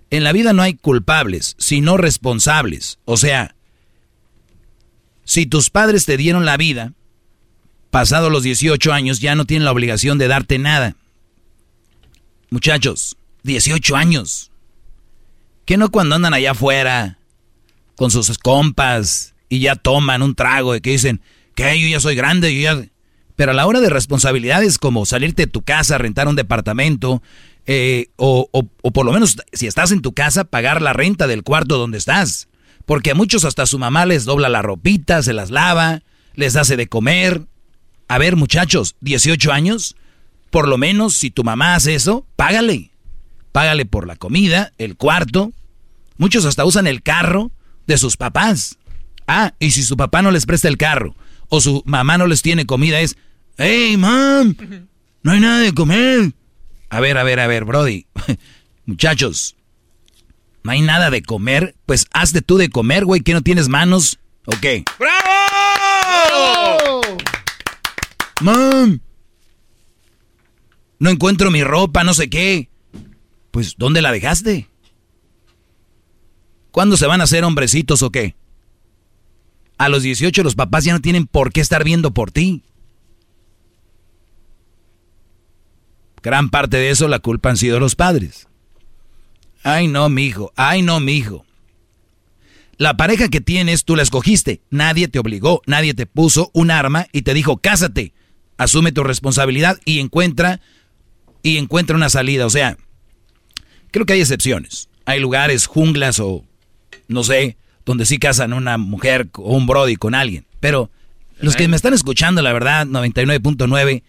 En 0.10 0.23
la 0.23 0.31
vida 0.31 0.53
no 0.53 0.61
hay 0.61 0.73
culpables, 0.73 1.56
sino 1.60 1.98
responsables. 1.98 2.99
O 3.06 3.18
sea, 3.18 3.56
si 5.23 5.45
tus 5.45 5.69
padres 5.69 6.06
te 6.06 6.18
dieron 6.18 6.45
la 6.45 6.57
vida, 6.57 6.94
pasados 7.91 8.31
los 8.31 8.44
18 8.44 8.91
años, 8.91 9.19
ya 9.19 9.36
no 9.36 9.45
tienen 9.45 9.65
la 9.65 9.72
obligación 9.72 10.18
de 10.18 10.27
darte 10.27 10.57
nada. 10.57 10.95
Muchachos, 12.49 13.15
18 13.44 13.95
años. 13.95 14.52
¿Qué 15.65 15.77
no 15.77 15.91
cuando 15.91 16.15
andan 16.15 16.34
allá 16.34 16.52
afuera 16.52 17.19
con 17.95 18.10
sus 18.10 18.38
compas 18.40 19.36
y 19.49 19.60
ya 19.60 19.76
toman 19.76 20.23
un 20.23 20.34
trago 20.34 20.76
y 20.76 20.81
que 20.81 20.91
dicen, 20.91 21.22
que 21.53 21.80
yo 21.80 21.88
ya 21.88 21.99
soy 21.99 22.15
grande, 22.15 22.56
yo 22.56 22.61
ya... 22.61 22.86
Pero 23.36 23.52
a 23.52 23.53
la 23.53 23.68
hora 23.68 23.80
de 23.80 23.90
responsabilidades 23.90 24.77
como 24.77 25.06
salirte 25.06 25.44
de 25.44 25.52
tu 25.52 25.61
casa, 25.61 25.98
rentar 25.98 26.27
un 26.27 26.36
departamento, 26.36 27.22
eh, 27.71 28.07
o, 28.15 28.49
o- 28.51 28.67
o 28.81 28.91
por 28.91 29.05
lo 29.05 29.11
menos 29.13 29.37
si 29.53 29.67
estás 29.67 29.91
en 29.91 30.01
tu 30.01 30.13
casa, 30.13 30.43
pagar 30.43 30.81
la 30.81 30.91
renta 30.91 31.27
del 31.27 31.43
cuarto 31.43 31.77
donde 31.77 31.99
estás. 31.99 32.47
Porque 32.87 33.11
a 33.11 33.15
muchos 33.15 33.45
hasta 33.45 33.67
su 33.67 33.77
mamá 33.77 34.07
les 34.07 34.25
dobla 34.25 34.49
la 34.49 34.63
ropita, 34.63 35.21
se 35.21 35.33
las 35.33 35.51
lava, 35.51 36.01
les 36.33 36.55
hace 36.55 36.75
de 36.77 36.87
comer. 36.87 37.45
A 38.07 38.17
ver, 38.17 38.35
muchachos, 38.35 38.95
18 39.01 39.51
años, 39.51 39.95
por 40.49 40.67
lo 40.67 40.79
menos 40.79 41.13
si 41.13 41.29
tu 41.29 41.43
mamá 41.43 41.75
hace 41.75 41.93
eso, 41.93 42.25
págale. 42.35 42.89
Págale 43.51 43.85
por 43.85 44.07
la 44.07 44.15
comida, 44.15 44.73
el 44.79 44.95
cuarto. 44.97 45.53
Muchos 46.17 46.45
hasta 46.45 46.65
usan 46.65 46.87
el 46.87 47.03
carro 47.03 47.51
de 47.85 47.99
sus 47.99 48.17
papás. 48.17 48.79
Ah, 49.27 49.53
y 49.59 49.69
si 49.71 49.83
su 49.83 49.95
papá 49.95 50.23
no 50.23 50.31
les 50.31 50.47
presta 50.47 50.67
el 50.67 50.77
carro 50.77 51.15
o 51.49 51.61
su 51.61 51.83
mamá 51.85 52.17
no 52.17 52.25
les 52.25 52.41
tiene 52.41 52.65
comida, 52.65 52.99
es, 52.99 53.15
hey, 53.59 53.95
mam, 53.97 54.55
no 55.21 55.31
hay 55.33 55.39
nada 55.39 55.59
de 55.59 55.73
comer. 55.73 56.31
A 56.89 56.99
ver, 56.99 57.17
a 57.17 57.23
ver, 57.23 57.39
a 57.39 57.47
ver, 57.47 57.65
Brody. 57.65 58.05
Muchachos, 58.85 59.55
no 60.63 60.71
hay 60.71 60.81
nada 60.81 61.09
de 61.09 61.21
comer. 61.21 61.75
Pues 61.85 62.07
hazte 62.13 62.41
tú 62.41 62.57
de 62.57 62.69
comer, 62.69 63.05
güey, 63.05 63.21
que 63.21 63.33
no 63.33 63.41
tienes 63.41 63.67
manos. 63.67 64.19
Ok. 64.45 64.65
¡Bravo! 64.97 67.01
Mam, 68.41 69.01
no 70.99 71.09
encuentro 71.09 71.49
mi 71.49 71.63
ropa, 71.63 72.03
no 72.03 72.13
sé 72.13 72.29
qué. 72.29 72.69
Pues, 73.51 73.75
¿dónde 73.77 74.01
la 74.01 74.11
dejaste? 74.11 74.67
¿Cuándo 76.71 76.97
se 76.97 77.07
van 77.07 77.21
a 77.21 77.23
hacer 77.23 77.43
hombrecitos 77.43 78.03
o 78.03 78.11
qué? 78.11 78.35
A 79.77 79.89
los 79.89 80.03
18 80.03 80.43
los 80.43 80.55
papás 80.55 80.83
ya 80.83 80.93
no 80.93 80.99
tienen 80.99 81.25
por 81.25 81.51
qué 81.51 81.61
estar 81.61 81.83
viendo 81.83 82.13
por 82.13 82.31
ti. 82.31 82.63
Gran 86.21 86.49
parte 86.49 86.77
de 86.77 86.89
eso 86.89 87.07
la 87.07 87.19
culpa 87.19 87.49
han 87.49 87.57
sido 87.57 87.79
los 87.79 87.95
padres. 87.95 88.47
Ay, 89.63 89.87
no, 89.87 90.09
mi 90.09 90.25
hijo. 90.25 90.51
Ay, 90.55 90.81
no, 90.81 90.99
mi 90.99 91.13
hijo. 91.13 91.45
La 92.77 92.95
pareja 92.95 93.27
que 93.27 93.41
tienes, 93.41 93.83
tú 93.83 93.95
la 93.95 94.03
escogiste. 94.03 94.61
Nadie 94.69 95.07
te 95.07 95.19
obligó, 95.19 95.61
nadie 95.65 95.93
te 95.93 96.05
puso 96.05 96.49
un 96.53 96.71
arma 96.71 97.07
y 97.11 97.23
te 97.23 97.33
dijo, 97.33 97.57
cásate. 97.57 98.13
Asume 98.57 98.91
tu 98.91 99.03
responsabilidad 99.03 99.79
y 99.85 99.99
encuentra 99.99 100.61
y 101.43 101.57
encuentra 101.57 101.95
una 101.95 102.09
salida. 102.09 102.45
O 102.45 102.49
sea, 102.49 102.77
creo 103.91 104.05
que 104.05 104.13
hay 104.13 104.21
excepciones. 104.21 104.89
Hay 105.05 105.19
lugares, 105.19 105.65
junglas 105.65 106.19
o 106.19 106.45
no 107.07 107.23
sé, 107.23 107.57
donde 107.85 108.05
sí 108.05 108.19
casan 108.19 108.53
una 108.53 108.77
mujer 108.77 109.29
o 109.33 109.55
un 109.55 109.65
brody 109.65 109.95
con 109.95 110.15
alguien. 110.15 110.45
Pero 110.59 110.89
los 111.39 111.55
que 111.55 111.67
me 111.67 111.75
están 111.75 111.93
escuchando, 111.93 112.41
la 112.41 112.53
verdad, 112.53 112.85
99.9, 112.85 114.03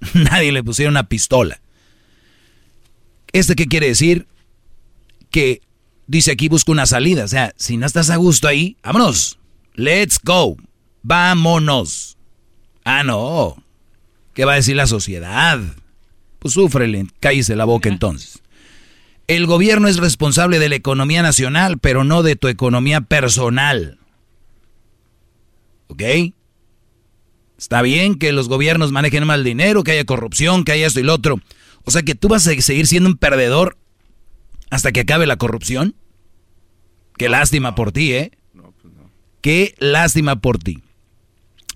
nadie 0.14 0.52
le 0.52 0.62
pusieron 0.62 0.92
una 0.92 1.08
pistola. 1.08 1.60
¿Este 3.32 3.54
qué 3.54 3.66
quiere 3.66 3.88
decir? 3.88 4.26
Que 5.30 5.62
dice 6.06 6.32
aquí 6.32 6.48
busca 6.48 6.72
una 6.72 6.86
salida. 6.86 7.24
O 7.24 7.28
sea, 7.28 7.52
si 7.56 7.76
no 7.76 7.86
estás 7.86 8.10
a 8.10 8.16
gusto 8.16 8.48
ahí, 8.48 8.76
vámonos. 8.82 9.38
Let's 9.74 10.18
go. 10.22 10.56
Vámonos. 11.02 12.16
Ah, 12.84 13.04
no. 13.04 13.62
¿Qué 14.34 14.44
va 14.44 14.52
a 14.52 14.56
decir 14.56 14.76
la 14.76 14.86
sociedad? 14.86 15.60
Pues 16.38 16.54
súfrele, 16.54 17.06
cállese 17.20 17.54
la 17.56 17.64
boca 17.64 17.88
entonces. 17.88 18.40
El 19.26 19.46
gobierno 19.46 19.86
es 19.86 19.98
responsable 19.98 20.58
de 20.58 20.68
la 20.68 20.74
economía 20.74 21.22
nacional, 21.22 21.78
pero 21.78 22.02
no 22.02 22.22
de 22.22 22.34
tu 22.36 22.48
economía 22.48 23.00
personal. 23.00 23.98
¿Ok? 25.86 26.02
Está 27.60 27.82
bien 27.82 28.14
que 28.14 28.32
los 28.32 28.48
gobiernos 28.48 28.90
manejen 28.90 29.26
mal 29.26 29.44
dinero, 29.44 29.84
que 29.84 29.90
haya 29.90 30.06
corrupción, 30.06 30.64
que 30.64 30.72
haya 30.72 30.86
esto 30.86 30.98
y 30.98 31.02
lo 31.02 31.12
otro. 31.12 31.42
O 31.84 31.90
sea 31.90 32.02
que 32.02 32.14
tú 32.14 32.28
vas 32.28 32.46
a 32.46 32.54
seguir 32.62 32.86
siendo 32.86 33.10
un 33.10 33.18
perdedor 33.18 33.76
hasta 34.70 34.92
que 34.92 35.00
acabe 35.00 35.26
la 35.26 35.36
corrupción. 35.36 35.94
Qué 37.18 37.28
lástima 37.28 37.74
por 37.74 37.92
ti, 37.92 38.14
¿eh? 38.14 38.32
Qué 39.42 39.74
lástima 39.78 40.40
por 40.40 40.58
ti. 40.58 40.82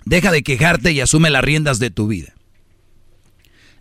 Deja 0.06 0.32
de 0.32 0.42
quejarte 0.42 0.92
y 0.92 1.02
asume 1.02 1.28
las 1.28 1.44
riendas 1.44 1.78
de 1.78 1.90
tu 1.90 2.06
vida. 2.06 2.32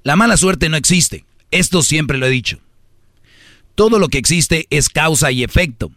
La 0.04 0.18
mala 0.18 0.36
suerte 0.36 0.68
no 0.68 0.76
existe. 0.76 1.24
Esto 1.52 1.84
siempre 1.84 2.18
lo 2.18 2.26
he 2.26 2.32
dicho. 2.32 2.60
Todo 3.76 3.98
lo 3.98 4.10
que 4.10 4.18
existe 4.18 4.68
es 4.72 4.90
causa 4.90 5.32
y 5.32 5.42
efecto. 5.42 5.90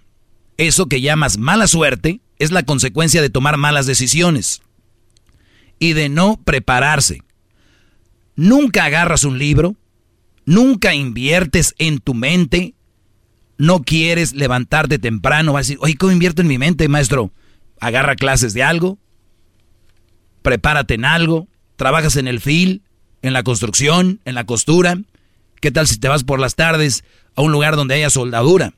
Eso 0.56 0.86
que 0.86 1.00
llamas 1.00 1.36
mala 1.36 1.66
suerte 1.66 2.20
es 2.38 2.52
la 2.52 2.62
consecuencia 2.62 3.20
de 3.22 3.30
tomar 3.30 3.56
malas 3.56 3.86
decisiones 3.86 4.62
y 5.78 5.92
de 5.92 6.08
no 6.08 6.40
prepararse. 6.44 7.22
Nunca 8.34 8.84
agarras 8.84 9.24
un 9.24 9.38
libro, 9.38 9.76
nunca 10.44 10.94
inviertes 10.94 11.74
en 11.78 11.98
tu 11.98 12.14
mente, 12.14 12.74
no 13.58 13.82
quieres 13.82 14.34
levantarte 14.34 14.98
temprano, 14.98 15.52
vas 15.52 15.60
a 15.60 15.64
decir, 15.64 15.78
oye, 15.80 15.96
¿cómo 15.96 16.12
invierto 16.12 16.42
en 16.42 16.48
mi 16.48 16.58
mente, 16.58 16.88
maestro? 16.88 17.32
Agarra 17.80 18.14
clases 18.14 18.52
de 18.52 18.62
algo, 18.62 18.98
prepárate 20.42 20.94
en 20.94 21.04
algo, 21.04 21.48
trabajas 21.76 22.16
en 22.16 22.28
el 22.28 22.40
fil, 22.40 22.82
en 23.22 23.32
la 23.32 23.42
construcción, 23.42 24.20
en 24.24 24.34
la 24.34 24.44
costura. 24.44 24.98
¿Qué 25.60 25.70
tal 25.70 25.86
si 25.86 25.98
te 25.98 26.08
vas 26.08 26.24
por 26.24 26.38
las 26.38 26.54
tardes 26.54 27.04
a 27.34 27.42
un 27.42 27.52
lugar 27.52 27.76
donde 27.76 27.94
haya 27.94 28.10
soldadura? 28.10 28.74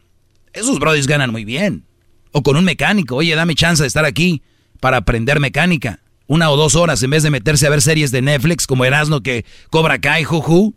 Esos 0.53 0.79
brothers 0.79 1.07
ganan 1.07 1.31
muy 1.31 1.45
bien. 1.45 1.85
O 2.33 2.43
con 2.43 2.57
un 2.57 2.65
mecánico, 2.65 3.17
oye, 3.17 3.35
dame 3.35 3.55
chance 3.55 3.83
de 3.83 3.87
estar 3.87 4.05
aquí 4.05 4.43
para 4.81 4.99
aprender 4.99 5.41
mecánica. 5.41 6.01
Una 6.29 6.51
o 6.51 6.57
dos 6.57 6.77
horas 6.77 7.03
en 7.03 7.11
vez 7.11 7.25
de 7.25 7.31
meterse 7.31 7.67
a 7.67 7.71
ver 7.71 7.83
series 7.83 8.13
de 8.13 8.23
Netflix 8.23 8.67
como 8.67 8.85
Erasmo 8.85 9.23
que 9.23 9.45
cobra 9.71 9.99
Kai, 9.99 10.23
juju. 10.25 10.75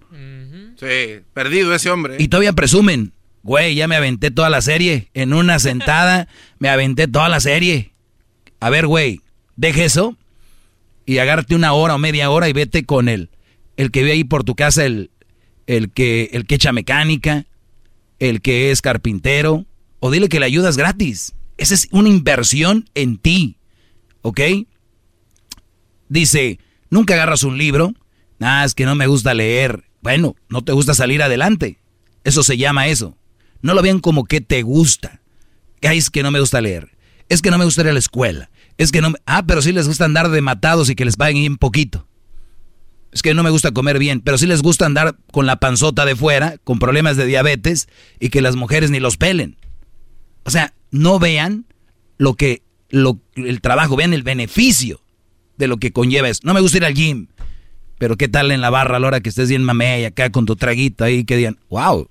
Sí, 0.80 1.20
perdido 1.34 1.76
ese 1.76 1.92
hombre. 1.92 2.16
Y 2.18 2.30
todavía 2.30 2.54
presumen, 2.54 3.14
güey, 3.44 3.76
ya 3.76 3.88
me 3.88 3.96
aventé 3.96 4.32
toda 4.32 4.50
la 4.50 4.62
serie. 4.62 5.10
En 5.14 5.34
una 5.34 5.60
sentada 5.60 6.28
me 6.58 6.70
aventé 6.70 7.08
toda 7.08 7.30
la 7.30 7.40
serie. 7.40 7.92
A 8.60 8.70
ver, 8.70 8.88
güey, 8.88 9.22
deje 9.58 9.86
eso 9.86 10.18
y 11.06 11.18
agárrate 11.18 11.54
una 11.54 11.74
hora 11.74 11.96
o 11.96 11.98
media 11.98 12.30
hora 12.30 12.48
y 12.48 12.54
vete 12.54 12.86
con 12.86 13.10
él. 13.10 13.30
El 13.76 13.92
que 13.92 14.04
ve 14.04 14.14
ahí 14.14 14.24
por 14.24 14.44
tu 14.44 14.56
casa, 14.56 14.86
el, 14.86 15.12
el, 15.68 15.92
que, 15.92 16.30
el 16.32 16.46
que 16.46 16.56
echa 16.56 16.72
mecánica, 16.72 17.46
el 18.20 18.42
que 18.42 18.72
es 18.72 18.82
carpintero, 18.82 19.66
o 20.00 20.12
dile 20.12 20.30
que 20.30 20.40
le 20.40 20.46
ayudas 20.46 20.78
gratis. 20.78 21.34
Esa 21.58 21.74
es 21.74 21.90
una 21.92 22.10
inversión 22.10 22.90
en 22.96 23.18
ti, 23.18 23.58
¿ok? 24.22 24.40
Dice, 26.12 26.60
nunca 26.90 27.14
agarras 27.14 27.44
un 27.44 27.58
libro. 27.58 27.94
Nada, 28.38 28.66
es 28.66 28.76
que 28.76 28.84
no 28.84 28.96
me 28.96 29.08
gusta 29.08 29.34
leer. 29.34 29.86
Bueno, 30.02 30.36
no 30.50 30.62
te 30.62 30.74
gusta 30.74 30.94
salir 30.94 31.24
adelante. 31.24 31.78
Eso 32.26 32.44
se 32.44 32.58
llama 32.58 32.88
eso. 32.88 33.16
No 33.62 33.74
lo 33.74 33.82
vean 33.82 34.02
como 34.02 34.26
que 34.26 34.42
te 34.42 34.62
gusta. 34.62 35.22
Es 35.80 36.10
que 36.10 36.22
no 36.22 36.30
me 36.30 36.42
gusta 36.42 36.60
leer. 36.60 36.98
Es 37.30 37.42
que 37.42 37.50
no 37.50 37.58
me 37.58 37.64
gusta 37.64 37.84
ir 37.84 37.88
a 37.88 37.94
la 37.94 38.00
escuela. 38.00 38.50
Es 38.78 38.92
que 38.92 39.00
no 39.00 39.12
me... 39.12 39.20
Ah, 39.26 39.46
pero 39.48 39.62
sí 39.62 39.72
les 39.72 39.88
gusta 39.88 40.04
andar 40.04 40.30
de 40.30 40.42
matados 40.42 40.90
y 40.90 40.96
que 40.96 41.06
les 41.06 41.16
paguen 41.16 41.44
bien 41.44 41.56
poquito. 41.56 42.10
Es 43.14 43.22
que 43.22 43.34
no 43.34 43.42
me 43.42 43.50
gusta 43.50 43.72
comer 43.72 43.98
bien, 43.98 44.20
pero 44.20 44.38
sí 44.38 44.48
les 44.48 44.62
gusta 44.62 44.86
andar 44.86 45.16
con 45.32 45.46
la 45.46 45.62
panzota 45.62 46.04
de 46.04 46.18
fuera, 46.18 46.58
con 46.66 46.78
problemas 46.78 47.16
de 47.16 47.26
diabetes 47.26 47.88
y 48.20 48.32
que 48.32 48.42
las 48.42 48.58
mujeres 48.58 48.92
ni 48.92 49.00
los 49.00 49.16
pelen. 49.16 49.56
O 50.44 50.50
sea, 50.50 50.74
no 50.90 51.20
vean 51.20 51.68
lo 52.18 52.34
que 52.34 52.64
lo, 52.90 53.22
el 53.36 53.62
trabajo, 53.62 53.96
vean 53.96 54.14
el 54.14 54.24
beneficio 54.24 55.00
de 55.62 55.68
lo 55.68 55.78
que 55.78 55.94
conlleva 55.94 56.28
eso. 56.28 56.42
No 56.44 56.54
me 56.54 56.60
gusta 56.60 56.78
ir 56.78 56.86
al 56.86 56.94
gym, 56.94 57.28
pero 57.98 58.18
qué 58.18 58.28
tal 58.28 58.52
en 58.52 58.62
la 58.62 58.70
barra 58.70 58.98
a 58.98 59.00
la 59.00 59.08
hora 59.08 59.22
que 59.22 59.30
estés 59.30 59.48
bien 59.48 59.64
mamey 59.64 60.04
acá 60.06 60.32
con 60.32 60.46
tu 60.46 60.56
traguito 60.56 61.04
ahí 61.06 61.24
que 61.24 61.38
digan, 61.38 61.60
wow, 61.70 62.10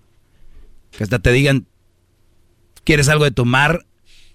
que 0.96 1.04
hasta 1.04 1.18
te 1.18 1.32
digan, 1.32 1.66
¿quieres 2.84 3.08
algo 3.08 3.24
de 3.24 3.32
tomar? 3.32 3.84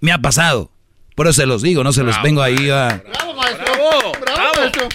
Me 0.01 0.11
ha 0.11 0.19
pasado. 0.19 0.69
Por 1.15 1.27
eso 1.27 1.41
se 1.41 1.45
los 1.47 1.61
digo, 1.61 1.83
no 1.83 1.93
se 1.93 2.03
los 2.03 2.21
vengo 2.21 2.41
ahí 2.41 2.69
a... 2.69 3.01
¡Bravo, 3.07 3.33
maestro! 3.35 3.65
¡Bravo! 3.73 4.11
¡Bravo, 4.21 4.51
maestro! 4.57 4.89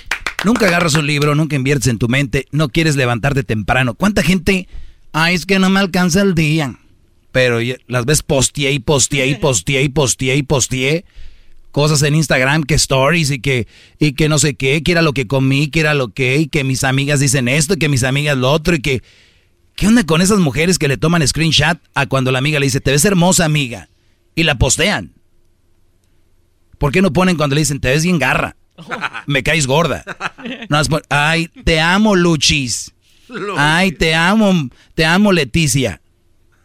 Nunca 0.44 0.66
agarras 0.66 0.94
un 0.94 1.06
libro, 1.06 1.34
nunca 1.34 1.56
inviertes 1.56 1.88
en 1.88 1.98
tu 1.98 2.08
mente, 2.08 2.46
no 2.52 2.68
quieres 2.68 2.94
levantarte 2.96 3.42
temprano. 3.42 3.94
¿Cuánta 3.94 4.22
gente? 4.22 4.68
Ay, 5.12 5.34
es 5.34 5.46
que 5.46 5.58
no 5.58 5.70
me 5.70 5.80
alcanza 5.80 6.20
el 6.20 6.34
día. 6.34 6.78
Pero 7.32 7.58
las 7.86 8.04
ves 8.04 8.22
posteé 8.22 8.72
y 8.72 8.80
posteé 8.80 9.28
y 9.28 9.36
posteé 9.36 9.82
y 9.82 9.88
posteé 9.88 10.36
y 10.36 10.42
posteé 10.42 11.04
cosas 11.70 12.02
en 12.02 12.14
Instagram, 12.14 12.64
que 12.64 12.74
stories 12.74 13.30
y 13.30 13.40
que, 13.40 13.66
y 13.98 14.12
que 14.12 14.28
no 14.28 14.38
sé 14.38 14.54
qué, 14.54 14.82
que 14.82 14.92
era 14.92 15.02
lo 15.02 15.12
que 15.12 15.26
comí, 15.26 15.68
que 15.68 15.80
era 15.80 15.94
lo 15.94 16.08
que, 16.08 16.38
y 16.38 16.46
que 16.46 16.64
mis 16.64 16.84
amigas 16.84 17.20
dicen 17.20 17.48
esto, 17.48 17.74
y 17.74 17.78
que 17.78 17.88
mis 17.88 18.04
amigas 18.04 18.36
lo 18.36 18.50
otro, 18.50 18.74
y 18.74 18.80
que... 18.80 19.02
¿Qué 19.76 19.86
onda 19.86 20.04
con 20.04 20.20
esas 20.20 20.40
mujeres 20.40 20.78
que 20.78 20.88
le 20.88 20.98
toman 20.98 21.26
screenshot 21.26 21.78
a 21.94 22.04
cuando 22.04 22.30
la 22.30 22.38
amiga 22.38 22.60
le 22.60 22.66
dice, 22.66 22.80
te 22.80 22.90
ves 22.90 23.04
hermosa 23.06 23.46
amiga? 23.46 23.88
Y 24.34 24.42
la 24.42 24.56
postean. 24.56 25.14
¿Por 26.76 26.92
qué 26.92 27.00
no 27.00 27.12
ponen 27.12 27.36
cuando 27.36 27.54
le 27.54 27.62
dicen, 27.62 27.80
te 27.80 27.88
ves 27.88 28.02
bien 28.02 28.18
garra? 28.18 28.56
Me 29.26 29.42
caes 29.42 29.66
gorda. 29.66 30.04
No, 30.68 30.80
Ay, 31.08 31.48
te 31.64 31.80
amo, 31.80 32.14
Luchis. 32.14 32.92
Ay, 33.56 33.92
te 33.92 34.14
amo, 34.14 34.68
te 34.94 35.04
amo, 35.04 35.32
Leticia. 35.32 36.00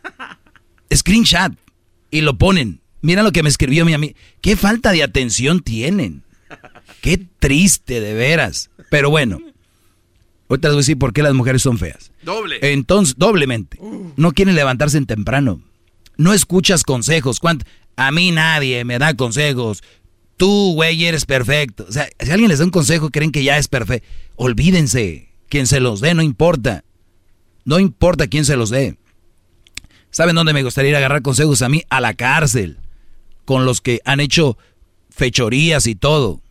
Screenshot. 0.93 1.53
Y 2.11 2.21
lo 2.21 2.37
ponen. 2.37 2.81
Mira 3.05 3.21
lo 3.21 3.31
que 3.31 3.43
me 3.43 3.49
escribió 3.49 3.85
mi 3.85 3.93
amiga. 3.93 4.15
Qué 4.41 4.55
falta 4.55 4.91
de 4.91 5.03
atención 5.03 5.59
tienen. 5.59 6.23
Qué 7.01 7.19
triste, 7.39 8.01
de 8.01 8.15
veras. 8.15 8.71
Pero 8.89 9.11
bueno. 9.11 9.39
Ahorita 10.49 10.69
les 10.69 10.73
voy 10.73 10.79
a 10.79 10.81
decir 10.81 10.97
por 10.97 11.13
qué 11.13 11.21
las 11.21 11.35
mujeres 11.35 11.61
son 11.61 11.77
feas. 11.77 12.11
Doble. 12.23 12.57
Entonces, 12.63 13.13
doblemente. 13.15 13.77
No 14.15 14.31
quieren 14.31 14.55
levantarse 14.55 14.97
en 14.97 15.05
temprano. 15.05 15.61
No 16.17 16.33
escuchas 16.33 16.83
consejos. 16.83 17.39
A 17.95 18.11
mí 18.11 18.31
nadie 18.31 18.83
me 18.85 18.97
da 18.97 19.13
consejos. 19.13 19.83
Tú, 20.35 20.73
güey, 20.73 21.05
eres 21.05 21.25
perfecto. 21.25 21.85
O 21.87 21.91
sea, 21.91 22.09
si 22.19 22.31
alguien 22.31 22.49
les 22.49 22.57
da 22.57 22.65
un 22.65 22.71
consejo, 22.71 23.11
creen 23.11 23.31
que 23.31 23.43
ya 23.43 23.59
es 23.59 23.67
perfecto. 23.67 24.07
Olvídense. 24.35 25.29
Quien 25.47 25.67
se 25.67 25.79
los 25.79 26.01
dé, 26.01 26.15
no 26.15 26.23
importa. 26.23 26.83
No 27.65 27.77
importa 27.79 28.25
quién 28.25 28.45
se 28.45 28.57
los 28.57 28.71
dé. 28.71 28.97
¿Saben 30.09 30.33
dónde 30.33 30.53
me 30.53 30.63
gustaría 30.63 30.89
ir 30.89 30.95
a 30.95 30.97
agarrar 30.97 31.21
consejos 31.21 31.61
a 31.61 31.69
mí? 31.69 31.83
A 31.89 32.01
la 32.01 32.15
cárcel. 32.15 32.79
Con 33.45 33.65
los 33.65 33.81
que 33.81 34.01
han 34.05 34.19
hecho 34.19 34.57
fechorías 35.09 35.87
y 35.87 35.95
todo. 35.95 36.41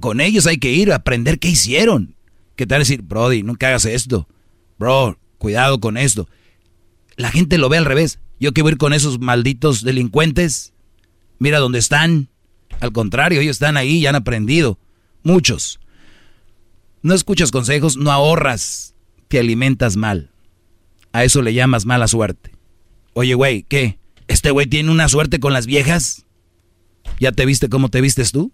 Con 0.00 0.20
ellos 0.20 0.46
hay 0.46 0.58
que 0.58 0.72
ir 0.72 0.92
a 0.92 0.96
aprender 0.96 1.38
qué 1.38 1.48
hicieron. 1.48 2.16
¿Qué 2.56 2.66
tal 2.66 2.80
decir, 2.80 3.02
Brody, 3.02 3.42
nunca 3.42 3.68
hagas 3.68 3.84
esto? 3.84 4.28
Bro, 4.78 5.18
cuidado 5.38 5.80
con 5.80 5.96
esto. 5.96 6.28
La 7.16 7.30
gente 7.30 7.58
lo 7.58 7.68
ve 7.68 7.78
al 7.78 7.84
revés. 7.84 8.20
Yo 8.40 8.52
que 8.52 8.62
voy 8.62 8.70
a 8.70 8.72
ir 8.72 8.78
con 8.78 8.92
esos 8.92 9.18
malditos 9.18 9.82
delincuentes. 9.82 10.72
Mira 11.38 11.58
dónde 11.58 11.78
están. 11.78 12.28
Al 12.80 12.92
contrario, 12.92 13.40
ellos 13.40 13.56
están 13.56 13.76
ahí 13.76 13.98
y 13.98 14.06
han 14.06 14.14
aprendido. 14.14 14.78
Muchos. 15.22 15.80
No 17.02 17.14
escuchas 17.14 17.50
consejos, 17.50 17.96
no 17.96 18.10
ahorras, 18.10 18.94
te 19.28 19.38
alimentas 19.38 19.96
mal. 19.96 20.30
A 21.12 21.24
eso 21.24 21.42
le 21.42 21.54
llamas 21.54 21.86
mala 21.86 22.08
suerte. 22.08 22.52
Oye, 23.14 23.34
güey, 23.34 23.62
¿qué? 23.62 23.98
¿Este 24.28 24.50
güey 24.50 24.66
tiene 24.66 24.90
una 24.90 25.08
suerte 25.08 25.40
con 25.40 25.52
las 25.52 25.66
viejas? 25.66 26.26
¿Ya 27.18 27.32
te 27.32 27.46
viste 27.46 27.68
cómo 27.68 27.88
te 27.88 28.00
vistes 28.00 28.30
tú? 28.30 28.52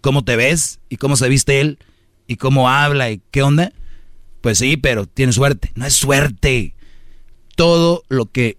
¿Cómo 0.00 0.24
te 0.24 0.36
ves? 0.36 0.80
¿Y 0.88 0.96
cómo 0.96 1.16
se 1.16 1.28
viste 1.28 1.60
él? 1.60 1.78
¿Y 2.26 2.36
cómo 2.36 2.68
habla? 2.68 3.10
¿Y 3.10 3.22
qué 3.30 3.42
onda? 3.42 3.72
Pues 4.40 4.58
sí, 4.58 4.76
pero 4.76 5.06
tiene 5.06 5.32
suerte. 5.32 5.72
No 5.76 5.86
es 5.86 5.94
suerte. 5.94 6.74
Todo 7.56 8.02
lo 8.08 8.30
que... 8.30 8.58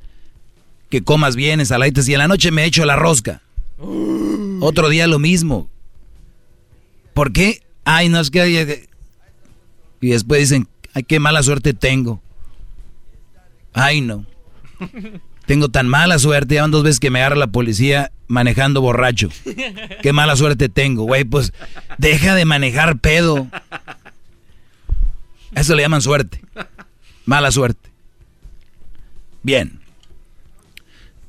que 0.91 1.03
comas 1.03 1.37
bien, 1.37 1.61
ensaladitas, 1.61 2.09
y 2.09 2.13
en 2.13 2.19
la 2.19 2.29
noche 2.29 2.51
me 2.51 2.65
echo 2.65 2.85
la 2.85 2.97
rosca. 2.97 3.43
Otro 4.61 4.89
día 4.89 5.07
lo 5.07 5.19
mismo. 5.19 5.69
¿Por 7.15 7.33
qué? 7.33 7.63
Ay, 7.85 8.09
no 8.09 8.21
es 8.21 8.31
que... 8.31 8.89
Y 10.01 10.09
después 10.09 10.41
dicen, 10.41 10.69
ay, 10.95 11.03
qué 11.05 11.19
mala 11.19 11.43
suerte 11.43 11.75
tengo. 11.75 12.21
Ay, 13.73 14.01
no. 14.01 14.25
Tengo 15.47 15.69
tan 15.69 15.87
mala 15.87 16.19
suerte, 16.19 16.57
ya 16.57 16.63
van 16.63 16.71
dos 16.71 16.83
veces 16.83 17.01
que 17.01 17.11
me 17.11 17.21
agarra 17.21 17.37
la 17.37 17.47
policía 17.47 18.11
manejando 18.27 18.81
borracho. 18.81 19.29
Qué 20.03 20.13
mala 20.13 20.35
suerte 20.37 20.69
tengo, 20.69 21.05
güey, 21.05 21.25
pues 21.25 21.53
deja 21.99 22.35
de 22.35 22.45
manejar 22.45 22.99
pedo. 22.99 23.47
A 25.55 25.61
Eso 25.61 25.75
le 25.75 25.83
llaman 25.83 26.03
suerte. 26.03 26.41
Mala 27.25 27.51
suerte. 27.51 27.91
Bien. 29.43 29.81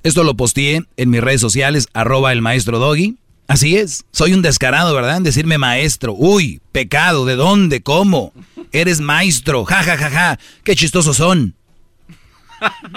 Esto 0.03 0.23
lo 0.23 0.35
posteé 0.35 0.83
en 0.95 1.09
mis 1.09 1.21
redes 1.21 1.41
sociales, 1.41 1.87
arroba 1.93 2.31
el 2.31 2.41
maestro 2.41 2.79
Doggy. 2.79 3.17
Así 3.47 3.77
es, 3.77 4.05
soy 4.11 4.33
un 4.33 4.41
descarado, 4.41 4.93
¿verdad? 4.93 5.17
En 5.17 5.23
decirme 5.23 5.57
maestro. 5.57 6.13
Uy, 6.13 6.61
pecado, 6.71 7.25
¿de 7.25 7.35
dónde? 7.35 7.81
¿Cómo? 7.81 8.33
Eres 8.73 8.99
maestro, 8.99 9.63
ja, 9.63 9.83
ja, 9.83 9.97
ja, 9.97 10.09
ja. 10.09 10.39
Qué 10.63 10.75
chistosos 10.75 11.17
son. 11.17 11.55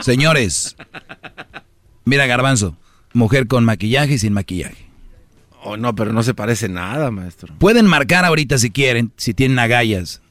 Señores, 0.00 0.76
mira 2.04 2.26
Garbanzo, 2.26 2.76
mujer 3.12 3.46
con 3.46 3.64
maquillaje 3.64 4.14
y 4.14 4.18
sin 4.18 4.32
maquillaje. 4.32 4.90
Oh, 5.62 5.76
no, 5.76 5.94
pero 5.94 6.12
no 6.12 6.22
se 6.22 6.34
parece 6.34 6.68
nada, 6.68 7.10
maestro. 7.10 7.54
Pueden 7.58 7.86
marcar 7.86 8.24
ahorita 8.24 8.58
si 8.58 8.70
quieren, 8.70 9.12
si 9.16 9.34
tienen 9.34 9.58
agallas. 9.58 10.22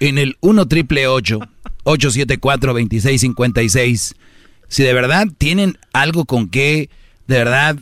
En 0.00 0.18
el 0.18 0.36
1 0.40 0.66
triple 0.68 1.06
874 1.06 2.72
2656. 2.72 4.14
Si 4.72 4.82
de 4.82 4.94
verdad 4.94 5.26
tienen 5.36 5.78
algo 5.92 6.24
con 6.24 6.48
que, 6.48 6.88
de 7.26 7.36
verdad, 7.36 7.76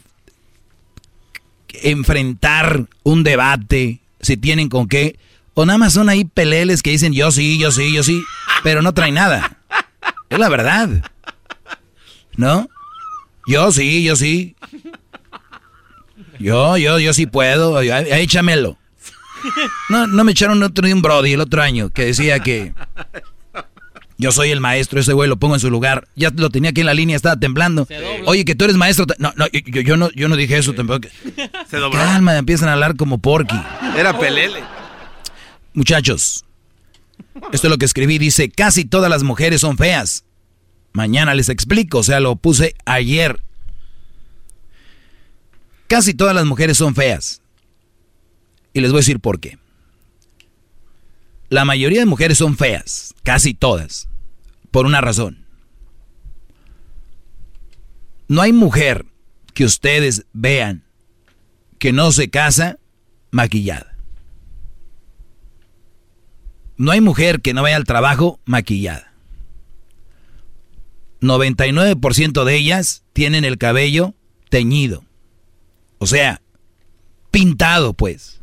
enfrentar 1.84 2.86
un 3.04 3.22
debate, 3.22 4.00
si 4.20 4.36
tienen 4.36 4.68
con 4.68 4.88
qué, 4.88 5.16
o 5.54 5.64
nada 5.64 5.78
más 5.78 5.92
son 5.92 6.08
ahí 6.08 6.24
peleles 6.24 6.82
que 6.82 6.90
dicen 6.90 7.12
yo 7.12 7.30
sí, 7.30 7.58
yo 7.58 7.70
sí, 7.70 7.92
yo 7.92 8.02
sí, 8.02 8.24
pero 8.64 8.82
no 8.82 8.92
traen 8.92 9.14
nada. 9.14 9.56
Es 10.30 10.40
la 10.40 10.48
verdad. 10.48 11.08
¿No? 12.36 12.68
Yo 13.46 13.70
sí, 13.70 14.02
yo 14.02 14.16
sí. 14.16 14.56
Yo, 16.40 16.76
yo, 16.76 16.98
yo 16.98 17.14
sí 17.14 17.26
puedo. 17.26 17.76
Ahí, 17.76 17.88
Échamelo. 17.88 18.78
No, 19.90 20.08
no 20.08 20.24
me 20.24 20.32
echaron 20.32 20.60
otro 20.64 20.88
de 20.88 20.92
un 20.92 21.02
Brody 21.02 21.34
el 21.34 21.40
otro 21.40 21.62
año 21.62 21.90
que 21.90 22.06
decía 22.06 22.40
que 22.40 22.74
yo 24.20 24.32
soy 24.32 24.50
el 24.50 24.60
maestro, 24.60 25.00
ese 25.00 25.14
güey 25.14 25.30
lo 25.30 25.38
pongo 25.38 25.54
en 25.54 25.60
su 25.60 25.70
lugar. 25.70 26.06
Ya 26.14 26.30
lo 26.30 26.50
tenía 26.50 26.70
aquí 26.70 26.80
en 26.80 26.86
la 26.86 26.94
línea, 26.94 27.16
estaba 27.16 27.40
temblando. 27.40 27.88
Oye, 28.26 28.44
que 28.44 28.54
tú 28.54 28.66
eres 28.66 28.76
maestro. 28.76 29.06
No, 29.18 29.32
no, 29.34 29.46
yo, 29.48 29.80
yo 29.80 29.96
no, 29.96 30.10
yo 30.12 30.28
no 30.28 30.36
dije 30.36 30.58
eso 30.58 30.74
tampoco. 30.74 31.08
Se 31.70 31.78
dobló. 31.78 31.98
Calma, 31.98 32.36
empiezan 32.36 32.68
a 32.68 32.74
hablar 32.74 32.96
como 32.96 33.18
porky. 33.18 33.56
Era 33.96 34.18
pelele. 34.18 34.62
Muchachos, 35.72 36.44
esto 37.50 37.66
es 37.66 37.70
lo 37.70 37.78
que 37.78 37.86
escribí. 37.86 38.18
Dice, 38.18 38.50
casi 38.50 38.84
todas 38.84 39.08
las 39.08 39.22
mujeres 39.22 39.62
son 39.62 39.78
feas. 39.78 40.24
Mañana 40.92 41.34
les 41.34 41.48
explico, 41.48 41.98
o 41.98 42.02
sea, 42.02 42.20
lo 42.20 42.36
puse 42.36 42.74
ayer. 42.84 43.42
Casi 45.86 46.12
todas 46.12 46.34
las 46.34 46.44
mujeres 46.44 46.76
son 46.76 46.94
feas. 46.94 47.40
Y 48.74 48.80
les 48.80 48.90
voy 48.90 48.98
a 48.98 49.00
decir 49.00 49.18
por 49.18 49.40
qué. 49.40 49.58
La 51.48 51.64
mayoría 51.64 52.00
de 52.00 52.06
mujeres 52.06 52.36
son 52.36 52.56
feas, 52.56 53.14
casi 53.24 53.54
todas, 53.54 54.09
por 54.70 54.86
una 54.86 55.00
razón. 55.00 55.46
No 58.28 58.42
hay 58.42 58.52
mujer 58.52 59.06
que 59.54 59.64
ustedes 59.64 60.26
vean 60.32 60.84
que 61.78 61.92
no 61.92 62.12
se 62.12 62.30
casa 62.30 62.78
maquillada. 63.30 63.96
No 66.76 66.92
hay 66.92 67.00
mujer 67.00 67.40
que 67.40 67.52
no 67.52 67.62
vaya 67.62 67.76
al 67.76 67.84
trabajo 67.84 68.40
maquillada. 68.44 69.12
99% 71.20 72.44
de 72.44 72.56
ellas 72.56 73.04
tienen 73.12 73.44
el 73.44 73.58
cabello 73.58 74.14
teñido. 74.48 75.04
O 75.98 76.06
sea, 76.06 76.40
pintado 77.30 77.92
pues. 77.92 78.40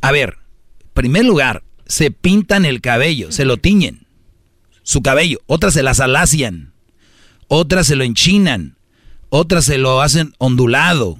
A 0.00 0.12
ver, 0.12 0.38
en 0.80 0.88
primer 0.94 1.24
lugar, 1.24 1.62
se 1.86 2.10
pintan 2.10 2.64
el 2.64 2.80
cabello, 2.80 3.32
se 3.32 3.44
lo 3.44 3.56
tiñen. 3.56 4.05
Su 4.86 5.02
cabello. 5.02 5.40
Otras 5.46 5.74
se 5.74 5.82
las 5.82 5.98
alacian. 5.98 6.72
Otras 7.48 7.88
se 7.88 7.96
lo 7.96 8.04
enchinan. 8.04 8.76
Otras 9.30 9.64
se 9.64 9.78
lo 9.78 10.00
hacen 10.00 10.32
ondulado. 10.38 11.18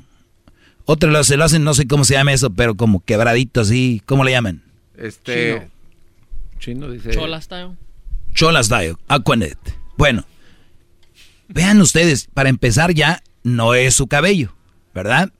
Otras 0.84 1.26
se 1.26 1.36
lo 1.36 1.42
hacen, 1.42 1.64
no 1.64 1.74
sé 1.74 1.88
cómo 1.88 2.04
se 2.04 2.14
llama 2.14 2.32
eso, 2.32 2.50
pero 2.50 2.76
como 2.76 3.00
quebradito 3.00 3.60
así. 3.60 4.00
¿Cómo 4.06 4.22
le 4.22 4.30
llaman? 4.30 4.62
Este. 4.96 5.68
Chino, 6.60 6.88
dice. 6.88 7.10
Chola 7.10 7.40
style. 7.40 7.70
Chola 8.34 8.62
Style, 8.62 8.94
Aquanet. 9.08 9.58
Bueno, 9.96 10.24
vean 11.48 11.80
ustedes, 11.80 12.28
para 12.32 12.50
empezar 12.50 12.94
ya 12.94 13.20
no 13.42 13.74
es 13.74 13.94
su 13.94 14.06
cabello, 14.06 14.54
¿verdad? 14.94 15.32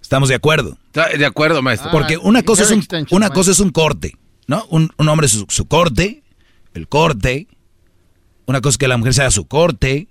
Estamos 0.00 0.30
de 0.30 0.36
acuerdo. 0.36 0.78
De 0.94 1.26
acuerdo, 1.26 1.60
maestro. 1.60 1.90
Porque 1.90 2.16
una 2.16 2.44
cosa 2.44 2.62
es 2.62 2.70
un, 2.70 2.86
una 3.10 3.28
cosa 3.28 3.50
es 3.50 3.60
un 3.60 3.70
corte, 3.70 4.16
¿no? 4.46 4.64
Un, 4.70 4.90
un 4.96 5.08
hombre 5.08 5.28
su, 5.28 5.44
su 5.48 5.66
corte, 5.66 6.19
el 6.74 6.88
corte. 6.88 7.46
Una 8.46 8.60
cosa 8.60 8.74
es 8.74 8.78
que 8.78 8.88
la 8.88 8.96
mujer 8.96 9.14
se 9.14 9.22
haga 9.22 9.30
su 9.30 9.46
corte, 9.46 10.08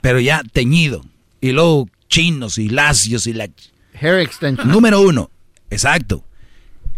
pero 0.00 0.20
ya 0.20 0.42
teñido. 0.52 1.04
Y 1.40 1.52
luego 1.52 1.88
chinos 2.08 2.58
y 2.58 2.68
lacios 2.68 3.26
y 3.26 3.32
la... 3.32 3.48
Hair 4.00 4.20
extension. 4.20 4.68
Número 4.68 5.00
uno, 5.00 5.30
exacto. 5.70 6.24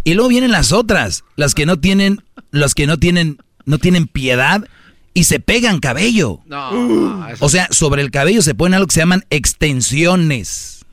Y 0.05 0.15
luego 0.15 0.29
vienen 0.29 0.53
las 0.53 0.73
otras, 0.73 1.25
las 1.37 1.55
que 1.55 1.67
no 1.67 1.79
tienen, 1.81 2.23
las 2.51 2.75
que 2.75 2.87
no 2.87 2.99
tienen, 2.99 3.39
no 3.65 3.79
tienen 3.79 4.07
piedad 4.07 4.67
y 5.15 5.25
se 5.25 5.41
pegan 5.41 5.81
cabello. 5.81 6.41
No, 6.47 7.27
O 7.41 7.49
sea, 7.49 7.69
sobre 7.71 8.03
el 8.03 8.11
cabello 8.11 8.43
se 8.43 8.55
ponen 8.55 8.75
algo 8.75 8.87
que 8.87 8.95
se 8.95 9.01
llaman 9.01 9.25
extensiones. 9.31 10.85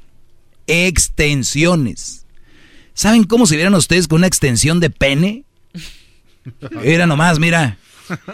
Extensiones. 0.65 2.25
¿Saben 2.93 3.25
cómo 3.25 3.45
se 3.45 3.55
vieran 3.55 3.75
ustedes 3.75 4.07
con 4.07 4.17
una 4.19 4.27
extensión 4.27 4.79
de 4.79 4.89
pene? 4.89 5.43
Era 6.83 7.05
nomás, 7.05 7.39
mira. 7.39 7.77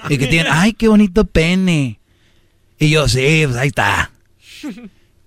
Y 0.09 0.17
que 0.17 0.27
tienen, 0.27 0.51
ay, 0.51 0.73
qué 0.73 0.87
bonito 0.87 1.25
pene. 1.25 1.99
Y 2.77 2.89
yo, 2.89 3.07
sí, 3.07 3.43
pues 3.45 3.57
ahí 3.57 3.67
está. 3.67 4.11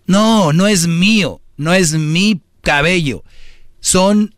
No, 0.06 0.52
no 0.52 0.66
es 0.66 0.86
mío. 0.86 1.40
No 1.56 1.72
es 1.72 1.92
mi 1.92 2.40
cabello. 2.62 3.24
Son 3.80 4.34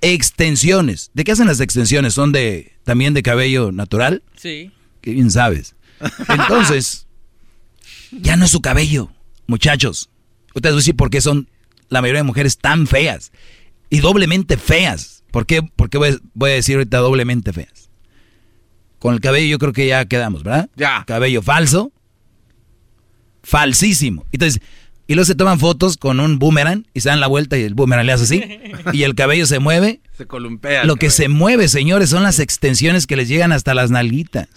extensiones. 0.00 1.10
¿De 1.14 1.24
qué 1.24 1.32
hacen 1.32 1.46
las 1.46 1.60
extensiones? 1.60 2.14
¿Son 2.14 2.32
de 2.32 2.72
también 2.84 3.14
de 3.14 3.22
cabello 3.22 3.72
natural? 3.72 4.22
Sí. 4.36 4.70
Qué 5.00 5.12
bien 5.12 5.30
sabes. 5.30 5.74
Entonces, 6.28 7.06
ya 8.10 8.36
no 8.36 8.44
es 8.44 8.50
su 8.50 8.60
cabello, 8.60 9.10
muchachos. 9.46 10.10
Ustedes 10.54 10.72
van 10.72 10.78
a 10.78 10.82
decir 10.82 10.96
por 10.96 11.10
qué 11.10 11.20
son 11.20 11.48
la 11.88 12.00
mayoría 12.00 12.20
de 12.20 12.26
mujeres 12.26 12.58
tan 12.58 12.86
feas 12.86 13.32
y 13.90 14.00
doblemente 14.00 14.56
feas. 14.56 15.15
¿Por 15.30 15.46
qué, 15.46 15.62
por 15.62 15.90
qué 15.90 15.98
voy, 15.98 16.18
voy 16.34 16.50
a 16.50 16.54
decir 16.54 16.76
ahorita 16.76 16.98
doblemente 16.98 17.52
feas? 17.52 17.90
Con 18.98 19.14
el 19.14 19.20
cabello 19.20 19.46
yo 19.46 19.58
creo 19.58 19.72
que 19.72 19.86
ya 19.86 20.04
quedamos, 20.06 20.42
¿verdad? 20.42 20.70
Ya. 20.76 21.04
Cabello 21.06 21.42
falso. 21.42 21.92
Falsísimo. 23.42 24.24
Entonces, 24.32 24.60
y 25.06 25.14
luego 25.14 25.26
se 25.26 25.34
toman 25.36 25.60
fotos 25.60 25.96
con 25.96 26.18
un 26.18 26.38
boomerang 26.38 26.86
y 26.92 27.00
se 27.00 27.10
dan 27.10 27.20
la 27.20 27.28
vuelta 27.28 27.56
y 27.56 27.62
el 27.62 27.74
boomerang 27.74 28.06
le 28.06 28.12
hace 28.12 28.24
así. 28.24 28.44
y 28.92 29.04
el 29.04 29.14
cabello 29.14 29.46
se 29.46 29.60
mueve. 29.60 30.00
Se 30.16 30.26
columpea. 30.26 30.84
Lo 30.84 30.96
que 30.96 31.10
se 31.10 31.28
mueve, 31.28 31.68
señores, 31.68 32.10
son 32.10 32.22
las 32.22 32.40
extensiones 32.40 33.06
que 33.06 33.16
les 33.16 33.28
llegan 33.28 33.52
hasta 33.52 33.74
las 33.74 33.90
nalguitas. 33.90 34.48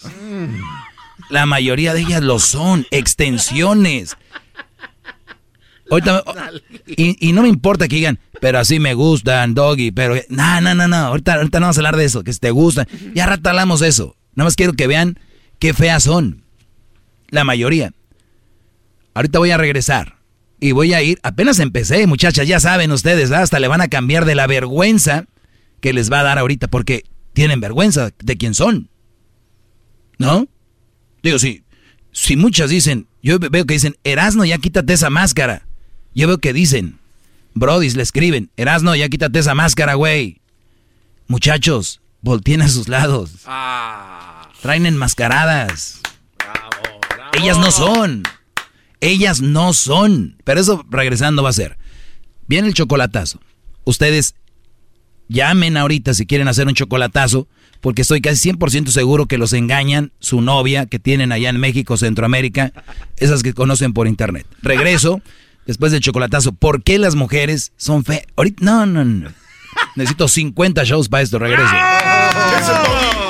La 1.29 1.45
mayoría 1.45 1.93
de 1.93 2.01
ellas 2.01 2.23
lo 2.23 2.39
son, 2.39 2.87
extensiones. 2.89 4.17
Ahorita, 5.89 6.23
y, 6.87 7.27
y 7.27 7.33
no 7.33 7.41
me 7.41 7.49
importa 7.49 7.87
que 7.87 7.95
digan, 7.95 8.19
pero 8.39 8.59
así 8.59 8.79
me 8.79 8.93
gustan, 8.93 9.53
doggy, 9.53 9.91
pero... 9.91 10.15
No, 10.29 10.61
no, 10.61 10.75
no, 10.75 10.87
no, 10.87 10.97
ahorita, 10.97 11.35
ahorita 11.35 11.59
no 11.59 11.65
vamos 11.65 11.77
a 11.77 11.79
hablar 11.79 11.97
de 11.97 12.05
eso, 12.05 12.23
que 12.23 12.33
si 12.33 12.39
te 12.39 12.51
gustan. 12.51 12.87
Ya 13.13 13.25
rato 13.25 13.49
hablamos 13.49 13.79
de 13.79 13.87
eso. 13.89 14.15
Nada 14.35 14.45
más 14.45 14.55
quiero 14.55 14.73
que 14.73 14.87
vean 14.87 15.19
qué 15.59 15.73
feas 15.73 16.03
son. 16.03 16.43
La 17.29 17.43
mayoría. 17.43 17.93
Ahorita 19.13 19.39
voy 19.39 19.51
a 19.51 19.57
regresar. 19.57 20.17
Y 20.59 20.71
voy 20.73 20.93
a 20.93 21.01
ir, 21.01 21.19
apenas 21.23 21.59
empecé, 21.59 22.05
muchachas, 22.05 22.47
ya 22.47 22.59
saben 22.59 22.91
ustedes, 22.91 23.29
¿verdad? 23.29 23.43
hasta 23.43 23.59
le 23.59 23.69
van 23.69 23.81
a 23.81 23.87
cambiar 23.87 24.25
de 24.25 24.35
la 24.35 24.45
vergüenza 24.45 25.25
que 25.79 25.93
les 25.93 26.11
va 26.11 26.19
a 26.19 26.23
dar 26.23 26.37
ahorita, 26.37 26.67
porque 26.67 27.05
tienen 27.33 27.61
vergüenza 27.61 28.11
de 28.21 28.37
quién 28.37 28.53
son. 28.53 28.89
¿No? 30.17 30.47
Digo, 31.23 31.39
si, 31.39 31.63
si 32.11 32.35
muchas 32.35 32.69
dicen, 32.69 33.07
yo 33.23 33.39
veo 33.39 33.65
que 33.65 33.75
dicen, 33.75 33.95
Erasno, 34.03 34.43
ya 34.43 34.57
quítate 34.57 34.93
esa 34.93 35.09
máscara. 35.09 35.65
Yo 36.13 36.27
veo 36.27 36.39
que 36.39 36.53
dicen, 36.53 36.99
Brodis 37.53 37.95
le 37.95 38.03
escriben, 38.03 38.49
Erasno, 38.57 38.95
ya 38.95 39.09
quítate 39.09 39.39
esa 39.39 39.55
máscara, 39.55 39.95
güey. 39.95 40.41
Muchachos, 41.27 42.01
volteen 42.21 42.61
a 42.61 42.69
sus 42.69 42.87
lados. 42.87 43.31
Traen 44.61 44.85
enmascaradas. 44.85 46.01
Ellas 47.33 47.57
no 47.57 47.71
son. 47.71 48.23
Ellas 48.99 49.41
no 49.41 49.73
son. 49.73 50.37
Pero 50.43 50.59
eso 50.59 50.85
regresando 50.89 51.43
va 51.43 51.49
a 51.49 51.53
ser. 51.53 51.77
Viene 52.47 52.67
el 52.67 52.73
chocolatazo. 52.73 53.39
Ustedes 53.83 54.35
llamen 55.27 55.77
ahorita 55.77 56.13
si 56.13 56.25
quieren 56.25 56.47
hacer 56.47 56.67
un 56.67 56.73
chocolatazo, 56.73 57.47
porque 57.81 58.01
estoy 58.01 58.21
casi 58.21 58.51
100% 58.51 58.87
seguro 58.87 59.27
que 59.27 59.37
los 59.37 59.53
engañan 59.53 60.11
su 60.19 60.41
novia 60.41 60.85
que 60.85 60.99
tienen 60.99 61.31
allá 61.31 61.49
en 61.49 61.59
México, 61.59 61.95
Centroamérica, 61.95 62.73
esas 63.17 63.43
que 63.43 63.53
conocen 63.53 63.93
por 63.93 64.07
internet. 64.07 64.45
Regreso 64.61 65.21
después 65.69 65.91
del 65.91 66.01
chocolatazo. 66.01 66.51
¿Por 66.51 66.81
qué 66.81 66.97
las 66.97 67.13
mujeres 67.13 67.73
son 67.77 68.03
feas? 68.03 68.23
Ahorita, 68.35 68.65
no, 68.65 68.87
no, 68.87 69.05
no. 69.05 69.29
Necesito 69.95 70.27
50 70.27 70.83
shows 70.83 71.09
para 71.09 71.21
esto. 71.21 71.37
Regreso. 71.37 71.71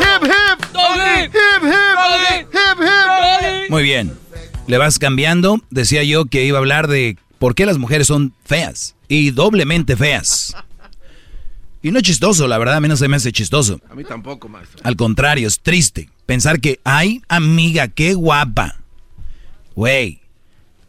¡Hip, 0.00 0.22
hip! 0.22 0.72
¡Doggy! 0.72 1.24
¡Hip, 1.24 1.64
hip! 1.64 2.52
¡Hip, 2.52 2.80
hip! 2.80 3.70
Muy 3.70 3.82
bien. 3.82 4.16
Le 4.68 4.78
vas 4.78 5.00
cambiando. 5.00 5.60
Decía 5.70 6.04
yo 6.04 6.26
que 6.26 6.44
iba 6.44 6.58
a 6.58 6.60
hablar 6.60 6.86
de 6.86 7.18
por 7.40 7.56
qué 7.56 7.66
las 7.66 7.78
mujeres 7.78 8.06
son 8.06 8.34
feas. 8.44 8.94
Y 9.08 9.32
doblemente 9.32 9.96
feas. 9.96 10.54
Y 11.82 11.90
no 11.90 11.98
es 11.98 12.04
chistoso, 12.04 12.46
la 12.46 12.58
verdad, 12.58 12.76
a 12.76 12.80
mí 12.80 12.88
no 12.88 12.96
se 12.96 13.08
me 13.08 13.16
hace 13.16 13.32
chistoso. 13.32 13.80
A 13.90 13.94
mí 13.94 14.04
tampoco, 14.04 14.48
maestro. 14.48 14.80
Al 14.84 14.96
contrario, 14.96 15.48
es 15.48 15.60
triste. 15.60 16.10
Pensar 16.26 16.60
que, 16.60 16.78
ay, 16.84 17.22
amiga, 17.28 17.88
qué 17.88 18.14
guapa. 18.14 18.76
Güey, 19.74 20.20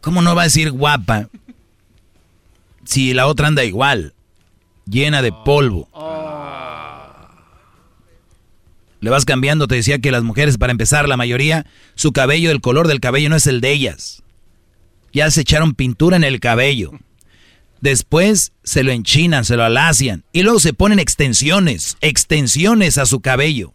¿cómo 0.00 0.20
no 0.20 0.34
va 0.34 0.42
a 0.42 0.44
decir 0.44 0.70
guapa 0.70 1.28
si 2.84 3.14
la 3.14 3.26
otra 3.26 3.48
anda 3.48 3.64
igual? 3.64 4.12
Llena 4.84 5.22
de 5.22 5.32
polvo. 5.32 5.88
Le 9.00 9.10
vas 9.10 9.24
cambiando, 9.24 9.66
te 9.66 9.74
decía 9.74 9.98
que 9.98 10.12
las 10.12 10.22
mujeres, 10.22 10.58
para 10.58 10.70
empezar, 10.70 11.08
la 11.08 11.16
mayoría, 11.16 11.66
su 11.94 12.12
cabello, 12.12 12.50
el 12.50 12.60
color 12.60 12.86
del 12.86 13.00
cabello 13.00 13.30
no 13.30 13.36
es 13.36 13.46
el 13.46 13.60
de 13.60 13.72
ellas. 13.72 14.22
Ya 15.12 15.30
se 15.30 15.40
echaron 15.40 15.74
pintura 15.74 16.16
en 16.16 16.24
el 16.24 16.38
cabello. 16.38 16.92
Después 17.82 18.52
se 18.62 18.82
lo 18.84 18.92
enchinan, 18.92 19.44
se 19.44 19.56
lo 19.56 19.64
alacian. 19.64 20.24
Y 20.32 20.42
luego 20.44 20.60
se 20.60 20.72
ponen 20.72 20.98
extensiones, 21.00 21.98
extensiones 22.00 22.96
a 22.96 23.04
su 23.06 23.20
cabello. 23.20 23.74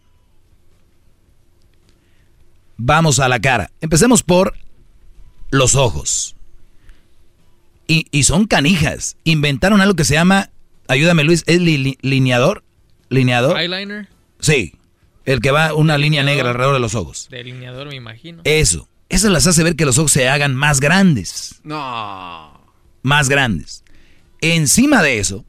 Vamos 2.76 3.18
a 3.20 3.28
la 3.28 3.38
cara. 3.40 3.70
Empecemos 3.80 4.22
por 4.22 4.54
los 5.50 5.74
ojos. 5.74 6.36
Y, 7.86 8.06
y 8.10 8.22
son 8.24 8.46
canijas. 8.46 9.16
Inventaron 9.24 9.80
algo 9.80 9.94
que 9.94 10.04
se 10.04 10.14
llama, 10.14 10.50
ayúdame 10.88 11.22
Luis, 11.24 11.44
¿es 11.46 11.60
li- 11.60 11.78
li- 11.78 11.98
lineador? 12.02 12.64
¿Lineador? 13.10 13.58
Eyeliner. 13.58 14.08
Sí, 14.40 14.74
el 15.26 15.40
que 15.40 15.50
va 15.50 15.74
una 15.74 15.98
línea 15.98 16.22
negra 16.22 16.48
alrededor 16.50 16.74
de 16.74 16.80
los 16.80 16.94
ojos. 16.94 17.28
Delineador, 17.30 17.88
me 17.88 17.96
imagino. 17.96 18.40
Eso. 18.44 18.88
Eso 19.10 19.28
las 19.30 19.46
hace 19.46 19.62
ver 19.64 19.76
que 19.76 19.84
los 19.86 19.98
ojos 19.98 20.12
se 20.12 20.28
hagan 20.30 20.54
más 20.54 20.80
grandes. 20.80 21.60
No. 21.62 22.58
Más 23.02 23.28
grandes. 23.28 23.84
Encima 24.40 25.02
de 25.02 25.18
eso, 25.18 25.44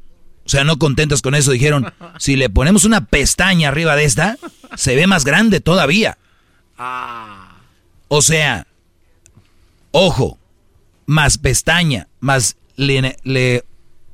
o 0.46 0.50
sea, 0.50 0.64
no 0.64 0.78
contentos 0.80 1.22
con 1.22 1.36
eso, 1.36 1.52
dijeron, 1.52 1.94
si 2.20 2.36
le 2.36 2.50
ponemos 2.50 2.86
una 2.86 3.06
pestaña 3.06 3.68
arriba 3.70 3.96
de 3.96 4.04
esta, 4.06 4.38
se 4.76 4.96
ve 4.96 5.06
más 5.08 5.26
grande 5.26 5.60
todavía. 5.60 6.18
O 8.08 8.22
sea, 8.22 8.66
ojo, 9.92 10.38
más 11.06 11.38
pestaña, 11.38 12.08
más 12.20 12.56
le- 12.76 13.64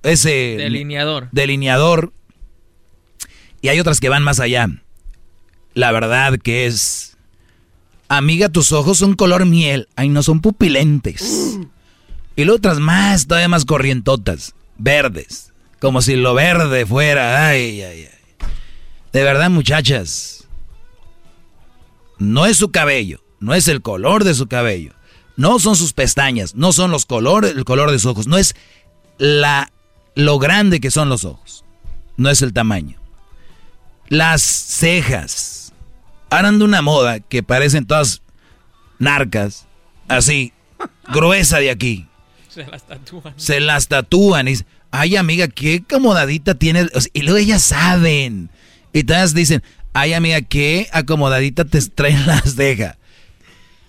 ese 0.03 0.55
Delineador. 0.57 1.29
delineador. 1.31 2.13
Y 3.61 3.69
hay 3.69 3.79
otras 3.79 3.99
que 3.99 4.09
van 4.09 4.23
más 4.23 4.39
allá. 4.39 4.67
La 5.73 5.91
verdad 5.91 6.37
que 6.37 6.65
es... 6.67 7.17
Amiga, 8.07 8.49
tus 8.49 8.71
ojos 8.71 8.99
son 8.99 9.15
color 9.15 9.45
miel. 9.47 9.87
Ay, 9.95 10.09
no 10.09 10.21
son 10.23 10.41
pupilentes. 10.41 11.57
Y 12.37 12.43
luego 12.43 12.57
otras 12.57 12.79
más, 12.79 13.27
todavía 13.27 13.47
más 13.47 13.63
corrientotas. 13.63 14.55
Verdes. 14.77 15.53
Como 15.79 16.01
si 16.01 16.15
lo 16.15 16.33
verde 16.33 16.85
fuera. 16.85 17.47
Ay, 17.47 17.81
ay, 17.81 18.09
ay. 18.11 18.47
De 19.13 19.23
verdad, 19.23 19.49
muchachas. 19.49 20.47
No 22.17 22.45
es 22.45 22.57
su 22.57 22.71
cabello. 22.71 23.23
No 23.39 23.53
es 23.53 23.67
el 23.67 23.81
color 23.81 24.23
de 24.23 24.33
su 24.33 24.47
cabello. 24.47 24.93
No 25.37 25.59
son 25.59 25.75
sus 25.75 25.93
pestañas. 25.93 26.55
No 26.55 26.73
son 26.73 26.91
los 26.91 27.05
colores, 27.05 27.51
el 27.55 27.65
color 27.65 27.91
de 27.91 27.99
sus 27.99 28.11
ojos. 28.11 28.27
No 28.27 28.37
es 28.37 28.55
la, 29.17 29.71
lo 30.15 30.39
grande 30.39 30.79
que 30.79 30.91
son 30.91 31.09
los 31.09 31.25
ojos. 31.25 31.65
No 32.17 32.29
es 32.29 32.41
el 32.41 32.53
tamaño. 32.53 32.99
Las 34.07 34.41
cejas. 34.41 35.73
Harán 36.29 36.59
de 36.59 36.65
una 36.65 36.81
moda 36.81 37.19
que 37.19 37.43
parecen 37.43 37.85
todas 37.85 38.21
narcas. 38.97 39.67
Así. 40.07 40.53
Gruesa 41.13 41.59
de 41.59 41.71
aquí 41.71 42.07
Se 42.55 42.65
las 42.65 42.87
tatúan. 42.87 43.33
se 43.35 43.59
las 43.59 43.87
tatúan 43.87 44.47
y 44.47 44.51
dicen, 44.51 44.67
ay 44.91 45.15
amiga, 45.17 45.47
qué 45.47 45.83
acomodadita 45.87 46.55
tienes. 46.55 46.89
O 46.95 47.01
sea, 47.01 47.11
y 47.13 47.21
luego 47.21 47.37
ellas 47.37 47.61
saben. 47.61 48.49
Y 48.93 49.03
todas 49.03 49.33
dicen, 49.33 49.61
ay 49.93 50.13
amiga, 50.13 50.41
qué 50.41 50.87
acomodadita 50.93 51.65
te 51.65 51.81
traen 51.81 52.25
las 52.27 52.55
cejas. 52.55 52.95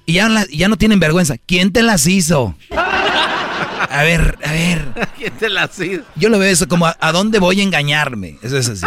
Y 0.05 0.15
ya, 0.15 0.29
la- 0.29 0.47
ya 0.53 0.69
no 0.69 0.77
tienen 0.77 1.01
vergüenza. 1.01 1.37
¿Quién 1.39 1.73
te 1.73 1.83
las 1.83 2.07
hizo? 2.07 2.57
A 2.71 4.03
ver, 4.03 4.37
a 4.45 4.53
ver. 4.53 4.85
¿Quién 5.19 5.33
te 5.39 5.49
las 5.49 5.79
hizo? 5.81 6.03
Yo 6.17 6.29
lo 6.29 6.39
veo 6.39 6.51
eso 6.51 6.69
como, 6.69 6.87
¿a, 6.87 6.97
a 7.01 7.13
dónde 7.13 7.39
voy 7.39 7.61
a 7.61 7.63
engañarme? 7.63 8.37
Eso 8.43 8.59
es 8.59 8.69
así. 8.69 8.87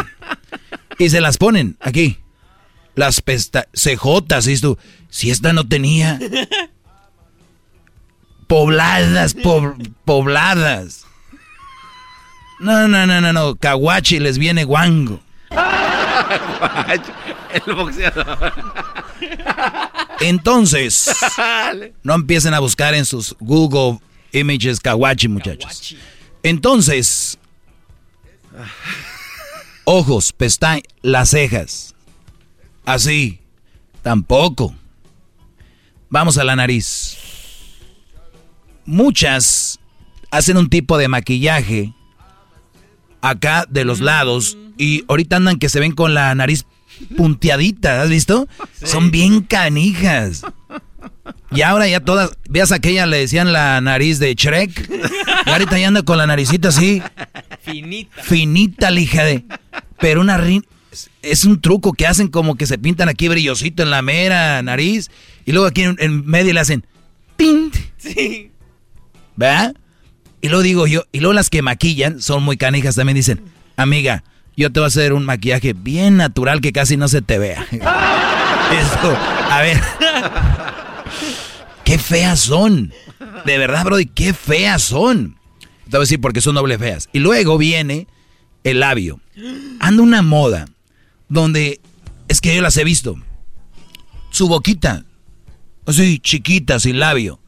Y 0.97 1.10
se 1.10 1.22
las 1.22 1.38
ponen 1.38 1.77
aquí. 1.80 2.19
Las 2.95 3.22
pesta 3.22 3.68
cejotas, 3.73 4.47
y 4.47 4.57
tú, 4.60 4.77
si 5.10 5.31
esta 5.31 5.53
no 5.53 5.65
tenía. 5.68 6.19
Pobladas, 8.49 9.35
po- 9.35 9.76
pobladas. 10.05 11.05
No, 12.59 12.88
no, 12.88 13.05
no, 13.05 13.21
no, 13.21 13.31
no. 13.31 13.55
Kawachi 13.55 14.17
les 14.19 14.39
viene 14.39 14.63
guango. 14.63 15.19
El 17.53 17.76
boxeador. 17.76 18.51
Entonces, 20.19 21.11
no 22.03 22.15
empiecen 22.15 22.55
a 22.55 22.59
buscar 22.59 22.95
en 22.95 23.05
sus 23.05 23.35
Google 23.39 23.99
Images 24.31 24.80
Kawachi, 24.80 25.27
muchachos. 25.27 25.95
Entonces, 26.41 27.38
ojos, 29.85 30.34
pestañas, 30.34 30.84
las 31.03 31.30
cejas. 31.30 31.93
Así. 32.84 33.39
Tampoco. 34.01 34.73
Vamos 36.09 36.39
a 36.39 36.43
la 36.43 36.55
nariz. 36.55 37.15
Muchas 38.89 39.79
hacen 40.31 40.57
un 40.57 40.67
tipo 40.67 40.97
de 40.97 41.07
maquillaje 41.07 41.93
acá 43.21 43.67
de 43.69 43.85
los 43.85 43.99
lados 43.99 44.57
y 44.79 45.03
ahorita 45.07 45.35
andan 45.35 45.59
que 45.59 45.69
se 45.69 45.79
ven 45.79 45.91
con 45.91 46.15
la 46.15 46.33
nariz 46.33 46.65
punteadita, 47.15 48.01
¿has 48.01 48.09
visto? 48.09 48.47
Son 48.83 49.11
bien 49.11 49.41
canijas. 49.41 50.43
Y 51.51 51.61
ahora 51.61 51.87
ya 51.87 51.99
todas, 51.99 52.31
veas 52.49 52.71
aquella 52.71 53.05
le 53.05 53.17
decían 53.17 53.53
la 53.53 53.79
nariz 53.79 54.17
de 54.17 54.33
Shrek. 54.33 54.89
Y 55.45 55.49
ahorita 55.51 55.77
ya 55.77 55.89
anda 55.89 56.01
con 56.01 56.17
la 56.17 56.25
naricita 56.25 56.69
así. 56.69 57.03
Finita. 57.61 58.23
Finita, 58.23 58.89
lija 58.89 59.23
de. 59.23 59.45
Pero 59.99 60.21
una 60.21 60.37
rin 60.37 60.65
es 61.21 61.45
un 61.45 61.61
truco 61.61 61.93
que 61.93 62.07
hacen 62.07 62.27
como 62.27 62.55
que 62.55 62.65
se 62.65 62.79
pintan 62.79 63.07
aquí 63.07 63.27
brillosito 63.27 63.83
en 63.83 63.91
la 63.91 64.01
mera 64.01 64.63
nariz. 64.63 65.11
Y 65.45 65.51
luego 65.51 65.67
aquí 65.67 65.83
en, 65.83 66.25
medio 66.25 66.53
le 66.53 66.59
hacen. 66.59 66.85
¡Pint! 67.37 67.75
Sí. 67.97 68.48
¿Verdad? 69.39 69.73
Y 70.41 70.49
luego 70.49 70.63
digo 70.63 70.85
yo, 70.85 71.05
y 71.13 71.21
luego 71.21 71.31
las 71.33 71.49
que 71.49 71.61
maquillan 71.61 72.21
son 72.21 72.43
muy 72.43 72.57
canijas 72.57 72.95
también 72.95 73.15
dicen, 73.15 73.41
amiga, 73.77 74.25
yo 74.57 74.69
te 74.69 74.81
voy 74.81 74.85
a 74.85 74.87
hacer 74.87 75.13
un 75.13 75.23
maquillaje 75.23 75.71
bien 75.71 76.17
natural 76.17 76.59
que 76.59 76.73
casi 76.73 76.97
no 76.97 77.07
se 77.07 77.21
te 77.21 77.39
vea. 77.39 77.65
Esto, 77.71 79.17
a 79.49 79.61
ver. 79.61 79.81
qué 81.85 81.97
feas 81.97 82.41
son. 82.41 82.91
De 83.45 83.57
verdad, 83.57 83.85
Brody, 83.85 84.07
qué 84.07 84.33
feas 84.33 84.81
son. 84.81 85.37
Te 85.85 85.91
voy 85.91 85.99
a 85.99 86.01
decir 86.01 86.19
porque 86.19 86.41
son 86.41 86.55
doble 86.55 86.77
feas. 86.77 87.07
Y 87.13 87.19
luego 87.19 87.57
viene 87.57 88.07
el 88.65 88.81
labio. 88.81 89.21
Anda 89.79 90.03
una 90.03 90.21
moda 90.21 90.65
donde 91.29 91.79
es 92.27 92.41
que 92.41 92.53
yo 92.53 92.61
las 92.61 92.75
he 92.75 92.83
visto. 92.83 93.15
Su 94.31 94.49
boquita, 94.49 95.05
así 95.85 96.19
chiquita, 96.19 96.77
sin 96.77 96.99
labio. 96.99 97.39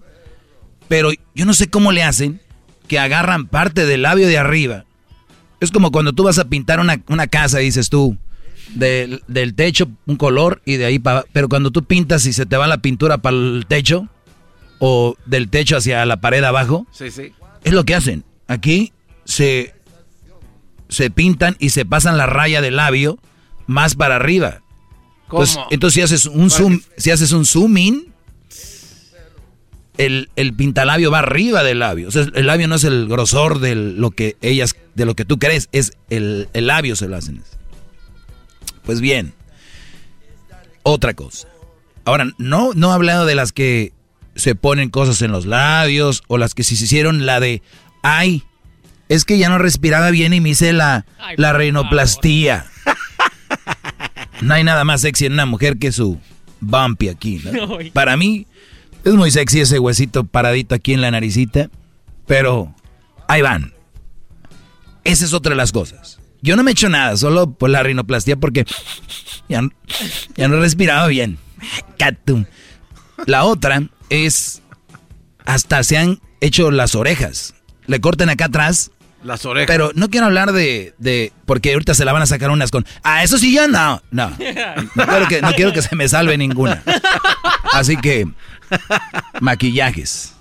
Pero 0.91 1.11
yo 1.33 1.45
no 1.45 1.53
sé 1.53 1.69
cómo 1.69 1.93
le 1.93 2.03
hacen 2.03 2.41
que 2.89 2.99
agarran 2.99 3.47
parte 3.47 3.85
del 3.85 4.01
labio 4.01 4.27
de 4.27 4.37
arriba. 4.37 4.83
Es 5.61 5.71
como 5.71 5.89
cuando 5.89 6.11
tú 6.11 6.23
vas 6.23 6.37
a 6.37 6.49
pintar 6.49 6.81
una, 6.81 7.27
casa, 7.27 7.59
dices 7.59 7.89
tú, 7.89 8.17
del, 8.75 9.23
del, 9.29 9.53
techo 9.55 9.87
un 10.05 10.17
color 10.17 10.61
y 10.65 10.75
de 10.75 10.83
ahí 10.83 10.99
para... 10.99 11.23
Pero 11.31 11.47
cuando 11.47 11.71
tú 11.71 11.85
pintas 11.85 12.25
y 12.25 12.33
se 12.33 12.45
te 12.45 12.57
va 12.57 12.67
la 12.67 12.79
pintura 12.79 13.19
para 13.19 13.37
el 13.37 13.67
techo, 13.69 14.09
o 14.79 15.15
del 15.25 15.47
techo 15.47 15.77
hacia 15.77 16.05
la 16.05 16.19
pared 16.19 16.43
abajo, 16.43 16.85
sí, 16.91 17.09
sí. 17.09 17.31
es 17.63 17.71
lo 17.71 17.85
que 17.85 17.95
hacen. 17.95 18.25
Aquí 18.49 18.91
se, 19.23 19.73
se 20.89 21.09
pintan 21.09 21.55
y 21.57 21.69
se 21.69 21.85
pasan 21.85 22.17
la 22.17 22.25
raya 22.25 22.59
del 22.59 22.75
labio 22.75 23.17
más 23.65 23.95
para 23.95 24.17
arriba. 24.17 24.59
Entonces, 25.29 25.57
entonces 25.69 25.93
si 25.93 26.01
haces 26.01 26.25
un 26.25 26.49
zoom, 26.49 26.81
si 26.97 27.11
haces 27.11 27.31
un 27.31 27.45
zoom 27.45 27.77
in, 27.77 28.10
el, 29.97 30.29
el, 30.35 30.53
pintalabio 30.53 31.11
va 31.11 31.19
arriba 31.19 31.63
del 31.63 31.79
labio. 31.79 32.07
O 32.07 32.11
sea, 32.11 32.25
el 32.33 32.47
labio 32.47 32.67
no 32.67 32.75
es 32.75 32.83
el 32.83 33.07
grosor 33.07 33.59
de 33.59 33.75
lo 33.75 34.11
que 34.11 34.37
ellas, 34.41 34.75
de 34.95 35.05
lo 35.05 35.15
que 35.15 35.25
tú 35.25 35.37
crees, 35.39 35.69
es 35.71 35.93
el, 36.09 36.49
el 36.53 36.67
labio 36.67 36.95
se 36.95 37.07
lo 37.07 37.17
hacen. 37.17 37.43
Pues 38.83 39.01
bien, 39.01 39.33
otra 40.83 41.13
cosa. 41.13 41.47
Ahora, 42.05 42.31
no, 42.37 42.71
no 42.73 42.91
he 42.91 42.93
hablado 42.93 43.25
de 43.25 43.35
las 43.35 43.51
que 43.51 43.93
se 44.35 44.55
ponen 44.55 44.89
cosas 44.89 45.21
en 45.21 45.31
los 45.31 45.45
labios 45.45 46.23
o 46.27 46.37
las 46.37 46.55
que 46.55 46.63
si 46.63 46.75
se 46.75 46.85
hicieron 46.85 47.25
la 47.25 47.39
de, 47.39 47.61
ay, 48.01 48.43
es 49.09 49.25
que 49.25 49.37
ya 49.37 49.49
no 49.49 49.57
respiraba 49.57 50.09
bien 50.09 50.33
y 50.33 50.39
me 50.39 50.49
hice 50.49 50.73
la, 50.73 51.05
la 51.37 51.53
rinoplastía. 51.53 52.65
No 54.41 54.55
hay 54.55 54.63
nada 54.63 54.83
más 54.85 55.01
sexy 55.01 55.27
en 55.27 55.33
una 55.33 55.45
mujer 55.45 55.77
que 55.77 55.91
su 55.91 56.19
bumpy 56.61 57.09
aquí. 57.09 57.41
¿no? 57.43 57.77
Para 57.93 58.17
mí 58.17 58.47
es 59.03 59.13
muy 59.13 59.31
sexy 59.31 59.61
ese 59.61 59.79
huesito 59.79 60.23
paradito 60.23 60.75
aquí 60.75 60.93
en 60.93 61.01
la 61.01 61.11
naricita, 61.11 61.69
pero 62.27 62.73
ahí 63.27 63.41
van. 63.41 63.73
Esa 65.03 65.25
es 65.25 65.33
otra 65.33 65.51
de 65.51 65.55
las 65.55 65.71
cosas. 65.71 66.19
Yo 66.41 66.55
no 66.55 66.63
me 66.63 66.71
he 66.71 66.73
hecho 66.73 66.89
nada, 66.89 67.17
solo 67.17 67.51
por 67.51 67.69
la 67.69 67.83
rinoplastía 67.83 68.35
porque 68.35 68.65
ya, 69.47 69.61
ya 70.35 70.47
no 70.47 70.57
he 70.57 70.59
respirado 70.59 71.07
bien. 71.07 71.37
La 73.27 73.43
otra 73.43 73.83
es, 74.09 74.61
hasta 75.45 75.83
se 75.83 75.97
han 75.97 76.19
hecho 76.39 76.71
las 76.71 76.95
orejas. 76.95 77.53
Le 77.85 78.01
corten 78.01 78.29
acá 78.29 78.45
atrás 78.45 78.91
las 79.23 79.45
orejas. 79.45 79.67
Pero 79.67 79.91
no 79.93 80.09
quiero 80.09 80.25
hablar 80.25 80.51
de, 80.51 80.95
de, 80.97 81.31
Porque 81.45 81.73
ahorita 81.73 81.93
se 81.93 82.05
la 82.05 82.13
van 82.13 82.23
a 82.23 82.25
sacar 82.25 82.49
unas 82.49 82.71
con. 82.71 82.85
Ah, 83.03 83.23
eso 83.23 83.37
sí 83.37 83.53
ya 83.53 83.67
no. 83.67 84.01
No. 84.11 84.31
No 84.95 85.05
quiero 85.05 85.27
que, 85.27 85.41
no 85.41 85.51
quiero 85.53 85.73
que 85.73 85.81
se 85.81 85.95
me 85.95 86.07
salve 86.09 86.37
ninguna. 86.37 86.83
Así 87.73 87.97
que. 87.97 88.27
Maquillajes. 89.39 90.33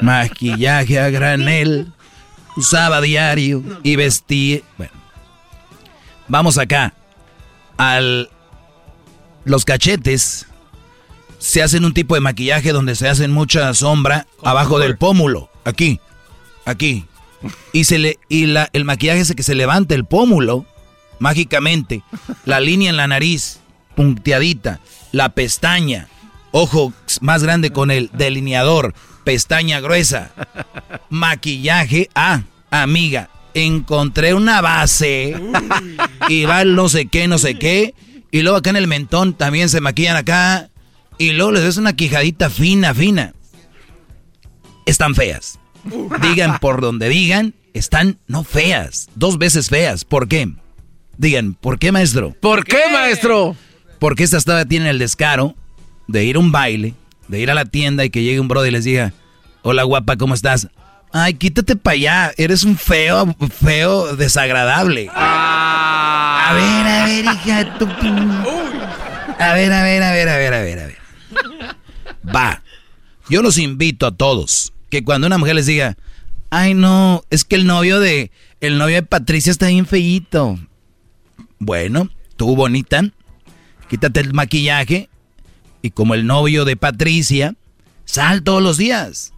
Maquillaje 0.00 0.98
a 0.98 1.10
granel. 1.10 1.92
Usaba 2.56 3.00
diario. 3.00 3.62
Y 3.82 3.96
vestía. 3.96 4.60
Bueno. 4.76 4.92
Vamos 6.28 6.58
acá. 6.58 6.94
Al. 7.76 8.30
Los 9.44 9.64
cachetes. 9.64 10.46
Se 11.38 11.62
hacen 11.62 11.84
un 11.84 11.94
tipo 11.94 12.14
de 12.14 12.20
maquillaje 12.20 12.72
donde 12.72 12.94
se 12.96 13.08
hacen 13.08 13.30
mucha 13.30 13.72
sombra 13.74 14.26
abajo 14.42 14.78
del 14.78 14.96
pómulo. 14.96 15.50
Aquí. 15.64 16.00
Aquí 16.64 17.06
y, 17.72 17.84
se 17.84 17.98
le, 17.98 18.18
y 18.28 18.46
la, 18.46 18.68
el 18.72 18.84
maquillaje 18.84 19.20
es 19.20 19.34
que 19.34 19.42
se 19.42 19.54
levanta 19.54 19.94
el 19.94 20.04
pómulo 20.04 20.64
mágicamente, 21.18 22.02
la 22.44 22.60
línea 22.60 22.90
en 22.90 22.96
la 22.96 23.06
nariz 23.06 23.60
punteadita, 23.94 24.80
la 25.12 25.30
pestaña, 25.30 26.08
ojo 26.56 26.94
más 27.20 27.42
grande 27.42 27.70
con 27.70 27.90
el 27.90 28.10
delineador, 28.14 28.94
pestaña 29.24 29.80
gruesa, 29.80 30.30
maquillaje, 31.10 32.08
ah, 32.14 32.44
amiga, 32.70 33.28
encontré 33.52 34.32
una 34.32 34.62
base 34.62 35.36
y 36.30 36.44
va 36.46 36.62
el 36.62 36.74
no 36.74 36.88
sé 36.88 37.08
qué, 37.08 37.28
no 37.28 37.36
sé 37.36 37.56
qué, 37.56 37.94
y 38.30 38.40
luego 38.40 38.56
acá 38.56 38.70
en 38.70 38.76
el 38.76 38.86
mentón 38.86 39.34
también 39.34 39.68
se 39.68 39.82
maquillan 39.82 40.16
acá, 40.16 40.70
y 41.18 41.32
luego 41.32 41.52
les 41.52 41.62
ves 41.62 41.76
una 41.76 41.94
quijadita 41.94 42.48
fina, 42.48 42.94
fina. 42.94 43.34
Están 44.86 45.14
feas. 45.14 45.58
Digan 46.22 46.58
por 46.58 46.80
donde 46.80 47.10
digan, 47.10 47.54
están 47.74 48.18
no 48.28 48.44
feas, 48.44 49.08
dos 49.14 49.36
veces 49.36 49.68
feas. 49.68 50.06
¿Por 50.06 50.26
qué? 50.26 50.50
Digan, 51.18 51.52
¿por 51.54 51.78
qué, 51.78 51.92
maestro? 51.92 52.34
¿Por 52.40 52.64
qué, 52.64 52.80
maestro? 52.90 53.56
Porque 53.98 54.24
esta 54.24 54.40
todavía 54.40 54.66
tiene 54.66 54.90
el 54.90 54.98
descaro 54.98 55.54
de 56.06 56.24
ir 56.24 56.36
a 56.36 56.38
un 56.38 56.52
baile, 56.52 56.94
de 57.28 57.40
ir 57.40 57.50
a 57.50 57.54
la 57.54 57.64
tienda 57.64 58.04
y 58.04 58.10
que 58.10 58.22
llegue 58.22 58.40
un 58.40 58.48
brother 58.48 58.70
y 58.70 58.72
les 58.72 58.84
diga, 58.84 59.12
hola 59.62 59.82
guapa, 59.82 60.16
¿cómo 60.16 60.34
estás? 60.34 60.68
Ay, 61.12 61.34
quítate 61.34 61.76
para 61.76 61.94
allá, 61.94 62.32
eres 62.36 62.64
un 62.64 62.76
feo, 62.76 63.34
feo, 63.50 64.16
desagradable. 64.16 65.08
A 65.14 66.52
ver, 66.54 66.86
a 66.86 67.04
ver, 67.06 67.24
hija, 67.24 67.78
tu... 67.78 67.86
A 69.38 69.52
ver, 69.52 69.72
a 69.72 69.82
ver, 69.82 70.02
a 70.02 70.12
ver, 70.12 70.28
a 70.28 70.36
ver, 70.36 70.54
a 70.54 70.60
ver, 70.62 70.78
a 70.78 70.86
ver. 70.86 70.98
Va. 72.34 72.62
Yo 73.28 73.42
los 73.42 73.58
invito 73.58 74.06
a 74.06 74.16
todos 74.16 74.72
que 74.88 75.04
cuando 75.04 75.26
una 75.26 75.38
mujer 75.38 75.56
les 75.56 75.66
diga, 75.66 75.96
ay 76.50 76.74
no, 76.74 77.24
es 77.30 77.44
que 77.44 77.56
el 77.56 77.66
novio 77.66 77.98
de, 77.98 78.30
el 78.60 78.78
novio 78.78 78.96
de 78.96 79.02
Patricia 79.02 79.50
está 79.50 79.66
bien 79.66 79.86
feíto. 79.86 80.58
Bueno, 81.58 82.08
tú 82.36 82.54
bonita, 82.54 83.02
quítate 83.88 84.20
el 84.20 84.32
maquillaje 84.32 85.08
y 85.86 85.90
como 85.90 86.14
el 86.14 86.26
novio 86.26 86.64
de 86.64 86.76
Patricia, 86.76 87.54
sal 88.04 88.42
todos 88.42 88.62
los 88.62 88.76
días. 88.76 89.32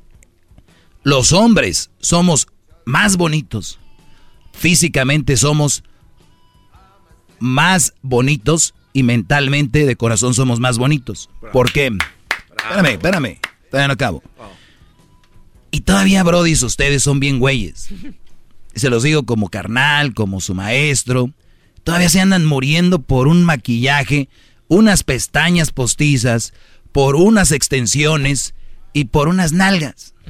Los 1.05 1.33
hombres 1.33 1.91
somos 2.01 2.49
más 2.85 3.17
bonitos. 3.17 3.79
Físicamente 4.53 5.37
somos 5.37 5.85
más 7.39 7.95
bonitos 8.03 8.75
y 8.93 9.03
mentalmente 9.05 9.87
de 9.87 9.97
corazón 9.97 10.35
somos 10.35 10.59
más 10.59 10.79
bonitos. 10.79 11.31
¿Por 11.53 11.71
qué? 11.71 11.93
Espérame, 12.57 12.93
espérame. 12.93 13.39
Todavía 13.71 13.89
no 13.89 13.95
acabo. 13.95 14.23
Y 15.71 15.83
todavía, 15.83 16.23
Brody, 16.23 16.53
ustedes 16.53 17.03
son 17.03 17.21
bien 17.21 17.39
güeyes. 17.39 17.91
Se 18.75 18.91
los 18.91 19.03
digo 19.03 19.25
como 19.25 19.49
carnal, 19.49 20.15
como 20.15 20.41
su 20.41 20.55
maestro. 20.55 21.31
Todavía 21.85 22.09
se 22.09 22.21
andan 22.21 22.45
muriendo 22.45 23.01
por 23.01 23.29
un 23.29 23.45
maquillaje, 23.45 24.29
unas 24.69 25.03
pestañas 25.03 25.73
postizas, 25.73 26.53
por 26.93 27.17
unas 27.17 27.53
extensiones 27.53 28.55
y 28.93 29.07
por 29.07 29.29
unas 29.29 29.53
nalgas. 29.53 30.15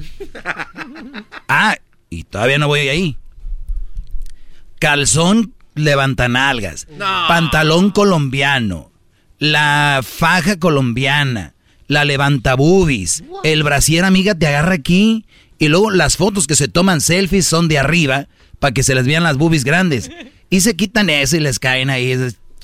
Ah, 1.51 1.77
y 2.11 2.25
todavía 2.25 2.59
no 2.59 2.67
voy 2.67 2.87
ahí. 2.89 3.17
Calzón 4.79 5.55
levantanalgas, 5.73 6.87
pantalón 7.27 7.89
colombiano, 7.89 8.91
la 9.39 10.01
faja 10.03 10.57
colombiana, 10.57 11.55
la 11.87 12.05
levanta 12.05 12.55
boobies, 12.55 13.23
el 13.43 13.63
brasier, 13.63 14.05
amiga, 14.05 14.35
te 14.35 14.45
agarra 14.45 14.75
aquí. 14.75 15.25
Y 15.57 15.67
luego 15.69 15.89
las 15.89 16.17
fotos 16.17 16.45
que 16.45 16.55
se 16.55 16.67
toman 16.67 17.01
selfies 17.01 17.47
son 17.47 17.67
de 17.67 17.79
arriba 17.79 18.27
para 18.59 18.73
que 18.73 18.83
se 18.83 18.93
les 18.95 19.05
vean 19.05 19.23
las 19.23 19.37
boobies 19.37 19.63
grandes. 19.63 20.11
Y 20.51 20.61
se 20.61 20.75
quitan 20.75 21.11
eso 21.11 21.37
y 21.37 21.41
les 21.41 21.59
caen 21.59 21.91
ahí. 21.91 22.17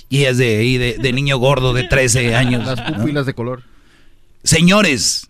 Y 0.10 0.26
es 0.26 0.38
de, 0.38 0.98
de, 1.00 1.14
niño 1.14 1.38
gordo 1.38 1.74
de 1.74 1.84
13 1.84 2.36
años. 2.36 2.66
Las 2.66 2.82
pupilas 2.94 3.26
de 3.26 3.34
color. 3.34 3.64
Señores, 4.44 5.28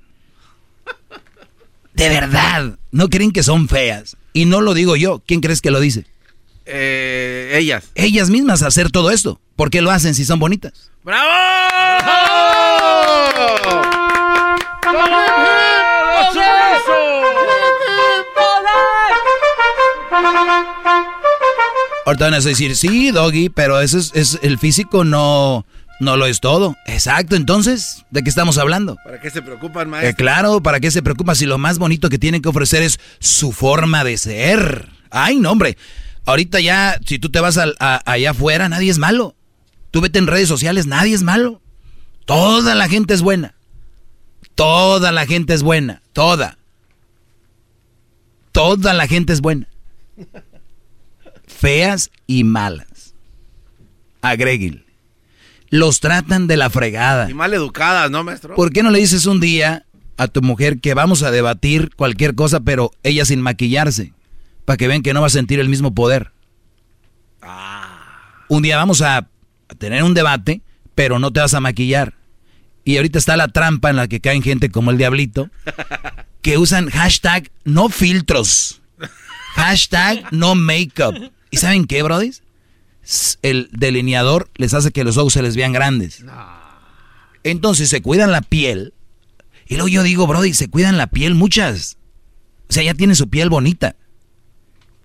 de 1.94 2.10
verdad, 2.10 2.78
¿no 2.92 3.10
creen 3.10 3.32
que 3.32 3.42
son 3.42 3.70
feas? 3.70 4.18
Y 4.34 4.46
no 4.46 4.62
lo 4.62 4.74
digo 4.74 4.96
yo. 4.96 5.24
¿Quién 5.26 5.40
crees 5.40 5.62
que 5.62 5.72
lo 5.72 5.80
dice? 5.80 6.06
Eh, 6.66 7.54
ellas. 7.54 7.90
Ellas 7.96 8.30
mismas 8.30 8.64
hacer 8.64 8.92
todo 8.92 9.12
esto. 9.12 9.40
¿Por 9.56 9.70
qué 9.70 9.82
lo 9.82 9.92
hacen 9.92 10.14
si 10.14 10.26
son 10.26 10.40
bonitas? 10.40 10.92
¡Bravo! 11.04 11.26
Ahorita 22.06 22.26
van 22.26 22.36
a 22.36 22.40
decir, 22.40 22.76
sí, 22.76 23.10
Doggy, 23.10 23.50
pero 23.50 23.82
eso 23.82 23.98
es, 23.98 24.40
el 24.44 24.60
físico 24.60 25.04
no, 25.04 25.66
no 26.00 26.18
lo 26.18 26.28
es 26.28 26.40
todo. 26.40 26.76
Exacto, 26.86 27.36
entonces, 27.36 28.06
¿de 28.12 28.22
qué 28.22 28.30
estamos 28.30 28.60
hablando? 28.60 28.96
¿Para 29.04 29.20
qué 29.20 29.32
se 29.32 29.42
preocupan, 29.42 29.90
maestro? 29.90 30.12
Eh, 30.12 30.14
claro, 30.14 30.62
¿para 30.62 30.80
qué 30.80 30.92
se 30.92 31.02
preocupan 31.02 31.36
si 31.36 31.48
lo 31.48 31.58
más 31.58 31.80
bonito 31.80 32.08
que 32.10 32.20
tienen 32.20 32.44
que 32.44 32.50
ofrecer 32.50 32.84
es 32.84 33.00
su 33.20 33.52
forma 33.52 34.04
de 34.04 34.18
ser? 34.18 34.90
Ay, 35.10 35.40
no, 35.40 35.52
hombre. 35.52 35.80
Ahorita 36.26 36.60
ya, 36.60 37.00
si 37.04 37.18
tú 37.18 37.32
te 37.32 37.40
vas 37.40 37.58
allá 37.58 38.30
afuera, 38.30 38.70
nadie 38.70 38.92
es 38.92 39.00
malo. 39.00 39.36
Tú 39.90 40.00
vete 40.00 40.20
en 40.20 40.28
redes 40.28 40.48
sociales, 40.48 40.86
nadie 40.86 41.16
es 41.16 41.24
malo. 41.24 41.60
Toda 42.26 42.76
la 42.76 42.88
gente 42.88 43.16
es 43.16 43.24
buena. 43.24 43.56
Toda 44.54 45.12
la 45.12 45.26
gente 45.26 45.56
es 45.56 45.64
buena. 45.64 46.04
Toda. 46.14 46.60
Toda 48.52 48.94
la 48.94 49.08
gente 49.08 49.34
es 49.34 49.42
buena 49.42 49.68
feas 51.56 52.12
y 52.28 52.44
malas. 52.44 53.14
Agréguenle. 54.22 54.86
Los 55.70 56.00
tratan 56.00 56.48
de 56.48 56.58
la 56.58 56.70
fregada. 56.70 57.30
Y 57.30 57.34
mal 57.34 57.54
educadas, 57.54 58.10
¿no, 58.12 58.24
maestro? 58.24 58.56
¿Por 58.56 58.72
qué 58.72 58.84
no 58.84 58.92
le 58.92 59.00
dices 59.00 59.26
un 59.26 59.40
día 59.40 59.86
a 60.18 60.28
tu 60.28 60.42
mujer 60.42 60.80
que 60.80 60.94
vamos 60.94 61.24
a 61.24 61.32
debatir 61.32 61.92
cualquier 61.96 62.36
cosa, 62.36 62.60
pero 62.60 62.92
ella 63.04 63.26
sin 63.26 63.42
maquillarse? 63.42 64.14
Para 64.66 64.78
que 64.78 64.88
vean 64.88 65.02
que 65.02 65.14
no 65.14 65.22
va 65.22 65.28
a 65.28 65.32
sentir 65.32 65.60
el 65.60 65.70
mismo 65.70 65.94
poder. 65.94 66.32
Ah. 67.42 68.46
Un 68.48 68.64
día 68.64 68.78
vamos 68.78 69.02
a 69.02 69.28
tener 69.78 70.04
un 70.04 70.14
debate, 70.14 70.62
pero 70.94 71.20
no 71.20 71.32
te 71.32 71.40
vas 71.40 71.54
a 71.54 71.60
maquillar. 71.60 72.14
Y 72.84 72.98
ahorita 72.98 73.18
está 73.18 73.36
la 73.36 73.48
trampa 73.48 73.90
en 73.90 73.96
la 73.96 74.08
que 74.08 74.22
caen 74.22 74.44
gente 74.44 74.70
como 74.70 74.92
el 74.92 75.00
diablito, 75.00 75.50
que 76.44 76.60
usan 76.60 76.90
hashtag 76.92 77.50
no 77.64 77.90
filtros, 77.90 78.80
hashtag 79.56 80.32
no 80.32 80.54
makeup, 80.54 81.16
¿Y 81.56 81.58
saben 81.58 81.86
qué, 81.86 82.04
Brody? 82.04 82.34
El 83.42 83.70
delineador 83.72 84.50
les 84.56 84.74
hace 84.74 84.92
que 84.92 85.06
los 85.06 85.16
ojos 85.16 85.32
se 85.32 85.42
les 85.42 85.56
vean 85.56 85.72
grandes. 85.72 86.26
Entonces 87.44 87.88
se 87.88 88.02
cuidan 88.02 88.34
la 88.34 88.42
piel. 88.42 88.94
Y 89.66 89.76
luego 89.76 89.88
yo 89.88 90.04
digo, 90.04 90.28
Brody, 90.28 90.54
se 90.54 90.68
cuidan 90.68 90.98
la 90.98 91.08
piel 91.08 91.34
muchas. 91.34 91.98
O 92.70 92.74
sea, 92.74 92.84
ya 92.84 92.94
tienen 92.94 93.16
su 93.16 93.30
piel 93.30 93.50
bonita. 93.50 93.96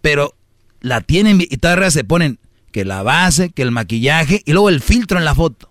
Pero 0.02 0.34
la 0.80 1.02
tienen 1.02 1.40
y 1.40 1.56
todavía 1.58 1.92
se 1.92 2.02
ponen 2.02 2.40
que 2.72 2.84
la 2.84 3.04
base, 3.04 3.50
que 3.50 3.62
el 3.62 3.70
maquillaje 3.70 4.42
y 4.44 4.52
luego 4.52 4.70
el 4.70 4.80
filtro 4.80 5.18
en 5.18 5.24
la 5.24 5.36
foto. 5.36 5.70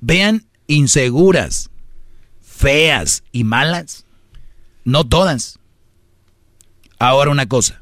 Vean 0.00 0.46
inseguras, 0.66 1.68
feas 2.40 3.22
y 3.32 3.44
malas. 3.44 4.06
No 4.82 5.06
todas. 5.06 5.58
Ahora 6.98 7.30
una 7.30 7.46
cosa. 7.46 7.81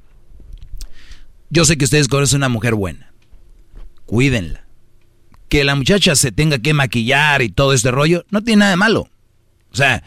Yo 1.51 1.65
sé 1.65 1.77
que 1.77 1.85
ustedes 1.85 2.09
conocen 2.09 2.39
una 2.39 2.49
mujer 2.49 2.75
buena. 2.75 3.13
Cuídenla. 4.07 4.65
Que 5.49 5.65
la 5.65 5.75
muchacha 5.75 6.15
se 6.15 6.31
tenga 6.31 6.59
que 6.59 6.75
maquillar 6.75 7.43
y 7.43 7.49
todo 7.49 7.73
este 7.73 7.91
rollo, 7.91 8.25
no 8.31 8.43
tiene 8.43 8.61
nada 8.61 8.71
de 8.71 8.77
malo. 8.77 9.09
O 9.73 9.77
sea, 9.77 10.03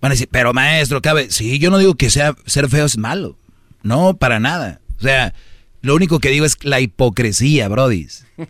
van 0.00 0.10
a 0.10 0.14
decir, 0.14 0.28
pero 0.30 0.52
maestro, 0.52 1.00
cabe. 1.00 1.30
Sí, 1.30 1.58
yo 1.60 1.70
no 1.70 1.78
digo 1.78 1.94
que 1.94 2.10
sea, 2.10 2.34
ser 2.46 2.68
feo 2.68 2.84
es 2.84 2.98
malo. 2.98 3.38
No, 3.82 4.16
para 4.16 4.40
nada. 4.40 4.80
O 4.98 5.00
sea, 5.00 5.32
lo 5.80 5.94
único 5.94 6.18
que 6.18 6.30
digo 6.30 6.44
es 6.44 6.56
la 6.62 6.80
hipocresía, 6.80 7.68
Brody. 7.68 8.08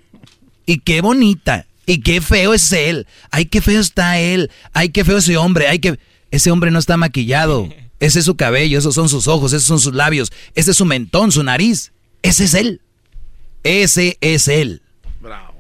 Y 0.67 0.79
qué 0.79 1.03
bonita. 1.03 1.67
Y 1.85 2.01
qué 2.01 2.23
feo 2.23 2.55
es 2.55 2.73
él. 2.73 3.07
Ay, 3.31 3.45
qué 3.45 3.61
feo 3.61 3.81
está 3.81 4.19
él. 4.19 4.51
Ay, 4.73 4.89
qué 4.89 5.05
feo 5.05 5.19
ese 5.19 5.37
hombre. 5.37 5.69
Ay, 5.69 5.79
que. 5.79 5.99
Ese 6.31 6.51
hombre 6.51 6.71
no 6.71 6.79
está 6.79 6.97
maquillado. 6.97 7.69
Ese 8.01 8.19
es 8.19 8.25
su 8.25 8.37
cabello, 8.37 8.79
esos 8.79 8.95
son 8.95 9.09
sus 9.09 9.29
ojos, 9.29 9.53
esos 9.53 9.67
son 9.67 9.81
sus 9.81 9.95
labios, 9.95 10.31
ese 10.55 10.73
es 10.73 10.77
su 10.77 10.85
mentón, 10.85 11.33
su 11.33 11.43
nariz. 11.43 11.93
Ese 12.25 12.45
es 12.45 12.55
él. 12.55 12.81
Ese 13.65 14.17
es 14.23 14.49
él. 14.49 14.81
Bravo. 15.21 15.55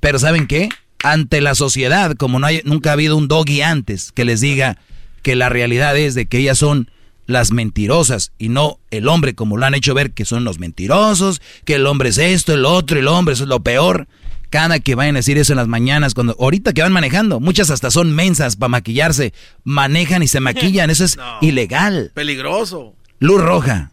Pero 0.00 0.18
¿saben 0.18 0.46
qué? 0.46 0.70
Ante 1.04 1.42
la 1.42 1.54
sociedad, 1.54 2.16
como 2.16 2.38
no 2.38 2.46
hay, 2.46 2.62
nunca 2.64 2.90
ha 2.90 2.92
habido 2.94 3.18
un 3.18 3.28
doggy 3.28 3.60
antes 3.60 4.10
que 4.10 4.24
les 4.24 4.40
diga 4.40 4.78
que 5.22 5.36
la 5.36 5.50
realidad 5.50 5.96
es 5.98 6.14
de 6.14 6.24
que 6.24 6.38
ellas 6.38 6.56
son 6.56 6.90
las 7.26 7.52
mentirosas 7.52 8.32
y 8.38 8.48
no 8.48 8.78
el 8.90 9.08
hombre 9.08 9.34
como 9.34 9.58
lo 9.58 9.66
han 9.66 9.74
hecho 9.74 9.92
ver 9.92 10.12
que 10.12 10.24
son 10.24 10.42
los 10.42 10.58
mentirosos, 10.58 11.42
que 11.66 11.74
el 11.74 11.86
hombre 11.86 12.08
es 12.08 12.18
esto, 12.18 12.54
el 12.54 12.64
otro, 12.64 12.98
el 12.98 13.06
hombre 13.06 13.34
eso 13.34 13.44
es 13.44 13.48
lo 13.50 13.62
peor. 13.62 14.08
Cada 14.48 14.80
que 14.80 14.94
vayan 14.94 15.16
a 15.16 15.18
decir 15.18 15.36
eso 15.36 15.52
en 15.52 15.58
las 15.58 15.68
mañanas, 15.68 16.14
cuando 16.14 16.34
ahorita 16.40 16.72
que 16.72 16.82
van 16.82 16.92
manejando, 16.92 17.40
muchas 17.40 17.70
hasta 17.70 17.90
son 17.90 18.12
mensas 18.14 18.56
para 18.56 18.68
maquillarse, 18.68 19.34
manejan 19.64 20.22
y 20.22 20.28
se 20.28 20.40
maquillan, 20.40 20.88
eso 20.90 21.04
es 21.04 21.18
ilegal. 21.42 22.10
Peligroso. 22.14 22.96
Luz 23.18 23.42
roja. 23.42 23.92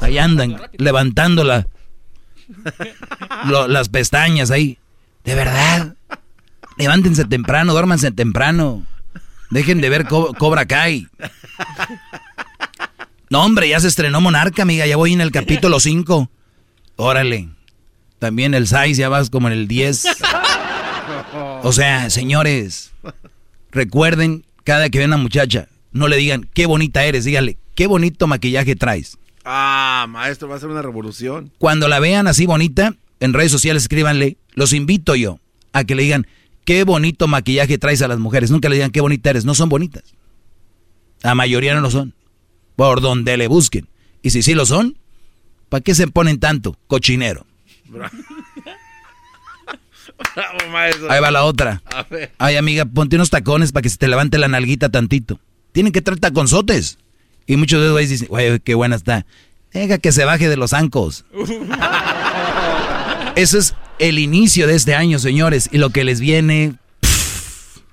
Ahí 0.00 0.18
andan 0.18 0.56
levantando 0.78 1.44
las 3.68 3.88
pestañas 3.88 4.50
ahí. 4.50 4.78
De 5.24 5.34
verdad. 5.34 5.94
Levántense 6.78 7.24
temprano, 7.24 7.72
duérmanse 7.72 8.10
temprano. 8.10 8.84
Dejen 9.50 9.80
de 9.80 9.88
ver 9.90 10.06
Cobra 10.06 10.66
Kai. 10.66 11.06
No, 13.30 13.44
hombre, 13.44 13.68
ya 13.68 13.80
se 13.80 13.88
estrenó 13.88 14.20
Monarca, 14.20 14.62
amiga. 14.62 14.86
Ya 14.86 14.96
voy 14.96 15.12
en 15.12 15.20
el 15.20 15.30
capítulo 15.30 15.80
5. 15.80 16.30
Órale. 16.96 17.48
También 18.18 18.54
el 18.54 18.66
6, 18.66 18.96
ya 18.96 19.08
vas 19.08 19.30
como 19.30 19.48
en 19.48 19.54
el 19.54 19.68
10. 19.68 20.04
O 21.62 21.72
sea, 21.72 22.10
señores, 22.10 22.92
recuerden, 23.70 24.44
cada 24.64 24.90
que 24.90 24.98
ven 24.98 25.12
a 25.12 25.16
una 25.16 25.22
muchacha, 25.22 25.68
no 25.92 26.08
le 26.08 26.16
digan, 26.16 26.48
qué 26.54 26.66
bonita 26.66 27.04
eres, 27.04 27.24
díganle, 27.24 27.56
qué 27.74 27.86
bonito 27.86 28.26
maquillaje 28.26 28.76
traes. 28.76 29.18
Ah, 29.44 30.06
maestro, 30.08 30.48
va 30.48 30.56
a 30.56 30.60
ser 30.60 30.68
una 30.68 30.82
revolución. 30.82 31.52
Cuando 31.58 31.88
la 31.88 31.98
vean 32.00 32.26
así 32.26 32.46
bonita, 32.46 32.94
en 33.20 33.32
redes 33.32 33.52
sociales 33.52 33.84
escríbanle, 33.84 34.36
los 34.54 34.72
invito 34.72 35.14
yo 35.14 35.38
a 35.72 35.84
que 35.84 35.94
le 35.94 36.02
digan, 36.02 36.26
qué 36.64 36.84
bonito 36.84 37.26
maquillaje 37.28 37.78
traes 37.78 38.02
a 38.02 38.08
las 38.08 38.18
mujeres. 38.18 38.50
Nunca 38.50 38.68
le 38.68 38.76
digan 38.76 38.90
qué 38.90 39.00
bonita 39.00 39.30
eres, 39.30 39.44
no 39.44 39.54
son 39.54 39.68
bonitas. 39.68 40.04
La 41.22 41.34
mayoría 41.34 41.74
no 41.74 41.80
lo 41.80 41.90
son. 41.90 42.14
Por 42.76 43.00
donde 43.00 43.36
le 43.36 43.48
busquen. 43.48 43.88
Y 44.22 44.30
si 44.30 44.42
sí 44.42 44.54
lo 44.54 44.66
son, 44.66 44.96
¿para 45.68 45.82
qué 45.82 45.94
se 45.94 46.06
ponen 46.08 46.38
tanto? 46.40 46.76
Cochinero. 46.86 47.46
Ahí 51.08 51.20
va 51.20 51.30
la 51.30 51.44
otra. 51.44 51.82
Ay, 52.38 52.56
amiga, 52.56 52.84
ponte 52.84 53.16
unos 53.16 53.30
tacones 53.30 53.72
para 53.72 53.82
que 53.82 53.90
se 53.90 53.96
te 53.96 54.08
levante 54.08 54.38
la 54.38 54.48
nalguita 54.48 54.88
tantito. 54.88 55.40
Tienen 55.72 55.92
que 55.92 56.02
traer 56.02 56.20
taconzotes. 56.20 56.98
Y 57.46 57.56
muchos 57.56 57.80
de 57.80 57.88
ellos 57.88 58.10
dicen, 58.10 58.28
güey, 58.28 58.60
qué 58.60 58.74
buena 58.74 58.96
está. 58.96 59.26
Deja 59.72 59.98
que 59.98 60.12
se 60.12 60.24
baje 60.24 60.48
de 60.48 60.56
los 60.56 60.72
ancos. 60.72 61.24
Ese 63.36 63.58
es 63.58 63.74
el 63.98 64.18
inicio 64.18 64.66
de 64.66 64.74
este 64.74 64.94
año, 64.94 65.18
señores. 65.18 65.68
Y 65.72 65.78
lo 65.78 65.90
que 65.90 66.04
les 66.04 66.20
viene, 66.20 66.74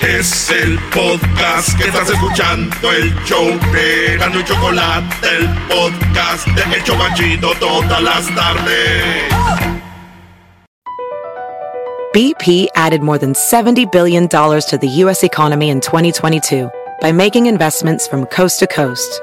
Es 0.00 0.50
el 0.50 0.80
podcast 0.90 1.78
que 1.78 1.84
estás 1.84 2.10
escuchando, 2.10 2.90
el 2.90 3.14
show 3.24 3.46
de 3.72 4.16
Gano 4.18 4.40
y 4.40 4.44
Chocolate, 4.44 5.14
el 5.38 5.48
podcast 5.68 6.48
de 6.48 6.62
El 6.74 6.82
Chocachito 6.82 7.54
todas 7.60 8.02
las 8.02 8.26
tardes. 8.34 9.32
BP 12.12 12.66
added 12.74 13.02
more 13.02 13.18
than 13.18 13.34
$70 13.34 13.92
billion 13.92 14.26
to 14.26 14.78
the 14.80 14.88
U.S. 15.04 15.22
economy 15.22 15.70
in 15.70 15.80
2022 15.80 16.68
by 17.00 17.12
making 17.12 17.46
investments 17.46 18.08
from 18.08 18.26
coast 18.26 18.58
to 18.58 18.66
coast. 18.66 19.22